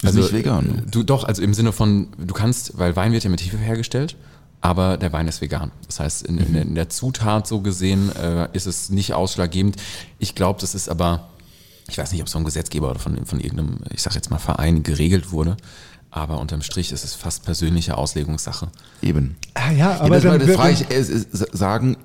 Ist 0.04 0.14
nicht 0.14 0.32
vegan, 0.34 0.66
ne? 0.66 0.84
Du 0.92 1.02
doch, 1.04 1.24
also 1.24 1.42
im 1.42 1.54
Sinne 1.56 1.72
von, 1.72 2.10
du 2.18 2.34
kannst, 2.34 2.78
weil 2.78 2.96
Wein 2.96 3.14
wird 3.14 3.24
ja 3.24 3.30
mit 3.32 3.42
Hefe 3.42 3.58
hergestellt, 3.58 4.16
aber 4.62 4.98
der 4.98 5.12
Wein 5.12 5.28
ist 5.28 5.42
vegan. 5.42 5.72
Das 5.88 6.00
heißt, 6.00 6.28
in, 6.28 6.38
in, 6.38 6.54
der- 6.54 6.62
in 6.62 6.76
der 6.76 6.90
Zutat 6.90 7.48
so 7.48 7.62
gesehen 7.62 8.16
äh, 8.16 8.48
ist 8.54 8.68
es 8.68 8.90
nicht 8.90 9.14
ausschlaggebend. 9.14 9.78
Ich 10.20 10.36
glaube, 10.36 10.60
das 10.62 10.76
ist 10.76 10.88
aber, 10.88 11.30
ich 11.90 11.98
weiß 11.98 12.12
nicht, 12.12 12.22
ob 12.22 12.28
es 12.28 12.34
vom 12.34 12.44
Gesetzgeber 12.44 12.92
oder 12.92 13.00
von, 13.00 13.26
von 13.26 13.40
irgendeinem, 13.40 13.80
ich 13.92 14.02
sag 14.04 14.14
jetzt 14.14 14.30
mal, 14.30 14.38
Verein 14.40 14.84
geregelt 14.84 15.32
wurde. 15.32 15.58
Aber 16.18 16.40
unterm 16.40 16.64
Strich 16.64 16.92
ist 16.92 17.04
es 17.04 17.14
fast 17.14 17.46
persönliche 17.46 17.96
Auslegungssache. 17.96 18.70
Eben. 19.04 19.36
ah, 19.54 19.72
ja, 19.72 19.78
Ja, 19.78 20.02
aber 20.02 20.16
das, 20.16 20.24
dann 20.24 20.40
das 20.40 20.56
frage 20.56 20.74
ich, 20.74 20.86
es 20.90 21.10
ist, 21.10 21.56
sagen, 21.56 21.96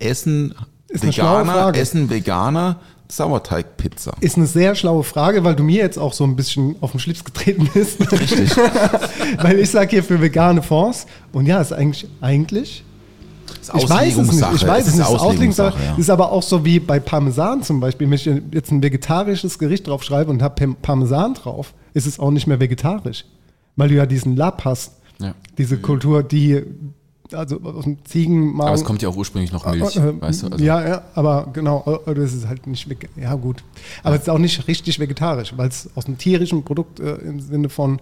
essen 0.00 0.54
Veganer, 0.88 1.72
essen 1.76 2.10
Veganer 2.10 2.80
Sauerteigpizza. 3.08 4.14
Ist 4.20 4.36
eine 4.36 4.46
sehr 4.46 4.74
schlaue 4.74 5.04
Frage, 5.04 5.44
weil 5.44 5.54
du 5.54 5.62
mir 5.62 5.76
jetzt 5.76 5.98
auch 5.98 6.12
so 6.12 6.24
ein 6.24 6.34
bisschen 6.34 6.74
auf 6.80 6.90
den 6.90 6.98
Schlips 6.98 7.22
getreten 7.22 7.70
bist. 7.72 8.00
Richtig. 8.10 8.50
weil 9.38 9.60
ich 9.60 9.70
sage 9.70 9.90
hier 9.90 10.02
für 10.02 10.20
vegane 10.20 10.62
Fonds 10.62 11.06
und 11.32 11.46
ja, 11.46 11.60
ist 11.60 11.72
eigentlich, 11.72 12.08
eigentlich 12.20 12.84
ich 13.62 13.88
weiß 13.88 14.16
es 14.16 14.32
nicht. 14.32 14.54
Ich 14.54 14.66
weiß 14.66 14.86
es 14.86 14.94
ist 14.94 14.98
nicht. 14.98 15.08
Ist 15.08 15.20
Auslegungssache. 15.20 15.22
Auslegungssache, 15.22 15.84
ja. 15.84 15.94
Ist 15.96 16.10
aber 16.10 16.32
auch 16.32 16.42
so 16.42 16.64
wie 16.64 16.80
bei 16.80 16.98
Parmesan 16.98 17.62
zum 17.62 17.78
Beispiel. 17.78 18.08
Wenn 18.08 18.14
ich 18.14 18.24
jetzt 18.50 18.72
ein 18.72 18.82
vegetarisches 18.82 19.58
Gericht 19.58 19.86
drauf 19.86 20.02
schreibe 20.02 20.30
und 20.30 20.42
habe 20.42 20.74
Parmesan 20.82 21.34
drauf, 21.34 21.74
ist 21.94 22.06
es 22.06 22.18
auch 22.18 22.30
nicht 22.32 22.46
mehr 22.48 22.58
vegetarisch. 22.58 23.24
Weil 23.76 23.88
du 23.88 23.94
ja 23.94 24.06
diesen 24.06 24.36
Lab 24.36 24.64
hast. 24.64 24.92
Ja. 25.18 25.34
Diese 25.56 25.76
Kultur, 25.78 26.22
die, 26.22 26.62
also 27.32 27.60
aus 27.62 27.84
dem 27.84 28.04
Ziegenmagen. 28.04 28.60
Aber 28.68 28.74
es 28.74 28.84
kommt 28.84 29.00
ja 29.02 29.08
auch 29.08 29.16
ursprünglich 29.16 29.52
noch 29.52 29.64
Milch, 29.66 29.96
Äh, 29.96 30.20
weißt 30.20 30.42
du? 30.42 30.46
Also, 30.48 30.64
ja, 30.64 30.86
ja, 30.86 31.02
aber 31.14 31.48
genau, 31.52 32.00
äh, 32.06 32.14
das 32.14 32.32
ist 32.34 32.46
halt 32.48 32.66
nicht 32.66 32.86
Ja, 33.16 33.34
gut. 33.34 33.62
Aber 34.02 34.16
es 34.16 34.22
ist 34.22 34.28
auch 34.28 34.38
nicht 34.38 34.66
richtig 34.68 34.98
vegetarisch, 34.98 35.54
weil 35.56 35.68
es 35.68 35.88
aus 35.94 36.06
einem 36.06 36.18
tierischen 36.18 36.64
Produkt 36.64 37.00
äh, 37.00 37.14
im 37.16 37.40
Sinne 37.40 37.68
von, 37.68 38.00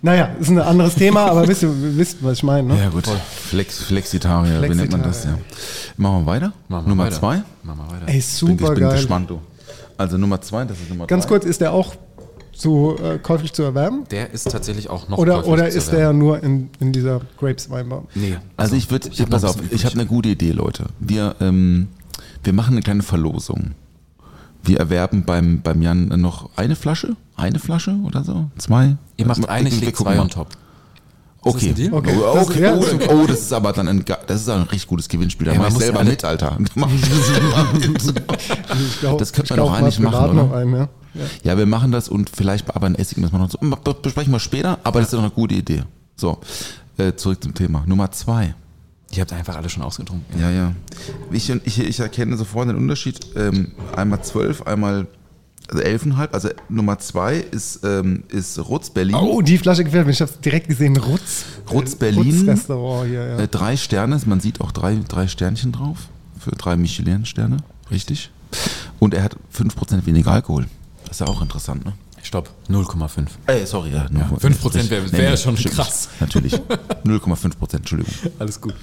naja, 0.00 0.26
ist 0.40 0.48
ein 0.48 0.58
anderes 0.58 0.94
Thema, 0.94 1.26
aber 1.26 1.46
wisst 1.48 1.62
ihr, 1.62 1.70
wisst, 1.96 2.22
was 2.22 2.38
ich 2.38 2.42
meine, 2.44 2.68
ne? 2.68 2.78
Ja, 2.78 2.88
gut. 2.88 3.06
Flex, 3.08 3.82
Flexitarier, 3.82 4.62
wie 4.62 4.74
nennt 4.74 4.92
man 4.92 5.02
das? 5.02 5.24
Ja. 5.24 5.38
Machen 5.96 6.22
wir 6.24 6.26
weiter? 6.26 6.52
Machen 6.68 6.84
wir 6.86 6.88
Nummer 6.90 7.04
weiter. 7.06 7.18
zwei? 7.18 7.42
Machen 7.62 7.80
wir 7.86 7.94
weiter. 7.96 8.06
Ey, 8.08 8.12
Bin, 8.14 8.22
super 8.22 8.52
ich 8.52 8.58
bin 8.70 8.80
geil. 8.80 8.92
gespannt, 8.92 9.28
du. 9.30 9.40
Also 9.98 10.16
Nummer 10.16 10.40
zwei, 10.40 10.64
das 10.64 10.78
ist 10.80 10.88
Nummer 10.88 11.06
Ganz 11.06 11.24
drei. 11.24 11.28
kurz, 11.30 11.44
ist 11.44 11.60
der 11.60 11.72
auch 11.74 11.94
zu 12.60 12.96
äh, 13.02 13.18
käuflich 13.18 13.52
zu 13.52 13.62
erwerben? 13.62 14.04
Der 14.10 14.30
ist 14.32 14.50
tatsächlich 14.50 14.90
auch 14.90 15.08
noch 15.08 15.18
Oder, 15.18 15.46
oder 15.46 15.70
zu 15.70 15.78
ist 15.78 15.92
der 15.92 16.12
nur 16.12 16.42
in, 16.42 16.70
in 16.78 16.92
dieser 16.92 17.20
Grapes 17.38 17.70
Weinbar? 17.70 18.04
Nee. 18.14 18.36
Also 18.56 18.76
ich 18.76 18.90
würde, 18.90 19.08
pass 19.28 19.44
auf, 19.44 19.56
ich 19.70 19.84
habe 19.84 19.94
eine 19.94 20.06
gute 20.06 20.28
Idee, 20.28 20.52
Leute. 20.52 20.86
Wir, 21.00 21.36
ähm, 21.40 21.88
wir 22.44 22.52
machen 22.52 22.72
eine 22.72 22.82
kleine 22.82 23.02
Verlosung. 23.02 23.72
Wir 24.62 24.78
erwerben 24.78 25.24
beim, 25.24 25.62
beim 25.62 25.80
Jan 25.80 26.08
noch 26.20 26.50
eine 26.56 26.76
Flasche, 26.76 27.16
eine 27.34 27.58
Flasche 27.58 27.96
oder 28.04 28.24
so, 28.24 28.50
zwei. 28.58 28.96
Ihr 29.16 29.26
macht 29.26 29.48
eine, 29.48 29.68
ich 29.70 29.80
leg 29.80 29.96
zwei 29.96 30.20
on 30.20 30.28
top. 30.28 30.48
Okay. 31.42 31.74
Okay. 31.90 32.14
Oh, 32.22 32.34
Das- 32.34 32.48
okay. 32.50 32.62
ja, 32.62 32.74
oh, 32.74 32.80
ist 32.82 32.92
okay. 32.92 33.08
oh, 33.10 33.26
das 33.26 33.40
ist 33.40 33.52
aber 33.54 33.72
dann 33.72 33.88
ein, 33.88 34.04
das 34.26 34.42
ist 34.42 34.48
ein 34.50 34.60
richtig 34.62 34.86
gutes 34.86 35.08
Gewinnspiel. 35.08 35.46
Da 35.46 35.54
Ja, 35.54 35.60
mach 35.60 35.68
ich 35.68 35.76
selber 35.78 36.04
mit, 36.04 36.22
Alter. 36.22 36.58
Mach 36.74 36.90
ich 36.92 37.04
selber 37.06 37.68
mit. 37.72 38.14
Ich 38.78 39.00
glaub, 39.00 39.18
Das 39.18 39.32
könnte 39.32 39.54
ich 39.54 39.58
man 39.58 39.66
doch 39.66 39.72
eigentlich 39.72 39.98
machen, 40.00 40.36
noch 40.36 40.52
einen, 40.52 40.76
ja. 40.76 40.88
Ja. 41.14 41.24
Ja, 41.42 41.58
wir 41.58 41.66
machen 41.66 41.92
das 41.92 42.08
und 42.08 42.30
vielleicht 42.30 42.74
aber 42.74 42.86
ein 42.86 42.94
Essig 42.94 43.18
müssen 43.18 43.32
wir 43.32 43.38
noch 43.38 43.50
so. 43.50 43.58
Das 43.84 44.02
besprechen 44.02 44.32
wir 44.32 44.40
später, 44.40 44.78
aber 44.84 45.00
das 45.00 45.08
ist 45.08 45.14
doch 45.14 45.20
eine 45.20 45.30
gute 45.30 45.54
Idee. 45.54 45.82
So, 46.16 46.38
äh, 46.98 47.14
zurück 47.14 47.42
zum 47.42 47.54
Thema. 47.54 47.84
Nummer 47.86 48.10
zwei. 48.12 48.54
Ihr 49.12 49.22
habt 49.22 49.32
einfach 49.32 49.56
alle 49.56 49.68
schon 49.68 49.82
ausgetrunken. 49.82 50.40
Ja, 50.40 50.50
ja. 50.50 50.72
Ich, 51.32 51.50
ich, 51.50 51.80
ich 51.80 51.98
erkenne 51.98 52.36
sofort 52.36 52.68
den 52.68 52.76
Unterschied. 52.76 53.18
Ähm, 53.34 53.72
einmal 53.96 54.22
zwölf, 54.22 54.62
einmal 54.62 55.08
also 55.70 55.82
elfenhalb. 55.82 56.34
Also 56.34 56.50
Nummer 56.68 56.98
zwei 56.98 57.36
ist, 57.36 57.84
ähm, 57.84 58.24
ist 58.28 58.58
Rutz 58.58 58.90
Berlin. 58.90 59.14
Oh, 59.16 59.40
die 59.40 59.58
Flasche 59.58 59.84
gefällt 59.84 60.06
mir. 60.06 60.12
Ich 60.12 60.20
habe 60.20 60.32
direkt 60.44 60.68
gesehen. 60.68 60.96
Rutz. 60.96 61.44
Rutz 61.70 61.94
Berlin. 61.94 62.22
Rutz-Restaurant 62.22 63.08
hier, 63.08 63.26
ja. 63.26 63.38
Äh, 63.38 63.48
drei 63.48 63.76
Sterne, 63.76 64.20
man 64.26 64.40
sieht 64.40 64.60
auch 64.60 64.72
drei, 64.72 64.98
drei 65.08 65.28
Sternchen 65.28 65.72
drauf. 65.72 66.08
Für 66.38 66.52
drei 66.52 66.76
Michelin-Sterne, 66.76 67.58
richtig. 67.90 68.30
Und 68.98 69.14
er 69.14 69.22
hat 69.22 69.36
5% 69.54 70.06
weniger 70.06 70.32
Alkohol. 70.32 70.66
Das 71.10 71.20
ist 71.20 71.26
ja 71.26 71.32
auch 71.34 71.42
interessant, 71.42 71.84
ne? 71.84 71.92
Stopp, 72.22 72.50
0,5. 72.68 73.26
Ey, 73.48 73.66
sorry, 73.66 73.90
ja. 73.90 74.06
nur- 74.10 74.22
5% 74.38 74.90
wär- 74.90 75.10
wär 75.10 75.36
schon 75.36 75.56
stimmt. 75.56 75.74
krass. 75.74 76.08
Natürlich. 76.20 76.54
0,5 77.04 77.56
Prozent, 77.58 77.80
Entschuldigung. 77.82 78.14
Alles 78.38 78.60
gut. 78.60 78.74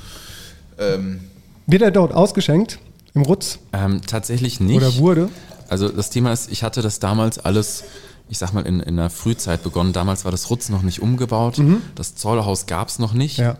Ähm, 0.78 1.21
Wird 1.67 1.84
er 1.84 1.91
dort 1.91 2.11
ausgeschenkt? 2.11 2.80
Im 3.13 3.21
Rutz? 3.21 3.59
Ähm, 3.71 4.01
tatsächlich 4.05 4.59
nicht. 4.59 4.75
Oder 4.75 4.97
wurde? 4.97 5.30
Also 5.69 5.88
das 5.88 6.09
Thema 6.09 6.34
ist, 6.34 6.51
ich 6.51 6.63
hatte 6.63 6.82
das 6.82 6.99
damals 6.99 7.39
alles, 7.39 7.86
ich 8.28 8.38
sag 8.39 8.51
mal, 8.53 8.65
in, 8.65 8.82
in 8.82 8.97
der 8.97 9.09
Frühzeit 9.09 9.63
begonnen. 9.63 9.93
Damals 9.93 10.25
war 10.25 10.32
das 10.32 10.49
Rutz 10.49 10.67
noch 10.67 10.82
nicht 10.82 11.01
umgebaut. 11.01 11.61
Das 11.95 12.15
Zollhaus 12.15 12.65
gab 12.65 12.89
es 12.89 12.99
noch 12.99 13.13
nicht. 13.13 13.38
Mhm. 13.38 13.43
Ja. 13.45 13.57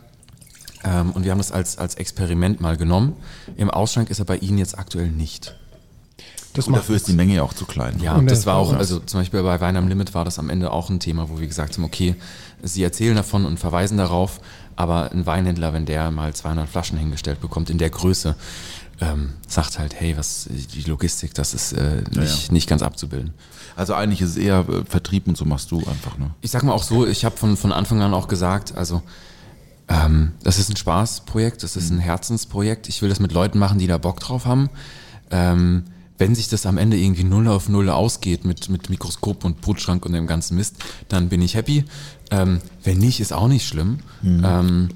Ähm, 0.84 1.12
und 1.12 1.24
wir 1.24 1.32
haben 1.32 1.38
das 1.40 1.54
als, 1.54 1.78
als 1.78 1.96
Experiment 1.96 2.60
mal 2.60 2.76
genommen. 2.76 3.14
Im 3.56 3.70
Ausschank 3.70 4.10
ist 4.10 4.20
er 4.20 4.26
bei 4.26 4.36
Ihnen 4.38 4.58
jetzt 4.58 4.78
aktuell 4.78 5.08
nicht. 5.10 5.56
Das 6.58 6.68
und 6.68 6.74
dafür 6.76 6.96
ist 6.96 7.08
die 7.08 7.14
Menge 7.14 7.36
ja 7.36 7.44
auch 7.44 7.54
zu 7.54 7.66
klein. 7.66 8.00
Ja, 8.02 8.16
Und 8.16 8.30
das 8.30 8.46
war 8.46 8.56
auch, 8.56 8.72
was. 8.72 8.80
also 8.80 9.00
zum 9.00 9.22
Beispiel 9.22 9.42
bei 9.44 9.62
Wein 9.62 9.78
am 9.78 9.88
Limit 9.88 10.14
war 10.14 10.26
das 10.26 10.40
am 10.40 10.50
Ende 10.50 10.72
auch 10.72 10.90
ein 10.90 11.00
Thema, 11.00 11.30
wo 11.30 11.40
wir 11.40 11.48
gesagt 11.48 11.78
haben, 11.78 11.84
okay, 11.84 12.16
Sie 12.64 12.84
erzählen 12.84 13.16
davon 13.16 13.46
und 13.46 13.60
verweisen 13.60 13.98
darauf, 13.98 14.42
aber 14.76 15.12
ein 15.12 15.26
Weinhändler, 15.26 15.74
wenn 15.74 15.86
der 15.86 16.10
mal 16.12 16.34
200 16.34 16.68
Flaschen 16.68 16.98
hingestellt 16.98 17.40
bekommt 17.40 17.70
in 17.70 17.78
der 17.78 17.92
Größe, 17.92 18.36
ähm, 19.00 19.34
sagt 19.48 19.78
halt, 19.78 19.94
hey, 20.00 20.18
was 20.18 20.50
die 20.50 20.82
Logistik, 20.82 21.36
das 21.36 21.54
ist 21.54 21.74
äh, 21.74 22.04
nicht, 22.16 22.52
nicht 22.52 22.68
ganz 22.68 22.82
abzubilden. 22.82 23.34
Also 23.76 23.94
eigentlich 23.94 24.22
ist 24.22 24.32
es 24.32 24.38
eher 24.38 24.66
äh, 24.68 24.84
Vertrieb 24.86 25.28
und 25.28 25.38
so 25.38 25.46
machst 25.46 25.70
du 25.70 25.78
einfach, 25.80 26.18
ne? 26.18 26.32
Ich 26.42 26.50
sag 26.50 26.64
mal 26.64 26.74
auch 26.74 26.82
so, 26.82 27.06
ich 27.06 27.24
habe 27.24 27.38
von, 27.38 27.58
von 27.58 27.72
Anfang 27.72 28.02
an 28.02 28.16
auch 28.16 28.28
gesagt, 28.28 28.76
also 28.76 29.04
ähm, 29.88 30.34
das 30.44 30.58
ist 30.58 30.70
ein 30.70 30.76
Spaßprojekt, 30.76 31.62
das 31.62 31.76
ist 31.76 31.92
ein 31.92 32.00
Herzensprojekt. 32.00 32.90
Ich 32.90 33.02
will 33.02 33.10
das 33.10 33.20
mit 33.20 33.32
Leuten 33.32 33.60
machen, 33.60 33.78
die 33.80 33.88
da 33.88 33.98
Bock 33.98 34.20
drauf 34.20 34.46
haben. 34.46 34.70
Ähm, 35.30 35.84
wenn 36.18 36.36
sich 36.36 36.48
das 36.48 36.66
am 36.66 36.78
Ende 36.78 36.98
irgendwie 36.98 37.24
null 37.24 37.48
auf 37.48 37.70
null 37.70 37.90
ausgeht 37.90 38.46
mit, 38.46 38.70
mit 38.70 38.90
Mikroskop 38.90 39.46
und 39.46 39.62
Brutschrank 39.62 40.06
und 40.06 40.14
dem 40.14 40.28
ganzen 40.28 40.58
Mist, 40.58 40.78
dann 41.10 41.30
bin 41.30 41.42
ich 41.42 41.56
happy. 41.56 41.86
Ähm, 42.32 42.60
wenn 42.84 42.98
nicht, 42.98 43.20
ist 43.20 43.34
auch 43.34 43.48
nicht 43.48 43.68
schlimm. 43.68 44.00
Ähm, 44.44 44.90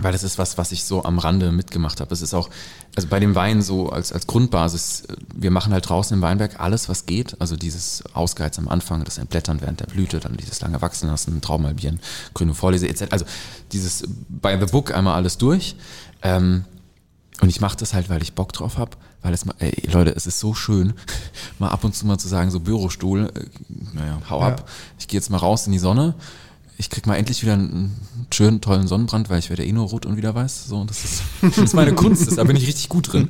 weil 0.00 0.12
das 0.12 0.22
ist 0.22 0.36
was, 0.36 0.58
was 0.58 0.72
ich 0.72 0.84
so 0.84 1.04
am 1.04 1.18
Rande 1.18 1.52
mitgemacht 1.52 2.00
habe. 2.00 2.12
Es 2.12 2.20
ist 2.20 2.34
auch, 2.34 2.50
also 2.94 3.08
bei 3.08 3.18
dem 3.18 3.34
Wein 3.34 3.62
so 3.62 3.88
als, 3.88 4.12
als 4.12 4.26
Grundbasis, 4.26 5.04
äh, 5.08 5.16
wir 5.34 5.50
machen 5.50 5.72
halt 5.72 5.88
draußen 5.88 6.14
im 6.14 6.22
Weinberg 6.22 6.60
alles, 6.60 6.88
was 6.88 7.06
geht. 7.06 7.40
Also 7.40 7.56
dieses 7.56 8.04
Ausgeiz 8.12 8.58
am 8.58 8.68
Anfang, 8.68 9.04
das 9.04 9.18
Entblättern 9.18 9.60
während 9.60 9.80
der 9.80 9.86
Blüte, 9.86 10.20
dann 10.20 10.36
dieses 10.36 10.60
lange 10.60 10.82
wachsen 10.82 11.08
lassen, 11.08 11.40
Traumalbieren, 11.40 12.00
grüne 12.34 12.54
Vorlese 12.54 12.88
etc. 12.88 13.06
Also 13.10 13.24
dieses 13.72 14.04
by 14.28 14.56
the 14.60 14.66
book 14.66 14.94
einmal 14.94 15.14
alles 15.14 15.38
durch. 15.38 15.76
Ähm, 16.22 16.64
und 17.40 17.48
ich 17.48 17.60
mache 17.60 17.76
das 17.76 17.94
halt, 17.94 18.08
weil 18.08 18.22
ich 18.22 18.34
Bock 18.34 18.52
drauf 18.52 18.78
habe, 18.78 18.96
weil 19.26 19.34
es 19.34 19.44
mal, 19.44 19.56
ey, 19.58 19.74
Leute, 19.92 20.14
es 20.14 20.26
ist 20.28 20.38
so 20.38 20.54
schön, 20.54 20.92
mal 21.58 21.68
ab 21.70 21.82
und 21.82 21.94
zu 21.96 22.06
mal 22.06 22.16
zu 22.16 22.28
sagen, 22.28 22.50
so 22.52 22.60
Bürostuhl, 22.60 23.28
äh, 23.34 23.40
Naja. 23.92 24.20
hau 24.30 24.40
Ja. 24.40 24.46
ab, 24.48 24.68
ich 25.00 25.08
gehe 25.08 25.18
jetzt 25.18 25.30
mal 25.30 25.38
raus 25.38 25.66
in 25.66 25.72
die 25.72 25.80
Sonne, 25.80 26.14
ich 26.78 26.90
krieg 26.90 27.06
mal 27.06 27.16
endlich 27.16 27.42
wieder 27.42 27.54
einen 27.54 27.96
schönen, 28.30 28.60
tollen 28.60 28.86
Sonnenbrand, 28.86 29.30
weil 29.30 29.38
ich 29.38 29.48
werde 29.48 29.64
eh 29.64 29.72
nur 29.72 29.86
rot 29.88 30.04
und 30.04 30.18
wieder 30.18 30.34
weiß. 30.34 30.66
So, 30.68 30.76
und 30.76 30.90
das 30.90 31.04
ist, 31.04 31.22
das 31.42 31.56
ist 31.58 31.74
meine 31.74 31.94
Kunst, 31.94 32.26
das, 32.26 32.34
da 32.36 32.44
bin 32.44 32.54
ich 32.54 32.66
richtig 32.66 32.88
gut 32.90 33.10
drin. 33.12 33.28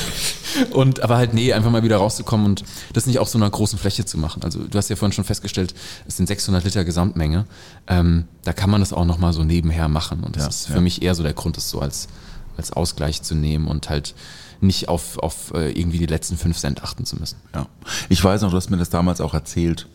und 0.72 1.00
aber 1.02 1.16
halt, 1.16 1.34
nee, 1.34 1.52
einfach 1.52 1.70
mal 1.70 1.82
wieder 1.82 1.98
rauszukommen 1.98 2.46
und 2.46 2.64
das 2.92 3.06
nicht 3.06 3.18
auf 3.18 3.28
so 3.28 3.38
einer 3.38 3.50
großen 3.50 3.78
Fläche 3.78 4.04
zu 4.04 4.18
machen. 4.18 4.42
Also 4.42 4.60
du 4.64 4.78
hast 4.78 4.88
ja 4.88 4.96
vorhin 4.96 5.12
schon 5.12 5.24
festgestellt, 5.24 5.74
es 6.06 6.16
sind 6.16 6.26
600 6.26 6.64
Liter 6.64 6.84
Gesamtmenge. 6.84 7.44
Ähm, 7.88 8.24
da 8.44 8.52
kann 8.52 8.70
man 8.70 8.80
das 8.80 8.92
auch 8.92 9.04
nochmal 9.04 9.32
so 9.32 9.44
nebenher 9.44 9.88
machen. 9.88 10.24
Und 10.24 10.36
das 10.36 10.42
Ja, 10.44 10.48
ist 10.48 10.68
ja. 10.68 10.74
für 10.74 10.80
mich 10.80 11.02
eher 11.02 11.14
so 11.14 11.22
der 11.22 11.34
Grund, 11.34 11.56
das 11.56 11.68
so 11.68 11.80
als, 11.80 12.08
als 12.56 12.72
Ausgleich 12.72 13.22
zu 13.22 13.34
nehmen 13.34 13.66
und 13.66 13.88
halt 13.88 14.14
nicht 14.62 14.88
auf, 14.88 15.18
auf 15.18 15.52
äh, 15.54 15.70
irgendwie 15.72 15.98
die 15.98 16.06
letzten 16.06 16.36
5 16.36 16.56
Cent 16.58 16.82
achten 16.82 17.04
zu 17.04 17.16
müssen. 17.16 17.36
Ja. 17.54 17.66
Ich 18.08 18.22
weiß 18.22 18.42
noch, 18.42 18.50
du 18.50 18.56
hast 18.56 18.70
mir 18.70 18.76
das 18.78 18.90
damals 18.90 19.20
auch 19.20 19.34
erzählt. 19.34 19.86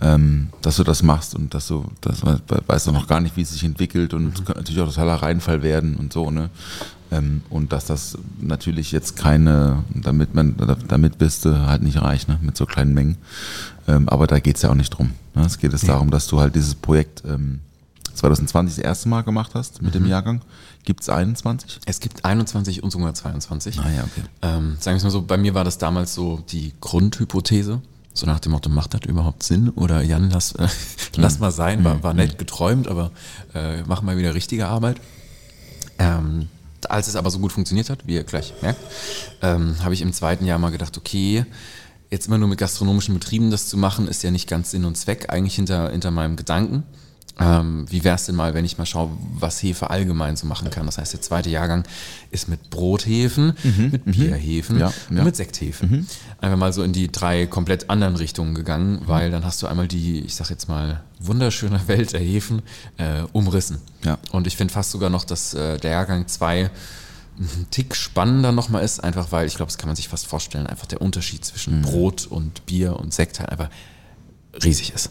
ähm, 0.00 0.48
dass 0.62 0.76
du 0.76 0.84
das 0.84 1.02
machst 1.04 1.34
und 1.36 1.54
dass 1.54 1.68
du, 1.68 1.84
das 2.00 2.24
we- 2.26 2.40
weißt 2.66 2.88
du 2.88 2.92
noch 2.92 3.06
gar 3.06 3.20
nicht, 3.20 3.36
wie 3.36 3.42
es 3.42 3.50
sich 3.52 3.62
entwickelt 3.62 4.14
und 4.14 4.28
es 4.28 4.44
könnte 4.44 4.60
natürlich 4.60 4.80
auch 4.80 4.88
totaler 4.88 5.14
Reinfall 5.16 5.62
werden 5.62 5.94
und 5.96 6.12
so, 6.12 6.30
ne? 6.30 6.50
Ähm, 7.12 7.42
und 7.50 7.72
dass 7.72 7.84
das 7.84 8.18
natürlich 8.40 8.90
jetzt 8.90 9.16
keine, 9.16 9.84
damit 9.94 10.34
man, 10.34 10.56
damit 10.88 11.18
bist 11.18 11.44
du 11.44 11.66
halt 11.68 11.82
nicht 11.82 12.00
reich, 12.02 12.26
ne? 12.26 12.38
Mit 12.42 12.56
so 12.56 12.66
kleinen 12.66 12.94
Mengen. 12.94 13.16
Ähm, 13.86 14.08
aber 14.08 14.26
da 14.26 14.40
geht's 14.40 14.62
ja 14.62 14.70
auch 14.70 14.74
nicht 14.74 14.90
drum. 14.90 15.10
Ne? 15.36 15.44
Es 15.44 15.58
geht 15.58 15.72
es 15.74 15.82
darum, 15.82 16.10
dass 16.10 16.26
du 16.26 16.40
halt 16.40 16.54
dieses 16.56 16.74
Projekt 16.74 17.22
ähm, 17.24 17.60
2020 18.14 18.76
das 18.76 18.84
erste 18.84 19.08
Mal 19.08 19.22
gemacht 19.22 19.52
hast 19.54 19.82
mit 19.82 19.94
dem 19.94 20.06
Jahrgang. 20.06 20.40
Gibt's 20.84 21.08
21? 21.08 21.80
Es 21.86 22.00
gibt 22.00 22.24
21 22.24 22.82
und 22.82 22.90
sogar 22.90 23.14
22. 23.14 23.78
Ah 23.78 23.90
ja, 23.90 24.02
okay. 24.02 24.22
Ähm, 24.42 24.76
sagen 24.80 24.94
wir 24.94 24.96
es 24.96 25.04
mal 25.04 25.10
so, 25.10 25.22
bei 25.22 25.36
mir 25.36 25.54
war 25.54 25.64
das 25.64 25.78
damals 25.78 26.14
so 26.14 26.42
die 26.48 26.72
Grundhypothese. 26.80 27.80
So 28.14 28.26
nach 28.26 28.40
dem 28.40 28.52
Motto, 28.52 28.68
macht 28.68 28.92
das 28.94 29.02
überhaupt 29.06 29.42
Sinn? 29.42 29.70
Oder 29.70 30.02
Jan, 30.02 30.30
lass, 30.30 30.52
äh, 30.52 30.68
lass 31.16 31.38
mal 31.38 31.52
sein, 31.52 31.84
war, 31.84 32.02
war 32.02 32.14
nett 32.14 32.36
geträumt, 32.36 32.88
aber 32.88 33.10
äh, 33.54 33.82
mach 33.84 34.02
mal 34.02 34.16
wieder 34.18 34.34
richtige 34.34 34.66
Arbeit. 34.66 35.00
Ähm, 35.98 36.48
als 36.88 37.06
es 37.06 37.16
aber 37.16 37.30
so 37.30 37.38
gut 37.38 37.52
funktioniert 37.52 37.88
hat, 37.88 38.06
wie 38.06 38.14
ihr 38.14 38.24
gleich 38.24 38.52
merkt, 38.60 38.80
ähm, 39.40 39.76
habe 39.82 39.94
ich 39.94 40.02
im 40.02 40.12
zweiten 40.12 40.44
Jahr 40.44 40.58
mal 40.58 40.70
gedacht, 40.70 40.98
okay, 40.98 41.46
jetzt 42.10 42.26
immer 42.26 42.38
nur 42.38 42.48
mit 42.48 42.58
gastronomischen 42.58 43.14
Betrieben 43.14 43.50
das 43.50 43.68
zu 43.68 43.78
machen, 43.78 44.08
ist 44.08 44.22
ja 44.22 44.30
nicht 44.30 44.48
ganz 44.48 44.72
Sinn 44.72 44.84
und 44.84 44.96
Zweck 44.96 45.30
eigentlich 45.30 45.54
hinter, 45.54 45.90
hinter 45.90 46.10
meinem 46.10 46.36
Gedanken. 46.36 46.82
Ähm, 47.40 47.86
wie 47.88 48.04
wäre 48.04 48.16
es 48.16 48.26
denn 48.26 48.34
mal, 48.34 48.52
wenn 48.54 48.64
ich 48.64 48.76
mal 48.76 48.84
schaue, 48.84 49.10
was 49.38 49.62
Hefe 49.62 49.88
allgemein 49.90 50.36
so 50.36 50.46
machen 50.46 50.70
kann? 50.70 50.86
Das 50.86 50.98
heißt, 50.98 51.14
der 51.14 51.22
zweite 51.22 51.48
Jahrgang 51.48 51.84
ist 52.30 52.48
mit 52.48 52.70
Brothefen, 52.70 53.54
mit 53.90 54.04
Bierhefen 54.04 54.78
Ja, 54.78 54.92
und 55.08 55.16
ja. 55.16 55.24
mit 55.24 55.34
Sekthefen. 55.34 56.06
Einfach 56.40 56.58
mal 56.58 56.72
so 56.72 56.82
in 56.82 56.92
die 56.92 57.10
drei 57.10 57.46
komplett 57.46 57.88
anderen 57.88 58.16
Richtungen 58.16 58.54
gegangen, 58.54 59.00
weil 59.06 59.30
dann 59.30 59.44
hast 59.44 59.62
du 59.62 59.66
einmal 59.66 59.88
die, 59.88 60.20
ich 60.20 60.34
sag 60.34 60.50
jetzt 60.50 60.68
mal, 60.68 61.02
wunderschöne 61.20 61.80
Welt 61.88 62.12
der 62.12 62.20
Hefen 62.20 62.62
äh, 62.98 63.22
umrissen. 63.32 63.78
Ja. 64.04 64.18
Und 64.30 64.46
ich 64.46 64.56
finde 64.56 64.74
fast 64.74 64.90
sogar 64.90 65.08
noch, 65.08 65.24
dass 65.24 65.54
äh, 65.54 65.78
der 65.78 65.92
Jahrgang 65.92 66.28
2 66.28 66.70
ein 67.38 67.66
Tick 67.70 67.96
spannender 67.96 68.52
nochmal 68.52 68.84
ist, 68.84 69.02
einfach 69.02 69.32
weil, 69.32 69.46
ich 69.46 69.56
glaube, 69.56 69.70
das 69.70 69.78
kann 69.78 69.88
man 69.88 69.96
sich 69.96 70.08
fast 70.08 70.26
vorstellen, 70.26 70.66
einfach 70.66 70.86
der 70.86 71.00
Unterschied 71.00 71.44
zwischen 71.44 71.80
Brot 71.80 72.26
und 72.26 72.66
Bier 72.66 72.96
und 72.96 73.14
Sekt 73.14 73.40
halt 73.40 73.48
einfach 73.48 73.70
riesig 74.62 74.92
ist. 74.94 75.10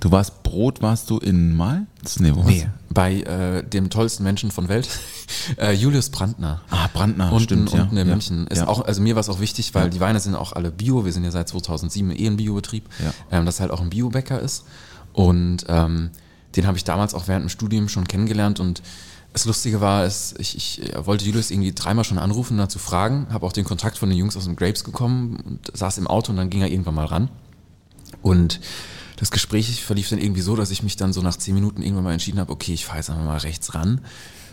Du 0.00 0.10
warst 0.10 0.42
Brot, 0.42 0.80
warst 0.82 1.10
du 1.10 1.18
in 1.18 1.54
Mainz? 1.56 2.18
Nee, 2.18 2.32
wo 2.34 2.38
warst 2.38 2.48
Nee, 2.50 2.66
bei 2.88 3.20
äh, 3.20 3.62
dem 3.62 3.90
tollsten 3.90 4.22
Menschen 4.24 4.50
von 4.50 4.68
Welt, 4.68 4.88
äh, 5.58 5.72
Julius 5.72 6.08
Brandner. 6.10 6.62
Ah, 6.70 6.88
Brandner, 6.92 7.30
unten, 7.32 7.44
stimmt, 7.44 7.72
ja. 7.72 7.82
unten 7.82 7.96
in 7.96 8.06
Ja, 8.08 8.14
München. 8.14 8.46
Ist 8.46 8.58
ja. 8.58 8.68
auch, 8.68 8.84
also 8.84 9.02
mir 9.02 9.14
war 9.14 9.20
es 9.20 9.28
auch 9.28 9.40
wichtig, 9.40 9.74
weil 9.74 9.90
die 9.90 10.00
Weine 10.00 10.18
sind 10.20 10.34
auch 10.34 10.52
alle 10.52 10.70
Bio. 10.70 11.04
Wir 11.04 11.12
sind 11.12 11.24
ja 11.24 11.30
seit 11.30 11.48
2007 11.48 12.10
eh 12.10 12.26
ein 12.26 12.36
Biobetrieb, 12.36 12.88
Ja. 13.04 13.12
ähm, 13.30 13.46
dass 13.46 13.60
halt 13.60 13.70
auch 13.70 13.80
ein 13.80 13.90
Biobäcker 13.90 14.40
ist. 14.40 14.64
Und 15.12 15.64
ähm, 15.68 16.10
den 16.56 16.66
habe 16.66 16.76
ich 16.78 16.84
damals 16.84 17.14
auch 17.14 17.28
während 17.28 17.44
dem 17.44 17.48
Studium 17.50 17.88
schon 17.88 18.08
kennengelernt 18.08 18.58
und 18.60 18.82
das 19.32 19.44
Lustige 19.44 19.80
war, 19.80 20.02
es, 20.04 20.34
ich, 20.38 20.56
ich 20.56 20.92
äh, 20.92 21.06
wollte 21.06 21.24
Julius 21.24 21.52
irgendwie 21.52 21.72
dreimal 21.72 22.02
schon 22.04 22.18
anrufen, 22.18 22.58
dazu 22.58 22.80
fragen, 22.80 23.28
habe 23.30 23.46
auch 23.46 23.52
den 23.52 23.64
Kontakt 23.64 23.96
von 23.98 24.08
den 24.08 24.18
Jungs 24.18 24.36
aus 24.36 24.44
dem 24.44 24.56
Grapes 24.56 24.82
bekommen 24.82 25.36
und 25.46 25.70
saß 25.76 25.98
im 25.98 26.08
Auto 26.08 26.32
und 26.32 26.36
dann 26.36 26.50
ging 26.50 26.62
er 26.62 26.68
irgendwann 26.68 26.96
mal 26.96 27.04
ran. 27.06 27.28
Und 28.22 28.58
das 29.20 29.30
Gespräch 29.30 29.84
verlief 29.84 30.08
dann 30.08 30.18
irgendwie 30.18 30.40
so, 30.40 30.56
dass 30.56 30.70
ich 30.70 30.82
mich 30.82 30.96
dann 30.96 31.12
so 31.12 31.20
nach 31.20 31.36
zehn 31.36 31.54
Minuten 31.54 31.82
irgendwann 31.82 32.04
mal 32.04 32.12
entschieden 32.12 32.40
habe, 32.40 32.50
okay, 32.50 32.72
ich 32.72 32.86
fahre 32.86 32.98
jetzt 32.98 33.10
einfach 33.10 33.24
mal 33.24 33.36
rechts 33.36 33.74
ran, 33.74 34.00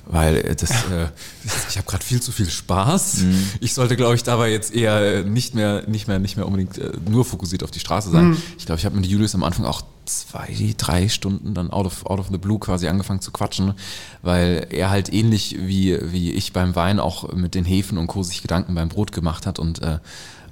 weil 0.05 0.37
äh, 0.37 0.55
das, 0.55 0.69
äh, 0.91 1.07
das 1.43 1.69
ich 1.69 1.77
habe 1.77 1.87
gerade 1.87 2.03
viel 2.03 2.21
zu 2.21 2.33
viel 2.33 2.49
Spaß. 2.49 3.23
Ich 3.61 3.73
sollte, 3.73 3.95
glaube 3.95 4.15
ich, 4.15 4.23
dabei 4.23 4.51
jetzt 4.51 4.75
eher 4.75 5.23
nicht 5.23 5.55
mehr, 5.55 5.87
nicht 5.87 6.07
mehr, 6.09 6.19
nicht 6.19 6.35
mehr 6.35 6.45
unbedingt 6.45 6.77
äh, 6.77 6.91
nur 7.09 7.23
fokussiert 7.23 7.63
auf 7.63 7.71
die 7.71 7.79
Straße 7.79 8.09
sein. 8.09 8.37
Ich 8.57 8.65
glaube, 8.65 8.79
ich 8.79 8.85
habe 8.85 8.95
mit 8.95 9.05
Julius 9.05 9.35
am 9.35 9.43
Anfang 9.43 9.65
auch 9.65 9.81
zwei, 10.03 10.53
drei 10.77 11.07
Stunden 11.07 11.53
dann 11.53 11.71
out 11.71 11.85
of, 11.85 12.05
out 12.05 12.19
of 12.19 12.27
the 12.29 12.37
blue 12.37 12.59
quasi 12.59 12.87
angefangen 12.87 13.21
zu 13.21 13.31
quatschen, 13.31 13.73
weil 14.21 14.67
er 14.69 14.89
halt 14.89 15.13
ähnlich 15.13 15.55
wie, 15.59 15.97
wie 16.11 16.31
ich 16.31 16.51
beim 16.51 16.75
Wein 16.75 16.99
auch 16.99 17.33
mit 17.33 17.55
den 17.55 17.63
Hefen 17.63 17.97
und 17.97 18.07
Co. 18.07 18.21
sich 18.23 18.41
Gedanken 18.41 18.75
beim 18.75 18.89
Brot 18.89 19.13
gemacht 19.13 19.45
hat 19.45 19.59
und 19.59 19.81
äh, 19.81 19.99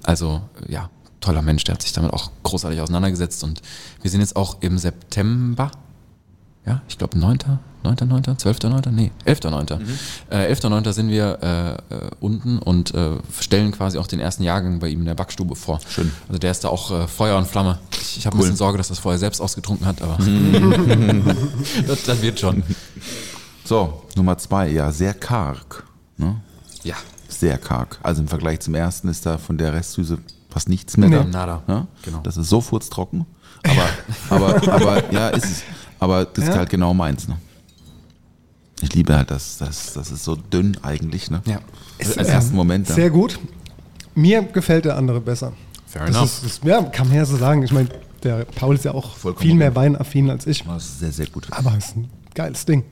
also 0.03 0.41
ja, 0.68 0.89
toller 1.26 1.41
Mensch, 1.41 1.63
der 1.63 1.76
hat 1.76 1.82
sich 1.82 1.93
damit 1.93 2.13
auch 2.13 2.32
großartig 2.43 2.82
auseinandergesetzt 2.82 3.43
und 3.43 3.61
wir 4.01 4.11
sind 4.11 4.21
jetzt 4.21 4.36
auch 4.36 4.57
im 4.61 4.78
September, 4.78 5.71
ja, 6.65 6.82
ich 6.88 6.97
glaube 6.97 7.17
9., 7.17 7.39
9., 7.84 7.95
9., 8.07 8.38
12., 8.38 8.59
9., 8.63 8.82
nee, 8.91 9.11
11., 9.26 9.43
9. 9.43 9.65
Äh, 10.30 10.45
11., 10.47 10.63
9. 10.63 10.93
sind 10.93 11.09
wir 11.09 11.39
äh, 11.41 11.95
äh, 11.95 12.09
unten 12.19 12.59
und 12.59 12.93
äh, 12.93 13.17
stellen 13.39 13.71
quasi 13.71 13.97
auch 13.97 14.07
den 14.07 14.19
ersten 14.19 14.43
Jahrgang 14.43 14.80
bei 14.80 14.88
ihm 14.88 14.99
in 14.99 15.05
der 15.05 15.15
Backstube 15.15 15.55
vor. 15.55 15.80
Schön. 15.88 16.11
Also 16.28 16.39
der 16.39 16.51
ist 16.51 16.63
da 16.63 16.69
auch 16.69 16.91
äh, 16.91 17.07
Feuer 17.07 17.38
und 17.38 17.47
Flamme. 17.47 17.80
Ich, 18.01 18.17
ich 18.17 18.26
habe 18.26 18.38
ein 18.38 18.39
bisschen 18.39 18.55
Sorge, 18.55 18.78
dass 18.78 18.88
das 18.88 18.99
vorher 18.99 19.19
selbst 19.19 19.41
ausgetrunken 19.41 19.86
hat, 19.86 20.01
aber 20.01 20.17
das, 21.88 22.03
das 22.03 22.21
wird 22.21 22.39
schon. 22.39 22.63
So, 23.63 24.03
Nummer 24.15 24.38
zwei, 24.38 24.69
ja, 24.69 24.91
sehr 24.91 25.13
karg. 25.13 25.84
Ne? 26.17 26.41
Ja, 26.84 26.95
Sehr 27.28 27.57
karg. 27.57 27.99
Also 28.03 28.21
im 28.21 28.28
Vergleich 28.28 28.59
zum 28.59 28.76
ersten 28.76 29.09
ist 29.09 29.26
da 29.26 29.38
von 29.38 29.57
der 29.57 29.73
Restsüße 29.73 30.19
fast 30.56 30.70
nichts 30.70 30.95
mehr 30.95 31.10
Nee. 31.10 31.16
da. 31.18 31.24
Nada. 31.26 31.64
Ne? 31.68 31.86
Genau. 32.03 32.20
Das 32.24 32.38
ist 32.38 32.47
so 32.47 32.62
furztrocken. 32.62 33.26
Aber, 34.30 34.56
aber, 34.62 34.72
aber, 34.74 35.14
ja, 35.14 35.28
ist 35.30 35.43
es. 35.43 35.64
Aber 35.99 36.24
das 36.24 36.45
ist 36.45 36.49
Ja. 36.51 36.56
halt 36.60 36.70
genau 36.70 36.93
meins. 36.93 37.28
Ne? 37.28 37.36
Ich 38.82 38.93
liebe 38.93 39.14
halt 39.18 39.32
das, 39.32 39.58
das, 39.58 39.91
das 39.91 40.12
ist 40.12 40.24
so 40.24 40.38
dünn 40.38 40.78
eigentlich. 40.82 41.30
Ne? 41.30 41.41
ja. 41.45 41.60
Im 41.99 42.26
ersten 42.26 42.56
Moment. 42.56 42.88
Ja. 42.88 42.95
Sehr 42.95 43.10
gut. 43.10 43.38
Mir 44.16 44.43
gefällt 44.43 44.86
der 44.86 44.95
andere 44.95 45.20
besser. 45.20 45.51
Fair 45.88 46.06
Das 46.06 46.16
enough. 46.16 46.24
ist, 46.26 46.43
ist, 46.45 46.64
ja, 46.64 46.82
kann 46.84 47.10
man 47.10 47.18
ja 47.18 47.26
so 47.26 47.36
sagen. 47.36 47.62
Ich 47.64 47.74
meine, 47.74 47.89
der 48.24 48.45
Paul 48.45 48.76
ist 48.76 48.86
ja 48.86 48.93
auch 48.93 49.18
Vollkommen 49.18 49.41
viel 49.45 49.56
mehr 49.56 49.76
weinaffin 49.76 50.30
als 50.30 50.47
ich. 50.47 50.64
Das 50.64 50.86
ist 50.86 50.99
sehr, 50.99 51.12
sehr 51.12 51.28
gut. 51.28 51.47
Aber 51.51 51.74
es 51.78 51.88
ist 51.88 51.97
ein 51.97 52.10
geiles 52.34 52.66
Ding. 52.66 52.84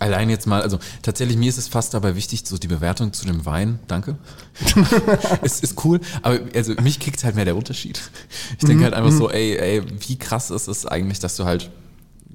Allein 0.00 0.28
jetzt 0.28 0.46
mal, 0.46 0.60
also 0.60 0.78
tatsächlich 1.02 1.36
mir 1.36 1.48
ist 1.48 1.56
es 1.56 1.68
fast 1.68 1.94
dabei 1.94 2.16
wichtig, 2.16 2.42
so 2.44 2.58
die 2.58 2.66
Bewertung 2.66 3.12
zu 3.12 3.26
dem 3.26 3.46
Wein, 3.46 3.78
danke. 3.86 4.16
es 5.42 5.60
ist 5.60 5.84
cool, 5.84 6.00
aber 6.22 6.40
also 6.54 6.74
mich 6.82 6.98
kickt 6.98 7.22
halt 7.22 7.36
mehr 7.36 7.44
der 7.44 7.56
Unterschied. 7.56 8.00
Ich 8.58 8.66
denke 8.66 8.84
halt 8.84 8.94
einfach 8.94 9.12
so, 9.12 9.30
ey, 9.30 9.56
ey, 9.56 9.82
wie 10.08 10.16
krass 10.16 10.50
ist 10.50 10.66
es 10.66 10.84
eigentlich, 10.84 11.20
dass 11.20 11.36
du 11.36 11.44
halt 11.44 11.70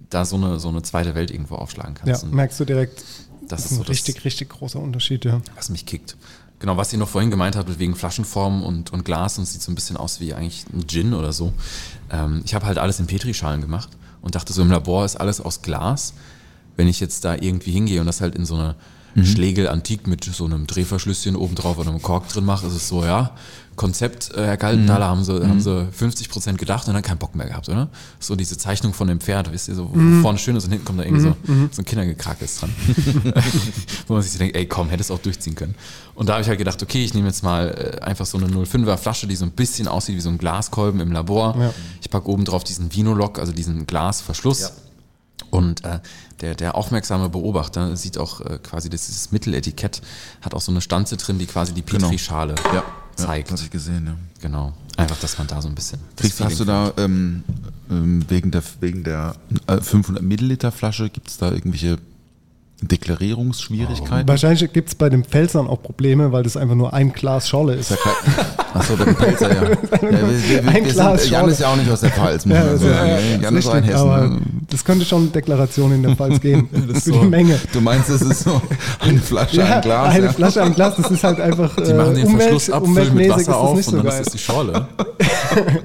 da 0.10 0.26
so 0.26 0.38
eine, 0.38 0.60
so 0.60 0.70
eine 0.70 0.82
zweite 0.82 1.16
Welt 1.16 1.32
irgendwo 1.32 1.55
aufschlagen 1.55 1.95
Ja, 1.95 2.01
kannst. 2.05 2.24
Und 2.24 2.34
merkst 2.34 2.60
du 2.60 2.66
direkt, 2.66 3.03
das 3.47 3.66
ist 3.66 3.66
ist 3.66 3.70
so 3.72 3.84
ein 3.84 3.88
das, 3.88 3.89
richtig, 3.89 4.26
richtig 4.26 4.49
großer 4.49 4.80
Unterschied, 4.80 5.26
ja. 5.26 5.41
was 5.55 5.70
mich 5.70 5.86
kickt. 5.86 6.16
Genau, 6.60 6.76
was 6.76 6.91
ihr 6.91 6.99
noch 6.99 7.07
vorhin 7.07 7.32
gemeint 7.32 7.55
habt, 7.55 7.80
wegen 7.80 7.95
Flaschenform 7.95 8.64
und, 8.64 8.91
und 8.91 9.05
Glas 9.05 9.38
und 9.38 9.43
es 9.43 9.53
sieht 9.53 9.62
so 9.62 9.72
ein 9.72 9.76
bisschen 9.76 9.95
aus 9.95 10.20
wie 10.20 10.34
eigentlich 10.34 10.66
ein 10.74 10.88
Gin 10.88 11.14
oder 11.14 11.32
so. 11.32 11.53
Ähm, 12.12 12.41
ich 12.45 12.53
habe 12.53 12.66
halt 12.66 12.78
alles 12.78 12.99
in 12.99 13.07
Petrischalen 13.07 13.62
gemacht 13.62 13.89
und 14.22 14.36
dachte 14.36 14.51
so, 14.51 14.62
im 14.62 14.70
Labor 14.70 15.05
ist 15.05 15.16
alles 15.16 15.39
aus 15.39 15.62
Glas. 15.62 16.14
Wenn 16.80 16.88
ich 16.88 17.01
jetzt 17.01 17.25
da 17.25 17.36
irgendwie 17.36 17.71
hingehe 17.71 17.99
und 17.99 18.07
das 18.07 18.21
halt 18.21 18.36
in 18.36 18.45
so 18.45 18.55
eine 18.55 18.75
Schlegel 19.25 19.67
Antik 19.67 20.07
mit 20.07 20.23
so 20.23 20.45
einem 20.45 20.65
Drehverschlüsschen 20.65 21.36
oben 21.36 21.55
drauf 21.55 21.77
oder 21.77 21.89
einem 21.89 22.01
Kork 22.01 22.30
drin 22.30 22.45
mache, 22.45 22.67
ist 22.67 22.73
es 22.73 22.88
so, 22.88 23.03
ja, 23.03 23.32
Konzept, 23.75 24.34
äh, 24.34 24.45
Herr 24.45 24.55
Kaltenthaler, 24.55 25.07
haben 25.07 25.23
sie, 25.23 25.34
haben 25.34 25.59
sie 25.59 25.88
50 25.91 26.30
Prozent 26.30 26.57
gedacht 26.57 26.88
und 26.88 26.93
dann 26.93 27.03
keinen 27.03 27.17
Bock 27.17 27.36
mehr 27.36 27.47
gehabt, 27.47 27.67
oder? 27.67 27.89
So 28.19 28.38
diese 28.38 28.57
Zeichnung 28.57 28.93
von 28.93 29.07
dem 29.07 29.19
Pferd, 29.19 29.51
wisst 29.51 29.67
ihr, 29.67 29.75
so 29.75 29.89
wo 29.93 30.21
vorne 30.21 30.38
schön 30.38 30.55
ist 30.55 30.65
und 30.65 30.71
hinten 30.71 30.86
kommt 30.86 30.99
da 30.99 31.03
irgendwie 31.03 31.23
so, 31.23 31.36
so 31.71 31.82
ein 31.82 31.86
Kindergekrakels 31.86 32.59
dran. 32.59 32.73
wo 34.07 34.13
man 34.13 34.21
sich 34.21 34.32
so 34.32 34.39
denkt, 34.39 34.55
ey 34.55 34.65
komm, 34.65 34.89
hättest 34.89 35.11
auch 35.11 35.19
durchziehen 35.19 35.55
können. 35.55 35.75
Und 36.15 36.30
da 36.30 36.34
habe 36.34 36.43
ich 36.43 36.47
halt 36.47 36.57
gedacht, 36.57 36.82
okay, 36.82 37.03
ich 37.03 37.13
nehme 37.13 37.27
jetzt 37.27 37.43
mal 37.43 37.97
äh, 37.99 38.01
einfach 38.01 38.25
so 38.25 38.38
eine 38.38 38.47
05er 38.47 38.97
Flasche, 38.97 39.27
die 39.27 39.36
so 39.36 39.45
ein 39.45 39.51
bisschen 39.51 39.88
aussieht 39.88 40.15
wie 40.15 40.21
so 40.21 40.30
ein 40.30 40.38
Glaskolben 40.38 41.01
im 41.01 41.11
Labor. 41.11 41.55
Ja. 41.57 41.73
Ich 42.01 42.09
packe 42.09 42.30
oben 42.30 42.45
drauf 42.45 42.63
diesen 42.63 42.93
Vinolock, 42.93 43.39
also 43.39 43.53
diesen 43.53 43.86
Glasverschluss. 43.88 44.71
Und 45.51 45.83
äh, 45.85 45.99
der, 46.41 46.55
der 46.55 46.75
aufmerksame 46.75 47.29
Beobachter 47.29 47.95
sieht 47.95 48.17
auch 48.17 48.41
äh, 48.41 48.59
quasi, 48.61 48.89
dass 48.89 49.07
dieses 49.07 49.31
Mitteletikett 49.31 50.01
hat 50.41 50.53
auch 50.53 50.61
so 50.61 50.71
eine 50.71 50.81
Stanze 50.81 51.17
drin, 51.17 51.39
die 51.39 51.45
quasi 51.45 51.73
die 51.73 51.83
Genau. 51.83 52.07
Petrischale 52.09 52.55
Ja, 52.73 52.83
zeigt. 53.15 53.49
Ja, 53.49 53.53
hatte 53.53 53.63
ich 53.63 53.71
gesehen, 53.71 54.05
ja. 54.07 54.15
genau. 54.41 54.73
Einfach, 54.97 55.17
dass 55.19 55.37
man 55.37 55.47
da 55.47 55.61
so 55.61 55.67
ein 55.69 55.75
bisschen. 55.75 55.99
das 56.15 56.23
Kriegst, 56.25 56.41
hast 56.41 56.59
du 56.59 56.65
da 56.65 56.91
ähm, 56.97 57.43
ähm, 57.89 58.25
wegen 58.27 58.51
der, 58.51 58.61
wegen 58.81 59.03
der 59.03 59.35
äh, 59.67 59.79
500 59.81 60.21
Milliliter 60.23 60.71
Flasche, 60.71 61.09
gibt 61.09 61.29
es 61.29 61.37
da 61.37 61.51
irgendwelche 61.51 61.97
Deklarierungsschwierigkeiten? 62.81 64.27
Wahrscheinlich 64.27 64.71
gibt 64.73 64.89
es 64.89 64.95
bei 64.95 65.09
den 65.09 65.23
Pfälzern 65.23 65.67
auch 65.67 65.81
Probleme, 65.81 66.31
weil 66.31 66.43
das 66.43 66.57
einfach 66.57 66.75
nur 66.75 66.93
ein 66.93 67.11
Glas 67.13 67.47
Scholle 67.49 67.75
ist. 67.75 67.91
Achso, 68.74 68.95
der 68.95 69.05
Pelzer, 69.13 69.49
ja. 69.53 69.63
ja 69.63 69.70
wir, 70.01 70.63
wir, 70.63 70.70
Ein 70.70 70.86
wir 70.86 70.93
Glas 70.93 71.22
sind, 71.24 71.32
Jan 71.32 71.49
ist 71.49 71.59
ja 71.59 71.67
auch 71.70 71.76
nicht 71.76 71.89
aus 71.89 72.01
der 72.01 72.11
Pfalz, 72.11 72.45
Ja, 72.45 72.78
sagen. 72.78 72.91
ja, 72.93 73.05
ja, 73.20 73.38
Jan 73.41 73.55
ist 73.57 73.67
richtig, 73.74 73.91
Hessen. 73.91 73.99
aber 74.09 74.32
das 74.70 74.86
könnte 74.86 75.05
schon 75.05 75.32
Deklaration 75.32 75.91
in 75.93 76.03
der 76.03 76.15
Pfalz 76.15 76.39
geben. 76.41 76.70
Das 76.93 77.03
für 77.03 77.13
so. 77.13 77.20
die 77.22 77.28
Menge. 77.28 77.59
Du 77.74 77.82
meinst, 77.82 78.09
es 78.09 78.22
ist 78.22 78.43
so 78.43 78.61
eine 78.99 79.20
Flasche, 79.20 79.63
ein 79.63 79.82
Glas? 79.82 80.13
eine 80.15 80.26
ja? 80.28 80.32
Flasche, 80.34 80.61
ein 80.61 80.76
Glas, 80.76 80.95
das 80.97 81.09
ist 81.09 81.24
halt 81.24 81.39
einfach 81.41 81.76
Die 81.76 81.93
machen 81.93 82.13
den 82.15 82.24
äh, 82.26 82.28
Umwelt, 82.28 82.41
Verschluss 82.41 82.70
ab, 82.70 82.84
füllen 82.86 83.15
mit 83.15 83.30
Wasser 83.30 83.45
das 83.45 83.55
auf 83.55 83.76
und 83.76 83.84
so 83.84 83.91
dann 83.97 84.05
geil. 84.05 84.22
ist 84.22 84.28
es 84.28 84.34
die 84.34 84.39
Schorle. 84.39 84.88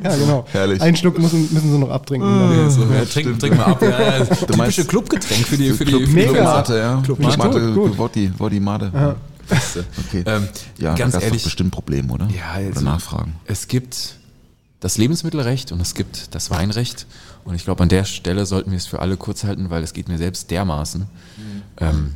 Ja, 0.05 0.15
genau. 0.17 0.45
Herrlich. 0.53 0.81
Einen 0.83 0.95
Schluck 0.97 1.19
müssen, 1.19 1.49
müssen 1.53 1.73
sie 1.73 1.79
noch 1.79 1.91
abtrinken. 1.91 2.29
dann. 2.29 2.71
so, 2.71 2.83
ja, 2.83 3.05
trink, 3.11 3.39
trink 3.39 3.57
mal 3.57 3.65
ab. 3.65 3.81
Ja, 3.83 3.89
ja, 3.89 4.25
typische 4.25 4.57
meinst- 4.59 4.89
Clubgetränk 4.89 5.47
für 5.47 5.57
die, 5.57 5.71
für 5.71 5.85
die, 5.85 5.91
Club, 5.93 6.03
für 6.03 6.07
die 6.09 6.13
Mega. 6.15 6.33
Club 6.33 6.45
Mate, 6.45 6.77
ja. 6.79 7.01
Club 7.03 7.19
Club 7.19 7.37
Mate. 7.39 7.39
Mate, 7.39 7.61
Gut, 7.73 7.75
gut. 7.89 7.99
Woddy, 7.99 8.31
Woddy 8.39 8.61
Mate. 8.61 8.93
Okay. 10.07 10.25
Ähm, 10.27 10.49
ja, 10.79 10.95
ganz 10.95 11.15
ehrlich, 11.15 11.43
doch 11.43 11.45
bestimmt 11.45 11.71
Probleme, 11.73 12.13
oder? 12.13 12.29
Ja, 12.29 12.57
oder 12.59 12.69
also- 12.69 12.81
Nachfragen. 12.81 13.37
Es 13.47 13.69
gibt 13.69 14.17
das 14.81 14.99
Lebensmittelrecht 14.99 15.73
und 15.73 15.81
es 15.81 15.95
gibt 15.95 16.35
das 16.35 16.51
Weinrecht. 16.51 17.07
Und 17.45 17.55
ich 17.55 17.65
glaube, 17.65 17.83
an 17.83 17.89
der 17.89 18.05
Stelle 18.05 18.47
sollten 18.47 18.71
wir 18.71 18.79
es 18.79 18.87
für 18.87 19.01
alle 19.01 19.17
kurz 19.17 19.45
halten, 19.45 19.71
weil 19.71 19.83
es 19.83 19.93
geht 19.93 20.09
mir 20.09 20.19
selbst 20.19 20.51
dermaßen. 20.51 21.07
Ähm, 21.79 22.15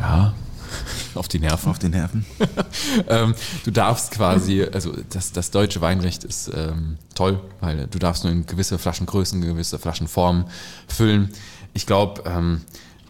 ja, 0.00 0.34
auf 1.14 1.28
die 1.28 1.38
Nerven. 1.38 1.70
Auf 1.70 1.78
die 1.78 1.88
Nerven. 1.88 2.24
ähm, 3.08 3.34
du 3.64 3.70
darfst 3.70 4.10
quasi, 4.12 4.64
also 4.64 4.92
das, 5.10 5.32
das 5.32 5.50
deutsche 5.50 5.80
Weinrecht 5.80 6.24
ist 6.24 6.50
ähm, 6.54 6.98
toll, 7.14 7.40
weil 7.60 7.86
du 7.86 7.98
darfst 7.98 8.24
nur 8.24 8.32
in 8.32 8.46
gewisse 8.46 8.78
Flaschengrößen, 8.78 9.40
gewisse 9.40 9.78
Flaschenformen 9.78 10.46
füllen. 10.88 11.30
Ich 11.74 11.86
glaube, 11.86 12.22
ähm, 12.26 12.62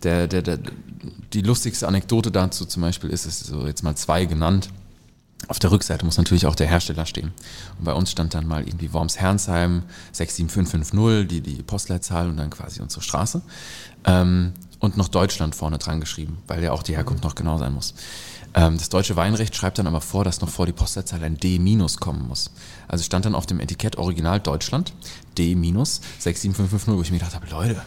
der, 0.04 0.26
der, 0.28 0.42
der, 0.42 0.58
die 1.32 1.42
lustigste 1.42 1.88
Anekdote 1.88 2.30
dazu 2.30 2.64
zum 2.64 2.82
Beispiel 2.82 3.10
ist, 3.10 3.26
es 3.26 3.42
ist 3.42 3.48
so 3.48 3.66
jetzt 3.66 3.82
mal 3.82 3.96
zwei 3.96 4.24
genannt. 4.24 4.68
Auf 5.48 5.58
der 5.58 5.70
Rückseite 5.70 6.06
muss 6.06 6.16
natürlich 6.16 6.46
auch 6.46 6.54
der 6.54 6.66
Hersteller 6.68 7.04
stehen. 7.04 7.32
Und 7.78 7.84
bei 7.84 7.92
uns 7.92 8.10
stand 8.10 8.32
dann 8.32 8.46
mal 8.46 8.66
irgendwie 8.66 8.92
Worms-Hernsheim 8.92 9.82
67550, 10.12 11.28
die, 11.28 11.40
die 11.42 11.62
Postleitzahl 11.62 12.28
und 12.28 12.38
dann 12.38 12.48
quasi 12.50 12.80
unsere 12.80 13.02
Straße. 13.02 13.42
Ähm, 14.04 14.52
und 14.78 14.96
noch 14.96 15.08
Deutschland 15.08 15.54
vorne 15.54 15.78
dran 15.78 16.00
geschrieben, 16.00 16.38
weil 16.46 16.62
ja 16.62 16.72
auch 16.72 16.82
die 16.82 16.94
Herkunft 16.96 17.24
noch 17.24 17.34
genau 17.34 17.58
sein 17.58 17.72
muss. 17.74 17.94
Ähm, 18.54 18.78
das 18.78 18.88
deutsche 18.88 19.16
Weinrecht 19.16 19.54
schreibt 19.56 19.78
dann 19.78 19.86
aber 19.86 20.00
vor, 20.00 20.24
dass 20.24 20.40
noch 20.40 20.48
vor 20.48 20.66
die 20.66 20.72
Postleitzahl 20.72 21.22
ein 21.24 21.36
D- 21.36 21.58
kommen 22.00 22.26
muss. 22.28 22.50
Also 22.88 23.02
stand 23.04 23.24
dann 23.24 23.34
auf 23.34 23.46
dem 23.46 23.60
Etikett 23.60 23.96
Original 23.96 24.40
Deutschland 24.40 24.92
D- 25.36 25.54
67550, 25.54 26.94
wo 26.94 27.02
ich 27.02 27.10
mir 27.10 27.18
gedacht 27.18 27.34
habe, 27.34 27.46
Leute, 27.50 27.82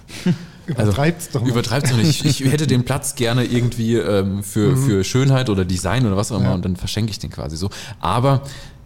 Übertreibt's 0.67 1.29
doch 1.29 1.41
mal. 1.41 1.49
Übertreibt's 1.49 1.89
doch 1.91 1.97
nicht. 1.97 2.23
Ich 2.25 2.39
hätte 2.43 2.67
den 2.67 2.83
Platz 2.85 3.15
gerne 3.15 3.43
irgendwie 3.45 3.95
ähm, 3.95 4.43
für, 4.43 4.75
für 4.77 5.03
Schönheit 5.03 5.49
oder 5.49 5.65
Design 5.65 6.05
oder 6.05 6.17
was 6.17 6.31
auch 6.31 6.37
immer 6.37 6.49
Ja. 6.49 6.53
und 6.55 6.65
dann 6.65 6.75
verschenke 6.75 7.09
ich 7.11 7.19
den 7.19 7.29
quasi 7.31 7.57
so. 7.57 7.69
Aber 7.99 8.43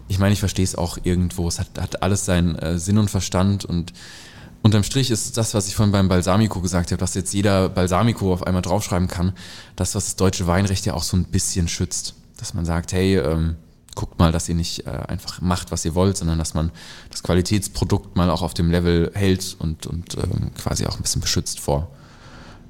ich 0.07 0.19
meine, 0.19 0.33
ich 0.33 0.39
verstehe 0.39 0.63
es 0.65 0.75
auch 0.75 0.97
irgendwo. 1.03 1.47
Es 1.47 1.59
hat, 1.59 1.67
hat 1.79 2.03
alles 2.03 2.25
seinen 2.25 2.55
äh, 2.55 2.77
Sinn 2.77 2.97
und 2.97 3.09
Verstand 3.09 3.65
und 3.65 3.93
unterm 4.61 4.83
Strich 4.83 5.09
ist 5.09 5.37
das, 5.37 5.53
was 5.53 5.67
ich 5.67 5.75
vorhin 5.75 5.91
beim 5.91 6.07
Balsamico 6.07 6.61
gesagt 6.61 6.91
habe, 6.91 6.99
dass 6.99 7.15
jetzt 7.15 7.33
jeder 7.33 7.69
Balsamico 7.69 8.31
auf 8.31 8.45
einmal 8.45 8.61
draufschreiben 8.61 9.07
kann, 9.07 9.33
das, 9.75 9.95
was 9.95 10.05
das 10.05 10.15
deutsche 10.17 10.45
Weinrecht 10.47 10.85
ja 10.85 10.93
auch 10.93 11.03
so 11.03 11.17
ein 11.17 11.23
bisschen 11.25 11.67
schützt. 11.67 12.13
Dass 12.37 12.53
man 12.53 12.65
sagt, 12.65 12.91
hey, 12.93 13.17
ähm, 13.17 13.55
guckt 13.95 14.19
mal, 14.19 14.31
dass 14.31 14.47
ihr 14.49 14.55
nicht 14.55 14.85
äh, 14.85 14.89
einfach 14.89 15.41
macht, 15.41 15.71
was 15.71 15.83
ihr 15.85 15.95
wollt, 15.95 16.17
sondern 16.17 16.37
dass 16.37 16.53
man 16.53 16.71
das 17.09 17.23
Qualitätsprodukt 17.23 18.15
mal 18.15 18.29
auch 18.29 18.41
auf 18.41 18.53
dem 18.53 18.71
Level 18.71 19.11
hält 19.13 19.55
und, 19.59 19.85
und 19.85 20.15
ähm, 20.15 20.53
quasi 20.55 20.85
auch 20.85 20.95
ein 20.95 21.01
bisschen 21.01 21.21
beschützt 21.21 21.59
vor 21.59 21.89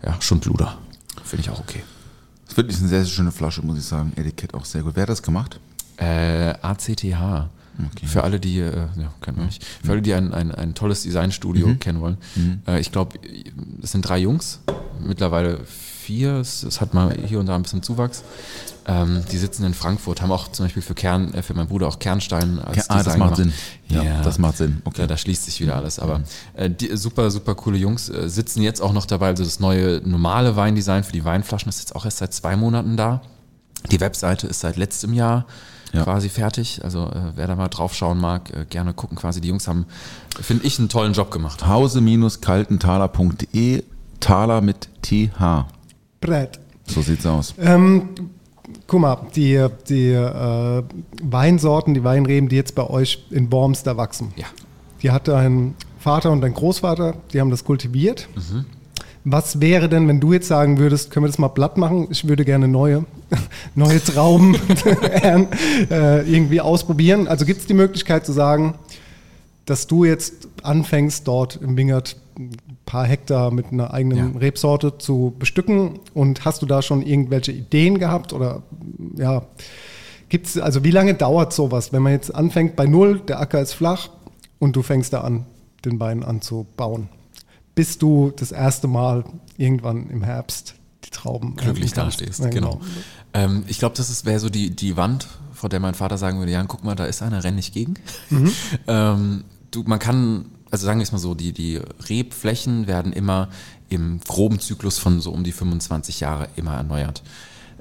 ja, 0.04 0.20
Schundluder. 0.22 0.78
Finde 1.24 1.46
ich 1.46 1.50
auch 1.50 1.60
okay. 1.60 1.84
Das 2.44 2.54
ist 2.54 2.58
wirklich 2.58 2.80
eine 2.80 2.88
sehr, 2.88 3.04
sehr 3.04 3.12
schöne 3.12 3.32
Flasche, 3.32 3.62
muss 3.62 3.78
ich 3.78 3.86
sagen. 3.86 4.14
Etikett 4.16 4.54
auch 4.54 4.66
sehr 4.66 4.84
gut. 4.84 4.96
Wer 4.96 5.04
hat 5.04 5.10
das 5.10 5.24
gemacht? 5.24 5.60
Äh, 5.98 6.54
ACTH. 6.62 7.50
Für 8.06 8.24
alle, 8.24 8.40
die, 8.40 8.60
äh, 8.60 8.88
ja, 8.98 9.14
kennen 9.22 9.38
wir 9.38 9.46
nicht. 9.46 9.64
Für 9.84 9.94
alle, 9.94 10.02
die 10.02 10.14
ein, 10.14 10.34
ein, 10.34 10.52
ein 10.52 10.76
tolles 10.76 11.04
Designstudio 11.04 11.76
kennen 11.80 12.02
wollen. 12.02 12.18
Äh, 12.68 12.80
ich 12.80 12.92
glaube, 12.92 13.18
es 13.82 13.92
sind 13.92 14.02
drei 14.02 14.20
Jungs, 14.20 14.60
mittlerweile 15.00 15.62
vier, 16.02 16.34
es, 16.36 16.64
es 16.64 16.82
hat 16.82 16.94
mal 16.94 17.16
hier 17.26 17.40
und 17.40 17.46
da 17.46 17.56
ein 17.56 17.64
bisschen 17.64 17.84
Zuwachs. 17.84 18.24
Ähm, 18.88 19.24
die 19.32 19.38
sitzen 19.38 19.64
in 19.64 19.74
Frankfurt, 19.76 20.22
haben 20.22 20.32
auch 20.32 20.52
zum 20.52 20.66
Beispiel 20.66 20.82
für 20.82 20.96
Kern, 20.96 21.34
äh, 21.34 21.44
für 21.44 21.54
meinen 21.54 21.68
Bruder 21.68 21.88
auch 21.88 22.00
Kernstein 22.00 22.58
als 22.60 22.90
ah, 22.90 22.96
das 22.96 23.04
Design 23.06 23.20
macht 23.20 23.36
gemacht. 23.36 23.54
Sinn. 23.88 24.02
Ja, 24.04 24.22
das 24.24 24.40
macht 24.40 24.58
Sinn. 24.58 24.82
Okay. 24.86 25.02
Da, 25.02 25.08
da 25.08 25.18
schließt 25.18 25.46
sich 25.46 25.62
wieder 25.62 25.76
alles. 25.76 26.00
Aber 26.00 26.22
äh, 26.56 26.68
die 26.70 26.96
super, 26.98 27.30
super 27.30 27.54
coole 27.56 27.78
Jungs 27.78 28.10
äh, 28.10 28.28
sitzen 28.28 28.64
jetzt 28.64 28.82
auch 28.82 28.94
noch 28.94 29.06
dabei. 29.06 29.28
Also 29.28 29.44
das 29.44 29.60
neue 29.60 30.02
normale 30.04 30.56
Weindesign 30.56 31.04
für 31.04 31.12
die 31.14 31.24
Weinflaschen 31.24 31.70
ist 31.70 31.78
jetzt 31.80 31.96
auch 31.96 32.06
erst 32.06 32.18
seit 32.18 32.34
zwei 32.34 32.56
Monaten 32.56 32.98
da. 32.98 33.22
Die 33.92 34.00
Webseite 34.00 34.48
ist 34.48 34.62
seit 34.62 34.78
letztem 34.78 35.14
Jahr 35.14 35.46
Ja. 35.94 36.04
quasi 36.04 36.30
fertig. 36.30 36.80
Also 36.84 37.08
äh, 37.10 37.34
wer 37.36 37.46
da 37.48 37.56
mal 37.56 37.68
drauf 37.68 37.94
schauen 37.94 38.20
mag, 38.20 38.50
äh, 38.52 38.66
gerne 38.70 38.94
gucken. 38.94 39.18
Quasi 39.18 39.42
die 39.42 39.50
Jungs 39.50 39.68
haben, 39.68 39.86
finde 40.42 40.66
ich, 40.66 40.80
einen 40.80 40.90
tollen 40.90 41.14
Job 41.14 41.30
gemacht. 41.32 41.68
Hause-kaltenthaler.de 41.68 43.84
Thaler 44.20 44.62
mit 44.62 44.88
TH. 45.02 45.66
Brett. 46.22 46.60
So 46.88 47.02
sieht's 47.02 47.26
aus. 47.26 47.54
Ähm, 47.60 48.10
guck 48.88 49.02
mal, 49.02 49.18
die, 49.36 49.66
die 49.90 50.12
äh, 50.12 50.84
Weinsorten, 51.22 51.94
die 51.94 52.04
Weinreben, 52.04 52.48
die 52.50 52.56
jetzt 52.56 52.76
bei 52.76 52.90
euch 52.90 53.26
in 53.32 53.52
Worms 53.52 53.84
da 53.84 53.98
wachsen, 53.98 54.32
Ja. 54.36 54.46
die 55.02 55.12
hat 55.12 55.28
dein 55.28 55.76
Vater 56.00 56.32
und 56.32 56.42
dein 56.42 56.54
Großvater, 56.54 57.16
die 57.34 57.40
haben 57.42 57.50
das 57.52 57.64
kultiviert. 57.64 58.28
Was 59.24 59.62
wäre 59.62 59.88
denn, 59.88 60.08
wenn 60.08 60.20
du 60.20 60.34
jetzt 60.34 60.48
sagen 60.48 60.80
würdest, 60.80 61.12
können 61.12 61.26
wir 61.26 61.28
das 61.30 61.38
mal 61.38 61.50
platt 61.50 61.78
machen? 61.78 62.08
Ich 62.10 62.28
würde 62.28 62.44
gerne 62.44 62.68
neue, 62.68 63.06
neue 63.76 64.04
Trauben 64.04 64.56
äh, 65.92 66.22
irgendwie 66.22 66.60
ausprobieren. 66.60 67.28
Also 67.28 67.46
gibt 67.46 67.62
es 67.62 67.68
die 67.68 67.76
Möglichkeit 67.76 68.26
zu 68.26 68.32
sagen, 68.32 68.74
dass 69.66 69.86
du 69.86 70.06
jetzt 70.06 70.48
anfängst, 70.64 71.28
dort 71.28 71.60
im 71.62 71.78
Wingert 71.78 72.16
paar 72.92 73.06
Hektar 73.06 73.52
mit 73.52 73.68
einer 73.72 73.94
eigenen 73.94 74.34
Ja. 74.34 74.40
Rebsorte 74.40 74.98
zu 74.98 75.34
bestücken? 75.40 76.00
Und 76.14 76.44
hast 76.44 76.62
du 76.62 76.66
da 76.66 76.82
schon 76.82 77.02
irgendwelche 77.02 77.54
Ideen 77.54 78.00
gehabt? 78.00 78.34
Oder 78.34 78.64
ja, 79.16 79.44
gibt's, 80.28 80.58
also 80.58 80.84
wie 80.84 80.92
lange 80.92 81.14
dauert 81.14 81.54
sowas, 81.54 81.94
wenn 81.94 82.02
man 82.02 82.12
jetzt 82.12 82.36
anfängt 82.36 82.76
bei 82.76 82.86
Null, 82.86 83.22
der 83.22 83.40
Acker 83.40 83.62
ist 83.62 83.74
flach 83.74 84.10
und 84.60 84.76
du 84.76 84.82
fängst 84.82 85.14
da 85.14 85.22
an, 85.22 85.46
den 85.86 86.02
Wein 86.02 86.22
anzubauen? 86.24 87.08
Bis 87.76 87.98
du 87.98 88.34
das 88.36 88.52
erste 88.52 88.90
Mal 88.90 89.24
irgendwann 89.56 90.10
im 90.10 90.22
Herbst 90.22 90.76
die 91.06 91.12
Trauben 91.12 91.56
glücklich 91.56 91.94
dastehst. 91.94 92.44
Ja, 92.44 92.50
genau. 92.50 92.82
Ähm, 93.34 93.64
ich 93.68 93.80
glaube, 93.80 93.96
das 93.96 94.26
wäre 94.26 94.40
so 94.40 94.50
die, 94.50 94.76
die 94.76 94.98
Wand, 94.98 95.30
vor 95.54 95.70
der 95.70 95.80
mein 95.80 95.94
Vater 95.94 96.18
sagen 96.18 96.40
würde, 96.40 96.52
Jan, 96.52 96.68
guck 96.68 96.84
mal, 96.84 96.96
da 96.96 97.06
ist 97.06 97.22
einer, 97.22 97.42
renn 97.42 97.56
nicht 97.56 97.74
gegen. 97.74 97.94
ähm, 98.88 99.46
du, 99.72 99.84
man 99.84 100.00
kann, 100.00 100.48
also 100.72 100.86
sagen 100.86 101.00
wir 101.00 101.04
es 101.04 101.12
mal 101.12 101.18
so, 101.20 101.36
die, 101.36 101.52
die 101.52 101.80
Rebflächen 102.10 102.88
werden 102.88 103.14
immer 103.14 103.50
im 103.90 104.20
groben 104.26 104.60
Zyklus 104.60 104.98
von 104.98 105.20
so 105.20 105.32
um 105.32 105.44
die 105.44 105.52
25 105.52 106.22
Jahre 106.22 106.48
immer 106.56 106.76
erneuert. 106.76 107.22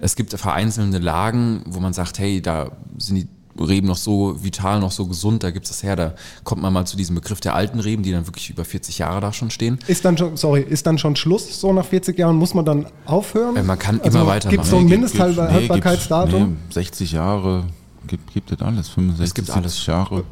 Es 0.01 0.17
gibt 0.17 0.33
vereinzelte 0.33 0.99
Lagen, 0.99 1.63
wo 1.67 1.79
man 1.81 1.93
sagt, 1.93 2.19
hey, 2.19 2.43
da 2.43 2.71
sind 2.99 3.17
die 3.17 3.29
Reben 3.59 3.87
noch 3.89 3.97
so 3.97 4.43
vital, 4.43 4.81
noch 4.81 4.93
so 4.93 5.07
gesund, 5.07 5.43
da 5.43 5.51
gibt 5.51 5.67
es 5.67 5.73
das 5.73 5.83
her, 5.83 5.95
da 5.95 6.15
kommt 6.45 6.63
man 6.63 6.73
mal 6.73 6.87
zu 6.87 6.97
diesem 6.97 7.17
Begriff 7.17 7.41
der 7.41 7.55
alten 7.55 7.79
Reben, 7.81 8.03
die 8.03 8.11
dann 8.11 8.27
wirklich 8.27 8.49
über 8.49 8.65
40 8.65 8.99
Jahre 8.99 9.21
da 9.21 9.33
schon 9.33 9.51
stehen. 9.51 9.79
Ist 9.87 10.05
dann 10.05 10.17
schon, 10.17 10.37
sorry, 10.37 10.63
ist 10.63 10.87
dann 10.87 10.99
schon 10.99 11.15
Schluss, 11.17 11.61
so 11.61 11.73
nach 11.73 11.85
40 11.85 12.19
Jahren 12.19 12.37
muss 12.37 12.55
man 12.55 12.65
dann 12.65 12.87
aufhören? 13.07 13.57
Äh, 13.57 13.63
man 13.63 13.79
kann 13.79 14.01
also 14.01 14.19
immer 14.19 14.27
weitermachen. 14.27 14.51
Gibt 14.51 14.65
es 14.65 14.71
so 14.71 14.77
ein 14.79 14.85
Nee, 14.85 14.91
Mindesthaltbarkeitsdatum? 14.91 16.51
Nee, 16.53 16.73
60 16.73 17.13
Jahre 17.13 17.65
gibt, 18.07 18.33
gibt 18.33 18.53
es 18.53 18.61
alles. 18.63 18.89
65, 18.89 19.25
Es 19.27 19.35
gibt 19.35 19.47
70 19.49 19.63
alles. 19.63 19.87
Jahre. 19.87 20.25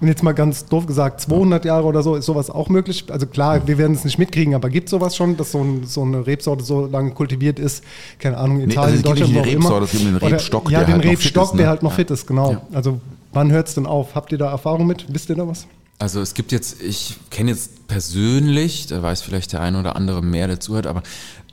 Und 0.00 0.08
jetzt 0.08 0.22
mal 0.22 0.32
ganz 0.32 0.66
doof 0.66 0.86
gesagt, 0.86 1.22
200 1.22 1.64
Jahre 1.64 1.84
oder 1.86 2.02
so, 2.02 2.16
ist 2.16 2.26
sowas 2.26 2.50
auch 2.50 2.68
möglich? 2.68 3.04
Also 3.10 3.26
klar, 3.26 3.66
wir 3.66 3.78
werden 3.78 3.94
es 3.96 4.04
nicht 4.04 4.18
mitkriegen, 4.18 4.54
aber 4.54 4.68
gibt 4.68 4.88
es 4.88 4.90
sowas 4.90 5.16
schon, 5.16 5.36
dass 5.38 5.52
so, 5.52 5.62
ein, 5.62 5.86
so 5.86 6.02
eine 6.02 6.26
Rebsorte 6.26 6.64
so 6.64 6.84
lange 6.86 7.12
kultiviert 7.12 7.58
ist? 7.58 7.82
Keine 8.18 8.36
Ahnung, 8.36 8.58
Nee, 8.58 8.64
Italien, 8.64 8.78
also 8.82 8.96
es 8.96 9.02
Deutschland, 9.02 9.32
nicht 9.32 9.40
wo. 9.40 9.50
Rebsorte, 9.50 9.84
es 9.86 9.94
um 10.00 10.06
den 10.06 10.16
Oder- 10.16 10.26
Rebstock, 10.32 10.70
Ja, 10.70 10.78
der 10.80 10.86
den 10.86 10.92
halt 10.94 11.04
noch 11.04 11.10
fit 11.12 11.18
Rebstock, 11.20 11.44
ist, 11.46 11.52
ne? 11.54 11.58
der 11.58 11.68
halt 11.70 11.82
noch 11.82 11.90
Ja. 11.92 11.96
fit 11.96 12.10
ist, 12.10 12.26
genau. 12.26 12.50
Ja. 12.52 12.62
Also 12.74 13.00
wann 13.32 13.50
hört 13.50 13.68
es 13.68 13.74
denn 13.74 13.86
auf? 13.86 14.14
Habt 14.14 14.32
ihr 14.32 14.38
da 14.38 14.50
Erfahrung 14.50 14.86
mit? 14.86 15.06
Wisst 15.08 15.30
ihr 15.30 15.36
da 15.36 15.48
was? 15.48 15.66
Also 15.98 16.20
es 16.20 16.34
gibt 16.34 16.52
jetzt, 16.52 16.82
ich 16.82 17.16
kenne 17.30 17.52
jetzt 17.52 17.88
persönlich, 17.88 18.86
da 18.88 19.02
weiß 19.02 19.22
vielleicht 19.22 19.54
der 19.54 19.62
eine 19.62 19.80
oder 19.80 19.96
andere 19.96 20.22
mehr, 20.22 20.46
der 20.46 20.60
zuhört, 20.60 20.86
aber 20.86 21.02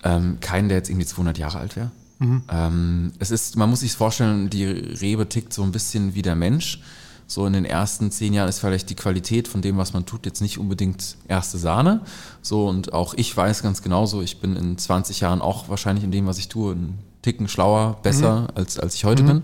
ähm, 0.04 0.38
keinen, 0.42 0.68
der 0.68 0.80
jetzt 0.80 0.90
irgendwie 0.90 1.06
200 1.06 1.38
Jahre 1.38 1.60
alt 1.60 1.76
wäre. 1.78 1.92
Ähm, 2.22 3.12
es 3.20 3.32
ist, 3.32 3.58
man 3.58 3.70
muss 3.70 3.82
sich 3.82 3.94
vorstellen, 3.94 4.50
die 4.50 4.64
Rebe 4.66 5.28
tickt 5.28 5.52
so 5.54 5.62
ein 5.64 5.72
bisschen 5.74 6.16
wie 6.16 6.22
der 6.22 6.36
Mensch. 6.36 6.80
So 7.28 7.46
in 7.46 7.54
den 7.54 7.66
ersten 7.66 8.12
zehn 8.12 8.34
Jahren 8.34 8.50
ist 8.50 8.60
vielleicht 8.60 8.90
die 8.90 8.96
Qualität 8.96 9.48
von 9.48 9.62
dem, 9.62 9.78
was 9.78 9.94
man 9.94 10.06
tut, 10.06 10.26
jetzt 10.26 10.42
nicht 10.42 10.58
unbedingt 10.58 11.18
erste 11.28 11.58
Sahne. 11.58 12.02
So 12.42 12.68
und 12.68 12.94
auch 12.94 13.14
ich 13.16 13.36
weiß 13.36 13.64
ganz 13.64 13.82
genauso, 13.82 14.22
ich 14.22 14.40
bin 14.40 14.56
in 14.56 14.78
20 14.78 15.20
Jahren 15.20 15.42
auch 15.42 15.70
wahrscheinlich 15.70 16.04
in 16.04 16.12
dem, 16.12 16.28
was 16.28 16.38
ich 16.38 16.50
tue, 16.50 16.74
ein 16.74 17.00
Ticken 17.24 17.48
schlauer, 17.48 17.98
besser 18.04 18.50
als, 18.54 18.78
als 18.78 18.96
ich 18.96 19.06
heute 19.06 19.24
bin. 19.24 19.44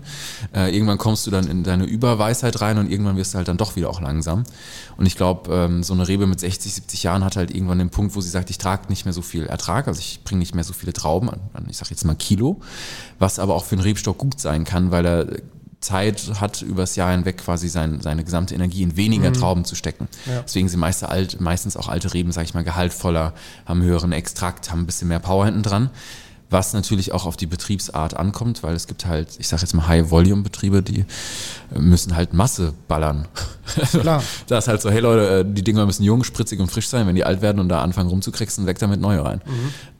Äh, 0.54 0.72
irgendwann 0.74 0.98
kommst 0.98 1.26
du 1.26 1.30
dann 1.30 1.48
in 1.48 1.64
deine 1.64 1.84
Überweisheit 1.84 2.60
rein 2.60 2.78
und 2.78 2.90
irgendwann 2.90 3.16
wirst 3.16 3.32
du 3.32 3.38
halt 3.38 3.48
dann 3.48 3.56
doch 3.56 3.74
wieder 3.74 3.88
auch 3.88 4.00
langsam. 4.00 4.44
Und 4.98 5.06
ich 5.06 5.16
glaube, 5.16 5.52
ähm, 5.52 5.82
so 5.82 5.94
eine 5.94 6.06
Rebe 6.06 6.26
mit 6.26 6.38
60, 6.38 6.74
70 6.74 7.02
Jahren 7.02 7.24
hat 7.24 7.36
halt 7.36 7.50
irgendwann 7.50 7.78
den 7.78 7.90
Punkt, 7.90 8.14
wo 8.14 8.20
sie 8.20 8.28
sagt, 8.28 8.50
ich 8.50 8.58
trage 8.58 8.88
nicht 8.90 9.06
mehr 9.06 9.14
so 9.14 9.22
viel 9.22 9.46
Ertrag, 9.46 9.88
also 9.88 9.98
ich 9.98 10.22
bringe 10.24 10.40
nicht 10.40 10.54
mehr 10.54 10.64
so 10.64 10.74
viele 10.74 10.92
Trauben 10.92 11.30
an, 11.30 11.40
an 11.54 11.66
ich 11.70 11.78
sage 11.78 11.90
jetzt 11.90 12.04
mal 12.04 12.14
Kilo, 12.14 12.60
was 13.18 13.38
aber 13.38 13.54
auch 13.54 13.64
für 13.64 13.76
einen 13.76 13.82
Rebstock 13.82 14.18
gut 14.18 14.40
sein 14.40 14.64
kann, 14.64 14.90
weil 14.90 15.06
er 15.06 15.26
Zeit 15.80 16.32
hat, 16.40 16.60
übers 16.62 16.94
Jahr 16.96 17.10
hinweg 17.10 17.38
quasi 17.38 17.68
sein, 17.68 18.00
seine 18.00 18.22
gesamte 18.22 18.54
Energie 18.54 18.82
in 18.82 18.96
weniger 18.96 19.32
Trauben 19.32 19.64
zu 19.64 19.74
stecken. 19.74 20.08
Deswegen 20.44 20.68
sind 20.68 20.80
meiste 20.80 21.08
alt, 21.08 21.40
meistens 21.40 21.76
auch 21.76 21.88
alte 21.88 22.12
Reben, 22.12 22.32
sage 22.32 22.44
ich 22.44 22.54
mal, 22.54 22.64
gehaltvoller, 22.64 23.32
haben 23.64 23.82
höheren 23.82 24.12
Extrakt, 24.12 24.70
haben 24.70 24.80
ein 24.80 24.86
bisschen 24.86 25.08
mehr 25.08 25.20
Power 25.20 25.46
hinten 25.46 25.62
dran. 25.62 25.90
Was 26.50 26.72
natürlich 26.72 27.12
auch 27.12 27.26
auf 27.26 27.36
die 27.36 27.46
Betriebsart 27.46 28.14
ankommt, 28.14 28.62
weil 28.64 28.74
es 28.74 28.88
gibt 28.88 29.06
halt, 29.06 29.28
ich 29.38 29.46
sage 29.46 29.62
jetzt 29.62 29.72
mal 29.72 29.86
High-Volume-Betriebe, 29.86 30.82
die 30.82 31.04
äh, 31.74 31.78
müssen 31.78 32.16
halt 32.16 32.34
Masse 32.34 32.74
ballern. 32.88 33.28
Klar. 33.90 34.22
da 34.48 34.58
ist 34.58 34.66
halt 34.66 34.82
so, 34.82 34.90
hey 34.90 34.98
Leute, 35.00 35.40
äh, 35.40 35.44
die 35.46 35.62
Dinger 35.62 35.86
müssen 35.86 36.02
jung, 36.02 36.24
spritzig 36.24 36.58
und 36.58 36.68
frisch 36.68 36.88
sein. 36.88 37.06
Wenn 37.06 37.14
die 37.14 37.24
alt 37.24 37.40
werden 37.40 37.60
und 37.60 37.68
da 37.68 37.82
anfangen 37.82 38.10
rumzukriegsen, 38.10 38.66
weg 38.66 38.80
damit 38.80 39.00
neue 39.00 39.24
rein. 39.24 39.40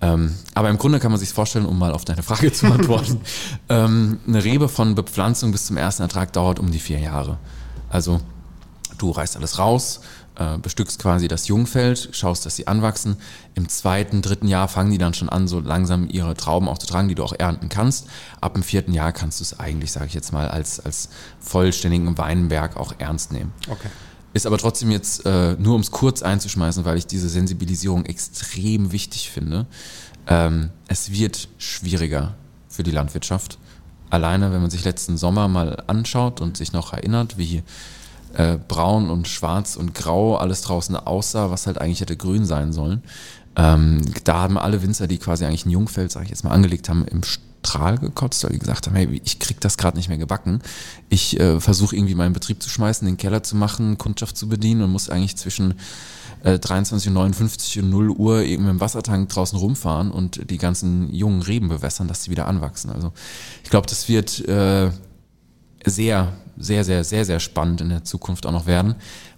Ähm, 0.01 0.35
aber 0.55 0.71
im 0.71 0.79
Grunde 0.79 0.99
kann 0.99 1.13
man 1.13 1.21
sich 1.21 1.31
vorstellen, 1.31 1.67
um 1.67 1.79
mal 1.79 1.93
auf 1.93 2.05
deine 2.05 2.23
Frage 2.23 2.53
zu 2.53 2.67
antworten, 2.67 3.21
ähm, 3.69 4.19
eine 4.27 4.43
Rebe 4.43 4.69
von 4.69 4.97
Bepflanzung 4.97 5.53
bis 5.53 5.67
zum 5.67 5.77
ersten 5.77 6.03
Ertrag 6.03 6.33
dauert 6.33 6.59
um 6.59 6.71
die 6.73 6.81
vier 6.81 6.99
Jahre. 6.99 7.39
Also 7.89 8.21
Du 9.01 9.11
reißt 9.11 9.39
alles 9.39 9.59
raus, 9.59 10.03
äh, 10.41 10.57
bestückst 10.57 10.99
quasi 10.99 11.29
das 11.29 11.49
Jungfeld, 11.49 12.09
schaust, 12.13 12.47
dass 12.47 12.57
sie 12.57 12.67
anwachsen. 12.67 13.19
Im 13.55 13.69
zweiten, 13.69 14.23
dritten 14.23 14.49
Jahr 14.49 14.69
fangen 14.69 14.91
die 14.91 14.97
dann 14.97 15.13
schon 15.13 15.29
an, 15.29 15.47
so 15.47 15.61
langsam 15.61 16.09
ihre 16.09 16.35
Trauben 16.35 16.67
auch 16.67 16.79
zu 16.79 16.87
tragen, 16.87 17.09
die 17.09 17.15
du 17.15 17.23
auch 17.23 17.35
ernten 17.39 17.69
kannst. 17.69 18.07
Ab 18.41 18.55
dem 18.55 18.63
vierten 18.63 18.95
Jahr 18.95 19.13
kannst 19.13 19.41
du 19.41 19.45
es 19.45 19.61
eigentlich, 19.61 19.93
sage 19.93 20.07
ich 20.07 20.15
jetzt 20.15 20.33
mal, 20.33 20.49
als, 20.49 20.81
als 20.81 21.11
vollständigen 21.41 22.17
Weinberg 22.17 22.79
auch 22.79 22.95
ernst 22.99 23.33
nehmen. 23.33 23.53
Okay. 23.69 23.89
Ist 24.33 24.47
aber 24.47 24.57
trotzdem 24.57 24.91
jetzt, 24.91 25.27
äh, 25.27 25.57
nur 25.59 25.75
um 25.75 25.83
es 25.83 25.91
kurz 25.91 26.23
einzuschmeißen, 26.23 26.87
weil 26.87 26.97
ich 26.97 27.07
diese 27.07 27.29
Sensibilisierung 27.29 28.07
extrem 28.07 28.93
wichtig 28.93 29.31
finde. 29.31 29.67
Ähm, 30.27 30.71
es 30.89 31.11
wird 31.11 31.49
schwieriger 31.59 32.35
für 32.69 32.83
die 32.83 32.93
Landwirtschaft. 32.93 33.59
Alleine, 34.09 34.53
wenn 34.53 34.63
man 34.63 34.71
sich 34.71 34.85
letzten 34.85 35.19
Sommer 35.19 35.49
mal 35.49 35.83
anschaut 35.87 36.41
und 36.41 36.57
sich 36.57 36.73
noch 36.73 36.95
erinnert, 36.95 37.37
wie 37.37 37.63
äh, 38.35 38.59
braun 38.69 39.11
und 39.11 39.29
schwarz 39.29 39.77
und 39.77 39.95
grau 39.95 40.37
alles 40.37 40.63
draußen 40.63 40.97
aussah, 40.97 41.51
was 41.51 41.67
halt 41.67 41.79
eigentlich 41.79 42.01
hätte 42.01 42.17
grün 42.17 42.45
sein 42.45 42.73
sollen. 42.73 43.03
Ähm, 43.57 44.01
da 44.25 44.43
haben 44.43 44.59
alle 44.59 44.83
Winzer, 44.83 45.07
die 45.07 45.19
quasi 45.19 45.45
eigentlich 45.45 45.67
ein 45.67 45.71
Jungfeld, 45.71 46.13
sage 46.13 46.25
ich 46.25 46.31
jetzt 46.31 46.45
mal, 46.45 46.51
angelegt 46.51 46.89
haben, 46.89 47.05
im 47.07 47.23
Strahl 47.25 47.99
gekotzt, 47.99 48.43
weil 48.45 48.53
die 48.53 48.59
gesagt 48.59 48.87
haben, 48.87 48.97
hey, 48.97 49.21
ich 49.25 49.39
krieg 49.39 49.61
das 49.61 49.77
gerade 49.77 49.97
nicht 49.97 50.09
mehr 50.09 50.19
gebacken. 50.19 50.61
Ich 51.09 51.39
äh, 51.39 51.61
versuche 51.61 51.97
irgendwie 51.97 52.15
meinen 52.15 52.33
Betrieb 52.33 52.63
zu 52.63 52.71
schmeißen, 52.71 53.07
den 53.07 53.17
Keller 53.17 53.43
zu 53.43 53.57
machen, 53.57 53.99
Kundschaft 53.99 54.37
zu 54.37 54.49
bedienen 54.49 54.83
und 54.83 54.93
muss 54.93 55.11
eigentlich 55.11 55.37
zwischen 55.37 55.75
äh, 56.43 56.55
23.59 56.55 57.81
und 57.81 57.91
0 57.91 58.11
Uhr 58.11 58.43
eben 58.43 58.69
im 58.69 58.81
Wassertank 58.81 59.29
draußen 59.29 59.59
rumfahren 59.59 60.11
und 60.11 60.51
die 60.51 60.59
ganzen 60.59 61.13
jungen 61.13 61.43
Reben 61.43 61.69
bewässern, 61.69 62.09
dass 62.09 62.25
sie 62.25 62.31
wieder 62.31 62.47
anwachsen. 62.47 62.91
Also 62.91 63.13
ich 63.63 63.71
glaube, 63.71 63.87
das 63.89 64.09
wird 64.09 64.47
äh, 64.49 64.91
sehr, 65.85 66.33
sehr, 66.61 66.85
sehr, 66.85 67.05
sehr, 67.05 67.25
sehr 67.25 67.41
spannend 67.41 67.81
in 67.81 67.89
der 67.89 68.05
Zukunft 68.05 68.47
auch 68.47 68.53
noch 68.53 68.67
werden. 68.67 68.95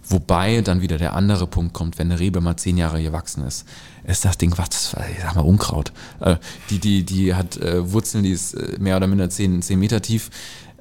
Wobei 0.07 0.61
dann 0.61 0.81
wieder 0.81 0.97
der 0.97 1.13
andere 1.13 1.47
Punkt 1.47 1.73
kommt, 1.73 1.97
wenn 1.97 2.11
eine 2.11 2.19
Rebe 2.19 2.41
mal 2.41 2.57
zehn 2.57 2.77
Jahre 2.77 3.01
gewachsen 3.01 3.45
ist, 3.45 3.65
ist 4.03 4.25
das 4.25 4.37
Ding, 4.37 4.53
was, 4.57 4.95
ich 5.11 5.21
sag 5.21 5.35
mal, 5.35 5.41
Unkraut. 5.41 5.93
Äh, 6.19 6.35
die, 6.69 6.79
die, 6.79 7.03
die 7.05 7.33
hat 7.33 7.57
äh, 7.57 7.91
Wurzeln, 7.91 8.23
die 8.23 8.31
ist 8.31 8.53
äh, 8.53 8.77
mehr 8.79 8.97
oder 8.97 9.07
minder 9.07 9.29
zehn, 9.29 9.61
zehn 9.61 9.79
Meter 9.79 10.01
tief. 10.01 10.29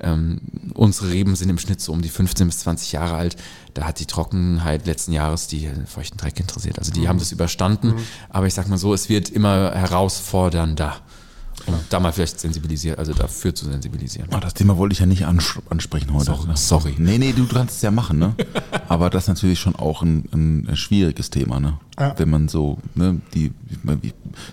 Ähm, 0.01 0.41
unsere 0.75 1.13
Reben 1.13 1.37
sind 1.37 1.49
im 1.49 1.59
Schnitt 1.59 1.81
so 1.81 1.93
um 1.93 2.03
die 2.03 2.09
15 2.09 2.49
bis 2.49 2.59
20 2.61 2.91
Jahre 2.91 3.15
alt. 3.15 3.37
Da 3.75 3.85
hat 3.85 4.01
die 4.01 4.07
Trockenheit 4.07 4.87
letzten 4.87 5.13
Jahres 5.13 5.47
die 5.47 5.71
feuchten 5.87 6.19
Dreck 6.19 6.41
interessiert. 6.41 6.81
Also 6.81 6.91
die 6.91 7.07
haben 7.07 7.21
das 7.21 7.31
überstanden. 7.31 7.95
Aber 8.29 8.47
ich 8.47 8.55
sag 8.55 8.69
mal 8.69 8.79
so, 8.79 8.93
es 8.93 9.09
wird 9.09 9.29
immer 9.31 9.73
herausfordernder. 9.73 10.97
Um 11.67 11.75
da 11.89 12.01
mal 12.01 12.13
vielleicht 12.13 12.41
sensibilisieren, 12.41 12.99
also 12.99 13.13
dafür 13.13 13.55
zu 13.55 13.67
sensibilisieren. 13.67 14.29
Ah, 14.33 14.41
das 14.41 14.55
Thema 14.55 14.77
wollte 14.77 14.95
ich 14.95 14.99
ja 14.99 15.07
nicht 15.07 15.27
ans 15.27 15.59
ansprechen 15.71 16.13
heute. 16.13 16.25
Sorry. 16.25 16.57
Sorry. 16.57 16.95
Nee, 16.99 17.19
nee, 17.19 17.33
du 17.33 17.47
kannst 17.47 17.77
es 17.77 17.83
ja 17.83 17.91
machen, 17.91 18.19
ne? 18.19 18.35
Aber 18.89 19.11
das 19.11 19.25
ist 19.25 19.29
natürlich 19.29 19.61
schon 19.61 19.77
auch 19.77 20.03
ein, 20.03 20.29
ein, 20.33 20.77
schwieriges 20.77 21.31
Thema, 21.31 21.61
ne? 21.61 21.79
Ja. 21.99 22.19
Wenn 22.19 22.31
man 22.31 22.49
so, 22.49 22.79
ne, 22.95 23.21
die, 23.35 23.53
ich 23.71 24.13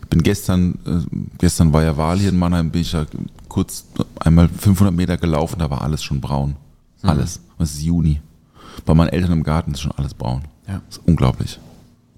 bin 0.09 0.23
gestern, 0.23 0.77
äh, 0.85 1.17
gestern 1.37 1.73
war 1.73 1.83
ja 1.83 1.97
Wahl 1.97 2.19
hier 2.19 2.29
in 2.29 2.37
Mannheim, 2.37 2.69
bin 2.71 2.81
ich 2.81 2.91
ja 2.91 3.05
kurz 3.47 3.85
einmal 4.19 4.49
500 4.49 4.93
Meter 4.93 5.17
gelaufen, 5.17 5.59
da 5.59 5.69
war 5.69 5.81
alles 5.81 6.03
schon 6.03 6.21
braun. 6.21 6.55
Alles. 7.01 7.39
Und 7.57 7.63
es 7.63 7.75
ist 7.75 7.83
Juni. 7.83 8.21
Bei 8.85 8.93
meinen 8.93 9.09
Eltern 9.09 9.31
im 9.31 9.43
Garten 9.43 9.71
ist 9.71 9.81
schon 9.81 9.91
alles 9.93 10.13
braun. 10.13 10.43
Ja. 10.67 10.81
Das 10.87 10.97
ist 10.97 11.07
unglaublich. 11.07 11.59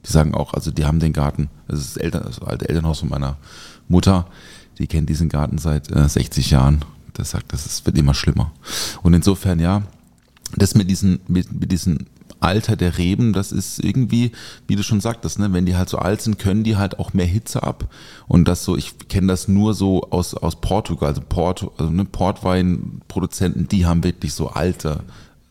Die 0.05 0.11
sagen 0.11 0.33
auch, 0.33 0.53
also 0.53 0.71
die 0.71 0.85
haben 0.85 0.99
den 0.99 1.13
Garten, 1.13 1.49
das 1.67 1.79
ist 1.79 1.95
das, 1.95 2.03
Eltern, 2.03 2.23
das 2.25 2.41
alte 2.41 2.67
Elternhaus 2.67 2.99
von 2.99 3.09
meiner 3.09 3.37
Mutter, 3.87 4.25
die 4.79 4.87
kennt 4.87 5.09
diesen 5.09 5.29
Garten 5.29 5.57
seit 5.57 5.91
äh, 5.91 6.07
60 6.07 6.51
Jahren. 6.51 6.83
Das 7.13 7.31
sagt, 7.31 7.53
das 7.53 7.65
ist, 7.65 7.85
wird 7.85 7.97
immer 7.97 8.13
schlimmer. 8.13 8.51
Und 9.03 9.13
insofern, 9.13 9.59
ja, 9.59 9.83
das 10.55 10.75
mit 10.75 10.89
diesen, 10.89 11.19
mit, 11.27 11.51
mit 11.51 11.71
diesem 11.71 12.05
Alter 12.41 12.75
der 12.75 12.97
Reben, 12.97 13.33
das 13.33 13.51
ist 13.51 13.79
irgendwie, 13.79 14.31
wie 14.67 14.75
du 14.75 14.83
schon 14.83 14.99
sagtest, 14.99 15.37
ne, 15.39 15.53
wenn 15.53 15.65
die 15.65 15.75
halt 15.75 15.89
so 15.89 15.99
alt 15.99 16.21
sind, 16.21 16.39
können 16.39 16.63
die 16.63 16.75
halt 16.75 16.99
auch 16.99 17.13
mehr 17.13 17.25
Hitze 17.25 17.61
ab. 17.63 17.87
Und 18.27 18.47
das 18.47 18.63
so, 18.63 18.75
ich 18.75 18.97
kenne 19.09 19.27
das 19.27 19.47
nur 19.47 19.73
so 19.73 20.09
aus, 20.09 20.33
aus 20.33 20.59
Portugal, 20.59 21.09
also 21.09 21.21
Port, 21.21 21.69
also 21.77 21.91
ne, 21.91 22.05
Portweinproduzenten, 22.05 23.67
die 23.67 23.85
haben 23.85 24.03
wirklich 24.03 24.33
so 24.33 24.49
alte 24.49 25.03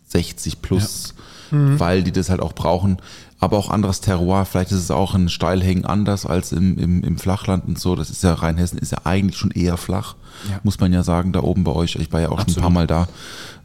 60 0.09 0.61
plus, 0.63 1.15
weil 1.53 2.03
die 2.03 2.13
das 2.13 2.29
halt 2.31 2.41
auch 2.41 2.53
brauchen. 2.53 2.99
Aber 3.43 3.57
auch 3.57 3.71
anderes 3.71 4.03
Terroir, 4.03 4.45
vielleicht 4.45 4.71
ist 4.71 4.81
es 4.81 4.91
auch 4.91 5.15
in 5.15 5.31
Steilhängen 5.31 5.87
anders 5.87 6.27
als 6.27 6.53
im, 6.53 6.77
im, 6.79 7.03
im 7.03 7.17
Flachland 7.19 7.67
und 7.67 7.79
so. 7.79 7.97
Das 7.97 8.11
ist 8.11 8.23
ja 8.23 8.35
Rheinhessen 8.35 8.79
ist 8.79 8.93
ja 8.93 8.99
eigentlich 9.05 9.39
schon 9.39 9.51
eher 9.51 9.79
flach, 9.79 10.15
Ja. 10.51 10.61
muss 10.63 10.79
man 10.79 10.93
ja 10.93 11.03
sagen, 11.03 11.33
da 11.33 11.41
oben 11.41 11.65
bei 11.65 11.73
euch. 11.73 11.97
Ich 11.97 12.13
war 12.13 12.21
ja 12.21 12.29
auch 12.29 12.33
schon 12.33 12.41
ein 12.41 12.43
Absolut. 12.43 12.63
paar 12.63 12.71
Mal 12.71 12.87
da. 12.87 13.09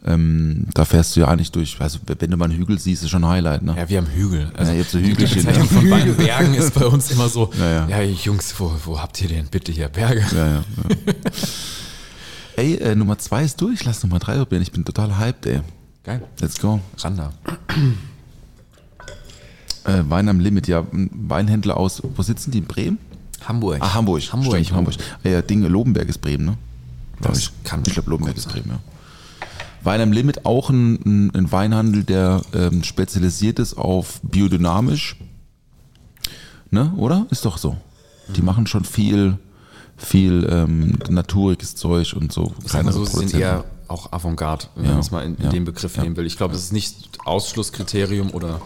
Ähm, 0.06 0.66
da 0.72 0.84
fährst 0.86 1.14
du 1.14 1.20
ja 1.20 1.28
eigentlich 1.28 1.52
durch. 1.52 1.76
Also 1.80 1.98
wenn 2.06 2.30
du 2.30 2.36
mal 2.38 2.46
einen 2.46 2.56
Hügel 2.56 2.78
siehst, 2.78 3.02
ist 3.02 3.10
schon 3.10 3.22
ein 3.24 3.28
Highlight, 3.30 3.62
ne? 3.64 3.74
Ja, 3.76 3.86
wir 3.88 3.98
haben 3.98 4.06
Hügel. 4.06 4.50
Also 4.56 4.70
Ja, 4.72 4.78
ihr 4.78 4.82
habt 4.84 4.90
so 4.92 4.98
die 4.98 5.10
Hügelchen, 5.10 5.44
Bezeichnung 5.44 5.68
ja. 5.70 5.74
von 5.80 5.90
beiden 5.90 6.16
Bergen 6.24 6.54
ist 6.54 6.72
bei 6.74 6.86
uns 6.86 7.10
immer 7.10 7.28
so, 7.28 7.50
Ja, 7.58 7.86
ja, 7.88 8.00
ja. 8.00 8.00
Jungs, 8.02 8.54
wo, 8.58 8.72
wo 8.84 8.98
habt 8.98 9.20
ihr 9.20 9.28
denn 9.28 9.46
bitte 9.48 9.72
hier 9.72 9.88
Berge? 9.88 10.24
Ja, 10.32 10.46
ja, 10.46 10.52
ja. 10.54 10.62
ey, 12.56 12.76
äh, 12.76 12.94
Nummer 12.94 13.18
zwei 13.18 13.44
ist 13.44 13.60
durch, 13.60 13.84
lass 13.84 14.02
Nummer 14.02 14.18
drei 14.20 14.36
probieren. 14.36 14.62
Ich 14.62 14.72
bin 14.72 14.84
total 14.86 15.18
hyped, 15.18 15.44
ey. 15.46 15.60
Geil. 16.04 16.22
Let's 16.40 16.58
go. 16.60 16.80
Randa. 16.98 17.32
Äh, 19.86 20.02
Wein 20.08 20.28
am 20.28 20.40
Limit, 20.40 20.66
ja, 20.68 20.80
ein 20.92 21.10
Weinhändler 21.12 21.76
aus, 21.76 22.02
wo 22.16 22.22
sitzen 22.22 22.50
die? 22.50 22.58
In 22.58 22.64
Bremen? 22.64 22.98
Hamburg. 23.46 23.78
Ah, 23.80 23.94
Hamburg. 23.94 24.22
Hamburg. 24.32 24.54
Stimmt, 24.56 24.72
Hamburg. 24.72 24.94
Ah, 25.24 25.28
ja, 25.28 25.42
Ding, 25.42 25.62
Lobenberg 25.62 26.08
ist 26.08 26.18
Bremen, 26.18 26.44
ne? 26.46 26.56
Das 27.20 27.38
ich. 27.38 27.50
kann 27.64 27.82
Ich 27.86 27.92
glaube, 27.92 28.10
Lobenberg 28.10 28.36
ist. 28.36 28.48
Bremen, 28.48 28.70
ja. 28.70 28.78
Wein 29.82 30.00
am 30.00 30.10
Limit, 30.10 30.44
auch 30.44 30.68
ein, 30.70 30.94
ein, 31.04 31.34
ein 31.34 31.52
Weinhandel, 31.52 32.02
der 32.02 32.42
ähm, 32.52 32.82
spezialisiert 32.82 33.58
ist 33.60 33.78
auf 33.78 34.20
biodynamisch. 34.22 35.16
Ne, 36.70 36.92
oder? 36.96 37.26
Ist 37.30 37.44
doch 37.44 37.58
so. 37.58 37.76
Die 38.34 38.40
Mhm. 38.40 38.46
machen 38.46 38.66
schon 38.66 38.84
viel, 38.84 39.38
viel 39.96 40.44
ähm, 40.50 40.98
naturiges 41.08 41.76
Zeug 41.76 42.14
und 42.18 42.32
so. 42.32 42.52
Mal 42.72 42.92
so, 42.92 43.04
sie 43.04 43.18
sind 43.28 43.34
eher 43.34 43.64
auch 43.86 44.10
Avantgarde, 44.12 44.66
wenn 44.74 44.84
Ja, 44.86 44.90
man 44.92 45.00
es 45.00 45.10
mal 45.12 45.24
in, 45.24 45.36
in 45.36 45.44
ja, 45.44 45.50
dem 45.50 45.64
Begriff 45.64 45.96
ja. 45.96 46.02
nehmen 46.02 46.16
will. 46.16 46.26
Ich 46.26 46.36
glaube, 46.36 46.54
das 46.54 46.64
ist 46.64 46.72
nicht 46.72 47.08
Ausschlusskriterium 47.24 48.30
oder 48.32 48.60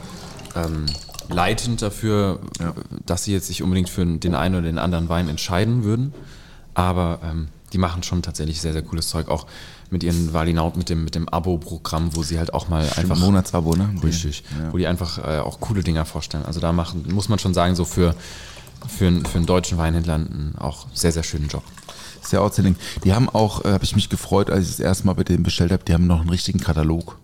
ähm, 0.57 0.87
leitend 1.31 1.83
dafür, 1.83 2.41
Ja. 2.61 2.75
dass 3.07 3.25
sie 3.25 3.33
jetzt 3.33 3.47
sich 3.47 3.63
unbedingt 3.63 3.89
für 3.89 4.05
den 4.05 4.35
einen 4.35 4.55
oder 4.57 4.65
den 4.67 4.79
anderen 4.79 5.09
Wein 5.09 5.29
entscheiden 5.29 5.85
würden. 5.85 6.13
Aber 6.75 7.21
ähm, 7.25 7.49
die 7.73 7.79
machen 7.79 8.03
schon 8.03 8.23
tatsächlich 8.23 8.61
sehr, 8.61 8.73
sehr 8.73 8.83
cooles 8.83 9.09
Zeug, 9.09 9.29
auch 9.29 9.47
mit 9.91 10.03
ihren 10.05 10.33
Valinaut, 10.33 10.77
mit 10.77 10.89
dem, 10.89 11.05
mit 11.05 11.15
dem 11.15 11.29
Abo-Programm, 11.29 12.15
wo 12.15 12.23
sie 12.23 12.39
halt 12.39 12.55
auch 12.55 12.69
mal 12.69 12.89
einfach. 12.97 13.19
Monatsabo, 13.19 13.75
ne? 13.75 13.93
Richtig. 14.03 14.45
Ja. 14.61 14.73
Wo 14.73 14.79
die 14.79 14.87
einfach 14.87 15.19
äh, 15.19 15.39
auch 15.41 15.59
coole 15.61 15.83
Dinger 15.83 16.05
vorstellen. 16.05 16.45
Also 16.45 16.61
da 16.61 16.73
machen, 16.73 17.05
muss 17.13 17.29
man 17.29 17.39
schon 17.41 17.55
sagen, 17.55 17.75
so 17.75 17.85
für, 17.85 18.15
für, 18.89 19.07
einen- 19.09 19.25
für 19.27 19.39
einen 19.39 19.47
deutschen 19.47 19.79
Weinhändler 19.79 20.15
einen 20.15 20.55
auch 20.59 20.87
sehr, 20.95 21.11
sehr 21.13 21.23
schönen 21.25 21.49
Job. 21.49 21.65
Sehr 22.23 22.41
outstanding. 22.43 22.77
Die 23.03 23.15
haben 23.15 23.29
auch, 23.29 23.65
äh, 23.65 23.73
habe 23.73 23.83
ich 23.85 23.97
mich 23.97 24.09
gefreut, 24.09 24.51
als 24.51 24.65
ich 24.65 24.77
das 24.77 24.81
erste 24.81 25.07
Mal 25.07 25.15
bei 25.15 25.25
denen 25.25 25.43
bestellt 25.43 25.73
habe, 25.73 25.83
die 25.85 25.93
haben 25.95 26.07
noch 26.07 26.21
einen 26.21 26.31
richtigen 26.31 26.61
Katalog. 26.61 27.17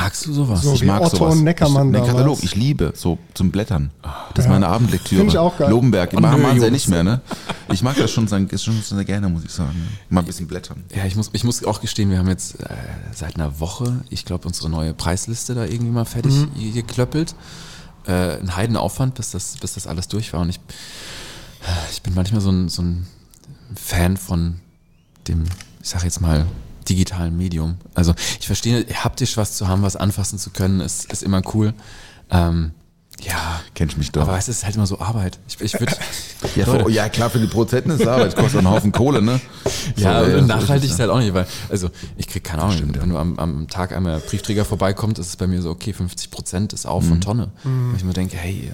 Magst 0.00 0.26
du 0.26 0.32
sowas? 0.32 0.62
So 0.62 0.74
ich 0.74 0.84
mag 0.84 1.00
Otto 1.02 1.16
sowas. 1.16 1.34
und 1.34 1.44
Neckermann 1.44 1.92
ich. 1.92 2.00
Katalog, 2.04 2.38
ich 2.42 2.54
liebe 2.54 2.92
so 2.94 3.18
zum 3.34 3.50
Blättern. 3.50 3.90
Das 4.34 4.44
ist 4.44 4.44
Ja. 4.44 4.50
meine 4.52 4.68
Abendlektüre. 4.68 5.20
Find 5.22 5.32
ich 5.32 5.38
auch 5.38 5.56
geil. 5.58 5.70
Lobenberg, 5.70 6.12
Und 6.12 6.22
machen 6.22 6.40
wir 6.40 6.54
ja 6.54 6.70
nicht 6.70 6.88
mehr, 6.88 7.02
ne? 7.02 7.20
Ich 7.72 7.82
mag 7.82 7.96
das 7.96 8.10
schon, 8.10 8.28
schon 8.28 8.48
sehr 8.82 9.04
gerne, 9.04 9.28
muss 9.28 9.44
ich 9.44 9.50
sagen. 9.50 9.74
Mal 10.08 10.20
ein 10.20 10.26
bisschen 10.26 10.46
blättern. 10.46 10.84
Ja, 10.94 11.04
ich 11.04 11.16
muss, 11.16 11.30
ich 11.32 11.42
muss 11.44 11.64
auch 11.64 11.80
gestehen, 11.80 12.10
wir 12.10 12.18
haben 12.18 12.28
jetzt 12.28 12.60
äh, 12.60 12.66
seit 13.12 13.34
einer 13.36 13.58
Woche, 13.60 14.00
ich 14.08 14.24
glaube, 14.24 14.46
unsere 14.46 14.70
neue 14.70 14.94
Preisliste 14.94 15.54
da 15.54 15.64
irgendwie 15.64 15.90
mal 15.92 16.04
fertig 16.04 16.32
Mhm. 16.32 16.72
geklöppelt. 16.74 17.34
Äh, 18.06 18.38
ein 18.38 18.54
Heidenaufwand, 18.56 19.14
bis 19.16 19.32
das, 19.32 19.56
bis 19.60 19.74
das 19.74 19.86
alles 19.86 20.06
durch 20.08 20.32
war. 20.32 20.40
Und 20.40 20.50
ich, 20.50 20.60
ich 21.90 22.02
bin 22.02 22.14
manchmal 22.14 22.40
so 22.40 22.50
ein, 22.50 22.68
so 22.68 22.82
ein 22.82 23.06
Fan 23.74 24.16
von 24.16 24.60
dem, 25.26 25.42
ich 25.82 25.88
sag 25.88 26.04
jetzt 26.04 26.20
mal, 26.20 26.46
digitalen 26.88 27.36
Medium. 27.36 27.76
Also 27.94 28.14
ich 28.40 28.46
verstehe, 28.46 28.86
haptisch 29.04 29.36
was 29.36 29.56
zu 29.56 29.68
haben, 29.68 29.82
was 29.82 29.96
anfassen 29.96 30.38
zu 30.38 30.50
können, 30.50 30.80
ist, 30.80 31.12
ist 31.12 31.22
immer 31.22 31.42
cool. 31.54 31.74
Ähm, 32.30 32.72
ja, 33.20 33.60
Kenn 33.74 33.88
ich 33.88 33.96
mich 33.96 34.12
doch. 34.12 34.22
aber 34.22 34.38
es 34.38 34.48
ist 34.48 34.64
halt 34.64 34.76
immer 34.76 34.86
so 34.86 35.00
Arbeit. 35.00 35.40
Ich, 35.48 35.60
ich 35.60 35.80
würde 35.80 35.96
Ja, 36.54 36.66
für, 36.66 36.88
ja, 36.88 37.08
klar, 37.08 37.30
für 37.30 37.40
die 37.40 37.48
Prozenten 37.48 37.90
ist 37.90 38.00
es 38.00 38.06
Arbeit, 38.06 38.36
kostet 38.36 38.56
auch 38.56 38.58
einen 38.58 38.70
Haufen 38.70 38.92
Kohle, 38.92 39.20
ne? 39.20 39.40
Ja, 39.96 40.24
So, 40.24 40.36
und 40.36 40.40
so 40.42 40.46
nachhaltig 40.46 40.84
es, 40.84 40.92
ist 40.92 40.98
ja. 40.98 41.06
halt 41.06 41.10
auch 41.10 41.18
nicht, 41.18 41.34
weil, 41.34 41.46
also 41.68 41.90
ich 42.16 42.28
krieg 42.28 42.44
keine 42.44 42.62
Ahnung, 42.62 42.94
wenn 42.94 43.10
du 43.10 43.18
am, 43.18 43.38
am 43.38 43.66
Tag 43.66 43.92
einmal 43.92 44.20
Briefträger 44.20 44.64
vorbeikommt, 44.64 45.18
ist 45.18 45.26
es 45.28 45.36
bei 45.36 45.48
mir 45.48 45.60
so, 45.62 45.70
okay, 45.70 45.92
50 45.92 46.30
Prozent 46.30 46.72
ist 46.72 46.86
auf 46.86 47.04
von 47.06 47.20
Tonne. 47.20 47.50
Weil 47.64 47.96
ich 47.96 48.04
mir 48.04 48.12
denke, 48.12 48.36
hey, 48.36 48.72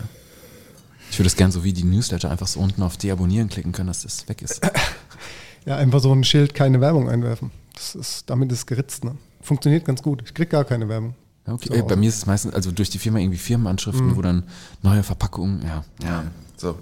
ich 1.11 1.19
würde 1.19 1.29
es 1.29 1.37
gern 1.37 1.51
so 1.51 1.65
wie 1.65 1.73
die 1.73 1.85
Newsletter 1.85 2.31
einfach 2.31 2.49
so 2.49 2.61
unten 2.61 2.83
auf 2.83 2.97
Deabonnieren 2.97 3.49
klicken 3.49 3.73
können, 3.73 3.87
dass 3.89 4.03
das 4.03 4.29
weg 4.29 4.43
ist. 4.43 4.61
Ja, 5.67 5.77
einfach 5.77 6.01
so 6.01 6.13
ein 6.13 6.25
Schild, 6.25 6.55
keine 6.55 6.81
Werbung 6.81 7.09
einwerfen. 7.09 7.51
Das 7.75 7.95
ist, 7.95 8.29
damit 8.31 8.53
ist 8.53 8.67
geritzt. 8.67 9.05
Ne? 9.05 9.17
Funktioniert 9.41 9.85
ganz 9.85 10.03
gut. 10.03 10.23
Ich 10.25 10.35
krieg 10.35 10.51
gar 10.51 10.65
keine 10.65 10.89
Werbung. 10.89 11.15
Okay. 11.47 11.69
So. 11.69 11.75
Ey, 11.75 11.83
bei 11.83 11.97
mir 11.97 12.09
ist 12.09 12.17
es 12.19 12.27
meistens, 12.27 12.55
also 12.55 12.71
durch 12.73 12.91
die 12.91 12.99
Firma 12.99 13.19
irgendwie 13.19 13.39
Firmenanschriften, 13.39 14.17
wo 14.17 14.23
dann 14.23 14.45
neue 14.83 15.03
Verpackungen, 15.03 15.63
ja, 15.63 15.85
Ja, 16.03 16.25
so. 16.57 16.79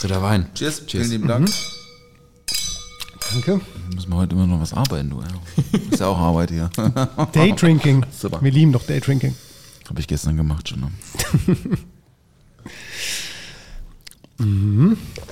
dritter 0.00 0.22
Wein. 0.22 0.46
Cheers, 0.54 0.82
vielen 0.86 1.10
lieben 1.10 1.28
Dank. 1.28 1.48
Danke. 3.32 3.60
Müssen 3.94 4.10
wir 4.10 4.16
heute 4.16 4.34
immer 4.34 4.46
noch 4.46 4.60
was 4.60 4.72
arbeiten, 4.72 5.10
du. 5.10 5.22
Ist 5.90 6.00
ja 6.00 6.06
auch 6.08 6.18
Arbeit 6.18 6.50
hier. 6.50 6.68
Daydrinking. 7.32 8.04
Super. 8.12 8.42
Wir 8.42 8.50
lieben 8.50 8.72
doch 8.72 8.84
Daydrinking. 8.84 9.34
Habe 9.88 10.00
ich 10.00 10.06
gestern 10.08 10.36
gemacht 10.36 10.68
schon. 10.68 10.80
Ne? 10.80 11.76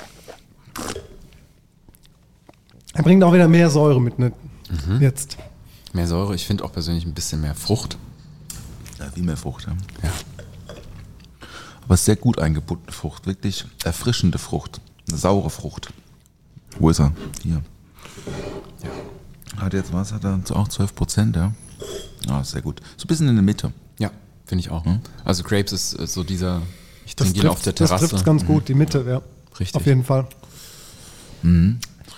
Er 2.99 3.05
bringt 3.05 3.23
auch 3.23 3.33
wieder 3.33 3.47
mehr 3.47 3.71
Säure 3.71 4.01
mit, 4.01 4.19
ne? 4.19 4.33
Jetzt. 4.99 5.39
Mehr 5.93 6.09
Säure, 6.09 6.35
ich 6.35 6.45
finde 6.45 6.65
auch 6.65 6.73
persönlich 6.73 7.07
ein 7.07 7.15
bisschen 7.15 7.41
mehr 7.41 7.55
Frucht. 7.55 7.97
Ja, 8.99 9.09
viel 9.09 9.23
mehr 9.23 9.37
Frucht. 9.37 9.69
Ja. 9.69 9.73
Ja. 10.03 10.13
Aber 11.85 11.97
sehr 11.97 12.17
gut 12.17 12.41
eingebundene 12.41 12.91
Frucht, 12.91 13.27
wirklich 13.27 13.65
erfrischende 13.85 14.39
Frucht, 14.39 14.81
eine 15.09 15.17
saure 15.17 15.49
Frucht. 15.49 15.93
Wo 16.81 16.91
ist 16.91 16.99
er? 16.99 17.13
Hier. 17.45 17.63
Hat 19.59 19.75
jetzt 19.75 19.93
was? 19.93 20.13
Hat 20.13 20.25
er 20.25 20.41
auch 20.57 20.67
12 20.67 20.95
Prozent, 20.97 21.37
ja? 21.37 21.53
Ja, 22.27 22.43
sehr 22.43 22.63
gut. 22.63 22.81
So 22.97 23.05
ein 23.05 23.07
bisschen 23.07 23.29
in 23.29 23.37
der 23.37 23.45
Mitte. 23.45 23.73
Ja, 24.01 24.11
finde 24.45 24.61
ich 24.63 24.71
auch. 24.71 24.85
Hm? 24.85 24.99
Also 25.25 25.45
Grapes 25.45 25.73
ist 25.73 26.01
äh, 26.01 26.07
so 26.09 26.25
dieser, 26.25 26.63
ich 27.07 27.15
Das 27.15 27.29
trinke 27.29 27.47
ihn 27.47 27.49
auf 27.49 27.63
der 27.63 27.77
trifft 27.77 27.81
das 27.81 27.89
Terrasse. 28.01 28.09
trifft's 28.09 28.25
ganz 28.25 28.45
gut, 28.45 28.67
die 28.69 28.75
Mitte, 28.75 29.05
ja. 29.09 29.23
Richtig. 29.61 29.77
Auf 29.77 29.87
jeden 29.87 30.03
Fall. 30.03 30.27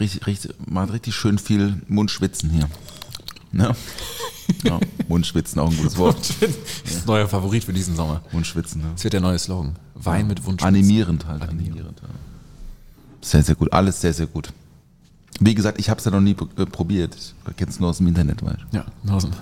Richtig, 0.01 0.27
richtig, 0.27 0.55
macht 0.66 0.93
richtig 0.93 1.14
schön 1.14 1.39
viel 1.39 1.81
Mundschwitzen 1.89 2.51
hier. 2.51 2.68
Ne? 3.52 3.74
Ja, 4.64 4.81
Mundschwitzen, 5.09 5.60
auch 5.60 5.70
ein 5.70 5.77
gutes 5.77 5.97
Wort. 5.97 6.16
Das 6.40 6.94
ist 6.94 7.06
neuer 7.06 7.28
Favorit 7.28 7.62
für 7.64 7.72
diesen 7.72 7.94
Sommer. 7.94 8.22
Mundschwitzen, 8.32 8.81
ne? 8.82 8.89
Das 8.94 9.05
wird 9.05 9.12
der 9.12 9.20
neue 9.20 9.39
Slogan. 9.39 9.77
Wein 9.94 10.27
mit 10.27 10.44
Wunsch. 10.44 10.62
Animierend 10.62 11.27
halt. 11.27 11.43
Animierend. 11.43 12.01
ja. 12.02 12.09
Sehr, 13.20 13.43
sehr 13.43 13.55
gut. 13.55 13.72
Alles 13.72 14.01
sehr, 14.01 14.12
sehr 14.14 14.27
gut. 14.27 14.52
Wie 15.39 15.55
gesagt, 15.55 15.78
ich 15.78 15.89
habe 15.90 15.98
es 15.98 16.05
ja 16.05 16.10
noch 16.10 16.20
nie 16.20 16.36
äh, 16.56 16.66
probiert. 16.66 17.16
Ich 17.16 17.56
kenne 17.56 17.70
es 17.70 17.78
nur 17.78 17.90
aus 17.90 17.98
dem 17.98 18.06
Internet, 18.09 18.43
weißt 18.44 18.59
du. 18.72 18.77
Ja, 18.77 18.85
aus, 19.12 19.24
dem- 19.24 19.32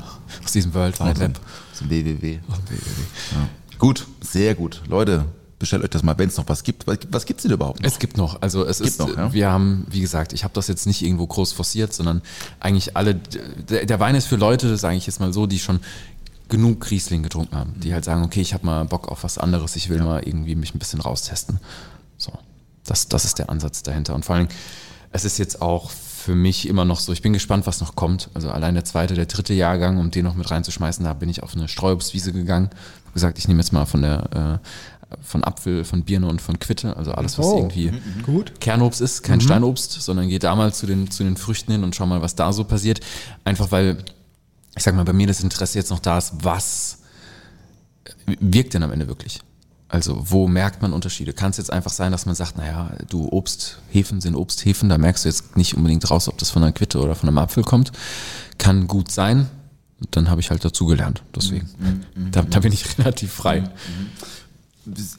aus 0.45 0.53
diesem 0.53 0.75
World 0.75 0.99
Wide 1.01 1.21
Web. 1.21 1.41
Aus 1.73 1.79
dem 1.79 1.91
WWW. 1.91 2.35
Ja. 2.35 3.49
Gut, 3.79 4.07
sehr 4.21 4.55
gut. 4.55 4.83
Leute, 4.89 5.25
bestellt 5.59 5.83
euch 5.83 5.91
das 5.91 6.03
mal, 6.03 6.17
wenn 6.19 6.29
es 6.29 6.37
noch 6.37 6.49
was 6.49 6.63
gibt. 6.63 6.87
Was, 6.87 6.99
was 7.11 7.27
gibt 7.27 7.41
es 7.41 7.43
denn 7.43 7.53
überhaupt 7.53 7.81
noch? 7.81 7.89
Es 7.89 7.99
gibt 7.99 8.17
noch, 8.17 8.41
also 8.43 8.65
es 8.65 8.79
Gibt 8.79 8.91
ist, 8.91 8.99
noch, 8.99 9.17
ja? 9.17 9.33
wir 9.33 9.51
haben, 9.51 9.87
wie 9.91 10.01
gesagt, 10.01 10.33
ich 10.33 10.45
habe 10.45 10.55
das 10.55 10.69
jetzt 10.69 10.87
nicht 10.87 11.03
irgendwo 11.03 11.27
groß 11.27 11.53
forciert, 11.53 11.93
sondern 11.93 12.23
eigentlich 12.61 12.97
alle, 12.97 13.15
der, 13.15 13.87
der 13.87 14.01
Wein 14.01 14.15
ist 14.15 14.27
für 14.27 14.37
Leute, 14.37 14.77
sage 14.77 14.97
ich 14.97 15.07
jetzt 15.07 15.21
mal 15.21 15.33
so, 15.33 15.47
die 15.47 15.59
schon 15.59 15.81
genug 16.49 16.91
Riesling 16.91 17.23
getrunken 17.23 17.57
haben, 17.57 17.79
die 17.81 17.93
halt 17.93 18.05
sagen, 18.05 18.25
okay, 18.25 18.41
ich 18.41 18.55
habe 18.55 18.65
mal 18.65 18.85
Bock 18.85 19.09
auf 19.09 19.25
was 19.25 19.39
anderes, 19.39 19.77
ich 19.77 19.89
will 19.89 20.03
mal 20.03 20.23
irgendwie 20.25 20.55
mich 20.55 20.75
ein 20.75 20.79
bisschen 20.79 21.01
raustesten. 21.01 21.61
So, 22.17 22.33
das, 22.85 23.09
das 23.09 23.25
ist 23.25 23.39
der 23.39 23.51
Ansatz 23.51 23.83
dahinter. 23.83 24.15
Und 24.15 24.25
vor 24.25 24.37
allem, 24.37 24.49
es 25.13 25.25
ist 25.25 25.39
jetzt 25.39 25.61
auch 25.61 25.91
für 25.91 26.35
mich 26.35 26.69
immer 26.69 26.85
noch 26.85 27.01
so, 27.01 27.13
ich 27.13 27.23
bin 27.23 27.33
gespannt, 27.33 27.67
was 27.67 27.81
noch 27.81 27.95
kommt. 27.97 28.29
Also 28.35 28.51
allein 28.51 28.75
der 28.75 28.85
zweite, 28.85 29.15
der 29.15 29.27
dritte 29.27 29.55
Jahrgang, 29.55 29.99
um 29.99 30.11
den 30.11 30.25
noch 30.25 30.35
mit 30.35 30.51
reinzuschmeißen, 30.51 31.05
da 31.05 31.15
bin 31.15 31.29
ich 31.29 31.43
auf 31.43 31.55
eine 31.55 31.69
Streuobstwiese 31.69 32.33
gegangen. 32.33 32.71
Gesagt, 33.15 33.39
ich 33.39 33.49
nehme 33.49 33.61
jetzt 33.61 33.73
mal 33.73 33.87
von 33.87 34.03
der 34.03 34.61
äh, 34.63 34.67
von 35.23 35.43
Apfel, 35.45 35.85
von 35.85 36.05
Birne 36.05 36.27
und 36.27 36.43
von 36.43 36.59
Quitte, 36.59 36.97
also 36.97 37.13
alles, 37.13 37.39
was 37.39 37.47
Oh, 37.47 37.57
irgendwie 37.59 37.93
Gut. 38.25 38.61
Kernobst 38.61 39.01
ist, 39.01 39.23
kein 39.23 39.41
Steinobst, 39.41 39.93
sondern 39.93 40.29
geht 40.29 40.45
da 40.45 40.55
mal 40.55 40.73
zu 40.75 40.87
den, 40.87 41.11
zu 41.11 41.25
den 41.25 41.37
Früchten 41.37 41.73
hin 41.73 41.85
und 41.85 41.97
schau 41.97 42.07
mal, 42.07 42.21
was 42.21 42.35
da 42.35 42.53
so 42.53 42.65
passiert. 42.65 43.01
Einfach 43.45 43.71
weil, 43.71 44.05
ich 44.77 44.83
sag 44.83 44.95
mal, 44.95 45.05
bei 45.05 45.13
mir 45.15 45.27
das 45.27 45.41
Interesse 45.41 45.79
jetzt 45.79 45.91
noch 45.91 46.01
da 46.01 46.19
ist, 46.19 46.33
was 46.43 46.99
wirkt 48.41 48.75
denn 48.75 48.83
am 48.83 48.93
Ende 48.93 49.09
wirklich? 49.09 49.41
Also 49.91 50.23
wo 50.31 50.47
merkt 50.49 50.83
man 50.83 50.93
Unterschiede? 50.93 51.33
Kann 51.33 51.51
es 51.51 51.57
jetzt 51.57 51.73
einfach 51.73 51.91
sein, 51.91 52.13
dass 52.13 52.27
man 52.27 52.35
sagt, 52.35 52.59
naja, 52.59 52.91
du 53.09 53.33
Obsthefen 53.33 54.21
sind 54.21 54.37
Obsthefen, 54.37 54.91
da 54.91 54.99
merkst 54.99 55.25
du 55.25 55.31
jetzt 55.31 55.57
nicht 55.57 55.75
unbedingt 55.75 56.11
raus, 56.11 56.29
ob 56.29 56.37
das 56.37 56.51
von 56.51 56.63
einer 56.63 56.73
Quitte 56.73 56.99
oder 56.99 57.15
von 57.15 57.29
einem 57.29 57.39
Apfel 57.39 57.65
kommt. 57.65 57.93
Kann 58.59 58.87
gut 58.87 59.11
sein. 59.11 59.49
Dann 60.11 60.31
habe 60.31 60.41
ich 60.41 60.51
halt 60.51 60.65
dazugelernt. 60.65 61.23
Deswegen. 61.35 61.69
Da, 62.31 62.43
da 62.43 62.61
bin 62.61 62.73
ich 62.73 62.99
relativ 62.99 63.33
frei. 63.33 63.65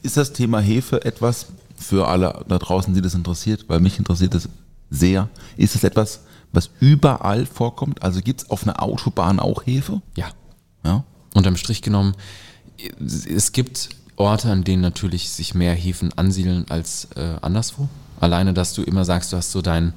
Ist 0.04 0.18
das 0.18 0.34
Thema 0.34 0.60
Hefe 0.60 1.04
etwas 1.06 1.48
für 1.78 2.08
alle 2.08 2.44
da 2.48 2.58
draußen, 2.58 2.94
die 2.94 3.02
das 3.02 3.14
interessiert? 3.14 3.66
Weil 3.68 3.80
mich 3.80 3.98
interessiert 3.98 4.34
das 4.34 4.50
sehr. 4.90 5.30
Ist 5.58 5.76
es 5.76 5.84
etwas, 5.84 6.22
was 6.52 6.70
überall 6.80 7.46
vorkommt? 7.46 8.02
Also 8.02 8.22
gibt 8.22 8.42
es 8.42 8.50
auf 8.50 8.64
einer 8.64 8.82
Autobahn 8.82 9.40
auch 9.40 9.66
Hefe? 9.66 10.02
Ja. 10.16 10.30
Ja. 10.84 11.04
unterm 11.34 11.58
Strich 11.58 11.82
genommen, 11.82 12.16
es 13.00 13.52
gibt 13.52 13.90
Orte, 14.16 14.52
an 14.52 14.64
denen 14.64 14.82
natürlich 14.82 15.30
sich 15.30 15.54
mehr 15.54 15.74
Hefen 15.74 16.12
ansiedeln 16.18 16.66
als 16.70 17.08
äh, 17.16 17.36
anderswo. 17.42 17.88
Alleine, 18.20 18.54
dass 18.54 18.74
du 18.74 18.84
immer 18.84 19.06
sagst, 19.06 19.32
du 19.32 19.38
hast 19.38 19.52
so 19.52 19.62
dein, 19.62 19.94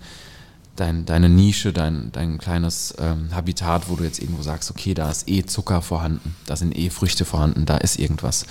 dein, 0.77 1.05
deine 1.05 1.29
Nische, 1.29 1.73
dein, 1.73 2.11
dein 2.13 2.39
kleines 2.39 2.95
ähm, 2.99 3.35
Habitat, 3.35 3.89
wo 3.89 3.97
du 3.97 4.05
jetzt 4.05 4.21
irgendwo 4.21 4.43
sagst, 4.43 4.71
okay, 4.71 4.95
da 4.95 5.11
ist 5.11 5.29
eh 5.29 5.45
Zucker 5.45 5.83
vorhanden, 5.83 6.35
da 6.47 6.57
sind 6.57 6.77
eh 6.77 6.91
Früchte 6.91 7.25
vorhanden, 7.25 7.67
da 7.67 7.77
ist 7.77 7.99
irgendwas. 7.99 8.47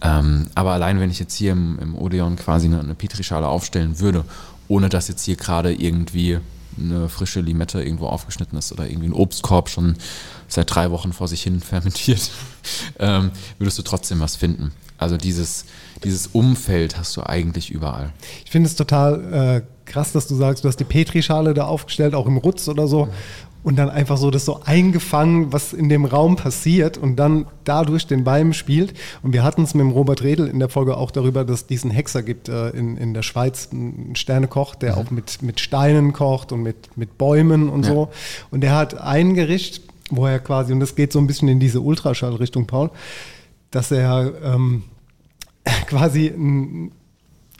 Ähm, 0.00 0.46
aber 0.54 0.72
allein, 0.72 1.00
wenn 1.00 1.10
ich 1.10 1.18
jetzt 1.18 1.34
hier 1.34 1.52
im, 1.52 1.78
im 1.80 1.94
Odeon 1.96 2.36
quasi 2.36 2.66
eine, 2.66 2.80
eine 2.80 2.94
Petrischale 2.94 3.48
aufstellen 3.48 3.98
würde, 3.98 4.24
ohne 4.68 4.88
dass 4.88 5.08
jetzt 5.08 5.24
hier 5.24 5.36
gerade 5.36 5.72
irgendwie 5.72 6.38
eine 6.78 7.08
frische 7.08 7.40
Limette 7.40 7.82
irgendwo 7.82 8.06
aufgeschnitten 8.06 8.58
ist 8.58 8.70
oder 8.72 8.88
irgendwie 8.88 9.08
ein 9.08 9.14
Obstkorb 9.14 9.68
schon 9.68 9.96
seit 10.48 10.72
drei 10.74 10.90
Wochen 10.90 11.12
vor 11.12 11.28
sich 11.28 11.42
hin 11.42 11.60
fermentiert, 11.62 12.30
ähm, 12.98 13.30
würdest 13.58 13.78
du 13.78 13.82
trotzdem 13.82 14.20
was 14.20 14.36
finden. 14.36 14.72
Also 14.98 15.16
dieses, 15.16 15.66
dieses 16.04 16.28
Umfeld 16.28 16.96
hast 16.96 17.16
du 17.16 17.22
eigentlich 17.22 17.70
überall. 17.70 18.12
Ich 18.44 18.50
finde 18.50 18.68
es 18.68 18.76
total 18.76 19.62
äh, 19.64 19.75
krass, 19.86 20.12
dass 20.12 20.26
du 20.26 20.34
sagst, 20.34 20.64
du 20.64 20.68
hast 20.68 20.78
die 20.78 20.84
Petrischale 20.84 21.54
da 21.54 21.66
aufgestellt, 21.66 22.14
auch 22.14 22.26
im 22.26 22.36
Rutz 22.36 22.68
oder 22.68 22.86
so. 22.86 23.08
Und 23.62 23.74
dann 23.76 23.90
einfach 23.90 24.16
so 24.16 24.30
das 24.30 24.44
so 24.44 24.60
eingefangen, 24.64 25.52
was 25.52 25.72
in 25.72 25.88
dem 25.88 26.04
Raum 26.04 26.36
passiert 26.36 26.98
und 26.98 27.16
dann 27.16 27.46
dadurch 27.64 28.06
den 28.06 28.24
Wein 28.24 28.52
spielt. 28.52 28.94
Und 29.24 29.32
wir 29.32 29.42
hatten 29.42 29.64
es 29.64 29.74
mit 29.74 29.80
dem 29.80 29.90
Robert 29.90 30.22
Redl 30.22 30.46
in 30.46 30.60
der 30.60 30.68
Folge 30.68 30.96
auch 30.96 31.10
darüber, 31.10 31.44
dass 31.44 31.60
es 31.62 31.66
diesen 31.66 31.90
Hexer 31.90 32.22
gibt 32.22 32.48
äh, 32.48 32.68
in, 32.70 32.96
in 32.96 33.12
der 33.12 33.22
Schweiz, 33.22 33.70
einen 33.72 34.14
Sternekoch, 34.14 34.76
der 34.76 34.96
auch 34.96 35.10
mit, 35.10 35.42
mit 35.42 35.58
Steinen 35.58 36.12
kocht 36.12 36.52
und 36.52 36.62
mit, 36.62 36.96
mit 36.96 37.18
Bäumen 37.18 37.68
und 37.68 37.84
Ja. 37.86 37.92
so. 37.92 38.08
Und 38.52 38.60
der 38.60 38.76
hat 38.76 39.00
ein 39.00 39.34
Gericht, 39.34 39.80
wo 40.10 40.26
er 40.26 40.38
quasi, 40.38 40.72
und 40.72 40.78
das 40.78 40.94
geht 40.94 41.12
so 41.12 41.18
ein 41.18 41.26
bisschen 41.26 41.48
in 41.48 41.58
diese 41.58 41.80
Ultraschallrichtung, 41.80 42.68
Paul, 42.68 42.90
dass 43.72 43.90
er 43.90 44.32
ähm, 44.44 44.84
quasi 45.88 46.28
ein, 46.28 46.92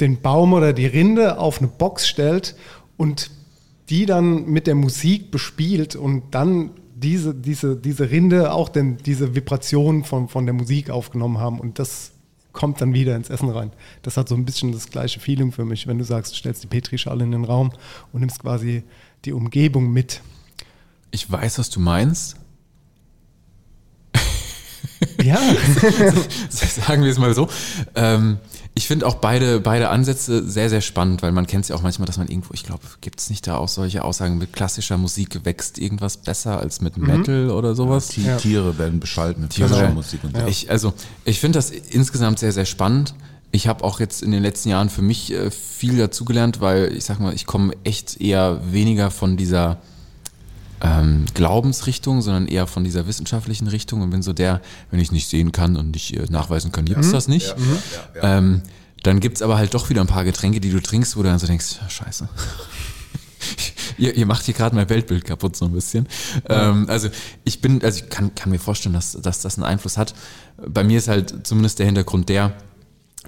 den 0.01 0.20
Baum 0.20 0.52
oder 0.52 0.73
die 0.73 0.86
Rinde 0.86 1.39
auf 1.39 1.59
eine 1.59 1.68
Box 1.68 2.06
stellt 2.09 2.56
und 2.97 3.31
die 3.89 4.06
dann 4.06 4.47
mit 4.47 4.66
der 4.66 4.74
Musik 4.74 5.31
bespielt 5.31 5.97
und 5.97 6.35
dann 6.35 6.70
diese, 6.94 7.35
diese, 7.35 7.77
diese 7.77 8.10
Rinde 8.10 8.52
auch 8.52 8.68
denn 8.68 8.97
diese 8.98 9.35
Vibration 9.35 10.05
von, 10.05 10.28
von 10.28 10.47
der 10.47 10.55
Musik 10.55 10.90
aufgenommen 10.90 11.39
haben 11.39 11.60
und 11.60 11.78
das 11.78 12.12
kommt 12.52 12.81
dann 12.81 12.94
wieder 12.94 13.14
ins 13.14 13.28
Essen 13.28 13.51
rein. 13.51 13.70
Das 14.02 14.16
hat 14.16 14.28
so 14.28 14.35
ein 14.35 14.47
bisschen 14.47 14.73
das 14.73 14.89
gleiche 14.89 15.20
Feeling 15.20 15.52
für 15.52 15.64
mich, 15.66 15.86
wenn 15.86 15.98
du 15.98 16.05
sagst, 16.05 16.32
du 16.32 16.36
stellst 16.36 16.62
die 16.62 16.68
Petrischale 16.68 17.23
in 17.23 17.31
den 17.31 17.44
Raum 17.44 17.70
und 18.12 18.20
nimmst 18.20 18.40
quasi 18.40 18.82
die 19.27 19.35
Umgebung 19.35 19.93
mit. 19.93 20.23
Ich 21.10 21.31
weiß, 21.31 21.59
was 21.59 21.68
du 21.68 21.81
meinst. 21.81 22.36
Ja, 25.23 25.39
Sagen 26.48 27.02
wir 27.02 27.10
es 27.10 27.18
mal 27.18 27.35
so. 27.35 27.48
Ähm, 27.94 28.39
ich 28.78 28.86
finde 28.86 29.07
auch 29.07 29.15
beide, 29.15 29.59
beide 29.59 29.89
Ansätze 29.89 30.47
sehr, 30.47 30.69
sehr 30.69 30.82
spannend, 30.82 31.23
weil 31.23 31.32
man 31.32 31.47
kennt 31.47 31.65
es 31.65 31.70
ja 31.70 31.77
auch 31.77 31.81
manchmal, 31.82 32.05
dass 32.05 32.19
man 32.19 32.28
irgendwo, 32.28 32.53
ich 32.53 32.62
glaube, 32.62 32.82
gibt 33.01 33.20
es 33.20 33.31
nicht 33.31 33.47
da 33.47 33.57
auch 33.57 33.69
solche 33.69 34.05
Aussagen, 34.05 34.36
mit 34.36 34.53
klassischer 34.53 34.98
Musik 34.98 35.47
wächst 35.47 35.78
irgendwas 35.78 36.19
besser 36.19 36.61
als 36.61 36.82
mit 36.82 36.98
Metal 36.98 37.51
oder 37.51 37.74
sowas? 37.74 38.09
Die 38.09 38.24
Ja. 38.24 38.36
Tiere 38.36 38.77
werden 38.78 39.01
beschallt 39.01 39.39
mit 39.39 39.51
Tiere. 39.51 39.69
klassischer 39.69 39.94
Musik 39.94 40.24
und 40.24 40.36
so. 40.36 40.47
Ich, 40.47 40.70
also, 40.70 40.93
ich 41.24 41.40
finde 41.40 41.57
das 41.59 41.70
insgesamt 41.70 42.39
sehr, 42.39 42.53
sehr 42.53 42.66
spannend. 42.66 43.15
Ich 43.51 43.66
habe 43.66 43.82
auch 43.82 43.98
jetzt 43.98 44.23
in 44.23 44.31
den 44.31 44.43
letzten 44.43 44.69
Jahren 44.69 44.90
für 44.90 45.01
mich 45.01 45.32
äh, 45.32 45.51
viel 45.51 45.97
dazugelernt, 45.97 46.61
weil 46.61 46.93
ich 46.94 47.07
sag 47.07 47.19
mal, 47.19 47.32
ich 47.32 47.47
komme 47.47 47.73
echt 47.82 48.20
eher 48.20 48.61
weniger 48.70 49.11
von 49.11 49.39
dieser 49.39 49.78
ähm, 50.81 51.24
Glaubensrichtung, 51.35 52.23
sondern 52.23 52.47
eher 52.47 52.66
von 52.66 52.85
dieser 52.85 53.07
wissenschaftlichen 53.07 53.69
Richtung 53.69 54.03
und 54.03 54.11
bin 54.11 54.23
so 54.23 54.32
der, 54.32 54.61
wenn 54.90 55.01
ich 55.01 55.12
nicht 55.12 55.28
sehen 55.28 55.53
kann 55.53 55.77
und 55.77 55.93
nicht 55.93 56.15
äh, 56.16 56.27
nachweisen 56.31 56.73
kann, 56.73 56.85
gibt's 56.85 57.11
das 57.11 57.28
nicht. 57.28 57.55
Ähm, 58.20 58.62
dann 59.03 59.20
gibt's 59.20 59.43
aber 59.43 59.57
halt 59.57 59.74
doch 59.74 59.89
wieder 59.89 60.01
ein 60.01 60.07
paar 60.07 60.24
Getränke, 60.24 60.61
die 60.61 60.70
du 60.70 60.81
trinkst, 60.81 61.16
wo 61.16 61.23
du 61.23 61.28
dann 61.28 61.39
so 61.39 61.47
denkst, 61.47 61.78
ja, 61.81 61.89
scheiße. 61.89 62.28
ihr, 63.98 64.15
ihr 64.15 64.27
macht 64.27 64.44
hier 64.44 64.55
gerade 64.55 64.74
mein 64.74 64.89
Weltbild 64.89 65.24
kaputt 65.24 65.57
so 65.57 65.66
ein 65.66 65.73
bisschen. 65.73 66.09
Ähm, 66.48 66.86
also 66.89 67.09
ich 67.44 67.61
bin, 67.61 67.82
also 67.82 68.03
ich 68.03 68.11
kann, 68.11 68.35
kann 68.35 68.51
mir 68.51 68.59
vorstellen, 68.59 68.94
dass, 68.94 69.12
dass 69.12 69.40
das 69.40 69.57
einen 69.57 69.65
Einfluss 69.65 69.97
hat. 69.97 70.15
Bei 70.66 70.85
mir 70.85 70.98
ist 70.98 71.09
halt 71.09 71.47
zumindest 71.47 71.78
der 71.78 71.86
Hintergrund 71.86 72.28
der, 72.28 72.55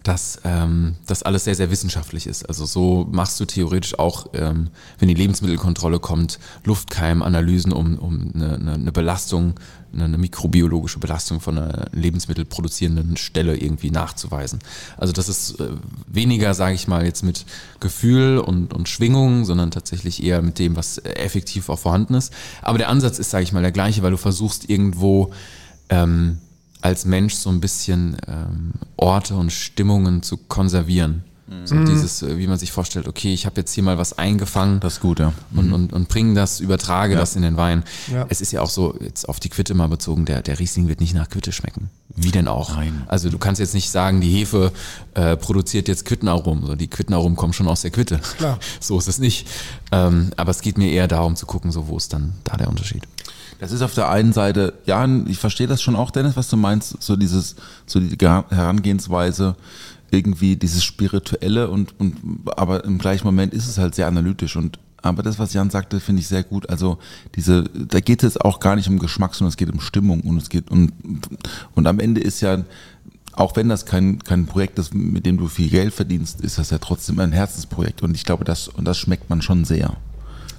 dass 0.02 0.40
ähm, 0.44 0.96
das 1.06 1.22
alles 1.22 1.44
sehr, 1.44 1.54
sehr 1.54 1.70
wissenschaftlich 1.70 2.26
ist. 2.26 2.48
Also 2.48 2.64
so 2.66 3.06
machst 3.10 3.38
du 3.40 3.44
theoretisch 3.44 3.98
auch, 3.98 4.26
ähm, 4.32 4.68
wenn 4.98 5.08
die 5.08 5.14
Lebensmittelkontrolle 5.14 5.98
kommt, 5.98 6.38
Luftkeimananalysen, 6.64 7.72
um, 7.72 7.98
um 7.98 8.30
eine, 8.34 8.54
eine, 8.54 8.72
eine 8.74 8.92
Belastung, 8.92 9.54
eine, 9.92 10.04
eine 10.04 10.18
mikrobiologische 10.18 10.98
Belastung 10.98 11.40
von 11.40 11.58
einer 11.58 11.86
lebensmittelproduzierenden 11.92 13.16
Stelle 13.16 13.56
irgendwie 13.56 13.90
nachzuweisen. 13.90 14.60
Also 14.96 15.12
das 15.12 15.28
ist 15.28 15.60
äh, 15.60 15.68
weniger, 16.06 16.54
sage 16.54 16.74
ich 16.74 16.88
mal, 16.88 17.04
jetzt 17.04 17.24
mit 17.24 17.44
Gefühl 17.80 18.38
und, 18.38 18.72
und 18.72 18.88
Schwingung, 18.88 19.44
sondern 19.44 19.70
tatsächlich 19.70 20.22
eher 20.22 20.42
mit 20.42 20.58
dem, 20.58 20.76
was 20.76 20.98
effektiv 20.98 21.68
auch 21.68 21.78
vorhanden 21.78 22.14
ist. 22.14 22.32
Aber 22.62 22.78
der 22.78 22.88
Ansatz 22.88 23.18
ist, 23.18 23.30
sage 23.30 23.44
ich 23.44 23.52
mal, 23.52 23.62
der 23.62 23.72
gleiche, 23.72 24.02
weil 24.02 24.10
du 24.10 24.16
versuchst 24.16 24.68
irgendwo 24.68 25.32
ähm, 25.88 26.38
als 26.80 27.04
Mensch 27.04 27.34
so 27.34 27.50
ein 27.50 27.60
bisschen 27.60 28.16
ähm, 28.26 28.72
Orte 28.96 29.34
und 29.34 29.50
Stimmungen 29.52 30.22
zu 30.22 30.36
konservieren. 30.36 31.24
So 31.64 31.74
Mhm. 31.76 31.86
dieses, 31.86 32.20
äh, 32.22 32.36
wie 32.36 32.46
man 32.46 32.58
sich 32.58 32.72
vorstellt, 32.72 33.08
okay, 33.08 33.32
ich 33.32 33.46
habe 33.46 33.58
jetzt 33.58 33.72
hier 33.72 33.82
mal 33.82 33.96
was 33.96 34.18
eingefangen 34.18 34.80
Das 34.80 34.94
ist 34.94 35.00
gut, 35.00 35.18
ja. 35.18 35.32
und, 35.54 35.72
und, 35.72 35.94
und 35.94 36.06
bringe 36.08 36.34
das, 36.34 36.60
übertrage 36.60 37.16
das 37.16 37.36
in 37.36 37.42
den 37.42 37.56
Wein. 37.56 37.84
Ja. 38.12 38.26
Es 38.28 38.42
ist 38.42 38.52
ja 38.52 38.60
auch 38.60 38.68
so, 38.68 38.94
jetzt 39.00 39.26
auf 39.30 39.40
die 39.40 39.48
Quitte 39.48 39.72
mal 39.72 39.86
bezogen, 39.88 40.26
der, 40.26 40.42
der 40.42 40.58
Riesling 40.58 40.88
wird 40.88 41.00
nicht 41.00 41.14
nach 41.14 41.30
Quitte 41.30 41.52
schmecken. 41.52 41.88
Wie 42.14 42.30
denn 42.32 42.48
auch? 42.48 42.76
Nein. 42.76 43.02
Also 43.06 43.30
du 43.30 43.38
kannst 43.38 43.60
jetzt 43.60 43.72
nicht 43.72 43.88
sagen, 43.88 44.20
die 44.20 44.28
Hefe 44.30 44.72
äh, 45.14 45.38
produziert 45.38 45.88
jetzt 45.88 46.04
Quittenaromen. 46.04 46.66
So, 46.66 46.74
die 46.74 46.88
Quittenaromen 46.88 47.34
kommen 47.34 47.54
schon 47.54 47.66
aus 47.68 47.80
der 47.80 47.92
Quitte. 47.92 48.20
Klar. 48.36 48.58
So 48.80 48.98
ist 48.98 49.08
es 49.08 49.18
nicht. 49.18 49.48
Ähm, 49.90 50.32
aber 50.36 50.50
es 50.50 50.60
geht 50.60 50.76
mir 50.76 50.90
eher 50.90 51.08
darum 51.08 51.34
zu 51.34 51.46
gucken, 51.46 51.72
so 51.72 51.88
wo 51.88 51.96
ist 51.96 52.12
dann 52.12 52.34
da 52.44 52.58
der 52.58 52.68
Unterschied. 52.68 53.04
Das 53.60 53.72
ist 53.72 53.82
auf 53.82 53.94
der 53.94 54.08
einen 54.08 54.32
Seite, 54.32 54.74
ja, 54.86 55.06
ich 55.26 55.38
verstehe 55.38 55.66
das 55.66 55.82
schon 55.82 55.96
auch, 55.96 56.10
Dennis, 56.10 56.36
was 56.36 56.48
du 56.48 56.56
meinst, 56.56 57.02
so 57.02 57.16
dieses, 57.16 57.56
so 57.86 58.00
die 58.00 58.16
Ge- 58.16 58.44
Herangehensweise, 58.48 59.56
irgendwie 60.10 60.56
dieses 60.56 60.84
Spirituelle 60.84 61.68
und, 61.68 61.98
und 62.00 62.16
aber 62.56 62.84
im 62.84 62.98
gleichen 62.98 63.26
Moment 63.26 63.52
ist 63.52 63.68
es 63.68 63.78
halt 63.78 63.94
sehr 63.94 64.06
analytisch 64.06 64.56
und 64.56 64.78
aber 65.00 65.22
das, 65.22 65.38
was 65.38 65.52
Jan 65.52 65.70
sagte, 65.70 66.00
finde 66.00 66.20
ich 66.20 66.28
sehr 66.28 66.42
gut. 66.42 66.68
Also 66.70 66.98
diese, 67.36 67.62
da 67.62 68.00
geht 68.00 68.24
es 68.24 68.36
auch 68.36 68.58
gar 68.58 68.74
nicht 68.74 68.88
um 68.88 68.98
Geschmack, 68.98 69.34
sondern 69.34 69.50
es 69.50 69.56
geht 69.56 69.70
um 69.70 69.80
Stimmung 69.80 70.22
und 70.22 70.38
es 70.38 70.48
geht 70.48 70.70
um 70.70 70.90
und 71.74 71.86
am 71.86 72.00
Ende 72.00 72.20
ist 72.20 72.40
ja 72.40 72.64
auch 73.34 73.54
wenn 73.54 73.68
das 73.68 73.86
kein, 73.86 74.18
kein 74.24 74.46
Projekt 74.46 74.80
ist, 74.80 74.92
mit 74.92 75.24
dem 75.24 75.36
du 75.36 75.46
viel 75.46 75.68
Geld 75.68 75.94
verdienst, 75.94 76.40
ist 76.40 76.58
das 76.58 76.70
ja 76.70 76.78
trotzdem 76.78 77.20
ein 77.20 77.30
Herzensprojekt. 77.30 78.02
Und 78.02 78.16
ich 78.16 78.24
glaube, 78.24 78.44
das, 78.44 78.66
und 78.66 78.84
das 78.84 78.98
schmeckt 78.98 79.30
man 79.30 79.42
schon 79.42 79.64
sehr. 79.64 79.96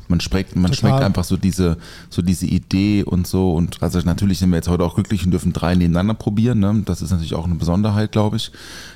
Man 0.10 0.20
schmeckt, 0.20 0.56
man 0.56 0.72
Total. 0.72 0.76
schmeckt 0.76 1.04
einfach 1.06 1.24
so 1.24 1.38
diese, 1.38 1.78
so 2.10 2.22
diese 2.24 2.48
Idee 2.48 3.04
und 3.04 3.28
so. 3.28 3.54
Und 3.54 3.82
also 3.82 4.00
natürlich 4.00 4.40
sind 4.40 4.50
wir 4.50 4.56
jetzt 4.58 4.68
heute 4.68 4.84
auch 4.84 4.96
glücklich 4.96 5.24
und 5.24 5.30
dürfen 5.32 5.54
drei 5.54 5.76
nebeneinander 5.76 6.16
probieren. 6.16 6.60
Ne? 6.60 6.82
Das 6.84 7.02
ist 7.04 7.12
natürlich 7.12 7.36
auch 7.36 7.46
eine 7.46 7.54
Besonderheit, 7.56 8.12
glaube 8.12 8.38
ich. 8.38 8.52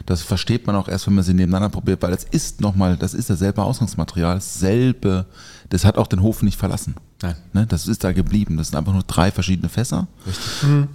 Das 0.07 0.23
versteht 0.23 0.65
man 0.65 0.75
auch 0.75 0.87
erst, 0.89 1.05
wenn 1.05 1.13
man 1.13 1.23
sie 1.23 1.35
nebeneinander 1.35 1.69
probiert, 1.69 2.01
weil 2.01 2.09
das 2.11 2.23
ist 2.23 2.61
nochmal, 2.61 2.97
das 2.97 3.13
ist 3.13 3.29
dasselbe 3.29 3.61
Ausgangsmaterial, 3.63 4.33
dasselbe, 4.35 5.27
das 5.69 5.85
hat 5.85 5.97
auch 5.99 6.07
den 6.07 6.21
Hof 6.23 6.41
nicht 6.41 6.57
verlassen. 6.57 6.95
Nein. 7.21 7.35
Ne? 7.53 7.67
Das 7.67 7.87
ist 7.87 8.03
da 8.03 8.11
geblieben. 8.11 8.57
Das 8.57 8.69
sind 8.69 8.77
einfach 8.79 8.93
nur 8.93 9.03
drei 9.03 9.29
verschiedene 9.31 9.69
Fässer. 9.69 10.07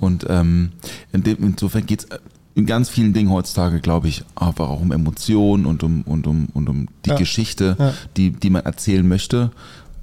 Und 0.01 0.27
ähm, 0.29 0.73
in 1.13 1.23
dem, 1.23 1.37
insofern 1.45 1.87
geht 1.87 2.01
es 2.01 2.19
in 2.57 2.67
ganz 2.67 2.89
vielen 2.89 3.13
Dingen 3.13 3.31
heutzutage, 3.31 3.79
glaube 3.81 4.09
ich, 4.09 4.25
einfach 4.35 4.69
auch 4.69 4.81
um 4.81 4.91
Emotionen 4.91 5.65
und 5.65 5.85
um, 5.85 6.03
und 6.03 6.27
um, 6.27 6.47
und 6.55 6.69
um 6.69 6.89
die 7.05 7.11
Ja. 7.11 7.17
Geschichte, 7.17 7.77
Ja. 7.79 7.95
die, 8.17 8.33
die 8.33 8.51
man 8.51 8.65
erzählen 8.65 9.07
möchte. 9.07 9.53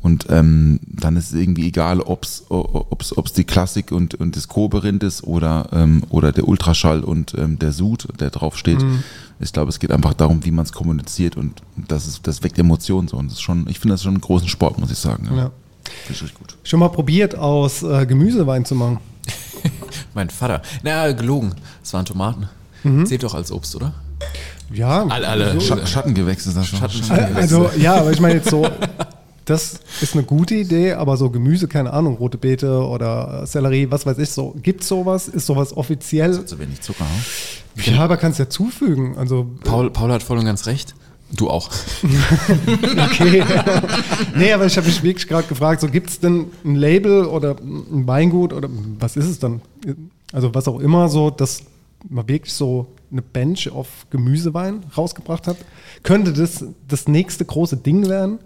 Und 0.06 0.27
ähm, 0.30 0.80
dann 0.86 1.18
ist 1.18 1.32
es 1.32 1.34
irgendwie 1.34 1.65
egal, 1.68 1.99
ob 1.99 2.26
es 2.26 2.44
ob's 2.49 3.34
die 3.34 3.44
Klassik 3.44 3.91
und, 3.91 4.14
und 4.14 4.36
das 4.36 4.48
Koberind 4.48 5.02
ist 5.02 5.23
oder, 5.23 5.68
ähm, 5.73 6.03
oder 6.10 6.32
der 6.32 6.48
Ultraschall 6.48 7.03
und 7.03 7.34
ähm, 7.36 7.57
der 7.57 7.72
Sud, 7.72 8.07
der 8.19 8.30
drauf 8.30 8.56
steht. 8.56 8.84
Mhm. 8.84 9.03
Ich 9.40 9.52
glaube, 9.52 9.69
es 9.69 9.80
geht 9.80 9.91
einfach 9.91 10.14
darum, 10.14 10.45
wie 10.45 10.52
man 10.52 10.64
es 10.64 10.72
kommuniziert 10.73 11.36
und 11.38 11.60
das, 11.88 12.06
ist, 12.07 12.27
das 12.27 12.44
weckt 12.44 12.60
Emotionen 12.60 13.07
so. 13.07 13.18
Und 13.18 13.26
das 13.32 13.40
ist 13.40 13.41
schon, 13.41 13.65
ich 13.68 13.80
finde 13.80 13.95
das 13.95 14.03
schon 14.03 14.14
einen 14.14 14.22
großen 14.22 14.48
Sport, 14.48 14.77
muss 14.80 14.91
ich 14.91 14.99
sagen. 14.99 15.26
Ja. 15.32 15.36
Ja. 15.38 15.44
Finde 16.03 16.14
ich 16.14 16.22
richtig 16.22 16.38
gut. 16.38 16.56
Schon 16.64 16.80
mal 16.82 16.90
probiert, 16.90 17.36
aus 17.36 17.82
äh, 17.82 18.06
Gemüsewein 18.06 18.64
zu 18.64 18.76
machen. 18.76 18.99
Mein 20.14 20.30
Vater. 20.30 20.61
Na, 20.84 21.11
gelogen. 21.14 21.56
Es 21.84 21.91
waren 21.94 22.06
Tomaten. 22.06 22.48
Zählt 23.06 23.23
doch 23.23 23.34
als 23.34 23.52
Obst, 23.52 23.76
oder? 23.76 23.94
Ja, 24.72 25.03
Alle, 25.07 25.27
alle. 25.27 25.53
so. 25.53 25.61
Scha 25.61 25.86
Schattengewächse, 25.88 26.53
das 26.53 26.68
schon. 26.68 26.77
Schatten- 26.80 27.36
Also 27.36 27.72
ja, 27.80 27.95
aber 27.95 28.11
ich 28.11 28.19
meine 28.19 28.36
jetzt 28.36 28.52
so, 28.52 28.68
das 29.46 29.80
ist 30.02 30.14
eine 30.14 30.24
gute 30.24 30.56
Idee, 30.56 30.94
aber 30.94 31.18
so 31.18 31.30
Gemüse, 31.30 31.68
keine 31.68 31.94
Ahnung, 31.94 32.16
rote 32.16 32.38
Beete 32.38 32.84
oder 32.84 33.44
äh, 33.44 33.48
Sellerie, 33.48 33.92
was 33.92 34.06
weiß 34.06 34.18
ich, 34.18 34.30
so 34.32 34.56
gibt's 34.62 34.88
sowas? 34.88 35.28
Ist 35.28 35.46
sowas 35.46 35.76
offiziell? 35.76 36.34
So 36.48 36.60
wenig 36.60 36.82
Zucker. 36.82 37.06
hm? 37.76 37.94
Ja, 37.94 38.04
aber 38.04 38.18
kannst 38.18 38.40
ja 38.40 38.50
zufügen. 38.50 39.18
Also 39.18 39.48
Paul, 39.64 39.92
Paul 39.92 40.12
hat 40.12 40.24
voll 40.24 40.40
und 40.40 40.46
ganz 40.46 40.66
recht. 40.66 40.96
Du 41.32 41.50
auch. 41.50 41.70
okay. 43.12 43.44
nee, 44.36 44.54
aber 44.54 44.66
ich 44.66 44.78
habe 44.78 44.88
mich 44.88 45.02
wirklich 45.04 45.28
gerade 45.28 45.48
gefragt, 45.48 45.82
so 45.82 45.88
gibt's 45.88 46.20
denn 46.20 46.48
ein 46.64 46.76
Label 46.76 47.26
oder 47.26 47.56
ein 47.60 48.08
Weingut 48.08 48.54
oder 48.54 48.70
was 49.00 49.18
ist 49.18 49.26
es 49.26 49.40
dann? 49.40 49.62
Also 50.32 50.54
was 50.54 50.68
auch 50.68 50.80
immer 50.80 51.10
so, 51.10 51.30
dass 51.30 51.64
man 52.10 52.28
wirklich 52.28 52.54
so 52.54 52.88
eine 53.12 53.22
Bench 53.22 53.70
auf 53.70 53.88
Gemüsewein 54.10 54.84
rausgebracht 54.96 55.48
hat. 55.48 55.58
Könnte 56.04 56.34
das 56.34 56.64
das 56.88 57.08
nächste 57.08 57.46
große 57.46 57.78
Ding 57.78 58.08
werden? 58.08 58.40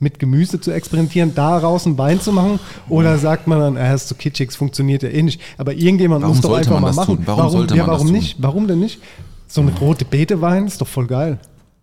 Mit 0.00 0.18
Gemüse 0.18 0.60
zu 0.60 0.72
experimentieren, 0.72 1.34
daraus 1.34 1.86
einen 1.86 1.98
Wein 1.98 2.20
zu 2.20 2.32
machen? 2.32 2.58
Oder 2.88 3.18
sagt 3.18 3.46
man 3.46 3.60
dann, 3.60 3.76
äh, 3.76 3.94
ist 3.94 4.08
so 4.08 4.14
kitschig, 4.14 4.50
es 4.50 4.56
funktioniert 4.56 5.02
ja 5.02 5.10
eh 5.10 5.22
nicht. 5.22 5.40
Aber 5.58 5.74
irgendjemand 5.74 6.22
Warum 6.22 6.36
muss 6.36 6.42
doch 6.42 6.56
einfach 6.56 6.80
mal 6.80 6.88
das 6.88 6.96
machen. 6.96 7.16
tun? 7.16 7.26
Warum 7.26 7.50
sollte 7.50 7.76
ja, 7.76 7.82
man 7.82 7.90
das 7.90 8.00
warum 8.00 8.06
tun? 8.08 8.16
nicht? 8.16 8.36
Warum 8.42 8.66
denn 8.66 8.80
nicht? 8.80 9.00
So 9.46 9.60
eine 9.60 9.76
rote 9.78 10.04
Beete-Wein 10.04 10.66
ist 10.66 10.80
doch 10.80 10.88
voll 10.88 11.06
geil. 11.06 11.38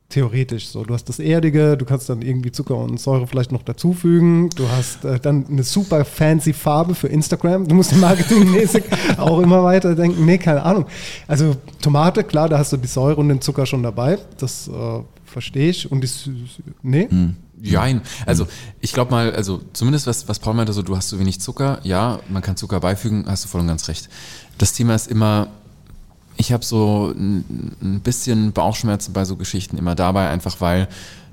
Theoretisch 0.10 0.70
so. 0.70 0.86
Du 0.86 0.94
hast 0.94 1.10
das 1.10 1.20
Erdige, 1.20 1.76
du 1.76 1.84
kannst 1.84 2.10
dann 2.10 2.22
irgendwie 2.22 2.50
Zucker 2.50 2.78
und 2.78 2.98
Säure 2.98 3.28
vielleicht 3.28 3.52
noch 3.52 3.62
dazufügen. 3.62 4.50
Du 4.56 4.64
hast 4.70 5.04
äh, 5.04 5.20
dann 5.20 5.46
eine 5.48 5.64
super 5.64 6.06
fancy 6.06 6.54
Farbe 6.54 6.96
für 6.96 7.10
Instagram. 7.10 7.68
Du 7.68 7.76
musst 7.76 7.94
marketingmäßig 7.98 8.86
auch 9.18 9.40
immer 9.42 9.66
weiter 9.66 9.96
denken. 9.96 10.26
Nee, 10.26 10.38
keine 10.38 10.64
Ahnung. 10.64 10.86
Also 11.28 11.58
Tomate, 11.82 12.24
klar, 12.24 12.48
da 12.48 12.58
hast 12.58 12.72
du 12.72 12.78
die 12.78 12.88
Säure 12.88 13.18
und 13.18 13.28
den 13.28 13.42
Zucker 13.42 13.66
schon 13.66 13.84
dabei. 13.84 14.18
Das 14.38 14.70
äh, 14.70 14.72
verstehe 15.26 15.72
ich. 15.72 15.92
Und 15.92 16.02
die, 16.02 16.10
nee? 16.84 17.10
Hm. 17.10 17.36
Jein. 17.62 18.02
Also 18.26 18.48
ich 18.80 18.94
glaube 18.94 19.12
mal, 19.12 19.34
also 19.34 19.62
zumindest 19.74 20.08
was, 20.08 20.28
was 20.28 20.40
Paul 20.40 20.54
meinte, 20.54 20.74
so 20.74 20.84
du 20.84 20.96
hast 20.96 21.10
zu 21.10 21.20
wenig 21.20 21.42
Zucker. 21.42 21.80
Ja, 21.84 22.20
man 22.30 22.42
kann 22.42 22.56
Zucker 22.56 22.80
beifügen, 22.80 23.26
hast 23.28 23.46
du 23.46 23.50
voll 23.50 23.62
und 23.62 23.68
ganz 23.68 23.88
recht. 23.88 24.10
Das 24.58 24.74
Thema 24.74 24.96
ist 24.96 25.08
immer, 25.08 25.48
ich 26.38 26.52
habe 26.52 26.64
so 26.64 27.14
ein, 27.18 27.76
ein 27.82 28.02
bisschen 28.02 28.52
Bauchschmerzen 28.52 29.14
bei 29.14 29.26
so 29.26 29.36
Geschichten 29.36 29.78
immer 29.78 29.96
dabei, 29.96 30.30
einfach 30.30 30.62
weil 30.62 30.88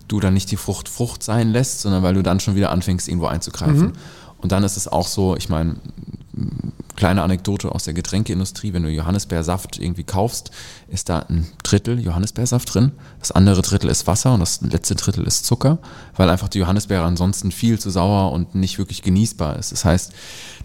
du 0.09 0.21
dann 0.21 0.35
nicht 0.35 0.51
die 0.51 0.57
Frucht 0.57 0.89
Frucht 0.89 1.23
sein 1.23 1.51
lässt, 1.51 1.81
sondern 1.81 2.03
weil 2.03 2.15
du 2.15 2.23
dann 2.23 2.41
schon 2.41 2.57
wieder 2.57 2.71
anfängst, 2.71 3.09
irgendwo 3.09 3.27
einzugreifen. 3.27 3.93
Und 4.45 4.53
dann 4.53 4.63
ist 4.63 4.77
es 4.77 4.89
auch 4.89 5.09
so, 5.09 5.37
ich 5.37 5.49
meine, 5.49 5.77
kleine 6.97 7.23
Anekdote 7.23 7.73
aus 7.73 7.85
der 7.85 7.95
Getränkeindustrie, 7.95 8.75
wenn 8.75 8.83
du 8.83 8.91
Johannisbeersaft 8.91 9.79
irgendwie 9.79 10.05
kaufst, 10.05 10.51
ist 10.89 11.09
da 11.09 11.21
ein 11.21 11.47
Drittel 11.63 11.99
Johannisbeersaft 11.99 12.75
drin, 12.75 12.93
das 13.21 13.33
andere 13.33 13.63
Drittel 13.63 13.89
ist 13.89 14.07
Wasser 14.07 14.35
und 14.35 14.41
das 14.41 14.61
letzte 14.61 14.97
Drittel 14.97 15.27
ist 15.27 15.47
Zucker, 15.47 15.79
weil 16.15 16.29
einfach 16.29 16.49
die 16.49 16.59
Johannisbeere 16.59 17.05
ansonsten 17.05 17.53
viel 17.53 17.79
zu 17.79 17.89
sauer 17.89 18.33
und 18.33 18.55
nicht 18.55 18.77
wirklich 18.77 19.01
genießbar 19.01 19.59
ist. 19.59 19.73
Das 19.73 19.87
heißt, 19.87 20.13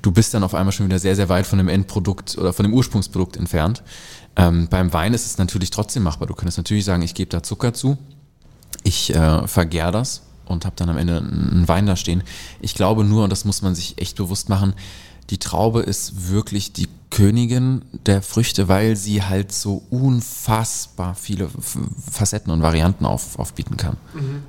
du 0.01 0.11
bist 0.11 0.33
dann 0.33 0.43
auf 0.43 0.55
einmal 0.55 0.73
schon 0.73 0.85
wieder 0.85 0.99
sehr, 0.99 1.15
sehr 1.15 1.29
weit 1.29 1.47
von 1.47 1.57
dem 1.57 1.69
Endprodukt 1.69 2.37
oder 2.37 2.51
von 2.51 2.65
dem 2.65 2.73
Ursprungsprodukt 2.73 3.37
entfernt. 3.37 3.81
Ähm, 4.35 4.67
beim 4.69 4.91
Wein 4.91 5.13
ist 5.13 5.25
es 5.25 5.37
natürlich 5.37 5.69
trotzdem 5.69 6.03
machbar. 6.03 6.27
Du 6.27 6.33
könntest 6.33 6.57
natürlich 6.57 6.83
sagen, 6.83 7.01
ich 7.01 7.13
gebe 7.13 7.29
da 7.29 7.43
Zucker 7.43 7.73
zu, 7.73 7.97
ich 8.83 9.15
äh, 9.15 9.47
vergär 9.47 9.93
das 9.93 10.23
und 10.49 10.65
habe 10.65 10.75
dann 10.75 10.89
am 10.89 10.97
Ende 10.97 11.17
einen 11.17 11.67
Wein 11.67 11.85
da 11.85 11.95
stehen. 11.95 12.23
Ich 12.61 12.75
glaube 12.75 13.03
nur, 13.03 13.23
und 13.23 13.29
das 13.29 13.45
muss 13.45 13.61
man 13.61 13.75
sich 13.75 13.97
echt 13.97 14.17
bewusst 14.17 14.49
machen, 14.49 14.73
die 15.29 15.37
Traube 15.37 15.81
ist 15.81 16.29
wirklich 16.29 16.73
die 16.73 16.87
Königin 17.11 17.83
der 18.05 18.21
Früchte, 18.21 18.67
weil 18.67 18.95
sie 18.95 19.23
halt 19.23 19.51
so 19.51 19.83
unfassbar 19.89 21.15
viele 21.15 21.49
Facetten 22.11 22.51
und 22.51 22.61
Varianten 22.61 23.05
auf, 23.05 23.37
aufbieten 23.37 23.77
kann. 23.77 23.97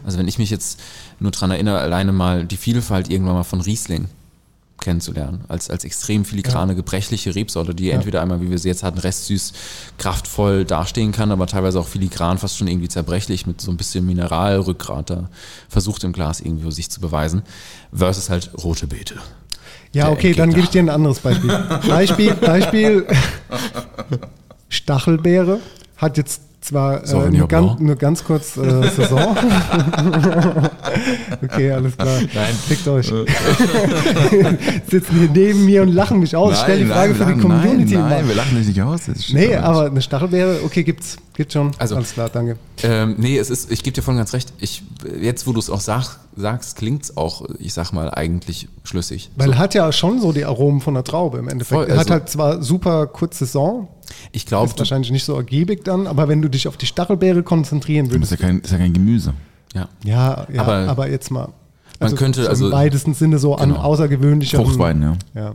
Also 0.05 0.19
wenn 0.19 0.29
ich 0.29 0.39
mich 0.39 0.51
jetzt 0.51 0.81
nur 1.19 1.33
dran 1.33 1.51
erinnere, 1.51 1.81
alleine 1.81 2.13
mal 2.13 2.47
die 2.47 2.57
Vielfalt 2.57 3.11
irgendwann 3.11 3.35
mal 3.35 3.45
von 3.45 3.61
Riesling 3.61 4.09
kennenzulernen, 4.81 5.45
als, 5.49 5.71
als 5.71 5.85
extrem 5.85 6.25
filigrane, 6.25 6.75
gebrechliche 6.75 7.35
Rebsorte, 7.35 7.75
die 7.75 7.91
entweder 7.91 8.23
einmal, 8.23 8.41
wie 8.41 8.51
wir 8.51 8.59
sie 8.59 8.69
jetzt 8.69 8.83
hatten, 8.83 8.99
restsüß, 8.99 9.53
kraftvoll 9.99 10.65
dastehen 10.65 11.13
kann, 11.13 11.31
aber 11.33 11.47
teilweise 11.47 11.79
auch 11.81 11.89
filigran, 11.89 12.39
fast 12.39 12.57
schon 12.59 12.69
irgendwie 12.69 12.89
zerbrechlich, 12.89 13.47
mit 13.47 13.61
so 13.61 13.71
ein 13.71 13.77
bisschen 13.77 14.07
Mineralrückgrat 14.07 15.11
da 15.11 15.29
versucht 15.69 16.05
im 16.05 16.13
Glas 16.13 16.41
irgendwie 16.41 16.71
sich 16.73 16.91
zu 16.91 17.01
beweisen, 17.01 17.43
versus 17.93 18.31
halt 18.31 18.51
rote 18.63 18.87
Beete. 18.87 19.15
Ja, 19.93 20.05
Der 20.05 20.13
okay, 20.13 20.33
dann 20.35 20.51
Endgegner. 20.51 20.55
gebe 20.55 20.61
ich 20.65 20.71
dir 20.71 20.83
ein 20.83 20.89
anderes 20.89 21.19
Beispiel. 21.21 21.51
Beispiel, 21.89 22.35
Beispiel. 22.35 23.07
Stachelbeere 24.69 25.59
hat 25.97 26.17
jetzt 26.17 26.43
zwar 26.61 27.03
äh, 27.05 27.31
nur, 27.31 27.49
ganz, 27.49 27.81
nur 27.81 27.97
ganz 27.97 28.23
kurz 28.25 28.57
äh, 28.57 28.89
Saison. 28.91 29.37
okay, 31.43 31.73
alles 31.73 31.97
klar. 31.97 32.21
Nein. 32.35 32.55
Fickt 32.67 32.87
euch. 32.89 33.07
Sitzen 34.91 35.19
hier 35.19 35.31
neben 35.31 35.65
mir 35.65 35.83
und 35.83 35.89
lachen 35.89 36.21
mich 36.21 36.37
aus. 36.37 36.61
Stell 36.61 36.81
die 36.81 36.87
Frage 36.87 37.15
für 37.15 37.25
die 37.27 37.41
Community 37.41 37.95
Nein, 37.95 38.11
nein, 38.11 38.29
wir 38.29 38.35
lachen 38.35 38.57
dich 38.57 38.67
nicht 38.69 38.83
aus. 38.83 39.03
Nee, 39.33 39.57
aber 39.57 39.87
eine 39.87 40.03
Stachelbeere, 40.03 40.61
okay, 40.65 40.83
gibt's. 40.83 41.17
Gibt 41.35 41.53
schon. 41.53 41.71
Also- 41.79 41.97
alles 41.97 42.13
klar, 42.13 42.29
danke. 42.29 42.59
Ähm, 42.83 43.15
nee, 43.19 43.39
es 43.39 43.49
ist, 43.51 43.71
ich 43.71 43.83
gebe 43.83 43.95
dir 43.95 44.03
voll 44.03 44.17
ganz 44.17 44.35
recht. 44.35 44.53
Ich, 44.59 44.83
jetzt, 45.21 45.47
wo 45.47 45.53
du 45.53 45.59
es 45.59 45.71
auch 45.71 45.81
sag, 45.81 46.19
sagst, 46.37 46.77
klingt 46.77 47.05
es 47.05 47.17
auch, 47.17 47.47
ich 47.59 47.73
sag 47.73 47.93
mal, 47.93 48.11
eigentlich 48.11 48.69
schlüssig. 48.85 49.31
Weil 49.37 49.49
So, 49.53 49.59
hat 49.59 49.75
ja 49.75 49.91
schon 49.93 50.21
so 50.21 50.33
die 50.33 50.45
Aromen 50.45 50.81
von 50.81 50.95
der 50.95 51.05
Traube 51.05 51.39
im 51.39 51.49
Endeffekt. 51.49 51.81
Voll, 51.81 51.87
Er 51.89 51.93
hat 51.95 52.01
also- 52.01 52.13
halt 52.13 52.29
zwar 52.29 52.63
super 52.63 53.07
kurze 53.07 53.47
Saison, 53.47 53.89
ich 54.33 54.47
glaube, 54.47 54.71
ist 54.71 54.79
wahrscheinlich 54.79 55.11
nicht 55.11 55.25
so 55.25 55.35
ergiebig 55.37 55.85
dann, 55.85 56.07
aber 56.07 56.29
wenn 56.29 56.43
du 56.43 56.49
dich 56.49 56.69
auf 56.69 56.77
die 56.77 56.87
Stachelbeere 56.87 57.43
konzentrieren 57.43 58.07
Das 58.07 58.15
würdest, 58.15 58.33
ist 58.33 58.41
ja 58.41 58.47
kein, 58.47 58.61
ist 58.61 58.71
ja 58.71 58.79
kein 58.79 58.93
Gemüse. 58.93 59.35
ja. 59.75 59.89
Ja, 60.05 60.47
ja 60.53 60.63
aber, 60.63 60.77
Aber 60.89 61.11
jetzt 61.11 61.31
mal. 61.31 61.49
man 61.99 62.15
könnte, 62.15 62.43
so 62.45 62.49
also- 62.49 62.67
Im 62.67 62.73
weitesten 62.73 63.15
Sinne 63.15 63.39
so 63.39 63.55
an 63.57 63.71
Genau. 63.71 63.81
außergewöhnlicher. 63.83 64.59
Fruchtwein, 64.59 65.03
ja. 65.03 65.17
Ja. 65.35 65.55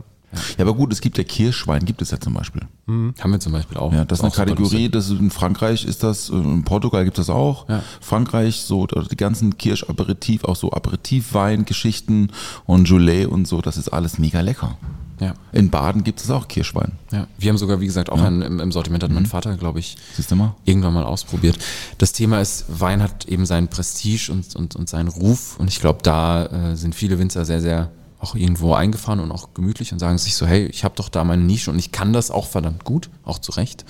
Ja, 0.58 0.64
aber 0.64 0.74
gut, 0.74 0.92
es 0.92 1.00
gibt 1.00 1.16
ja 1.16 1.24
Kirschwein, 1.24 1.84
gibt 1.86 2.02
es 2.02 2.10
ja 2.10 2.20
zum 2.20 2.34
Beispiel. 2.34 2.60
Haben 2.86 3.14
wir 3.30 3.40
zum 3.40 3.52
Beispiel 3.52 3.78
auch. 3.78 3.90
Ja, 3.92 4.04
das 4.04 4.18
ist 4.18 4.24
eine 4.24 4.32
Kategorie, 4.32 4.90
das 4.90 5.08
ist 5.08 5.18
in 5.18 5.30
Frankreich 5.30 5.84
ist 5.86 6.02
das, 6.02 6.28
äh, 6.28 6.34
in 6.34 6.62
Portugal 6.62 7.04
gibt 7.04 7.18
es 7.18 7.26
das 7.28 7.34
auch. 7.34 7.66
Ja. 7.70 7.82
Frankreich, 8.02 8.56
so 8.56 8.80
oder 8.80 9.04
die 9.04 9.16
ganzen 9.16 9.56
Kirschaperitif, 9.56 10.44
auch 10.44 10.56
so 10.56 10.72
Aperitivwein-Geschichten 10.72 12.30
und 12.66 12.88
Joulet 12.88 13.26
und 13.28 13.46
so, 13.48 13.60
das 13.60 13.76
ist 13.76 13.88
alles 13.88 14.18
mega 14.18 14.40
lecker. 14.40 14.76
Ja. 15.20 15.34
In 15.52 15.70
Baden 15.70 16.04
gibt 16.04 16.20
es 16.20 16.30
auch 16.30 16.46
Kirschwein. 16.48 16.92
Ja, 17.10 17.26
wir 17.38 17.48
haben 17.48 17.56
sogar, 17.58 17.80
wie 17.80 17.86
gesagt, 17.86 18.10
auch 18.10 18.20
einen, 18.20 18.42
im, 18.42 18.60
im 18.60 18.72
Sortiment 18.72 19.02
hat 19.02 19.10
Mhm. 19.10 19.16
mein 19.16 19.26
Vater, 19.26 19.56
glaube 19.56 19.78
ich, 19.78 19.96
mal? 20.34 20.54
irgendwann 20.64 20.92
mal 20.92 21.04
ausprobiert. 21.04 21.58
Das 21.98 22.12
Thema 22.12 22.40
ist, 22.40 22.66
Wein 22.68 23.02
hat 23.02 23.24
eben 23.26 23.46
seinen 23.46 23.68
Prestige 23.68 24.30
und, 24.30 24.54
und, 24.56 24.76
und 24.76 24.88
seinen 24.88 25.08
Ruf 25.08 25.56
und 25.58 25.68
ich 25.68 25.80
glaube, 25.80 26.00
da 26.02 26.46
äh, 26.72 26.76
sind 26.76 26.94
viele 26.94 27.18
Winzer 27.18 27.44
sehr, 27.44 27.60
sehr 27.60 27.90
auch 28.18 28.34
irgendwo 28.34 28.74
eingefahren 28.74 29.20
und 29.20 29.30
auch 29.30 29.54
gemütlich 29.54 29.92
und 29.92 29.98
sagen 29.98 30.18
sich 30.18 30.36
so, 30.36 30.46
hey, 30.46 30.66
ich 30.66 30.84
habe 30.84 30.94
doch 30.96 31.08
da 31.08 31.22
meine 31.24 31.42
Nische 31.42 31.70
und 31.70 31.78
ich 31.78 31.92
kann 31.92 32.12
das 32.12 32.30
auch 32.30 32.46
verdammt 32.46 32.84
gut, 32.84 33.10
auch 33.24 33.38
zu 33.38 33.52
Recht. 33.52 33.84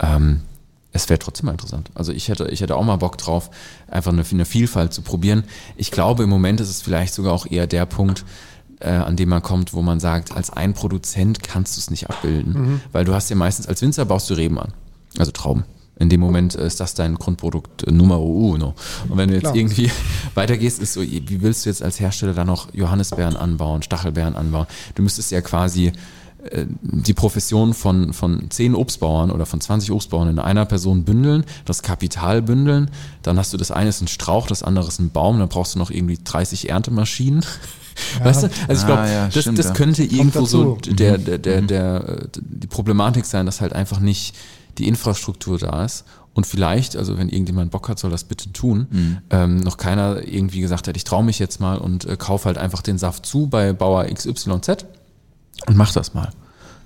Ähm, 0.00 0.40
es 0.92 1.08
wäre 1.08 1.18
trotzdem 1.18 1.46
mal 1.46 1.52
interessant. 1.52 1.90
Also 1.94 2.12
ich 2.12 2.28
hätte, 2.28 2.48
ich 2.48 2.60
hätte 2.60 2.76
auch 2.76 2.84
mal 2.84 2.96
Bock 2.96 3.18
drauf, 3.18 3.50
einfach 3.88 4.12
eine, 4.12 4.24
eine 4.30 4.44
Vielfalt 4.46 4.94
zu 4.94 5.02
probieren. 5.02 5.44
Ich 5.76 5.90
glaube, 5.90 6.22
im 6.24 6.30
Moment 6.30 6.60
ist 6.60 6.70
es 6.70 6.80
vielleicht 6.80 7.12
sogar 7.12 7.32
auch 7.32 7.46
eher 7.50 7.66
der 7.66 7.86
Punkt, 7.86 8.24
äh, 8.80 8.90
an 8.90 9.16
dem 9.16 9.28
man 9.28 9.42
kommt, 9.42 9.72
wo 9.72 9.82
man 9.82 10.00
sagt, 10.00 10.36
als 10.36 10.50
ein 10.50 10.74
Produzent 10.74 11.42
kannst 11.42 11.76
du 11.76 11.80
es 11.80 11.90
nicht 11.90 12.10
abbilden. 12.10 12.80
Weil 12.92 13.04
du 13.04 13.14
hast 13.14 13.30
ja 13.30 13.36
meistens, 13.36 13.66
als 13.66 13.82
Winzer 13.82 14.04
baust 14.04 14.28
du 14.30 14.34
Reben 14.34 14.58
an. 14.58 14.72
Also 15.18 15.32
Trauben. 15.32 15.64
In 15.98 16.10
dem 16.10 16.20
Moment 16.20 16.54
ist 16.54 16.78
das 16.78 16.92
dein 16.92 17.14
Grundprodukt 17.14 17.84
äh, 17.84 17.90
Numero 17.90 18.26
uno. 18.26 18.74
Und 19.08 19.16
wenn 19.16 19.28
du 19.28 19.34
jetzt 19.34 19.44
Klar. 19.44 19.56
irgendwie 19.56 19.90
weitergehst, 20.34 20.78
ist 20.78 20.92
so, 20.92 21.00
wie 21.00 21.40
willst 21.40 21.64
du 21.64 21.70
jetzt 21.70 21.82
als 21.82 21.98
Hersteller 22.00 22.34
dann 22.34 22.48
noch 22.48 22.72
Johannisbeeren 22.74 23.34
anbauen, 23.34 23.82
Stachelbeeren 23.82 24.36
anbauen? 24.36 24.66
Du 24.94 25.02
müsstest 25.02 25.30
ja 25.30 25.40
quasi 25.40 25.86
äh, 25.86 25.92
die 26.82 27.14
Profession 27.14 27.74
von, 27.74 28.12
von 28.12 28.50
10 28.50 28.74
Obstbauern 28.74 29.30
oder 29.30 29.46
von 29.46 29.60
20 29.60 29.90
Obstbauern 29.92 30.28
in 30.28 30.38
einer 30.38 30.64
Person 30.66 31.04
bündeln, 31.04 31.44
das 31.64 31.82
Kapital 31.82 32.42
bündeln, 32.42 32.90
dann 33.22 33.38
hast 33.38 33.52
du 33.52 33.56
das 33.56 33.70
eine 33.70 33.88
ist 33.90 34.00
ein 34.00 34.08
Strauch, 34.08 34.46
das 34.46 34.62
andere 34.62 34.88
ist 34.88 34.98
ein 34.98 35.10
Baum, 35.10 35.38
dann 35.38 35.48
brauchst 35.48 35.74
du 35.74 35.78
noch 35.78 35.90
irgendwie 35.90 36.18
30 36.22 36.68
Erntemaschinen. 36.70 37.44
Weißt 38.22 38.42
du? 38.42 38.50
Also 38.68 38.72
ich 38.72 38.78
Ah, 38.82 38.86
glaube, 38.86 39.08
ja, 39.08 39.28
das, 39.28 39.40
stimmt, 39.40 39.58
das 39.58 39.66
ja. 39.66 39.72
könnte 39.72 40.02
irgendwo 40.04 40.44
so 40.44 40.74
dazu. 40.76 40.94
der, 40.94 41.18
der, 41.18 41.38
der, 41.38 41.62
der, 41.62 42.08
äh, 42.08 42.28
die 42.34 42.66
Problematik 42.66 43.24
sein, 43.24 43.46
dass 43.46 43.60
halt 43.62 43.72
einfach 43.72 44.00
nicht 44.00 44.34
die 44.78 44.86
Infrastruktur 44.88 45.58
da 45.58 45.84
ist. 45.84 46.04
Und 46.34 46.46
vielleicht, 46.46 46.96
also 46.96 47.16
wenn 47.16 47.30
irgendjemand 47.30 47.70
Bock 47.70 47.88
hat, 47.88 47.98
soll 47.98 48.10
das 48.10 48.24
bitte 48.24 48.52
tun. 48.52 49.22
Ähm, 49.30 49.56
noch 49.56 49.78
keiner 49.78 50.22
irgendwie 50.28 50.60
gesagt 50.60 50.86
hat, 50.86 50.94
ich 50.94 51.04
traue 51.04 51.24
mich 51.24 51.38
jetzt 51.38 51.60
mal 51.60 51.78
und 51.78 52.04
äh, 52.04 52.16
kaufe 52.18 52.44
halt 52.44 52.58
einfach 52.58 52.82
den 52.82 52.98
Saft 52.98 53.24
zu 53.24 53.46
bei 53.46 53.72
Bauer 53.72 54.04
XYZ 54.04 54.84
und 55.66 55.76
mach 55.76 55.92
das 55.92 56.14
mal. 56.14 56.30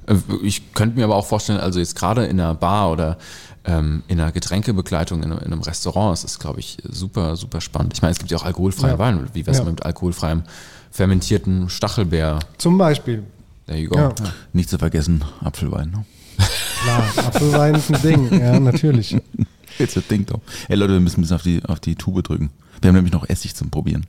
Äh, 0.06 0.16
Ich 0.42 0.74
könnte 0.74 0.96
mir 0.98 1.04
aber 1.04 1.16
auch 1.16 1.26
vorstellen, 1.26 1.60
also 1.60 1.78
jetzt 1.78 1.96
gerade 1.96 2.24
in 2.26 2.40
einer 2.40 2.54
Bar 2.54 2.90
oder 2.90 3.18
ähm, 3.64 4.02
in 4.08 4.18
einer 4.20 4.32
Getränkebegleitung 4.32 5.22
in, 5.22 5.30
einem- 5.32 5.38
in 5.40 5.52
einem 5.52 5.60
Restaurant, 5.62 6.14
ist 6.14 6.24
es, 6.24 6.38
glaube 6.38 6.60
ich, 6.60 6.78
super, 6.88 7.36
super 7.36 7.60
spannend. 7.60 7.92
Ich 7.94 8.00
meine, 8.02 8.12
es 8.12 8.18
gibt 8.18 8.30
ja 8.30 8.38
auch 8.38 8.44
alkoholfreie 8.44 8.92
Ja. 8.92 8.98
Wein. 8.98 9.28
Wie 9.34 9.46
wär's 9.46 9.58
Ja. 9.58 9.64
mit 9.64 9.84
alkoholfreiem 9.84 10.42
fermentierten 10.90 11.68
Stachelbeer? 11.68 12.38
Zum 12.58 12.78
Beispiel. 12.78 13.22
There 13.66 13.78
you 13.78 13.90
go. 13.90 13.98
Ja. 13.98 14.14
Nicht 14.52 14.70
zu 14.70 14.78
vergessen, 14.78 15.22
Apfelwein. 15.44 15.90
Ne? 15.90 16.04
Klar, 16.82 17.02
Apfelwein 17.26 17.74
ist 17.74 17.94
ein 17.94 18.02
Ding. 18.02 18.40
Ja, 18.40 18.58
natürlich. 18.58 19.16
Jetzt 19.78 19.96
das 19.96 20.06
Ding 20.08 20.24
doch. 20.26 20.40
Ey 20.68 20.76
Leute, 20.76 20.94
wir 20.94 21.00
müssen 21.00 21.18
ein 21.18 21.22
bisschen 21.22 21.36
auf 21.36 21.42
die, 21.42 21.62
auf 21.66 21.80
die 21.80 21.94
Tube 21.94 22.22
drücken. 22.24 22.50
Wir 22.80 22.88
haben 22.88 22.96
nämlich 22.96 23.12
noch 23.12 23.28
Essig 23.28 23.54
zum 23.54 23.70
Probieren. 23.70 24.06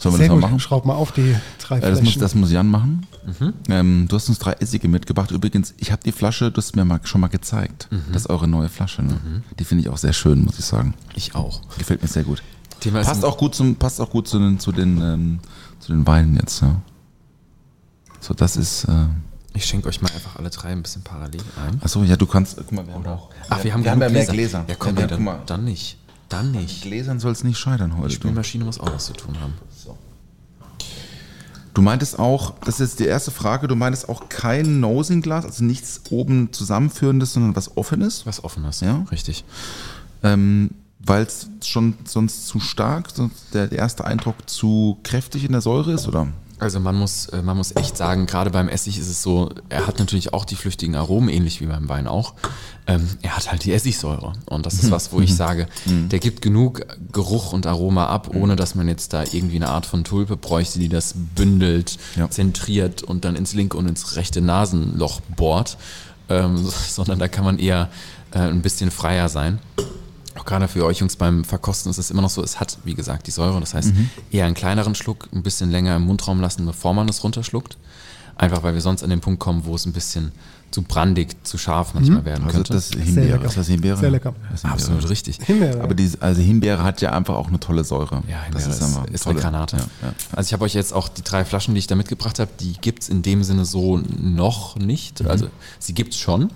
Sollen 0.00 0.14
wir 0.14 0.18
Sehr 0.18 0.26
das 0.28 0.34
mal 0.34 0.34
gut. 0.34 0.42
machen? 0.50 0.60
Schraub 0.60 0.84
mal 0.84 0.94
auf 0.94 1.12
die 1.12 1.34
drei 1.58 1.78
Ja, 1.80 1.90
das, 1.90 2.02
muss, 2.02 2.18
das 2.18 2.34
muss 2.34 2.50
Jan 2.50 2.68
machen. 2.68 3.06
Ähm, 3.68 4.06
du 4.08 4.16
hast 4.16 4.28
uns 4.28 4.38
drei 4.38 4.52
Essige 4.52 4.86
mitgebracht. 4.88 5.30
Übrigens, 5.30 5.72
ich 5.78 5.90
habe 5.92 6.02
die 6.04 6.12
Flasche, 6.12 6.50
du 6.50 6.58
hast 6.58 6.76
mir 6.76 6.84
mal, 6.84 7.00
schon 7.04 7.20
mal 7.22 7.28
gezeigt. 7.28 7.88
Das 8.12 8.22
ist 8.22 8.30
eure 8.30 8.46
neue 8.46 8.68
Flasche. 8.68 9.02
Ne? 9.02 9.42
Die 9.58 9.64
finde 9.64 9.82
ich 9.82 9.88
auch 9.88 9.96
sehr 9.96 10.12
schön, 10.12 10.44
muss 10.44 10.58
ich 10.58 10.64
sagen. 10.64 10.94
Ich 11.14 11.34
auch. 11.34 11.60
Gefällt 11.78 12.02
mir 12.02 12.08
sehr 12.08 12.24
gut. 12.24 12.42
Thema 12.80 13.00
Passt 13.02 13.24
auch 13.24 13.38
gut 13.38 13.54
zum, 13.54 13.76
passt 13.76 14.00
auch 14.00 14.10
gut 14.10 14.28
zu 14.28 14.38
den, 14.38 14.58
zu 14.58 14.72
den, 14.72 15.00
ähm, 15.00 15.38
zu 15.80 15.92
den 15.92 16.06
Weinen 16.06 16.36
jetzt. 16.36 16.60
Ja. 16.60 16.76
So, 18.20 18.34
das 18.34 18.56
ist. 18.56 18.84
Äh, 18.84 19.06
Ich 19.54 19.64
schenke 19.64 19.88
euch 19.88 20.02
mal 20.02 20.10
einfach 20.12 20.36
alle 20.36 20.50
drei 20.50 20.68
ein 20.70 20.82
bisschen 20.82 21.02
parallel 21.02 21.40
ein. 21.66 21.80
achso, 21.82 22.02
ja, 22.02 22.16
du 22.16 22.26
kannst. 22.26 22.56
Guck 22.58 22.72
mal, 22.72 22.86
wir 22.86 22.92
haben 22.94 23.06
auch. 23.06 23.30
Ach, 23.48 23.62
wir 23.64 23.72
haben, 23.72 23.84
wir 23.84 23.90
haben 23.90 24.02
ja 24.02 24.08
mehr 24.10 24.26
Gläser. 24.26 24.64
Ja, 24.68 24.74
komm, 24.78 24.98
ja, 24.98 25.06
dann, 25.06 25.22
mal. 25.24 25.40
dann 25.46 25.64
nicht. 25.64 25.96
Dann 26.28 26.52
nicht. 26.52 26.82
Gläsern 26.82 27.20
soll 27.20 27.32
es 27.32 27.44
nicht 27.44 27.58
scheitern 27.58 27.90
Die 27.90 27.96
heute. 27.96 28.08
Du. 28.08 28.14
Spülmaschine 28.14 28.64
muss 28.64 28.80
auch 28.80 28.92
was 28.92 29.06
zu 29.06 29.12
tun 29.12 29.38
haben. 29.40 29.54
du 31.74 31.82
meintest 31.82 32.18
auch, 32.18 32.54
das 32.64 32.80
ist 32.80 33.00
die 33.00 33.04
erste 33.06 33.30
Frage, 33.30 33.68
du 33.68 33.76
meintest 33.76 34.08
auch 34.08 34.28
kein 34.28 34.80
Nosing-Glas, 34.80 35.44
also 35.44 35.64
nichts 35.64 36.02
oben 36.10 36.52
zusammenführendes, 36.52 37.34
sondern 37.34 37.56
was 37.56 37.76
offenes. 37.76 38.26
Was 38.26 38.42
offenes. 38.44 38.80
Ja. 38.80 39.04
Richtig. 39.10 39.44
Ähm, 40.22 40.70
Weil 41.00 41.24
es 41.24 41.48
schon 41.62 41.94
sonst 42.04 42.46
zu 42.46 42.60
stark, 42.60 43.10
sonst 43.12 43.52
der, 43.52 43.66
der 43.66 43.78
erste 43.78 44.04
Eindruck 44.04 44.48
zu 44.48 44.98
kräftig 45.02 45.44
in 45.44 45.52
der 45.52 45.60
Säure 45.60 45.92
ist, 45.92 46.08
oder? 46.08 46.28
Also 46.58 46.80
man 46.80 46.94
muss, 46.94 47.26
äh, 47.26 47.42
man 47.42 47.56
muss 47.56 47.74
echt 47.76 47.96
sagen, 47.96 48.26
gerade 48.26 48.50
beim 48.50 48.68
Essig 48.68 48.98
ist 48.98 49.08
es 49.08 49.22
so, 49.22 49.50
er 49.68 49.86
hat 49.86 49.98
natürlich 49.98 50.32
auch 50.32 50.44
die 50.44 50.56
flüchtigen 50.56 50.94
Aromen, 50.94 51.28
ähnlich 51.28 51.60
wie 51.60 51.66
beim 51.66 51.88
Wein 51.88 52.06
auch. 52.06 52.34
Ähm, 52.86 53.08
er 53.22 53.36
hat 53.36 53.50
halt 53.50 53.64
die 53.64 53.72
Essigsäure. 53.72 54.34
Und 54.46 54.66
das 54.66 54.74
ist 54.74 54.90
was, 54.90 55.12
wo 55.12 55.20
ich 55.20 55.34
sage, 55.34 55.66
der 55.86 56.18
gibt 56.18 56.42
genug 56.42 56.82
Geruch 57.12 57.52
und 57.52 57.66
Aroma 57.66 58.06
ab, 58.06 58.30
ohne 58.34 58.56
dass 58.56 58.74
man 58.74 58.88
jetzt 58.88 59.12
da 59.12 59.24
irgendwie 59.32 59.56
eine 59.56 59.68
Art 59.68 59.86
von 59.86 60.04
Tulpe 60.04 60.36
bräuchte, 60.36 60.78
die 60.78 60.88
das 60.88 61.14
bündelt, 61.34 61.98
Ja. 62.16 62.30
zentriert 62.30 63.02
und 63.02 63.24
dann 63.24 63.36
ins 63.36 63.54
linke 63.54 63.76
und 63.76 63.88
ins 63.88 64.16
rechte 64.16 64.40
Nasenloch 64.40 65.20
bohrt. 65.36 65.76
Ähm, 66.28 66.56
sondern 66.88 67.18
da 67.18 67.28
kann 67.28 67.44
man 67.44 67.58
eher 67.58 67.90
äh, 68.32 68.38
ein 68.38 68.62
bisschen 68.62 68.90
freier 68.90 69.28
sein. 69.28 69.58
Auch 70.36 70.44
gerade 70.44 70.66
für 70.68 70.84
euch 70.84 70.98
Jungs 70.98 71.16
beim 71.16 71.44
Verkosten 71.44 71.90
ist 71.90 71.98
es 71.98 72.10
immer 72.10 72.22
noch 72.22 72.30
so, 72.30 72.42
es 72.42 72.58
hat, 72.58 72.78
wie 72.84 72.94
gesagt, 72.94 73.26
die 73.26 73.30
Säure. 73.30 73.60
Das 73.60 73.74
heißt, 73.74 73.92
eher 74.30 74.46
einen 74.46 74.54
kleineren 74.54 74.94
Schluck, 74.94 75.28
ein 75.32 75.42
bisschen 75.42 75.70
länger 75.70 75.96
im 75.96 76.02
Mundraum 76.02 76.40
lassen, 76.40 76.66
bevor 76.66 76.92
man 76.92 77.08
es 77.08 77.22
runterschluckt. 77.22 77.78
Einfach 78.36 78.64
weil 78.64 78.74
wir 78.74 78.80
sonst 78.80 79.04
an 79.04 79.10
den 79.10 79.20
Punkt 79.20 79.38
kommen, 79.38 79.64
wo 79.64 79.76
es 79.76 79.86
ein 79.86 79.92
bisschen 79.92 80.32
zu 80.74 80.82
brandig, 80.82 81.36
zu 81.44 81.56
scharf 81.56 81.94
manchmal 81.94 82.24
werden 82.24 82.44
Also 82.46 82.56
könnte. 82.56 82.72
das 82.72 82.88
Himbeere. 82.90 83.36
lecker. 83.36 83.44
Ist 83.44 83.56
das 83.56 83.66
Himbeere? 83.68 83.96
Sehr 83.96 84.10
lecker. 84.10 84.34
Das 84.50 84.54
ist 84.54 84.60
Himbeere. 84.62 84.72
Absolut 84.72 85.08
richtig. 85.08 85.38
Himbeere. 85.44 85.80
Aber 85.82 85.94
die, 85.94 86.10
also 86.18 86.42
Himbeere 86.42 86.82
hat 86.82 87.00
ja 87.00 87.12
einfach 87.12 87.36
auch 87.36 87.46
eine 87.46 87.60
tolle 87.60 87.84
Säure. 87.84 88.22
Ja, 88.28 88.38
das 88.50 88.64
Himbeere 88.64 88.70
ist, 88.70 88.76
ist, 88.76 88.82
einfach 88.82 89.06
ist 89.06 89.22
tolle- 89.22 89.34
eine 89.36 89.42
Granate. 89.42 89.76
Ja, 89.76 89.82
ja. 90.02 90.14
Also 90.32 90.48
ich 90.48 90.52
habe 90.52 90.64
euch 90.64 90.74
jetzt 90.74 90.92
auch 90.92 91.08
die 91.08 91.22
drei 91.22 91.44
Flaschen, 91.44 91.74
die 91.74 91.78
ich 91.78 91.86
da 91.86 91.94
mitgebracht 91.94 92.40
habe, 92.40 92.50
die 92.58 92.72
gibt's 92.72 93.08
in 93.08 93.22
dem 93.22 93.44
Sinne 93.44 93.64
so 93.64 93.98
noch 94.20 94.74
nicht. 94.74 95.22
Mhm. 95.22 95.30
Also 95.30 95.46
sie 95.78 95.94
gibt's 95.94 96.18
schon. 96.18 96.50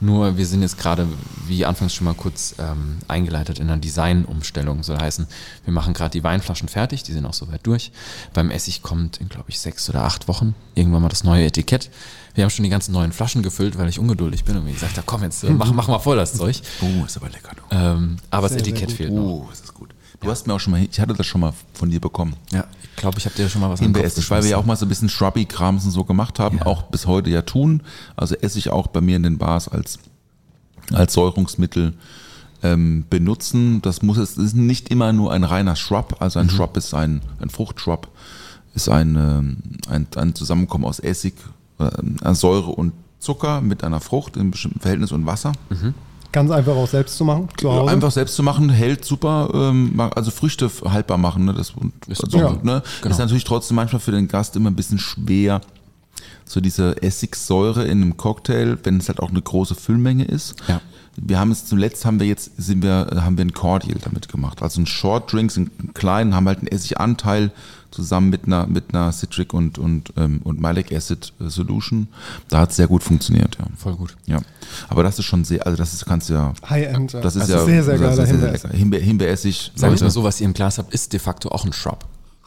Nur 0.00 0.36
wir 0.36 0.46
sind 0.46 0.62
jetzt 0.62 0.76
gerade, 0.78 1.06
wie 1.46 1.64
anfangs 1.64 1.94
schon 1.94 2.06
mal 2.06 2.14
kurz 2.14 2.56
ähm, 2.58 2.96
eingeleitet, 3.06 3.60
in 3.60 3.68
einer 3.68 3.78
Designumstellung. 3.78 4.82
Soll 4.82 4.98
heißen, 4.98 5.26
wir 5.64 5.72
machen 5.72 5.94
gerade 5.94 6.10
die 6.10 6.24
Weinflaschen 6.24 6.68
fertig, 6.68 7.02
die 7.04 7.12
sind 7.12 7.24
auch 7.26 7.34
soweit 7.34 7.64
durch. 7.66 7.92
Beim 8.32 8.50
Essig 8.50 8.82
kommt 8.82 9.18
in, 9.20 9.28
glaube 9.28 9.44
ich, 9.48 9.60
sechs 9.60 9.88
oder 9.88 10.02
acht 10.04 10.26
Wochen 10.26 10.54
irgendwann 10.74 11.02
mal 11.02 11.08
das 11.08 11.22
neue 11.22 11.44
Etikett. 11.46 11.90
Wir 12.40 12.44
haben 12.44 12.50
schon 12.52 12.62
die 12.62 12.70
ganzen 12.70 12.92
neuen 12.92 13.12
Flaschen 13.12 13.42
gefüllt, 13.42 13.76
weil 13.76 13.90
ich 13.90 13.98
ungeduldig 13.98 14.44
bin 14.44 14.56
und 14.56 14.64
mir 14.64 14.72
gesagt 14.72 14.96
habe, 14.96 15.02
komm 15.04 15.22
jetzt, 15.24 15.44
äh, 15.44 15.50
mach, 15.50 15.74
mach 15.74 15.88
mal 15.88 15.98
voll 15.98 16.16
das 16.16 16.32
Zeug. 16.32 16.62
Oh, 16.80 17.04
ist 17.06 17.18
aber 17.18 17.28
lecker, 17.28 17.50
du. 17.54 17.62
Ähm, 17.76 18.16
aber 18.30 18.48
das 18.48 18.52
Sehr, 18.52 18.64
sehr 18.64 18.72
Etikett 18.72 18.92
fehlt 18.92 19.12
noch. 19.12 19.22
Oh, 19.22 19.48
ist 19.52 19.62
das 19.62 19.74
gut. 19.74 19.90
Du 20.20 20.30
hast 20.30 20.46
mir 20.46 20.54
auch 20.54 20.58
schon 20.58 20.70
mal, 20.70 20.80
ich 20.90 20.98
hatte 20.98 21.12
das 21.12 21.26
schon 21.26 21.42
mal 21.42 21.52
von 21.74 21.90
dir 21.90 22.00
bekommen. 22.00 22.34
Ja, 22.50 22.64
ich 22.82 22.96
glaube, 22.96 23.18
ich 23.18 23.26
habe 23.26 23.36
dir 23.36 23.46
schon 23.50 23.60
mal 23.60 23.68
was 23.68 23.80
Kopf 23.80 23.84
Himbeeressig, 23.84 24.30
weil 24.30 24.42
wir 24.42 24.48
ja 24.52 24.56
auch 24.56 24.64
mal 24.64 24.74
so 24.76 24.86
ein 24.86 24.88
bisschen 24.88 25.10
Shrubby-Krams 25.10 25.84
und 25.84 25.90
so 25.90 26.02
gemacht 26.04 26.38
haben, 26.38 26.56
Ja. 26.60 26.64
auch 26.66 26.84
bis 26.84 27.06
heute 27.06 27.28
ja 27.28 27.42
tun. 27.42 27.82
Also 28.16 28.34
Essig 28.36 28.70
auch 28.70 28.86
bei 28.86 29.02
mir 29.02 29.16
in 29.16 29.22
den 29.22 29.36
Bars 29.36 29.68
als, 29.68 29.98
als 30.94 31.12
Säurungsmittel 31.12 31.92
ähm, 32.62 33.04
benutzen. 33.10 33.82
Das 33.82 34.00
muss 34.00 34.16
es 34.16 34.38
ist 34.38 34.56
nicht 34.56 34.88
immer 34.88 35.12
nur 35.12 35.30
ein 35.30 35.44
reiner 35.44 35.76
Shrub, 35.76 36.16
also 36.20 36.38
ein 36.38 36.48
Shrub 36.48 36.74
ist 36.78 36.94
ein, 36.94 37.20
ein 37.38 37.50
Fruchtshrub, 37.50 38.08
ist 38.74 38.88
ein, 38.88 39.14
ähm, 39.16 39.56
ein, 39.90 40.06
ein 40.16 40.34
Zusammenkommen 40.34 40.86
aus 40.86 41.00
Essig, 41.00 41.34
äh, 41.80 42.34
Säure 42.34 42.70
und 42.70 42.92
Zucker 43.18 43.60
mit 43.60 43.84
einer 43.84 44.00
Frucht 44.00 44.36
in 44.36 44.50
bestimmten 44.50 44.80
Verhältnis 44.80 45.12
und 45.12 45.26
Wasser. 45.26 45.52
Ganz 46.32 46.50
einfach 46.50 46.74
auch 46.74 46.86
selbst 46.88 47.16
zu 47.16 47.24
machen, 47.24 47.48
zu 47.58 47.70
Hause. 47.72 47.90
Einfach 47.90 48.10
selbst 48.12 48.36
zu 48.36 48.42
machen, 48.42 48.70
hält 48.70 49.04
super, 49.04 49.50
ähm, 49.52 49.98
also 50.14 50.30
Früchte 50.30 50.70
haltbar 50.84 51.18
machen, 51.18 51.44
ne? 51.44 51.54
Das 51.54 51.70
und, 51.70 51.92
Ist- 52.06 52.22
also, 52.24 52.38
ja, 52.38 52.50
ne? 52.62 52.82
genau. 53.02 53.12
ist 53.12 53.18
natürlich 53.18 53.44
trotzdem 53.44 53.74
manchmal 53.74 54.00
für 54.00 54.12
den 54.12 54.28
Gast 54.28 54.54
immer 54.54 54.70
ein 54.70 54.76
bisschen 54.76 54.98
schwer, 55.00 55.60
so 56.44 56.60
diese 56.60 57.02
Essigsäure 57.02 57.84
in 57.84 58.02
einem 58.02 58.16
Cocktail, 58.16 58.78
wenn 58.84 58.98
es 58.98 59.08
halt 59.08 59.20
auch 59.20 59.30
eine 59.30 59.42
große 59.42 59.74
Füllmenge 59.74 60.24
ist. 60.24 60.54
Ja. 60.68 60.80
Wir 61.16 61.38
haben 61.40 61.50
es 61.50 61.66
zuletzt 61.66 62.04
haben 62.04 62.20
wir 62.20 62.26
jetzt 62.26 62.52
sind 62.56 62.82
wir 62.82 63.08
haben 63.16 63.36
wir 63.36 63.44
ein 63.44 63.52
Cordial 63.52 63.98
damit 64.02 64.28
gemacht, 64.28 64.62
also 64.62 64.80
ein 64.80 64.86
Short 64.86 65.32
Drinks, 65.32 65.56
einen 65.58 65.70
kleinen, 65.94 66.34
haben 66.34 66.46
halt 66.46 66.60
einen 66.60 66.68
Essiganteil 66.68 67.50
zusammen 67.90 68.30
mit 68.30 68.46
einer 68.46 68.66
mit 68.66 68.94
einer 68.94 69.12
Citric 69.12 69.52
und 69.52 69.78
und 69.78 70.12
ähm, 70.16 70.40
und 70.44 70.60
Malic 70.60 70.92
Acid 70.92 71.32
äh, 71.40 71.48
Solution. 71.48 72.08
Da 72.48 72.60
hat 72.60 72.70
es 72.70 72.76
sehr 72.76 72.86
gut 72.86 73.02
funktioniert, 73.02 73.56
ja. 73.58 73.66
Voll 73.76 73.96
gut. 73.96 74.16
Ja, 74.26 74.38
aber 74.88 75.02
das 75.02 75.18
ist 75.18 75.24
schon 75.26 75.44
sehr, 75.44 75.66
also 75.66 75.76
das 75.76 75.92
ist 75.92 76.06
kannst 76.06 76.28
du 76.28 76.34
ja 76.34 76.52
High-End. 76.68 77.14
das 77.14 77.36
ist 77.36 77.42
Also 77.42 77.54
ja 77.54 77.64
sehr, 77.64 77.84
sehr 77.84 77.98
geiler 77.98 78.26
Himbeeressig. 78.26 78.70
Himbeer, 78.72 79.00
Himbeeressig. 79.00 79.72
Sag 79.74 79.92
ich 79.94 80.00
mal 80.00 80.10
so, 80.10 80.24
was 80.24 80.40
ihr 80.40 80.46
im 80.46 80.54
Glas 80.54 80.78
habt, 80.78 80.92
ist 80.94 81.12
de 81.12 81.20
facto 81.20 81.50
auch 81.50 81.64
ein 81.64 81.72
Shrub. 81.72 82.04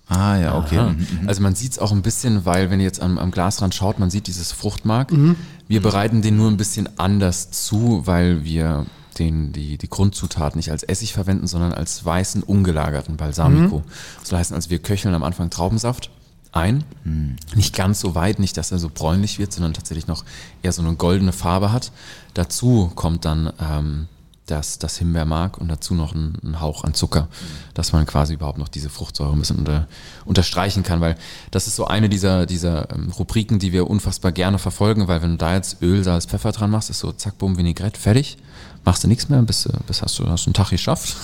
Ah 0.08 0.38
ja, 0.38 0.58
okay. 0.58 0.76
Ja. 0.76 0.90
Mhm, 0.90 1.08
mhm. 1.22 1.28
Also 1.30 1.42
man 1.42 1.56
sieht 1.56 1.72
es 1.74 1.80
auch 1.80 1.92
ein 1.92 2.02
bisschen, 2.02 2.46
weil 2.46 2.70
wenn 2.70 2.80
ihr 2.80 2.86
jetzt 2.86 3.02
am, 3.02 3.18
am 3.18 3.32
Glasrand 3.32 3.74
schaut, 3.74 4.00
man 4.00 4.10
sieht 4.10 4.28
dieses 4.28 4.52
Fruchtmark. 4.52 5.12
Mhm. 5.12 5.36
Wir 5.68 5.82
bereiten 5.82 6.22
den 6.22 6.36
nur 6.36 6.50
ein 6.52 6.58
bisschen 6.58 6.90
anders 7.00 7.52
zu, 7.52 8.02
weil 8.06 8.44
wir 8.44 8.86
den, 9.20 9.54
die, 9.54 9.78
die 9.78 9.90
Grundzutat 9.90 10.56
nicht 10.56 10.72
als 10.72 10.84
Essig 10.84 11.14
verwenden, 11.14 11.48
sondern 11.48 11.74
als 11.74 12.04
weißen, 12.04 12.44
ungelagerten 12.44 13.18
Balsamico. 13.18 13.80
Mhm. 13.80 13.84
Das 14.22 14.32
heißt, 14.32 14.54
also 14.54 14.70
wir 14.70 14.80
köcheln 14.80 15.14
am 15.16 15.24
Anfang 15.24 15.50
Traubensaft 15.50 16.10
ein. 16.52 16.84
Mhm. 17.04 17.36
Nicht 17.56 17.76
ganz 17.76 18.00
so 18.00 18.16
weit, 18.16 18.40
nicht, 18.40 18.58
dass 18.58 18.72
er 18.72 18.80
so 18.80 18.90
bräunlich 18.94 19.40
wird, 19.40 19.52
sondern 19.52 19.74
tatsächlich 19.74 20.08
noch 20.08 20.24
eher 20.62 20.72
so 20.72 20.82
eine 20.82 20.96
goldene 20.96 21.34
Farbe 21.34 21.72
hat. 21.72 21.92
Dazu 22.34 22.92
kommt 22.96 23.26
dann 23.26 23.52
ähm, 23.60 24.08
das, 24.46 24.78
das 24.78 24.98
Himbeermark 24.98 25.58
und 25.58 25.70
dazu 25.70 25.94
noch 25.94 26.14
ein, 26.14 26.38
ein 26.44 26.60
Hauch 26.60 26.84
an 26.84 26.94
Zucker, 26.94 27.28
dass 27.74 27.94
man 27.94 28.06
quasi 28.06 28.34
überhaupt 28.34 28.58
noch 28.58 28.68
diese 28.68 28.90
Fruchtsäure 28.90 29.32
ein 29.32 29.40
bisschen 29.40 29.58
unter, 29.58 29.88
unterstreichen 30.26 30.84
kann, 30.84 31.00
weil 31.00 31.16
das 31.52 31.68
ist 31.68 31.76
so 31.76 31.86
eine 31.86 32.10
dieser, 32.10 32.46
dieser 32.46 32.92
ähm, 32.92 33.10
Rubriken, 33.10 33.60
die 33.60 33.72
wir 33.72 33.90
unfassbar 33.90 34.32
gerne 34.32 34.60
verfolgen, 34.60 35.08
weil 35.08 35.22
wenn 35.22 35.32
du 35.32 35.38
da 35.38 35.56
jetzt 35.56 35.82
Öl, 35.82 36.04
Salz, 36.04 36.26
Pfeffer 36.26 36.52
dran 36.52 36.72
machst, 36.72 36.90
ist 36.90 37.00
so 37.00 37.12
zack, 37.14 37.38
bumm, 37.38 37.58
Vinaigrette, 37.58 38.00
fertig. 38.00 38.38
Machst 38.86 39.04
du 39.04 39.08
nichts 39.08 39.30
mehr, 39.30 39.42
bis, 39.42 39.66
äh, 39.66 39.72
bis 39.88 40.02
hast 40.02 40.20
du 40.20 40.28
hast 40.28 40.46
einen 40.46 40.54
Tag 40.54 40.70
geschafft. 40.70 41.16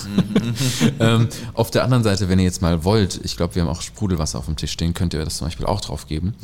ähm, 0.98 1.28
auf 1.52 1.70
der 1.70 1.84
anderen 1.84 2.02
Seite, 2.02 2.28
wenn 2.28 2.38
ihr 2.38 2.46
jetzt 2.46 2.62
mal 2.62 2.84
wollt, 2.84 3.20
ich 3.22 3.36
glaube, 3.36 3.54
wir 3.54 3.62
haben 3.62 3.68
auch 3.68 3.82
Sprudelwasser 3.82 4.38
auf 4.38 4.46
dem 4.46 4.56
Tisch 4.56 4.72
stehen, 4.72 4.94
könnt 4.94 5.12
ihr 5.12 5.22
das 5.24 5.36
zum 5.36 5.46
Beispiel 5.46 5.66
auch 5.66 5.80
drauf 5.80 6.06
geben, 6.06 6.34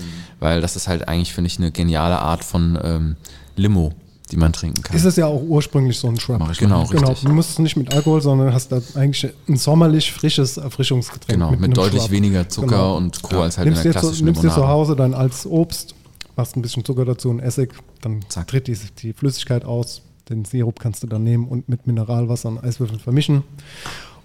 weil 0.41 0.61
das 0.61 0.77
ist 0.77 0.89
halt 0.89 1.09
eigentlich, 1.09 1.33
finde 1.33 1.47
ich, 1.47 1.59
eine 1.59 1.71
geniale 1.71 2.19
Art 2.19 2.45
von 2.45 2.79
ähm, 2.83 3.17
Limo, 3.57 3.93
die 4.31 4.37
man 4.37 4.53
trinken 4.53 4.83
kann. 4.83 4.95
Ist 4.97 5.05
es 5.05 5.17
ja 5.17 5.27
auch 5.27 5.41
ursprünglich 5.41 5.99
so 5.99 6.09
ein 6.09 6.19
Shrub. 6.21 6.39
Genau. 6.59 6.85
Genau, 6.87 7.09
richtig. 7.09 7.29
du 7.29 7.35
musst 7.35 7.51
es 7.51 7.59
nicht 7.61 7.77
mit 7.77 7.95
Alkohol, 7.95 8.21
sondern 8.21 8.53
hast 8.53 8.73
da 8.73 8.81
eigentlich 8.95 9.33
ein 9.49 9.57
sommerlich 9.57 10.13
frisches 10.13 10.59
Erfrischungsgetränk. 10.59 11.39
Genau, 11.39 11.53
mit, 11.53 11.65
einem 11.65 11.75
deutlich 11.75 12.03
Shrub. 12.03 12.11
weniger 12.11 12.49
Zucker 12.49 12.67
Genau. 12.67 12.97
und 12.97 13.23
Co. 13.23 13.41
als 13.41 13.57
halt 13.57 13.69
in 13.69 13.73
nimmst 13.73 13.85
der 13.85 13.93
dir, 13.93 13.99
zu, 13.99 14.01
klassischen 14.07 14.25
nimmst 14.27 14.43
dir 14.43 14.51
zu. 14.51 14.69
Hause 14.69 14.97
dann 14.97 15.15
als 15.15 15.47
Obst, 15.47 15.95
machst 16.37 16.57
ein 16.57 16.63
bisschen 16.63 16.85
Zucker 16.85 17.05
dazu 17.05 17.31
und 17.31 17.41
Essig, 17.41 17.73
dann 18.03 18.21
Zack. 18.29 18.49
tritt 18.49 18.67
die, 18.67 18.77
die 18.99 19.13
Flüssigkeit 19.13 19.65
aus. 19.65 20.03
Den 20.29 20.45
Sirup 20.45 20.81
kannst 20.81 21.03
du 21.03 21.07
dann 21.07 21.23
nehmen 21.23 21.47
und 21.47 21.69
mit 21.69 21.87
Mineralwasser 21.87 22.49
und 22.49 22.63
Eiswürfeln 22.65 22.99
vermischen. 22.99 23.43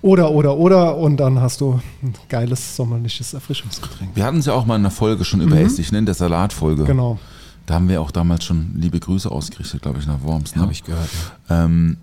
Oder, 0.01 0.31
oder, 0.31 0.57
oder. 0.57 0.97
Und 0.97 1.17
dann 1.17 1.39
hast 1.39 1.61
du 1.61 1.79
ein 2.01 2.15
geiles 2.27 2.75
sommerliches 2.75 3.33
Erfrischungsgetränk. 3.35 4.11
Wir 4.15 4.25
hatten 4.25 4.37
es 4.39 4.47
ja 4.47 4.53
auch 4.53 4.65
mal 4.65 4.75
in 4.77 4.81
einer 4.81 4.89
Folge 4.91 5.23
schon 5.25 5.41
über 5.41 5.59
Essig, 5.59 5.91
ne? 5.91 5.99
in 5.99 6.05
der 6.07 6.15
Salatfolge. 6.15 6.83
Mhm. 6.83 6.87
Genau. 6.87 7.19
Da 7.67 7.75
haben 7.75 7.87
wir 7.87 8.01
auch 8.01 8.09
damals 8.09 8.43
schon 8.43 8.71
liebe 8.75 8.99
Grüße 8.99 9.31
ausgerichtet, 9.31 9.83
glaube 9.83 9.99
ich, 9.99 10.07
nach 10.07 10.23
Worms. 10.23 10.55
Ne? 10.55 10.63
Habe 10.63 10.71
ich 10.71 10.83
gehört. 10.83 11.09
Ähm, 11.51 11.97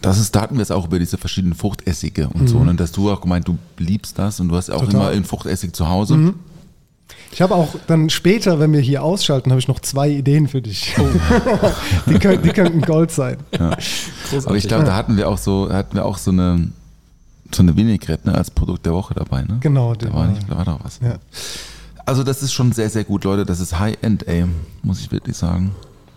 das 0.00 0.18
ist, 0.20 0.34
da 0.36 0.42
hatten 0.42 0.54
wir 0.56 0.62
es 0.62 0.70
auch 0.70 0.86
über 0.86 1.00
diese 1.00 1.18
verschiedenen 1.18 1.54
Fruchtessige 1.54 2.28
und 2.28 2.46
so, 2.48 2.62
ne? 2.62 2.74
dass 2.76 2.92
du 2.92 3.10
auch 3.10 3.20
gemeint, 3.20 3.46
du 3.48 3.58
liebst 3.78 4.16
das 4.18 4.38
und 4.38 4.48
du 4.48 4.54
hast 4.56 4.70
auch 4.70 4.82
Mhm. 4.82 4.86
Total. 4.86 4.94
Mhm. 5.00 5.06
immer 5.06 5.10
einen 5.16 5.24
Fruchtessig 5.24 5.72
zu 5.74 5.88
Hause. 5.88 6.34
Ich 7.32 7.40
habe 7.40 7.54
auch 7.54 7.74
dann 7.86 8.10
später, 8.10 8.60
wenn 8.60 8.72
wir 8.72 8.80
hier 8.80 9.02
ausschalten, 9.02 9.50
habe 9.50 9.58
ich 9.58 9.68
noch 9.68 9.80
zwei 9.80 10.10
Ideen 10.10 10.48
für 10.48 10.60
dich. 10.60 10.94
die, 12.06 12.18
können, 12.18 12.42
die 12.42 12.50
könnten 12.50 12.82
Gold 12.82 13.10
sein. 13.10 13.38
Aber 13.58 14.54
ich 14.54 14.68
glaube, 14.68 14.84
da 14.84 14.94
hatten 14.94 15.16
wir 15.16 15.28
auch 15.28 15.38
so, 15.38 15.72
hatten 15.72 15.96
wir 15.96 16.04
auch 16.04 16.18
so 16.18 16.30
eine, 16.30 16.68
so 17.50 17.62
eine 17.62 17.74
Vinaigrette 17.74 18.28
ne, 18.28 18.34
als 18.34 18.50
Produkt 18.50 18.84
der 18.84 18.92
Woche 18.92 19.14
dabei. 19.14 19.42
Ne? 19.42 19.58
Genau, 19.60 19.94
da 19.94 20.12
war, 20.12 20.28
nicht, 20.28 20.42
da 20.48 20.56
war 20.56 20.64
doch 20.64 20.84
was. 20.84 21.00
Ja. 21.02 21.16
Also 22.04 22.22
das 22.22 22.42
ist 22.42 22.52
schon 22.52 22.72
sehr, 22.72 22.90
sehr 22.90 23.04
gut, 23.04 23.24
Leute. 23.24 23.46
Das 23.46 23.60
ist 23.60 23.78
High-End, 23.78 24.26
ey, 24.28 24.44
muss 24.82 25.00
ich 25.00 25.10
wirklich 25.10 25.36
sagen. 25.36 25.74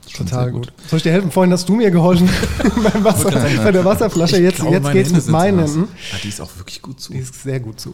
Schon 0.07 0.27
Total 0.27 0.45
sehr 0.45 0.53
gut. 0.53 0.73
Soll 0.87 0.97
ich 0.97 1.03
dir 1.03 1.11
helfen? 1.11 1.31
Vorhin 1.31 1.51
hast 1.53 1.67
du 1.67 1.75
mir 1.75 1.91
geholfen 1.91 2.29
beim 2.83 3.03
Wasser, 3.03 3.31
bei 3.31 3.71
der 3.71 3.85
Wasserflasche. 3.85 4.41
Jetzt, 4.41 4.57
glaube, 4.57 4.73
jetzt 4.73 4.83
meine 4.83 4.93
geht's 4.93 5.09
Hände 5.09 5.21
mit 5.21 5.31
meinen. 5.31 5.57
Ja, 5.57 6.17
die 6.23 6.27
ist 6.27 6.41
auch 6.41 6.55
wirklich 6.57 6.81
gut 6.81 6.99
zu. 6.99 7.13
Die 7.13 7.19
ist 7.19 7.41
sehr 7.41 7.59
gut 7.59 7.79
zu. 7.79 7.93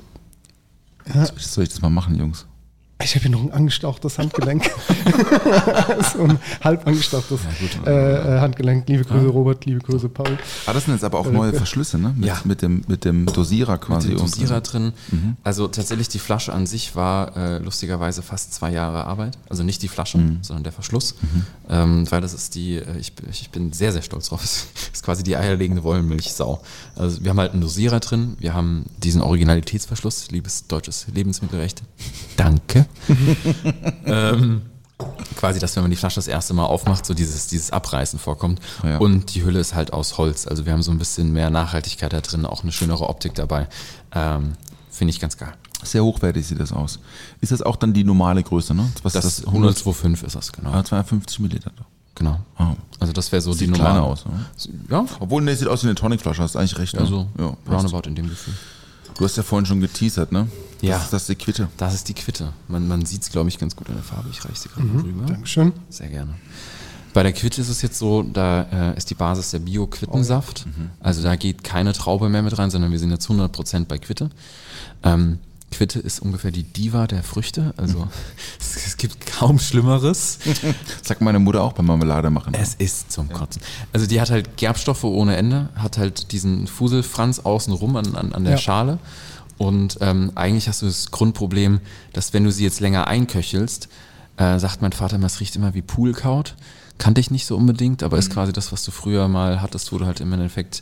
Soll 1.37 1.63
ich 1.63 1.69
das 1.69 1.81
mal 1.81 1.89
machen, 1.89 2.15
Jungs? 2.15 2.45
Ich 3.03 3.15
habe 3.15 3.21
hier 3.23 3.31
noch 3.31 3.41
ein 3.43 3.51
angestauchtes 3.51 4.17
Handgelenk. 4.17 4.63
so 6.13 6.23
ein 6.23 6.39
halb 6.63 6.85
angestauchtes 6.87 7.39
gut. 7.59 7.87
äh, 7.87 8.37
äh, 8.37 8.39
Handgelenk. 8.39 8.87
Liebe 8.87 9.03
Grüße, 9.03 9.27
Robert, 9.27 9.65
liebe 9.65 9.79
Grüße, 9.79 10.09
Paul. 10.09 10.37
Ah, 10.65 10.73
das 10.73 10.85
sind 10.85 10.93
jetzt 10.93 11.03
aber 11.03 11.19
auch 11.19 11.29
neue 11.31 11.53
Verschlüsse, 11.53 11.97
ne? 11.97 12.13
Mit, 12.15 12.27
Ja. 12.27 12.39
mit, 12.43 12.61
dem, 12.61 12.83
mit 12.87 13.05
dem 13.05 13.25
Dosierer 13.25 13.77
quasi. 13.77 14.09
mit 14.09 14.17
dem 14.17 14.23
und- 14.23 14.31
Dosierer 14.35 14.61
drin. 14.61 14.93
Mhm. 15.11 15.37
Also 15.43 15.67
tatsächlich 15.67 16.09
die 16.09 16.19
Flasche 16.19 16.53
an 16.53 16.65
sich 16.67 16.95
war 16.95 17.35
äh, 17.35 17.57
lustigerweise 17.59 18.21
fast 18.21 18.53
zwei 18.53 18.71
Jahre 18.71 19.05
Arbeit. 19.05 19.37
Also 19.49 19.63
nicht 19.63 19.81
die 19.81 19.87
Flasche, 19.87 20.17
Mhm. 20.17 20.39
sondern 20.41 20.63
der 20.63 20.73
Verschluss. 20.73 21.15
Ähm, 21.69 22.09
weil 22.11 22.21
das 22.21 22.33
ist 22.33 22.55
die, 22.55 22.75
äh, 22.77 22.97
ich, 22.99 23.13
ich 23.31 23.49
bin 23.49 23.73
sehr, 23.73 23.91
sehr 23.91 24.01
stolz 24.01 24.29
drauf. 24.29 24.41
Es 24.91 24.97
ist 24.97 25.03
quasi 25.05 25.23
die 25.23 25.35
eierlegende 25.37 25.83
Wollmilchsau. 25.83 26.61
Also 26.95 27.23
wir 27.23 27.29
haben 27.31 27.39
halt 27.39 27.53
einen 27.53 27.61
Dosierer 27.61 27.99
drin, 28.01 28.35
wir 28.39 28.53
haben 28.53 28.85
diesen 29.01 29.21
Originalitätsverschluss, 29.21 30.29
liebes 30.31 30.67
deutsches 30.67 31.07
Lebensmittelrecht. 31.13 31.81
Danke. 32.37 32.85
ähm, 34.05 34.61
quasi, 35.35 35.59
dass 35.59 35.75
wenn 35.75 35.83
man 35.83 35.91
die 35.91 35.97
Flasche 35.97 36.15
das 36.15 36.27
erste 36.27 36.53
Mal 36.53 36.65
aufmacht, 36.65 37.05
so 37.05 37.13
dieses, 37.13 37.47
dieses 37.47 37.71
Abreißen 37.71 38.19
vorkommt. 38.19 38.59
Ja. 38.83 38.97
Und 38.97 39.33
die 39.33 39.43
Hülle 39.43 39.59
ist 39.59 39.73
halt 39.75 39.93
aus 39.93 40.17
Holz. 40.17 40.47
Also 40.47 40.65
wir 40.65 40.73
haben 40.73 40.83
so 40.83 40.91
ein 40.91 40.97
bisschen 40.99 41.33
mehr 41.33 41.49
Nachhaltigkeit 41.49 42.13
da 42.13 42.21
drin, 42.21 42.45
auch 42.45 42.63
eine 42.63 42.71
schönere 42.71 43.09
Optik 43.09 43.35
dabei. 43.35 43.67
Ähm, 44.13 44.53
Finde 44.89 45.11
ich 45.11 45.19
ganz 45.19 45.37
geil. 45.37 45.53
Sehr 45.83 46.03
hochwertig 46.03 46.45
sieht 46.45 46.59
das 46.59 46.71
aus. 46.71 46.99
Ist 47.39 47.51
das 47.51 47.61
auch 47.63 47.75
dann 47.75 47.93
die 47.93 48.03
normale 48.03 48.43
Größe, 48.43 48.75
ne? 48.75 48.91
Was 49.01 49.13
Das, 49.13 49.25
ist 49.25 49.47
das 49.47 49.53
102,5 49.53 50.23
ist 50.25 50.35
das, 50.35 50.51
genau. 50.51 50.71
Ah, 50.71 50.83
250 50.83 51.39
Milliliter. 51.39 51.71
Genau. 52.13 52.39
Ah. 52.57 52.75
Also 52.99 53.13
das 53.13 53.31
wäre 53.31 53.41
so 53.41 53.51
Sieht 53.53 53.67
die 53.67 53.71
normale. 53.71 54.01
aus. 54.03 54.25
Ne? 54.25 54.31
Ja, 54.89 55.05
Obwohl, 55.19 55.41
ne, 55.41 55.55
sieht 55.55 55.67
aus 55.67 55.81
wie 55.83 55.87
eine 55.87 55.95
Tonicflasche, 55.95 56.43
hast 56.43 56.55
eigentlich 56.55 56.77
recht. 56.77 56.93
Ne? 56.93 56.99
also 56.99 57.27
ja, 57.39 57.57
roundabout 57.67 58.07
in 58.07 58.13
dem 58.15 58.29
Gefühl. 58.29 58.53
Du 59.17 59.25
hast 59.25 59.37
ja 59.37 59.43
vorhin 59.43 59.65
schon 59.65 59.81
geteasert, 59.81 60.31
ne? 60.31 60.47
Ja. 60.81 60.95
Das 60.95 61.03
ist 61.05 61.13
das 61.13 61.25
die 61.27 61.35
Quitte. 61.35 61.67
Das 61.77 61.93
ist 61.93 62.07
die 62.09 62.13
Quitte. 62.13 62.53
Man, 62.67 62.87
man 62.87 63.05
sieht 63.05 63.21
es, 63.21 63.29
glaube 63.31 63.49
ich, 63.49 63.59
ganz 63.59 63.75
gut 63.75 63.87
in 63.89 63.95
der 63.95 64.03
Farbe. 64.03 64.29
Ich 64.31 64.43
reiche 64.43 64.55
sie 64.61 64.69
gerade 64.69 64.83
Mhm. 64.87 64.93
mal 64.95 65.03
rüber. 65.03 65.25
Dankeschön. 65.27 65.73
Sehr 65.89 66.07
gerne. 66.09 66.33
Bei 67.13 67.23
der 67.23 67.33
Quitte 67.33 67.59
ist 67.61 67.67
es 67.69 67.81
jetzt 67.81 67.99
so, 67.99 68.23
da 68.23 68.91
äh, 68.93 68.97
ist 68.97 69.09
die 69.09 69.15
Basis 69.15 69.51
der 69.51 69.59
Bio-Quittensaft. 69.59 70.65
Also 71.01 71.21
da 71.21 71.35
geht 71.35 71.61
keine 71.63 71.91
Traube 71.93 72.29
mehr 72.29 72.41
mit 72.41 72.57
rein, 72.57 72.71
sondern 72.71 72.91
wir 72.91 72.99
sind 72.99 73.11
jetzt 73.11 73.27
100% 73.29 73.85
bei 73.85 73.97
Quitte. 73.97 74.29
Ähm, 75.03 75.39
Quitte 75.71 75.99
ist 75.99 76.19
ungefähr 76.21 76.51
die 76.51 76.63
Diva 76.63 77.07
der 77.07 77.23
Früchte. 77.23 77.73
Also 77.77 78.07
es, 78.59 78.75
es 78.87 78.97
gibt 78.97 79.25
kaum 79.25 79.57
Schlimmeres. 79.57 80.37
Sagt 81.01 81.21
meine 81.21 81.39
Mutter 81.39 81.63
auch 81.63 81.73
beim 81.73 81.85
Marmelade 81.85 82.29
machen. 82.29 82.53
Es 82.53 82.75
ist 82.75 83.11
zum 83.11 83.29
Kotzen. 83.29 83.61
Also 83.93 84.05
die 84.05 84.19
hat 84.21 84.29
halt 84.29 84.57
Gerbstoffe 84.57 85.03
ohne 85.03 85.35
Ende, 85.37 85.69
hat 85.75 85.97
halt 85.97 86.31
diesen 86.31 86.67
Fuselfranz 86.67 87.39
außenrum 87.39 87.95
an, 87.95 88.15
an, 88.15 88.33
an 88.33 88.43
der 88.43 88.53
Ja. 88.53 88.57
Schale. 88.59 88.99
Und 89.57 89.97
ähm, 90.01 90.31
eigentlich 90.35 90.67
hast 90.67 90.81
du 90.81 90.87
das 90.87 91.11
Grundproblem, 91.11 91.81
dass 92.13 92.33
wenn 92.33 92.43
du 92.43 92.51
sie 92.51 92.63
jetzt 92.63 92.79
länger 92.79 93.07
einköchelst, 93.07 93.89
äh, 94.37 94.57
sagt 94.59 94.81
mein 94.81 94.91
Vater 94.91 95.17
immer, 95.17 95.27
es 95.27 95.39
riecht 95.39 95.55
immer 95.55 95.73
wie 95.73 95.81
Poolkraut. 95.83 96.55
Kannte 96.97 97.21
ich 97.21 97.31
nicht 97.31 97.45
so 97.45 97.55
unbedingt, 97.57 98.03
aber 98.03 98.17
Mhm. 98.17 98.21
ist 98.21 98.31
quasi 98.31 98.53
das, 98.53 98.71
was 98.71 98.83
du 98.83 98.91
früher 98.91 99.27
mal 99.27 99.61
hattest, 99.61 99.91
wo 99.91 99.97
du 99.99 100.05
halt 100.05 100.19
im 100.19 100.33
Endeffekt 100.33 100.81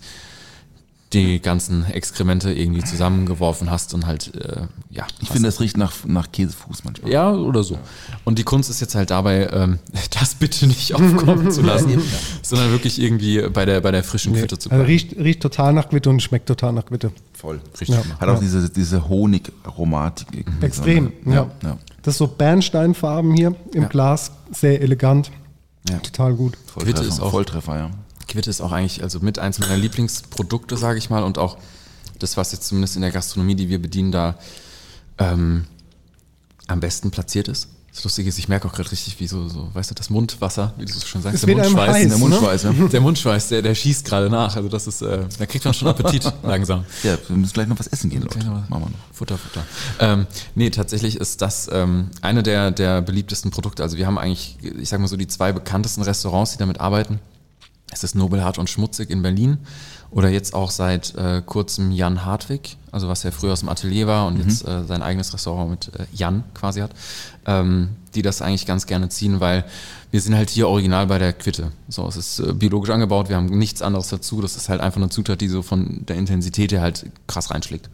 die 1.13 1.41
ganzen 1.41 1.85
Exkremente 1.85 2.53
irgendwie 2.53 2.83
zusammengeworfen 2.83 3.71
hast 3.71 3.95
und 3.95 4.05
halt, 4.05 4.35
äh, 4.35 4.67
ja. 4.91 5.07
Ich 5.21 5.29
finde, 5.29 5.47
das 5.47 5.59
riecht 5.59 5.75
nach, 5.75 5.91
nach 6.05 6.31
Käsefuß 6.31 6.83
manchmal. 6.83 7.11
Ja, 7.11 7.31
oder 7.33 7.63
so. 7.63 7.79
Und 8.25 8.37
die 8.37 8.43
Kunst 8.43 8.69
ist 8.69 8.79
jetzt 8.79 8.93
halt 8.93 9.09
dabei, 9.09 9.49
ähm, 9.51 9.79
das 10.19 10.35
bitte 10.35 10.67
nicht 10.67 10.93
aufkommen 10.95 11.49
zu 11.49 11.61
lassen, 11.63 11.99
sondern 12.43 12.69
wirklich 12.71 13.01
irgendwie 13.01 13.41
bei 13.49 13.65
der, 13.65 13.81
bei 13.81 13.89
der 13.89 14.03
frischen 14.03 14.33
Quitte 14.33 14.59
zu 14.59 14.69
Also 14.69 14.83
bleiben. 14.83 14.85
riecht, 14.85 15.17
riecht 15.17 15.41
total 15.41 15.73
nach 15.73 15.89
Quitte 15.89 16.11
und 16.11 16.21
schmeckt 16.21 16.45
total 16.45 16.73
nach 16.73 16.85
Quitte. 16.85 17.11
Voll. 17.33 17.59
Richtig 17.79 17.89
Ja. 17.95 18.03
Hat 18.19 18.29
auch 18.29 18.39
diese, 18.39 18.69
diese 18.69 19.09
Honig-Aromatik. 19.09 20.27
irgendwie 20.31 20.65
Extrem, 20.65 21.11
so, 21.23 21.29
ne? 21.29 21.35
ja. 21.35 21.51
ja. 21.63 21.77
Das 22.03 22.13
ist 22.13 22.17
so 22.19 22.27
Bernsteinfarben 22.27 23.33
hier 23.33 23.55
im 23.73 23.81
Ja. 23.83 23.87
Glas. 23.87 24.31
Sehr 24.51 24.81
elegant. 24.81 25.31
Ja. 25.89 25.97
Total 25.97 26.33
gut. 26.35 26.55
Volltreffer, 26.67 26.97
Quitte 26.99 27.07
ist 27.07 27.19
auch- 27.19 27.31
Volltreffer, 27.31 27.77
ja. 27.77 27.89
Quitte 28.29 28.49
ist 28.49 28.61
auch 28.61 28.71
eigentlich 28.71 29.03
also 29.03 29.19
mit 29.19 29.39
eins 29.39 29.59
meiner 29.59 29.77
Lieblingsprodukte, 29.77 30.77
sage 30.77 30.97
ich 30.97 31.09
mal, 31.09 31.23
und 31.23 31.37
auch 31.37 31.57
das, 32.19 32.37
was 32.37 32.51
jetzt 32.51 32.67
zumindest 32.67 32.95
in 32.95 33.01
der 33.01 33.11
Gastronomie, 33.11 33.55
die 33.55 33.69
wir 33.69 33.81
bedienen, 33.81 34.11
da 34.11 34.35
ähm, 35.17 35.65
am 36.67 36.79
besten 36.79 37.11
platziert 37.11 37.47
ist. 37.47 37.67
Das 37.91 38.03
Lustige 38.03 38.29
ist, 38.29 38.37
ich 38.37 38.47
merke 38.47 38.67
auch 38.67 38.73
gerade 38.73 38.91
richtig, 38.91 39.19
wie 39.19 39.27
so, 39.27 39.49
so, 39.49 39.67
weißt 39.73 39.89
du, 39.89 39.95
das 39.95 40.11
Mundwasser, 40.11 40.73
wie 40.77 40.85
du 40.85 40.93
es 40.93 41.07
schon 41.07 41.21
sagst, 41.23 41.43
Es 41.43 41.47
wird 41.47 41.59
einem 41.59 41.75
heiß, 41.75 42.07
Der 42.07 42.17
Mundschweiß, 42.17 42.63
ja. 42.63 42.71
Der 42.71 43.01
Mundschweiß, 43.01 43.47
der, 43.49 43.61
der 43.63 43.73
schießt 43.73 44.05
gerade 44.05 44.29
nach. 44.29 44.55
Also 44.55 44.69
das 44.69 44.85
ist, 44.85 45.01
äh, 45.01 45.25
da 45.37 45.45
kriegt 45.47 45.65
man 45.65 45.73
schon 45.73 45.87
Appetit 45.87 46.31
langsam. 46.43 46.85
Ja, 47.03 47.17
wir 47.27 47.35
müssen 47.35 47.53
gleich 47.53 47.67
noch 47.67 47.79
was 47.79 47.87
essen 47.87 48.11
gehen, 48.11 48.21
Leute. 48.21 48.37
Machen 48.45 48.69
wir 48.69 48.79
noch. 48.79 48.91
Futter, 49.11 49.37
Futter. 49.37 49.65
Ähm, 49.99 50.27
nee, 50.53 50.69
tatsächlich 50.69 51.17
ist 51.17 51.41
das 51.41 51.67
ähm, 51.73 52.11
eine 52.21 52.43
der, 52.43 52.69
der 52.71 53.01
beliebtesten 53.01 53.49
Produkte. 53.49 53.81
Also 53.81 53.97
wir 53.97 54.05
haben 54.05 54.19
eigentlich, 54.19 54.57
ich 54.61 54.87
sag 54.87 54.99
mal 54.99 55.07
so, 55.07 55.17
die 55.17 55.27
zwei 55.27 55.51
bekanntesten 55.51 56.03
Restaurants, 56.03 56.51
die 56.51 56.57
damit 56.59 56.79
arbeiten. 56.79 57.19
Es 57.91 58.03
ist 58.03 58.15
Nobelhart 58.15 58.57
und 58.57 58.69
Schmutzig 58.69 59.09
in 59.09 59.21
Berlin 59.21 59.57
oder 60.11 60.29
jetzt 60.29 60.53
auch 60.53 60.71
seit 60.71 61.15
äh, 61.15 61.41
kurzem 61.45 61.91
Jan 61.91 62.25
Hartwig, 62.25 62.77
also 62.91 63.07
was 63.07 63.25
er 63.25 63.31
früher 63.31 63.53
aus 63.53 63.59
dem 63.59 63.69
Atelier 63.69 64.07
war 64.07 64.27
und 64.27 64.37
jetzt 64.37 64.67
äh, 64.67 64.83
sein 64.85 65.01
eigenes 65.01 65.33
Restaurant 65.33 65.69
mit 65.69 65.99
äh, 65.99 66.05
Jan 66.13 66.43
quasi 66.53 66.81
hat, 66.81 66.91
ähm, 67.45 67.89
die 68.15 68.21
das 68.21 68.41
eigentlich 68.41 68.65
ganz 68.65 68.85
gerne 68.85 69.09
ziehen, 69.09 69.39
weil 69.39 69.65
wir 70.11 70.21
sind 70.21 70.35
halt 70.35 70.49
hier 70.49 70.67
original 70.67 71.07
bei 71.07 71.19
der 71.19 71.33
Quitte. 71.33 71.71
So, 71.87 72.07
es 72.07 72.17
ist 72.17 72.39
äh, 72.39 72.53
biologisch 72.53 72.89
angebaut, 72.89 73.29
wir 73.29 73.35
haben 73.35 73.45
nichts 73.45 73.81
anderes 73.81 74.09
dazu. 74.09 74.41
Das 74.41 74.55
ist 74.55 74.69
halt 74.69 74.81
einfach 74.81 74.99
eine 74.99 75.09
Zutat, 75.09 75.41
die 75.41 75.47
so 75.47 75.61
von 75.61 76.05
der 76.07 76.15
Intensität 76.15 76.71
her 76.71 76.81
halt 76.81 77.05
krass 77.27 77.51
reinschlägt. 77.51 77.89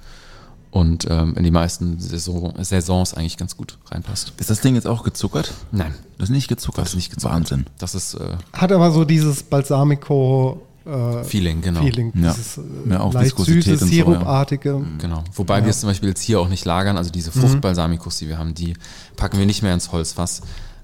Und 0.76 1.07
ähm, 1.10 1.35
in 1.38 1.43
die 1.45 1.52
meisten 1.52 2.02
Saison, 2.02 2.53
Saisons 2.60 3.14
eigentlich 3.14 3.38
ganz 3.38 3.56
gut 3.56 3.77
reinpasst. 3.89 4.34
Ist 4.35 4.49
das 4.49 4.60
Ding 4.60 4.76
jetzt 4.76 4.88
auch 4.88 5.03
gezuckert? 5.03 5.53
Nein, 5.72 5.95
Das 6.18 6.27
ist 6.27 6.35
nicht 6.35 6.49
gezuckert. 6.49 6.81
Das 6.84 6.89
ist 6.89 6.95
nicht 6.97 7.11
gezuckert. 7.11 7.34
Wahnsinn. 7.34 7.65
das 7.77 7.95
ist 7.95 8.15
äh, 8.15 8.35
Hat 8.52 8.73
aber 8.73 8.91
so 8.91 9.06
dieses 9.06 9.43
Balsamico 9.43 10.61
äh, 10.85 11.23
Feeling, 11.23 11.61
genau. 11.61 11.80
Feeling. 11.80 12.11
Ja. 12.14 12.34
Dieses 12.34 12.57
äh, 12.57 12.61
Ja, 12.89 12.99
auch 12.99 13.14
leicht 13.14 13.38
süße, 13.38 13.77
so, 13.77 13.85
ja. 13.85 13.89
sirupartige. 13.89 14.85
Genau. 14.97 15.23
Wobei 15.34 15.64
wir 15.64 15.69
es 15.69 15.80
zum 15.80 15.88
Beispiel 15.88 16.10
jetzt 16.10 16.22
hier 16.22 16.41
auch 16.41 16.49
nicht 16.49 16.65
lagern, 16.65 16.97
also 16.97 17.10
diese 17.10 17.31
Fruchtbalsamikus, 17.31 18.18
die 18.18 18.27
wir 18.27 18.38
haben, 18.38 18.53
die 18.53 18.73
packen 19.15 19.39
wir 19.39 19.45
nicht 19.45 19.64
mehr 19.64 19.73
ins 19.73 19.93
Holzfass. 19.93 20.41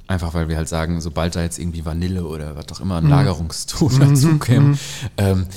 Einfach 0.08 0.34
weil 0.34 0.48
wir 0.48 0.56
halt 0.56 0.70
sagen, 0.70 1.02
sobald 1.02 1.36
da 1.36 1.42
jetzt 1.42 1.60
irgendwie 1.60 1.84
Vanille 1.84 2.26
oder 2.26 2.56
was 2.56 2.72
auch 2.72 2.80
immer 2.80 2.96
ein 2.96 3.10
Lagerungstool 3.10 3.92
dazu 4.00 4.40
käme, 4.40 4.78
ähm, 5.18 5.48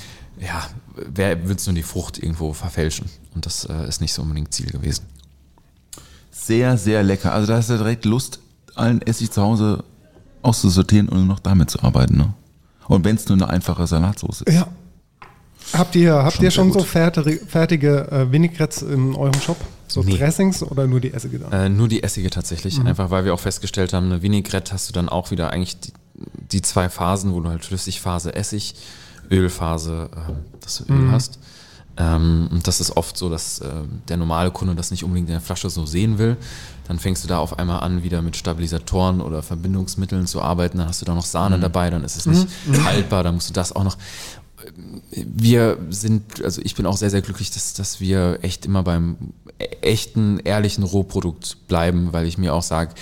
ja, 0.40 0.65
wer 0.95 1.49
willst 1.49 1.66
du 1.66 1.73
die 1.73 1.83
Frucht 1.83 2.19
irgendwo 2.19 2.53
verfälschen? 2.53 3.09
Und 3.35 3.47
das 3.47 3.65
äh, 3.65 3.89
ist 3.89 4.01
nicht 4.01 4.12
so 4.12 4.23
unbedingt 4.23 4.53
Ziel 4.53 4.66
gewesen. 4.66 5.07
Sehr, 6.31 6.77
sehr 6.77 7.03
lecker. 7.03 7.33
Also 7.33 7.47
da 7.47 7.57
hast 7.57 7.71
du 7.71 7.77
direkt 7.77 8.05
Lust, 8.05 8.41
allen 8.75 9.03
Essig 9.03 9.31
zu 9.31 9.43
Hause 9.43 9.85
auszusortieren 10.43 11.09
und 11.09 11.19
nur 11.19 11.27
noch 11.27 11.41
damit 11.41 11.71
zu 11.71 11.83
arbeiten. 11.83 12.16
Ne? 12.16 12.35
Und 12.87 13.05
wenn 13.05 13.16
es 13.16 13.29
nur 13.29 13.37
eine 13.37 13.49
einfache 13.49 13.87
Salatsauce 13.87 14.43
ist. 14.43 14.55
Ja. 14.55 14.69
Habt 15.73 15.97
ihr, 15.97 16.15
habt 16.15 16.37
Schon 16.37 16.45
ihr 16.45 16.51
schon 16.51 16.73
so 16.73 16.81
fertige, 16.81 17.41
fertige 17.47 18.11
äh, 18.11 18.31
Vinaigrettes 18.31 18.83
in 18.83 19.15
eurem 19.15 19.41
Shop? 19.41 19.57
So 19.89 20.03
Nee. 20.03 20.16
Dressings 20.16 20.62
oder 20.62 20.87
nur 20.87 21.01
die 21.01 21.12
Essige 21.12 21.39
da? 21.39 21.65
Äh, 21.65 21.69
nur 21.69 21.89
die 21.89 22.03
Essige 22.03 22.29
tatsächlich, 22.31 22.81
einfach 22.81 23.11
weil 23.11 23.25
wir 23.25 23.33
auch 23.33 23.41
festgestellt 23.41 23.93
haben, 23.93 24.07
eine 24.07 24.23
Vinaigrette 24.23 24.73
hast 24.73 24.89
du 24.89 24.93
dann 24.93 25.09
auch 25.09 25.31
wieder 25.31 25.51
eigentlich 25.51 25.79
die, 25.81 25.93
die 26.53 26.62
zwei 26.62 26.89
Phasen, 26.89 27.33
wo 27.33 27.41
du 27.41 27.49
halt 27.49 27.65
Flüssigphase 27.65 28.35
Essig, 28.35 28.75
Ölphase, 29.31 30.09
ähm, 30.17 30.37
dass 30.61 30.79
du 30.79 30.93
Öl 30.93 31.11
hast. 31.11 31.39
Ähm, 31.97 32.49
und 32.51 32.67
das 32.67 32.81
ist 32.81 32.97
oft 32.97 33.17
so, 33.17 33.29
dass 33.29 33.61
äh, 33.61 33.69
der 34.09 34.17
normale 34.17 34.51
Kunde 34.51 34.75
das 34.75 34.91
nicht 34.91 35.05
unbedingt 35.05 35.29
in 35.29 35.35
der 35.35 35.41
Flasche 35.41 35.71
so 35.71 35.87
sehen 35.87 36.19
will. 36.19 36.37
Dann 36.89 36.99
fängst 36.99 37.23
du 37.23 37.29
da 37.29 37.39
auf 37.39 37.59
einmal 37.59 37.81
an, 37.81 38.03
wieder 38.03 38.21
mit 38.21 38.37
Stabilisatoren 38.37 39.21
oder 39.21 39.43
Verbindungsmitteln 39.43 40.27
zu 40.27 40.43
arbeiten. 40.43 40.79
Dann 40.79 40.89
hast 40.89 41.01
du 41.03 41.07
da 41.07 41.15
noch 41.15 41.25
Sahne 41.25 41.59
dabei, 41.61 41.91
dann 41.91 42.03
ist 42.05 42.17
es 42.17 42.27
nicht 42.27 42.49
haltbar, 42.85 43.23
dann 43.23 43.35
musst 43.35 43.49
du 43.49 43.55
das 43.55 43.75
auch 43.75 43.85
noch 43.85 43.97
wir 45.13 45.79
sind, 45.91 46.43
also 46.43 46.61
ich 46.65 46.75
bin 46.75 46.87
auch 46.87 46.97
sehr, 46.97 47.11
sehr 47.11 47.23
glücklich, 47.23 47.51
dass, 47.51 47.75
dass 47.75 48.01
wir 48.01 48.39
echt 48.43 48.65
immer 48.67 48.83
beim 48.83 49.17
e- 49.59 49.65
echten, 49.83 50.39
ehrlichen 50.39 50.85
Rohprodukt 50.85 51.69
bleiben, 51.69 52.13
weil 52.13 52.27
ich 52.27 52.39
mir 52.39 52.55
auch 52.55 52.63
sage, 52.63 52.95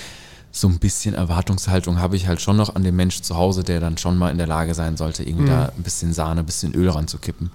so 0.55 0.69
ein 0.69 0.79
bisschen 0.79 1.15
Erwartungshaltung 1.15 1.99
habe 1.99 2.15
ich 2.15 2.27
halt 2.27 2.41
schon 2.43 2.59
noch 2.59 2.75
an 2.77 2.85
den 2.85 2.95
Mensch 2.95 3.23
zu 3.23 3.37
Hause, 3.37 3.65
der 3.65 3.81
dann 3.81 3.97
schon 3.97 4.19
mal 4.19 4.31
in 4.31 4.37
der 4.39 4.47
Lage 4.47 4.75
sein 4.75 4.99
sollte, 4.99 5.25
irgendwie 5.25 5.47
da 5.47 5.73
ein 5.77 5.83
bisschen 5.83 6.13
Sahne, 6.13 6.41
ein 6.41 6.47
bisschen 6.47 6.75
Öl 6.75 6.91
ranzukippen. 6.91 7.51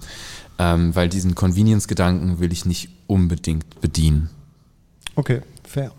Ähm, 0.58 0.94
weil 0.96 1.08
diesen 1.08 1.36
Convenience-Gedanken 1.36 2.40
will 2.40 2.50
ich 2.52 2.64
nicht 2.64 2.88
unbedingt 3.06 3.80
bedienen. 3.80 4.30
Okay, 5.14 5.42
fair. 5.62 5.92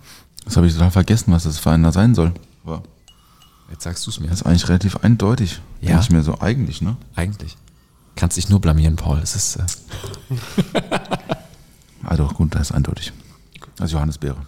Das 0.43 0.57
habe 0.57 0.67
ich 0.67 0.73
total 0.73 0.91
vergessen, 0.91 1.31
was 1.31 1.43
das 1.43 1.57
für 1.57 1.71
einer 1.71 1.93
sein 1.93 2.15
soll. 2.15 2.33
Aber 2.65 2.83
Jetzt 3.71 3.83
sagst 3.83 4.05
du 4.05 4.09
es 4.11 4.19
mir. 4.19 4.27
das 4.27 4.41
ist 4.41 4.45
eigentlich 4.45 4.67
relativ 4.67 4.97
eindeutig. 4.97 5.61
Ja. 5.79 5.89
Denke 5.89 6.01
ich 6.03 6.09
mir 6.09 6.23
so 6.23 6.41
eigentlich, 6.41 6.81
ne? 6.81 6.97
Eigentlich. 7.15 7.55
Kannst 8.15 8.35
dich 8.35 8.49
nur 8.49 8.59
blamieren, 8.59 8.97
Paul. 8.97 9.19
Es 9.19 9.35
ist, 9.35 9.55
äh, 9.55 9.63
Ah 12.03 12.17
doch, 12.17 12.33
gut, 12.33 12.53
das 12.55 12.69
ist 12.69 12.71
eindeutig. 12.73 13.13
Also 13.79 13.95
Johannisbeere. 13.95 14.45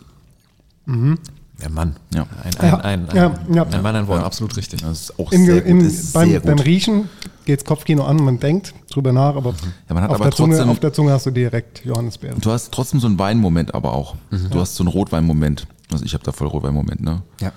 Der 1.62 1.70
Mann. 1.70 1.96
Ja. 2.14 2.26
Ein, 2.44 2.58
ein, 2.58 2.68
Ja, 2.70 2.78
ein, 2.80 3.10
ein, 3.10 3.16
ja, 3.16 3.36
ja. 3.54 3.64
ein 3.64 3.82
Mann, 3.82 3.96
ein 3.96 4.08
Wort, 4.08 4.24
absolut 4.24 4.56
richtig. 4.58 4.82
Das 4.82 5.00
ist 5.02 5.20
auch 5.20 5.32
Im, 5.32 5.46
sehr 5.46 5.66
im, 5.66 5.80
gut. 5.80 5.88
Ist 5.88 6.14
beim, 6.14 6.30
sehr 6.30 6.40
beim 6.42 6.58
gut. 6.58 6.66
Riechen 6.66 7.10
geht's 7.46 7.64
Kopfkino 7.66 8.04
an, 8.04 8.18
man 8.18 8.40
denkt 8.40 8.74
drüber 8.92 9.12
nach, 9.14 9.36
aber, 9.36 9.54
Ja, 9.88 9.94
man 9.94 10.04
hat 10.04 10.10
auf, 10.12 10.16
aber 10.18 10.26
der 10.26 10.34
Zunge, 10.34 10.56
trotzdem- 10.56 10.70
auf 10.70 10.80
der 10.80 10.94
Zunge 10.94 11.12
hast 11.12 11.26
du 11.26 11.32
direkt 11.32 11.84
Johannisbeeren. 11.86 12.42
Du 12.42 12.52
hast 12.52 12.72
trotzdem 12.72 13.00
so 13.00 13.08
einen 13.08 13.18
Weinmoment 13.20 13.74
aber 13.74 13.94
auch. 13.94 14.16
Mhm. 14.30 14.50
Du 14.50 14.60
hast 14.60 14.76
so 14.76 14.84
einen 14.84 14.90
Rotweinmoment. 14.90 15.68
Also 15.92 16.06
ich 16.06 16.14
habe 16.14 16.24
da 16.24 16.32
voll 16.32 16.48
Rotweinmoment, 16.48 17.02
ne? 17.02 17.22
Ja. 17.40 17.52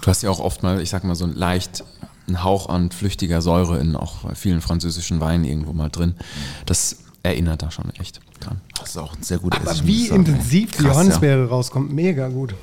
Du 0.00 0.06
hast 0.08 0.22
ja 0.22 0.30
auch 0.30 0.40
oft 0.40 0.62
mal, 0.62 0.80
ich 0.80 0.90
sag 0.90 1.04
mal, 1.04 1.14
so 1.14 1.24
ein 1.24 1.34
leicht 1.34 1.84
einen 2.26 2.44
Hauch 2.44 2.68
an 2.68 2.90
flüchtiger 2.90 3.40
Säure 3.42 3.78
in 3.78 3.96
auch 3.96 4.34
vielen 4.34 4.60
französischen 4.60 5.18
Weinen 5.20 5.44
irgendwo 5.44 5.72
mal 5.72 5.88
drin. 5.88 6.14
Das 6.66 6.98
erinnert 7.22 7.62
da 7.62 7.70
schon 7.70 7.86
echt 7.98 8.20
dran. 8.40 8.60
Das 8.78 8.90
ist 8.90 8.96
auch 8.98 9.16
ein 9.16 9.22
sehr 9.22 9.38
guter 9.38 9.56
Aber 9.60 9.70
Essig, 9.70 9.82
muss 9.82 9.88
wie 9.88 10.08
intensiv 10.08 10.70
die 10.70 10.76
Krass, 10.76 10.86
Johannisbeere 10.86 11.48
rauskommt, 11.48 11.92
mega 11.92 12.28
gut. 12.28 12.54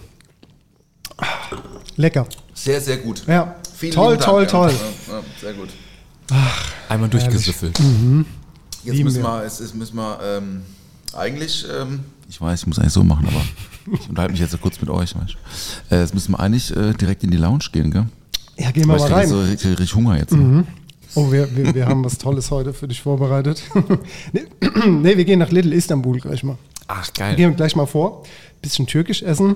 Lecker. 1.96 2.28
Sehr, 2.54 2.82
sehr 2.82 2.98
gut. 2.98 3.24
Ja, 3.28 3.56
Vielen 3.76 3.94
toll, 3.94 4.18
Dank, 4.18 4.26
toll, 4.26 4.44
ja. 4.44 4.50
toll. 4.50 4.72
Ja, 5.08 5.14
ja, 5.14 5.24
sehr 5.40 5.54
gut. 5.54 5.70
Einmal 6.90 7.10
durchgesüffelt. 7.10 7.78
Jetzt 8.84 8.94
Lieben 8.94 9.04
müssen 9.06 9.24
wir. 9.24 9.40
wir, 9.40 9.44
es, 9.44 9.60
es 9.60 9.74
müssen 9.74 9.96
wir 9.96 10.20
ähm, 10.24 10.62
eigentlich, 11.14 11.66
ähm, 11.74 12.02
ich 12.30 12.40
weiß, 12.40 12.62
ich 12.62 12.68
muss 12.68 12.80
eigentlich 12.80 12.94
so 12.94 13.04
machen, 13.04 13.28
aber 13.28 13.42
ich 14.00 14.10
unterhalte 14.10 14.32
mich 14.32 14.42
jetzt 14.42 14.52
so 14.52 14.58
kurz 14.58 14.80
mit 14.82 14.90
euch. 14.90 15.16
Weißt. 15.16 15.36
Äh, 15.92 16.00
jetzt 16.02 16.14
müssen 16.14 16.32
wir 16.34 16.40
eigentlich 16.40 16.76
äh, 16.76 16.94
direkt 16.94 17.24
in 17.24 17.32
die 17.32 17.38
Lounge 17.38 17.66
gehen, 17.72 17.92
gell? 17.92 18.06
Ja, 18.58 18.72
gehen 18.72 18.88
wir 18.88 18.96
ich 18.96 19.02
mal 19.02 19.12
rein. 19.14 19.28
so 19.28 19.42
richtig, 19.42 19.72
richtig 19.72 19.96
Hunger 19.96 20.18
jetzt. 20.18 20.32
ne? 20.34 20.66
Oh, 21.16 21.32
wir, 21.32 21.56
wir, 21.56 21.74
wir 21.74 21.86
haben 21.86 22.04
was 22.04 22.18
Tolles 22.18 22.52
heute 22.52 22.74
für 22.74 22.88
dich 22.88 23.02
vorbereitet. 23.02 23.62
nee, 24.34 24.46
nee, 24.90 25.18
wir 25.18 25.26
gehen 25.26 25.40
nach 25.40 25.52
Little 25.52 25.74
Istanbul 25.74 26.20
gleich 26.20 26.44
mal. 26.44 26.58
Ach, 26.88 27.08
Wir 27.08 27.14
geil. 27.14 27.36
gehen 27.36 27.56
gleich 27.56 27.76
mal 27.76 27.86
vor. 27.86 28.24
Bisschen 28.62 28.86
türkisch 28.88 29.24
essen. 29.24 29.56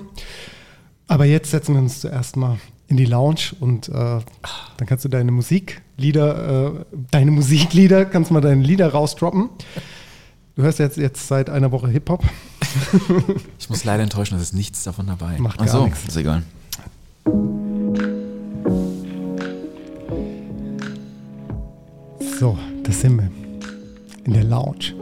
Aber 1.10 1.24
jetzt 1.24 1.50
setzen 1.50 1.74
wir 1.74 1.80
uns 1.82 2.00
zuerst 2.00 2.36
mal 2.36 2.58
in 2.86 2.96
die 2.96 3.04
Lounge 3.04 3.56
und 3.58 3.88
äh, 3.88 3.92
dann 3.92 4.86
kannst 4.86 5.04
du 5.04 5.08
deine 5.08 5.32
Musiklieder, 5.32 6.68
äh, 6.68 6.84
deine 7.10 7.32
Musiklieder, 7.32 8.04
kannst 8.04 8.30
mal 8.30 8.40
deine 8.40 8.62
Lieder 8.62 8.92
rausdroppen. 8.92 9.50
Du 10.54 10.62
hörst 10.62 10.78
jetzt, 10.78 10.98
jetzt 10.98 11.26
seit 11.26 11.50
einer 11.50 11.72
Woche 11.72 11.88
Hip-Hop. 11.88 12.22
Ich 13.58 13.68
muss 13.68 13.82
leider 13.82 14.04
enttäuschen, 14.04 14.36
es 14.36 14.42
ist 14.42 14.54
nichts 14.54 14.84
davon 14.84 15.08
dabei. 15.08 15.36
Macht 15.38 15.58
gar 15.58 15.66
Ach 15.66 15.72
so, 15.72 15.84
nichts. 15.84 16.04
ist 16.06 16.16
egal. 16.16 16.44
So, 22.38 22.56
da 22.84 22.92
sind 22.92 23.16
wir. 23.16 23.30
In 24.24 24.32
der 24.34 24.44
Lounge. 24.44 24.94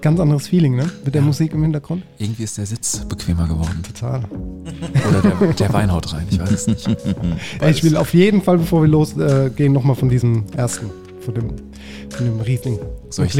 Ganz 0.00 0.20
anderes 0.20 0.46
Feeling, 0.46 0.76
ne? 0.76 0.88
Mit 1.04 1.14
der 1.14 1.22
Musik 1.22 1.52
im 1.52 1.62
Hintergrund. 1.62 2.04
Irgendwie 2.18 2.44
ist 2.44 2.56
der 2.56 2.66
Sitz 2.66 3.00
bequemer 3.08 3.48
geworden. 3.48 3.82
Total. 3.82 4.22
Oder 5.08 5.22
der, 5.22 5.52
der 5.54 5.72
Wein 5.72 5.90
haut 5.92 6.12
rein, 6.12 6.26
ich 6.30 6.38
weiß 6.38 6.50
es 6.52 6.66
nicht. 6.68 6.86
Ey, 7.60 7.70
ich 7.72 7.82
will 7.82 7.96
auf 7.96 8.14
jeden 8.14 8.42
Fall, 8.42 8.58
bevor 8.58 8.82
wir 8.82 8.88
losgehen, 8.88 9.52
äh, 9.56 9.68
nochmal 9.68 9.96
von 9.96 10.08
diesem 10.08 10.44
ersten, 10.56 10.86
von 11.20 11.34
dem, 11.34 11.48
von 12.10 12.26
dem 12.26 12.40
Riesling. 12.40 12.78
Soll 13.10 13.26
ich 13.26 13.32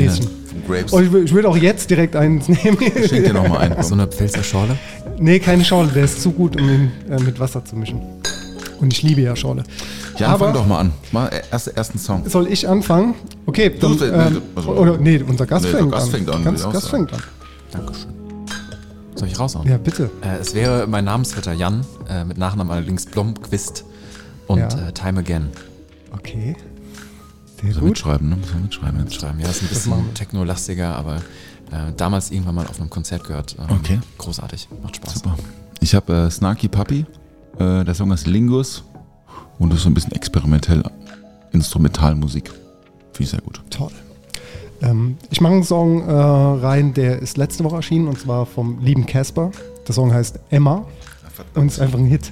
Grapes. 0.67 0.93
Oh, 0.93 1.01
ich, 1.01 1.13
will- 1.13 1.25
ich 1.25 1.33
würde 1.33 1.49
auch 1.49 1.57
jetzt 1.57 1.91
direkt 1.91 2.17
eins 2.17 2.49
nehmen. 2.49 2.77
Schenk 3.07 3.25
dir 3.27 3.33
nochmal 3.35 3.59
einen. 3.59 3.83
So 3.83 3.95
eine 3.95 4.09
Pfälzer 4.09 4.43
Schorle? 4.43 4.77
nee, 5.21 5.39
keine 5.39 5.65
Schorle, 5.65 5.91
der 5.93 6.05
ist 6.05 6.21
zu 6.23 6.33
gut, 6.33 6.61
um 6.61 6.69
ihn 6.69 6.91
äh, 7.09 7.21
mit 7.23 7.39
Wasser 7.39 7.65
zu 7.65 7.77
mischen. 7.77 8.01
Und 8.81 8.93
ich 8.93 9.03
liebe 9.03 9.21
ja 9.21 9.35
Schorle. 9.37 9.65
Jan, 10.19 10.31
Aber- 10.31 10.47
fang 10.47 10.55
doch 10.55 10.67
mal 10.67 10.79
an. 10.79 10.93
Mal 11.13 11.31
erst, 11.51 11.69
ersten 11.69 11.99
Song. 11.99 12.29
Soll 12.29 12.47
ich 12.47 12.69
anfangen? 12.69 13.15
Okay, 13.47 13.71
dann, 13.79 13.99
Du- 13.99 14.05
ähm, 14.05 14.43
also- 14.55 14.71
oder, 14.71 14.97
nee, 14.99 15.21
unser 15.27 15.47
Gast 15.47 15.65
Nee, 15.65 15.71
fängt 15.73 15.91
Gast 15.93 16.05
an. 16.07 16.11
fängt 16.13 16.31
an, 16.31 16.45
Ganz, 16.45 16.63
Gast 16.63 16.87
sagen. 16.87 17.09
fängt 17.09 17.13
an. 17.15 17.21
Dankeschön. 17.73 18.07
Soll 19.17 19.29
ich 19.29 19.39
raushauen? 19.39 19.69
Ja, 19.69 19.79
bitte. 19.79 20.11
Äh, 20.23 20.37
es 20.41 20.55
wäre 20.55 20.87
mein 20.87 21.05
Namensvetter 21.05 21.53
Jan, 21.53 21.85
äh, 22.09 22.25
mit 22.25 22.39
Nachnamen 22.39 22.71
allerdings 22.73 23.05
Blomqvist 23.07 23.85
und 24.47 24.59
Ja. 24.59 24.69
äh, 24.89 24.93
Time 24.93 25.19
Again 25.21 25.49
Okay. 26.13 26.57
Sehr 27.57 27.65
Muss 27.67 27.75
gut. 27.81 27.89
mitschreiben, 27.89 28.29
ne? 28.29 28.37
Muss 28.37 28.51
er 28.51 28.61
mitschreiben 28.61 29.01
jetzt. 29.01 29.15
schreiben. 29.15 29.41
Ja, 29.41 29.49
ist 29.49 29.63
ein 29.63 29.69
bisschen 29.69 30.15
technolastiger, 30.15 30.95
aber 30.95 31.17
äh, 31.17 31.93
damals 31.97 32.31
irgendwann 32.31 32.55
mal 32.55 32.67
auf 32.67 32.81
einem 32.81 32.89
Konzert 32.91 33.25
gehört. 33.25 33.57
Ähm, 33.59 33.77
Okay. 33.81 33.99
Großartig, 34.17 34.69
macht 34.83 34.97
Spaß. 34.97 35.15
Super. 35.15 35.37
Ich 35.81 35.95
habe 35.95 36.13
äh, 36.15 36.31
Snarky 36.31 36.69
Puppy. 36.69 37.05
Äh, 37.59 37.85
der 37.85 37.95
Song 37.95 38.13
heißt 38.13 38.27
Lingus. 38.27 38.85
Und 39.59 39.71
das 39.71 39.79
ist 39.79 39.85
so 39.85 39.91
ein 39.91 39.95
bisschen 39.95 40.13
experimentell 40.13 40.83
Instrumentalmusik. 41.53 42.51
Finde 43.13 43.23
ich 43.23 43.31
sehr 43.31 43.41
gut. 43.41 43.61
Toll. 43.71 43.91
Ähm, 44.83 45.17
ich 45.31 45.41
mache 45.41 45.55
einen 45.55 45.65
Song 45.65 46.09
äh, 46.09 46.13
rein, 46.13 46.95
der 46.95 47.19
ist 47.19 47.37
letzte 47.37 47.65
Woche 47.65 47.77
erschienen 47.77 48.07
und 48.07 48.21
zwar 48.21 48.47
vom 48.47 48.79
lieben 48.81 49.07
Casper. 49.07 49.51
Der 49.87 49.95
Song 49.95 50.13
heißt 50.13 50.39
Emma 50.51 50.85
und 51.55 51.67
ist 51.67 51.81
einfach 51.81 51.99
ein 51.99 52.07
Hit. 52.07 52.31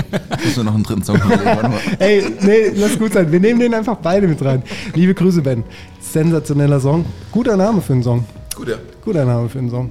Muss 0.44 0.56
nur 0.56 0.64
noch 0.64 0.74
einen 0.74 0.84
dritten 0.84 1.02
Song 1.02 1.18
mal. 1.18 1.72
Ey, 1.98 2.24
nee, 2.40 2.68
lass 2.74 2.98
gut 2.98 3.12
sein. 3.12 3.30
Wir 3.30 3.40
nehmen 3.40 3.60
den 3.60 3.74
einfach 3.74 3.96
beide 3.96 4.26
mit 4.26 4.42
rein. 4.42 4.62
Liebe 4.94 5.14
Grüße, 5.14 5.42
Ben. 5.42 5.64
Sensationeller 6.00 6.80
Song. 6.80 7.04
Guter 7.30 7.56
Name 7.56 7.82
für 7.82 7.92
einen 7.92 8.02
Song. 8.02 8.24
Gut, 8.54 8.68
ja. 8.68 8.76
Guter 9.04 9.24
Name 9.24 9.48
für 9.48 9.58
einen 9.58 9.70
Song. 9.70 9.90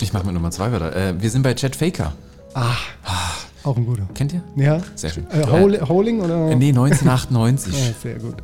Ich 0.00 0.12
mache 0.12 0.26
mit 0.26 0.34
Nummer 0.34 0.50
zwei 0.50 0.70
weiter. 0.70 0.94
Äh, 0.94 1.20
wir 1.20 1.30
sind 1.30 1.42
bei 1.42 1.54
Chad 1.54 1.74
Faker. 1.74 2.12
Auch 2.54 3.76
ein 3.76 3.86
guter. 3.86 4.08
Kennt 4.14 4.32
ihr? 4.32 4.42
Ja? 4.56 4.80
Sehr 4.94 5.10
schön. 5.10 5.26
Äh, 5.30 5.46
Hol 5.46 5.78
Holing 5.88 6.20
oder? 6.20 6.50
Äh, 6.50 6.56
nee, 6.56 6.68
1998. 6.68 7.74
Ja, 7.74 7.94
sehr 8.02 8.18
gut. 8.18 8.36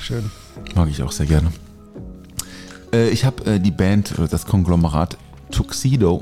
Schön. 0.00 0.30
Mag 0.74 0.88
ich 0.88 1.02
auch 1.02 1.12
sehr 1.12 1.26
gerne. 1.26 1.52
Äh, 2.92 3.10
ich 3.10 3.24
habe 3.24 3.44
äh, 3.44 3.60
die 3.60 3.70
Band, 3.70 4.14
das 4.30 4.46
Konglomerat 4.46 5.16
Tuxedo 5.50 6.20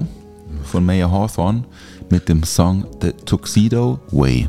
von 0.65 0.85
Mayor 0.85 1.11
Hawthorne 1.11 1.65
mit 2.11 2.29
dem 2.29 2.43
Song 2.43 2.87
The 3.01 3.13
Tuxedo 3.13 3.99
Way. 4.11 4.49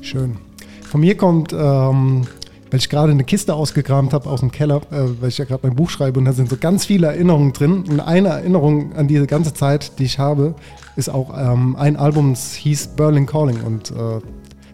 Schön. 0.00 0.36
Von 0.82 1.00
mir 1.00 1.16
kommt 1.16 1.52
ähm, 1.52 2.26
weil 2.70 2.80
ich 2.80 2.88
gerade 2.88 3.12
eine 3.12 3.24
Kiste 3.24 3.54
ausgekramt 3.54 4.12
habe 4.12 4.28
aus 4.28 4.40
dem 4.40 4.50
Keller, 4.50 4.82
äh, 4.90 5.04
weil 5.20 5.28
ich 5.28 5.38
ja 5.38 5.44
gerade 5.44 5.66
mein 5.66 5.76
Buch 5.76 5.90
schreibe 5.90 6.18
und 6.18 6.24
da 6.24 6.32
sind 6.32 6.48
so 6.48 6.56
ganz 6.56 6.84
viele 6.84 7.06
Erinnerungen 7.06 7.52
drin. 7.52 7.84
Und 7.88 8.00
eine 8.00 8.28
Erinnerung 8.28 8.94
an 8.94 9.08
diese 9.08 9.26
ganze 9.26 9.54
Zeit, 9.54 9.98
die 9.98 10.04
ich 10.04 10.18
habe, 10.18 10.54
ist 10.96 11.08
auch 11.08 11.32
ähm, 11.36 11.76
ein 11.76 11.96
Album, 11.96 12.32
das 12.32 12.54
hieß 12.54 12.88
Berlin 12.96 13.26
Calling 13.26 13.62
und 13.62 13.90
äh, 13.90 14.20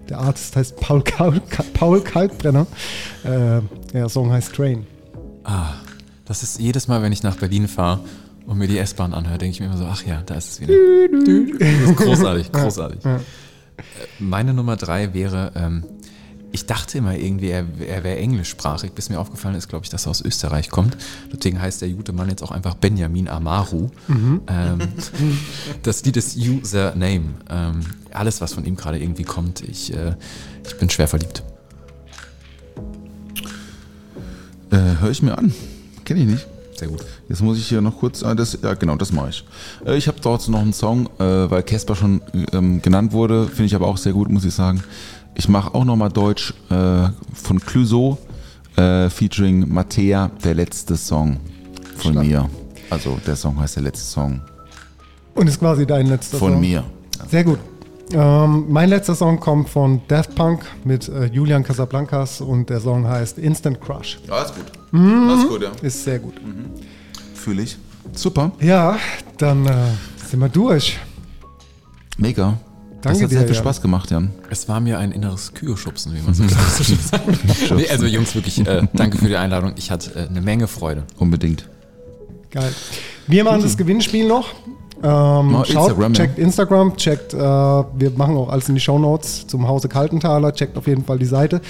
der 0.08 0.18
Artist 0.18 0.56
heißt 0.56 0.76
Paul, 0.80 1.02
Kalk, 1.02 1.42
Paul 1.74 2.00
Kalkbrenner. 2.00 2.66
Äh, 3.24 3.60
der 3.92 4.08
Song 4.08 4.30
heißt 4.30 4.54
Train. 4.54 4.86
Ah, 5.44 5.74
das 6.24 6.42
ist 6.42 6.60
jedes 6.60 6.88
Mal, 6.88 7.02
wenn 7.02 7.12
ich 7.12 7.22
nach 7.22 7.36
Berlin 7.36 7.68
fahre 7.68 8.00
und 8.46 8.58
mir 8.58 8.68
die 8.68 8.78
S-Bahn 8.78 9.14
anhöre, 9.14 9.38
denke 9.38 9.52
ich 9.54 9.60
mir 9.60 9.66
immer 9.66 9.76
so, 9.76 9.86
ach 9.86 10.04
ja, 10.04 10.22
da 10.24 10.34
ist 10.34 10.52
es 10.52 10.60
wieder. 10.60 10.74
Das 11.58 11.90
ist 11.90 11.96
großartig, 11.96 12.52
großartig. 12.52 13.04
Äh, 13.04 13.18
Meine 14.18 14.54
Nummer 14.54 14.76
drei 14.76 15.14
wäre, 15.14 15.52
ähm, 15.56 15.84
ich 16.52 16.66
dachte 16.66 16.98
immer 16.98 17.16
irgendwie, 17.16 17.48
er, 17.48 17.64
er 17.80 18.04
wäre 18.04 18.16
englischsprachig, 18.18 18.92
bis 18.92 19.08
mir 19.08 19.18
aufgefallen 19.18 19.54
ist, 19.54 19.68
glaube 19.68 19.84
ich, 19.84 19.90
dass 19.90 20.06
er 20.06 20.10
aus 20.10 20.20
Österreich 20.20 20.68
kommt. 20.70 20.96
Deswegen 21.32 21.60
heißt 21.60 21.80
der 21.82 21.88
gute 21.88 22.12
Mann 22.12 22.28
jetzt 22.28 22.42
auch 22.42 22.50
einfach 22.50 22.74
Benjamin 22.74 23.28
Amaru. 23.28 23.90
Ähm, 24.46 24.78
das 25.82 26.04
Lied 26.04 26.16
ist 26.16 26.36
User 26.36 26.94
Name. 26.94 27.34
Ähm, 27.48 27.80
alles, 28.12 28.40
was 28.40 28.52
von 28.52 28.64
ihm 28.64 28.76
gerade 28.76 28.98
irgendwie 28.98 29.24
kommt, 29.24 29.62
ich, 29.62 29.94
äh, 29.94 30.14
ich 30.66 30.76
bin 30.76 30.90
schwer 30.90 31.08
verliebt. 31.08 31.42
Äh, 34.70 35.00
Höre 35.00 35.10
ich 35.10 35.22
mir 35.22 35.36
an. 35.36 35.54
Kenne 36.04 36.20
ich 36.20 36.26
nicht. 36.26 36.46
Sehr 36.76 36.88
gut. 36.88 37.04
Jetzt 37.28 37.42
muss 37.42 37.58
ich 37.58 37.68
hier 37.68 37.80
noch 37.80 37.98
kurz, 37.98 38.22
ah, 38.22 38.34
das, 38.34 38.58
ja 38.62 38.74
genau, 38.74 38.96
das 38.96 39.12
mache 39.12 39.30
ich. 39.30 39.44
Äh, 39.86 39.96
ich 39.96 40.08
habe 40.08 40.18
dort 40.20 40.48
noch 40.48 40.60
einen 40.60 40.72
Song, 40.72 41.06
äh, 41.18 41.50
weil 41.50 41.62
Casper 41.62 41.94
schon 41.94 42.20
ähm, 42.52 42.82
genannt 42.82 43.12
wurde, 43.12 43.46
finde 43.46 43.64
ich 43.64 43.74
aber 43.74 43.86
auch 43.86 43.96
sehr 43.96 44.12
gut, 44.12 44.30
muss 44.30 44.44
ich 44.44 44.54
sagen. 44.54 44.82
Ich 45.34 45.48
mache 45.48 45.74
auch 45.74 45.84
nochmal 45.84 46.10
Deutsch 46.10 46.52
äh, 46.70 47.09
von 47.34 47.59
Clouseau, 47.60 48.18
äh, 48.76 49.09
featuring 49.10 49.72
Mattea, 49.72 50.30
der 50.44 50.54
letzte 50.54 50.96
Song 50.96 51.38
von 51.96 52.12
Stark. 52.12 52.26
mir. 52.26 52.48
Also 52.90 53.18
der 53.26 53.36
Song 53.36 53.59
heißt 53.59 53.76
der 53.76 53.84
letzte 53.84 54.04
Song 54.04 54.40
Und 55.34 55.48
ist 55.48 55.59
quasi 55.59 55.86
dein 55.86 56.06
letzter 56.06 56.36
von 56.38 56.52
Song. 56.52 56.60
mir. 56.60 56.84
Sehr 57.30 57.44
gut. 57.44 57.59
Ähm, 58.12 58.66
mein 58.68 58.90
letzter 58.90 59.14
Song 59.14 59.40
kommt 59.40 59.70
von 59.70 60.02
Daft 60.09 60.34
Punk 60.34 60.66
mit 60.84 61.09
äh, 61.09 61.26
Julian 61.26 61.64
Casablancas 61.64 62.42
und 62.42 62.68
der 62.68 62.80
Song 62.80 63.06
heißt 63.06 63.38
Instant 63.38 63.80
Crush. 63.80 64.18
Ja, 64.28 64.34
alles 64.34 64.52
gut. 64.54 64.64
Alles 64.92 65.48
gut, 65.48 65.62
ja. 65.62 65.70
Ist 65.80 66.04
sehr 66.04 66.18
gut. 66.18 66.34
Fühle 67.34 67.62
ich. 67.62 67.78
Super. 68.12 68.52
Ja, 68.60 68.98
dann 69.38 69.64
äh, 69.66 69.72
sind 70.28 70.40
wir 70.40 70.50
durch. 70.50 70.98
Mega. 72.18 72.59
Das 73.02 73.18
Danke 73.18 73.24
hat 73.24 73.30
sehr 73.30 73.40
dir, 73.40 73.46
viel 73.46 73.56
Jan. 73.56 73.64
Spaß 73.64 73.82
gemacht, 73.82 74.10
Jan. 74.10 74.30
Es 74.48 74.68
war 74.68 74.80
mir 74.80 74.98
ein 74.98 75.12
inneres 75.12 75.52
Kühe-Schubsen, 75.54 76.14
wie 76.14 76.22
man 76.22 76.34
so 76.34 76.44
sagt. 76.48 77.74
nee, 77.76 77.88
also 77.90 78.06
Jungs, 78.06 78.34
wirklich 78.34 78.66
äh, 78.66 78.86
danke 78.92 79.18
für 79.18 79.28
die 79.28 79.36
Einladung. 79.36 79.72
Ich 79.76 79.90
hatte 79.90 80.14
äh, 80.14 80.28
eine 80.28 80.40
Menge 80.40 80.68
Freude. 80.68 81.04
Unbedingt. 81.18 81.68
Geil. 82.50 82.72
Wir 83.26 83.44
machen 83.44 83.62
das 83.62 83.76
Gewinnspiel 83.76 84.26
noch. 84.26 84.48
Ähm, 85.02 85.52
Mal 85.52 85.66
schaut, 85.66 85.88
Instagram, 85.88 86.12
ja. 86.14 86.20
checkt 86.20 86.38
Instagram, 86.38 86.96
checkt, 86.96 87.34
äh, 87.34 87.38
wir 87.38 88.12
machen 88.14 88.36
auch 88.36 88.48
alles 88.50 88.68
in 88.68 88.76
die 88.76 88.80
Shownotes 88.80 89.48
zum 89.48 89.66
Hause 89.66 89.88
Kaltenthaler, 89.88 90.54
checkt 90.54 90.78
auf 90.78 90.86
jeden 90.86 91.04
Fall 91.04 91.18
die 91.18 91.26
Seite. 91.26 91.60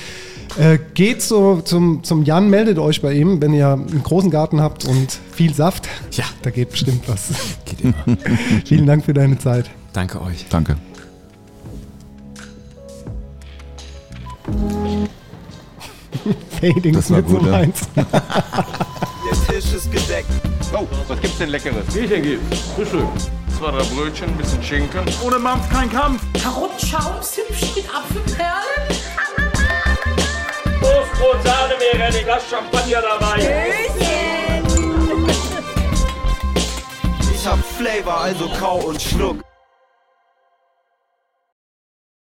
Äh, 0.59 0.79
geht 0.93 1.23
so 1.23 1.63
zum, 1.63 2.05
zum 2.05 2.25
Jan, 2.25 2.51
meldet 2.51 2.79
euch 2.79 3.01
bei 3.01 3.15
ihm, 3.15 3.41
wenn 3.41 3.55
ihr 3.55 3.73
einen 3.73 4.03
großen 4.03 4.31
Garten 4.31 4.61
habt 4.61 4.85
und 4.85 5.19
viel 5.31 5.55
Saft. 5.55 5.89
Ja. 6.13 6.25
Da 6.43 6.51
geht 6.51 6.73
bestimmt 6.73 7.09
was. 7.09 7.31
Geht 7.65 7.81
immer. 7.81 7.95
Vielen 8.67 8.85
Dank 8.87 9.07
für 9.07 9.15
deine 9.15 9.39
Zeit. 9.39 9.71
Danke 9.95 10.21
euch. 10.21 10.45
Danke. 10.51 10.77
Fading 16.61 16.95
Das 16.95 17.11
war 17.11 17.19
mit 17.19 17.29
so 17.29 17.37
gut, 17.37 17.51
meins. 17.51 17.81
Der 17.97 18.05
Tisch 19.47 19.73
ist 19.73 19.91
gedeckt. 19.91 20.31
Oh, 20.75 20.87
was 21.09 21.21
gibt's 21.21 21.39
denn 21.39 21.49
Leckeres? 21.51 21.87
Bierchen 21.93 22.23
gibt's. 22.23 22.61
Frühstück. 22.75 23.07
Zwei, 23.59 23.71
drei 23.71 23.85
Brötchen, 23.95 24.29
ein 24.29 24.37
bisschen 24.37 24.63
Schinken. 24.63 25.05
Ohne 25.25 25.39
Mampf 25.39 25.69
kein 25.71 25.91
Kampf. 25.91 26.23
Karottenschaum, 26.43 27.21
Zimtstück, 27.21 27.77
mit 27.77 27.95
Apfelperlen. 27.95 29.03
Toastbrot, 30.81 31.43
Sahne, 31.45 31.75
wäre 31.79 32.25
Glas 32.25 32.43
Champagner 32.51 33.03
dabei. 33.03 33.39
Ich 37.35 37.47
hab 37.47 37.59
Flavor, 37.59 38.21
also 38.21 38.49
kau 38.59 38.79
und 38.79 39.01
schluck. 39.01 39.39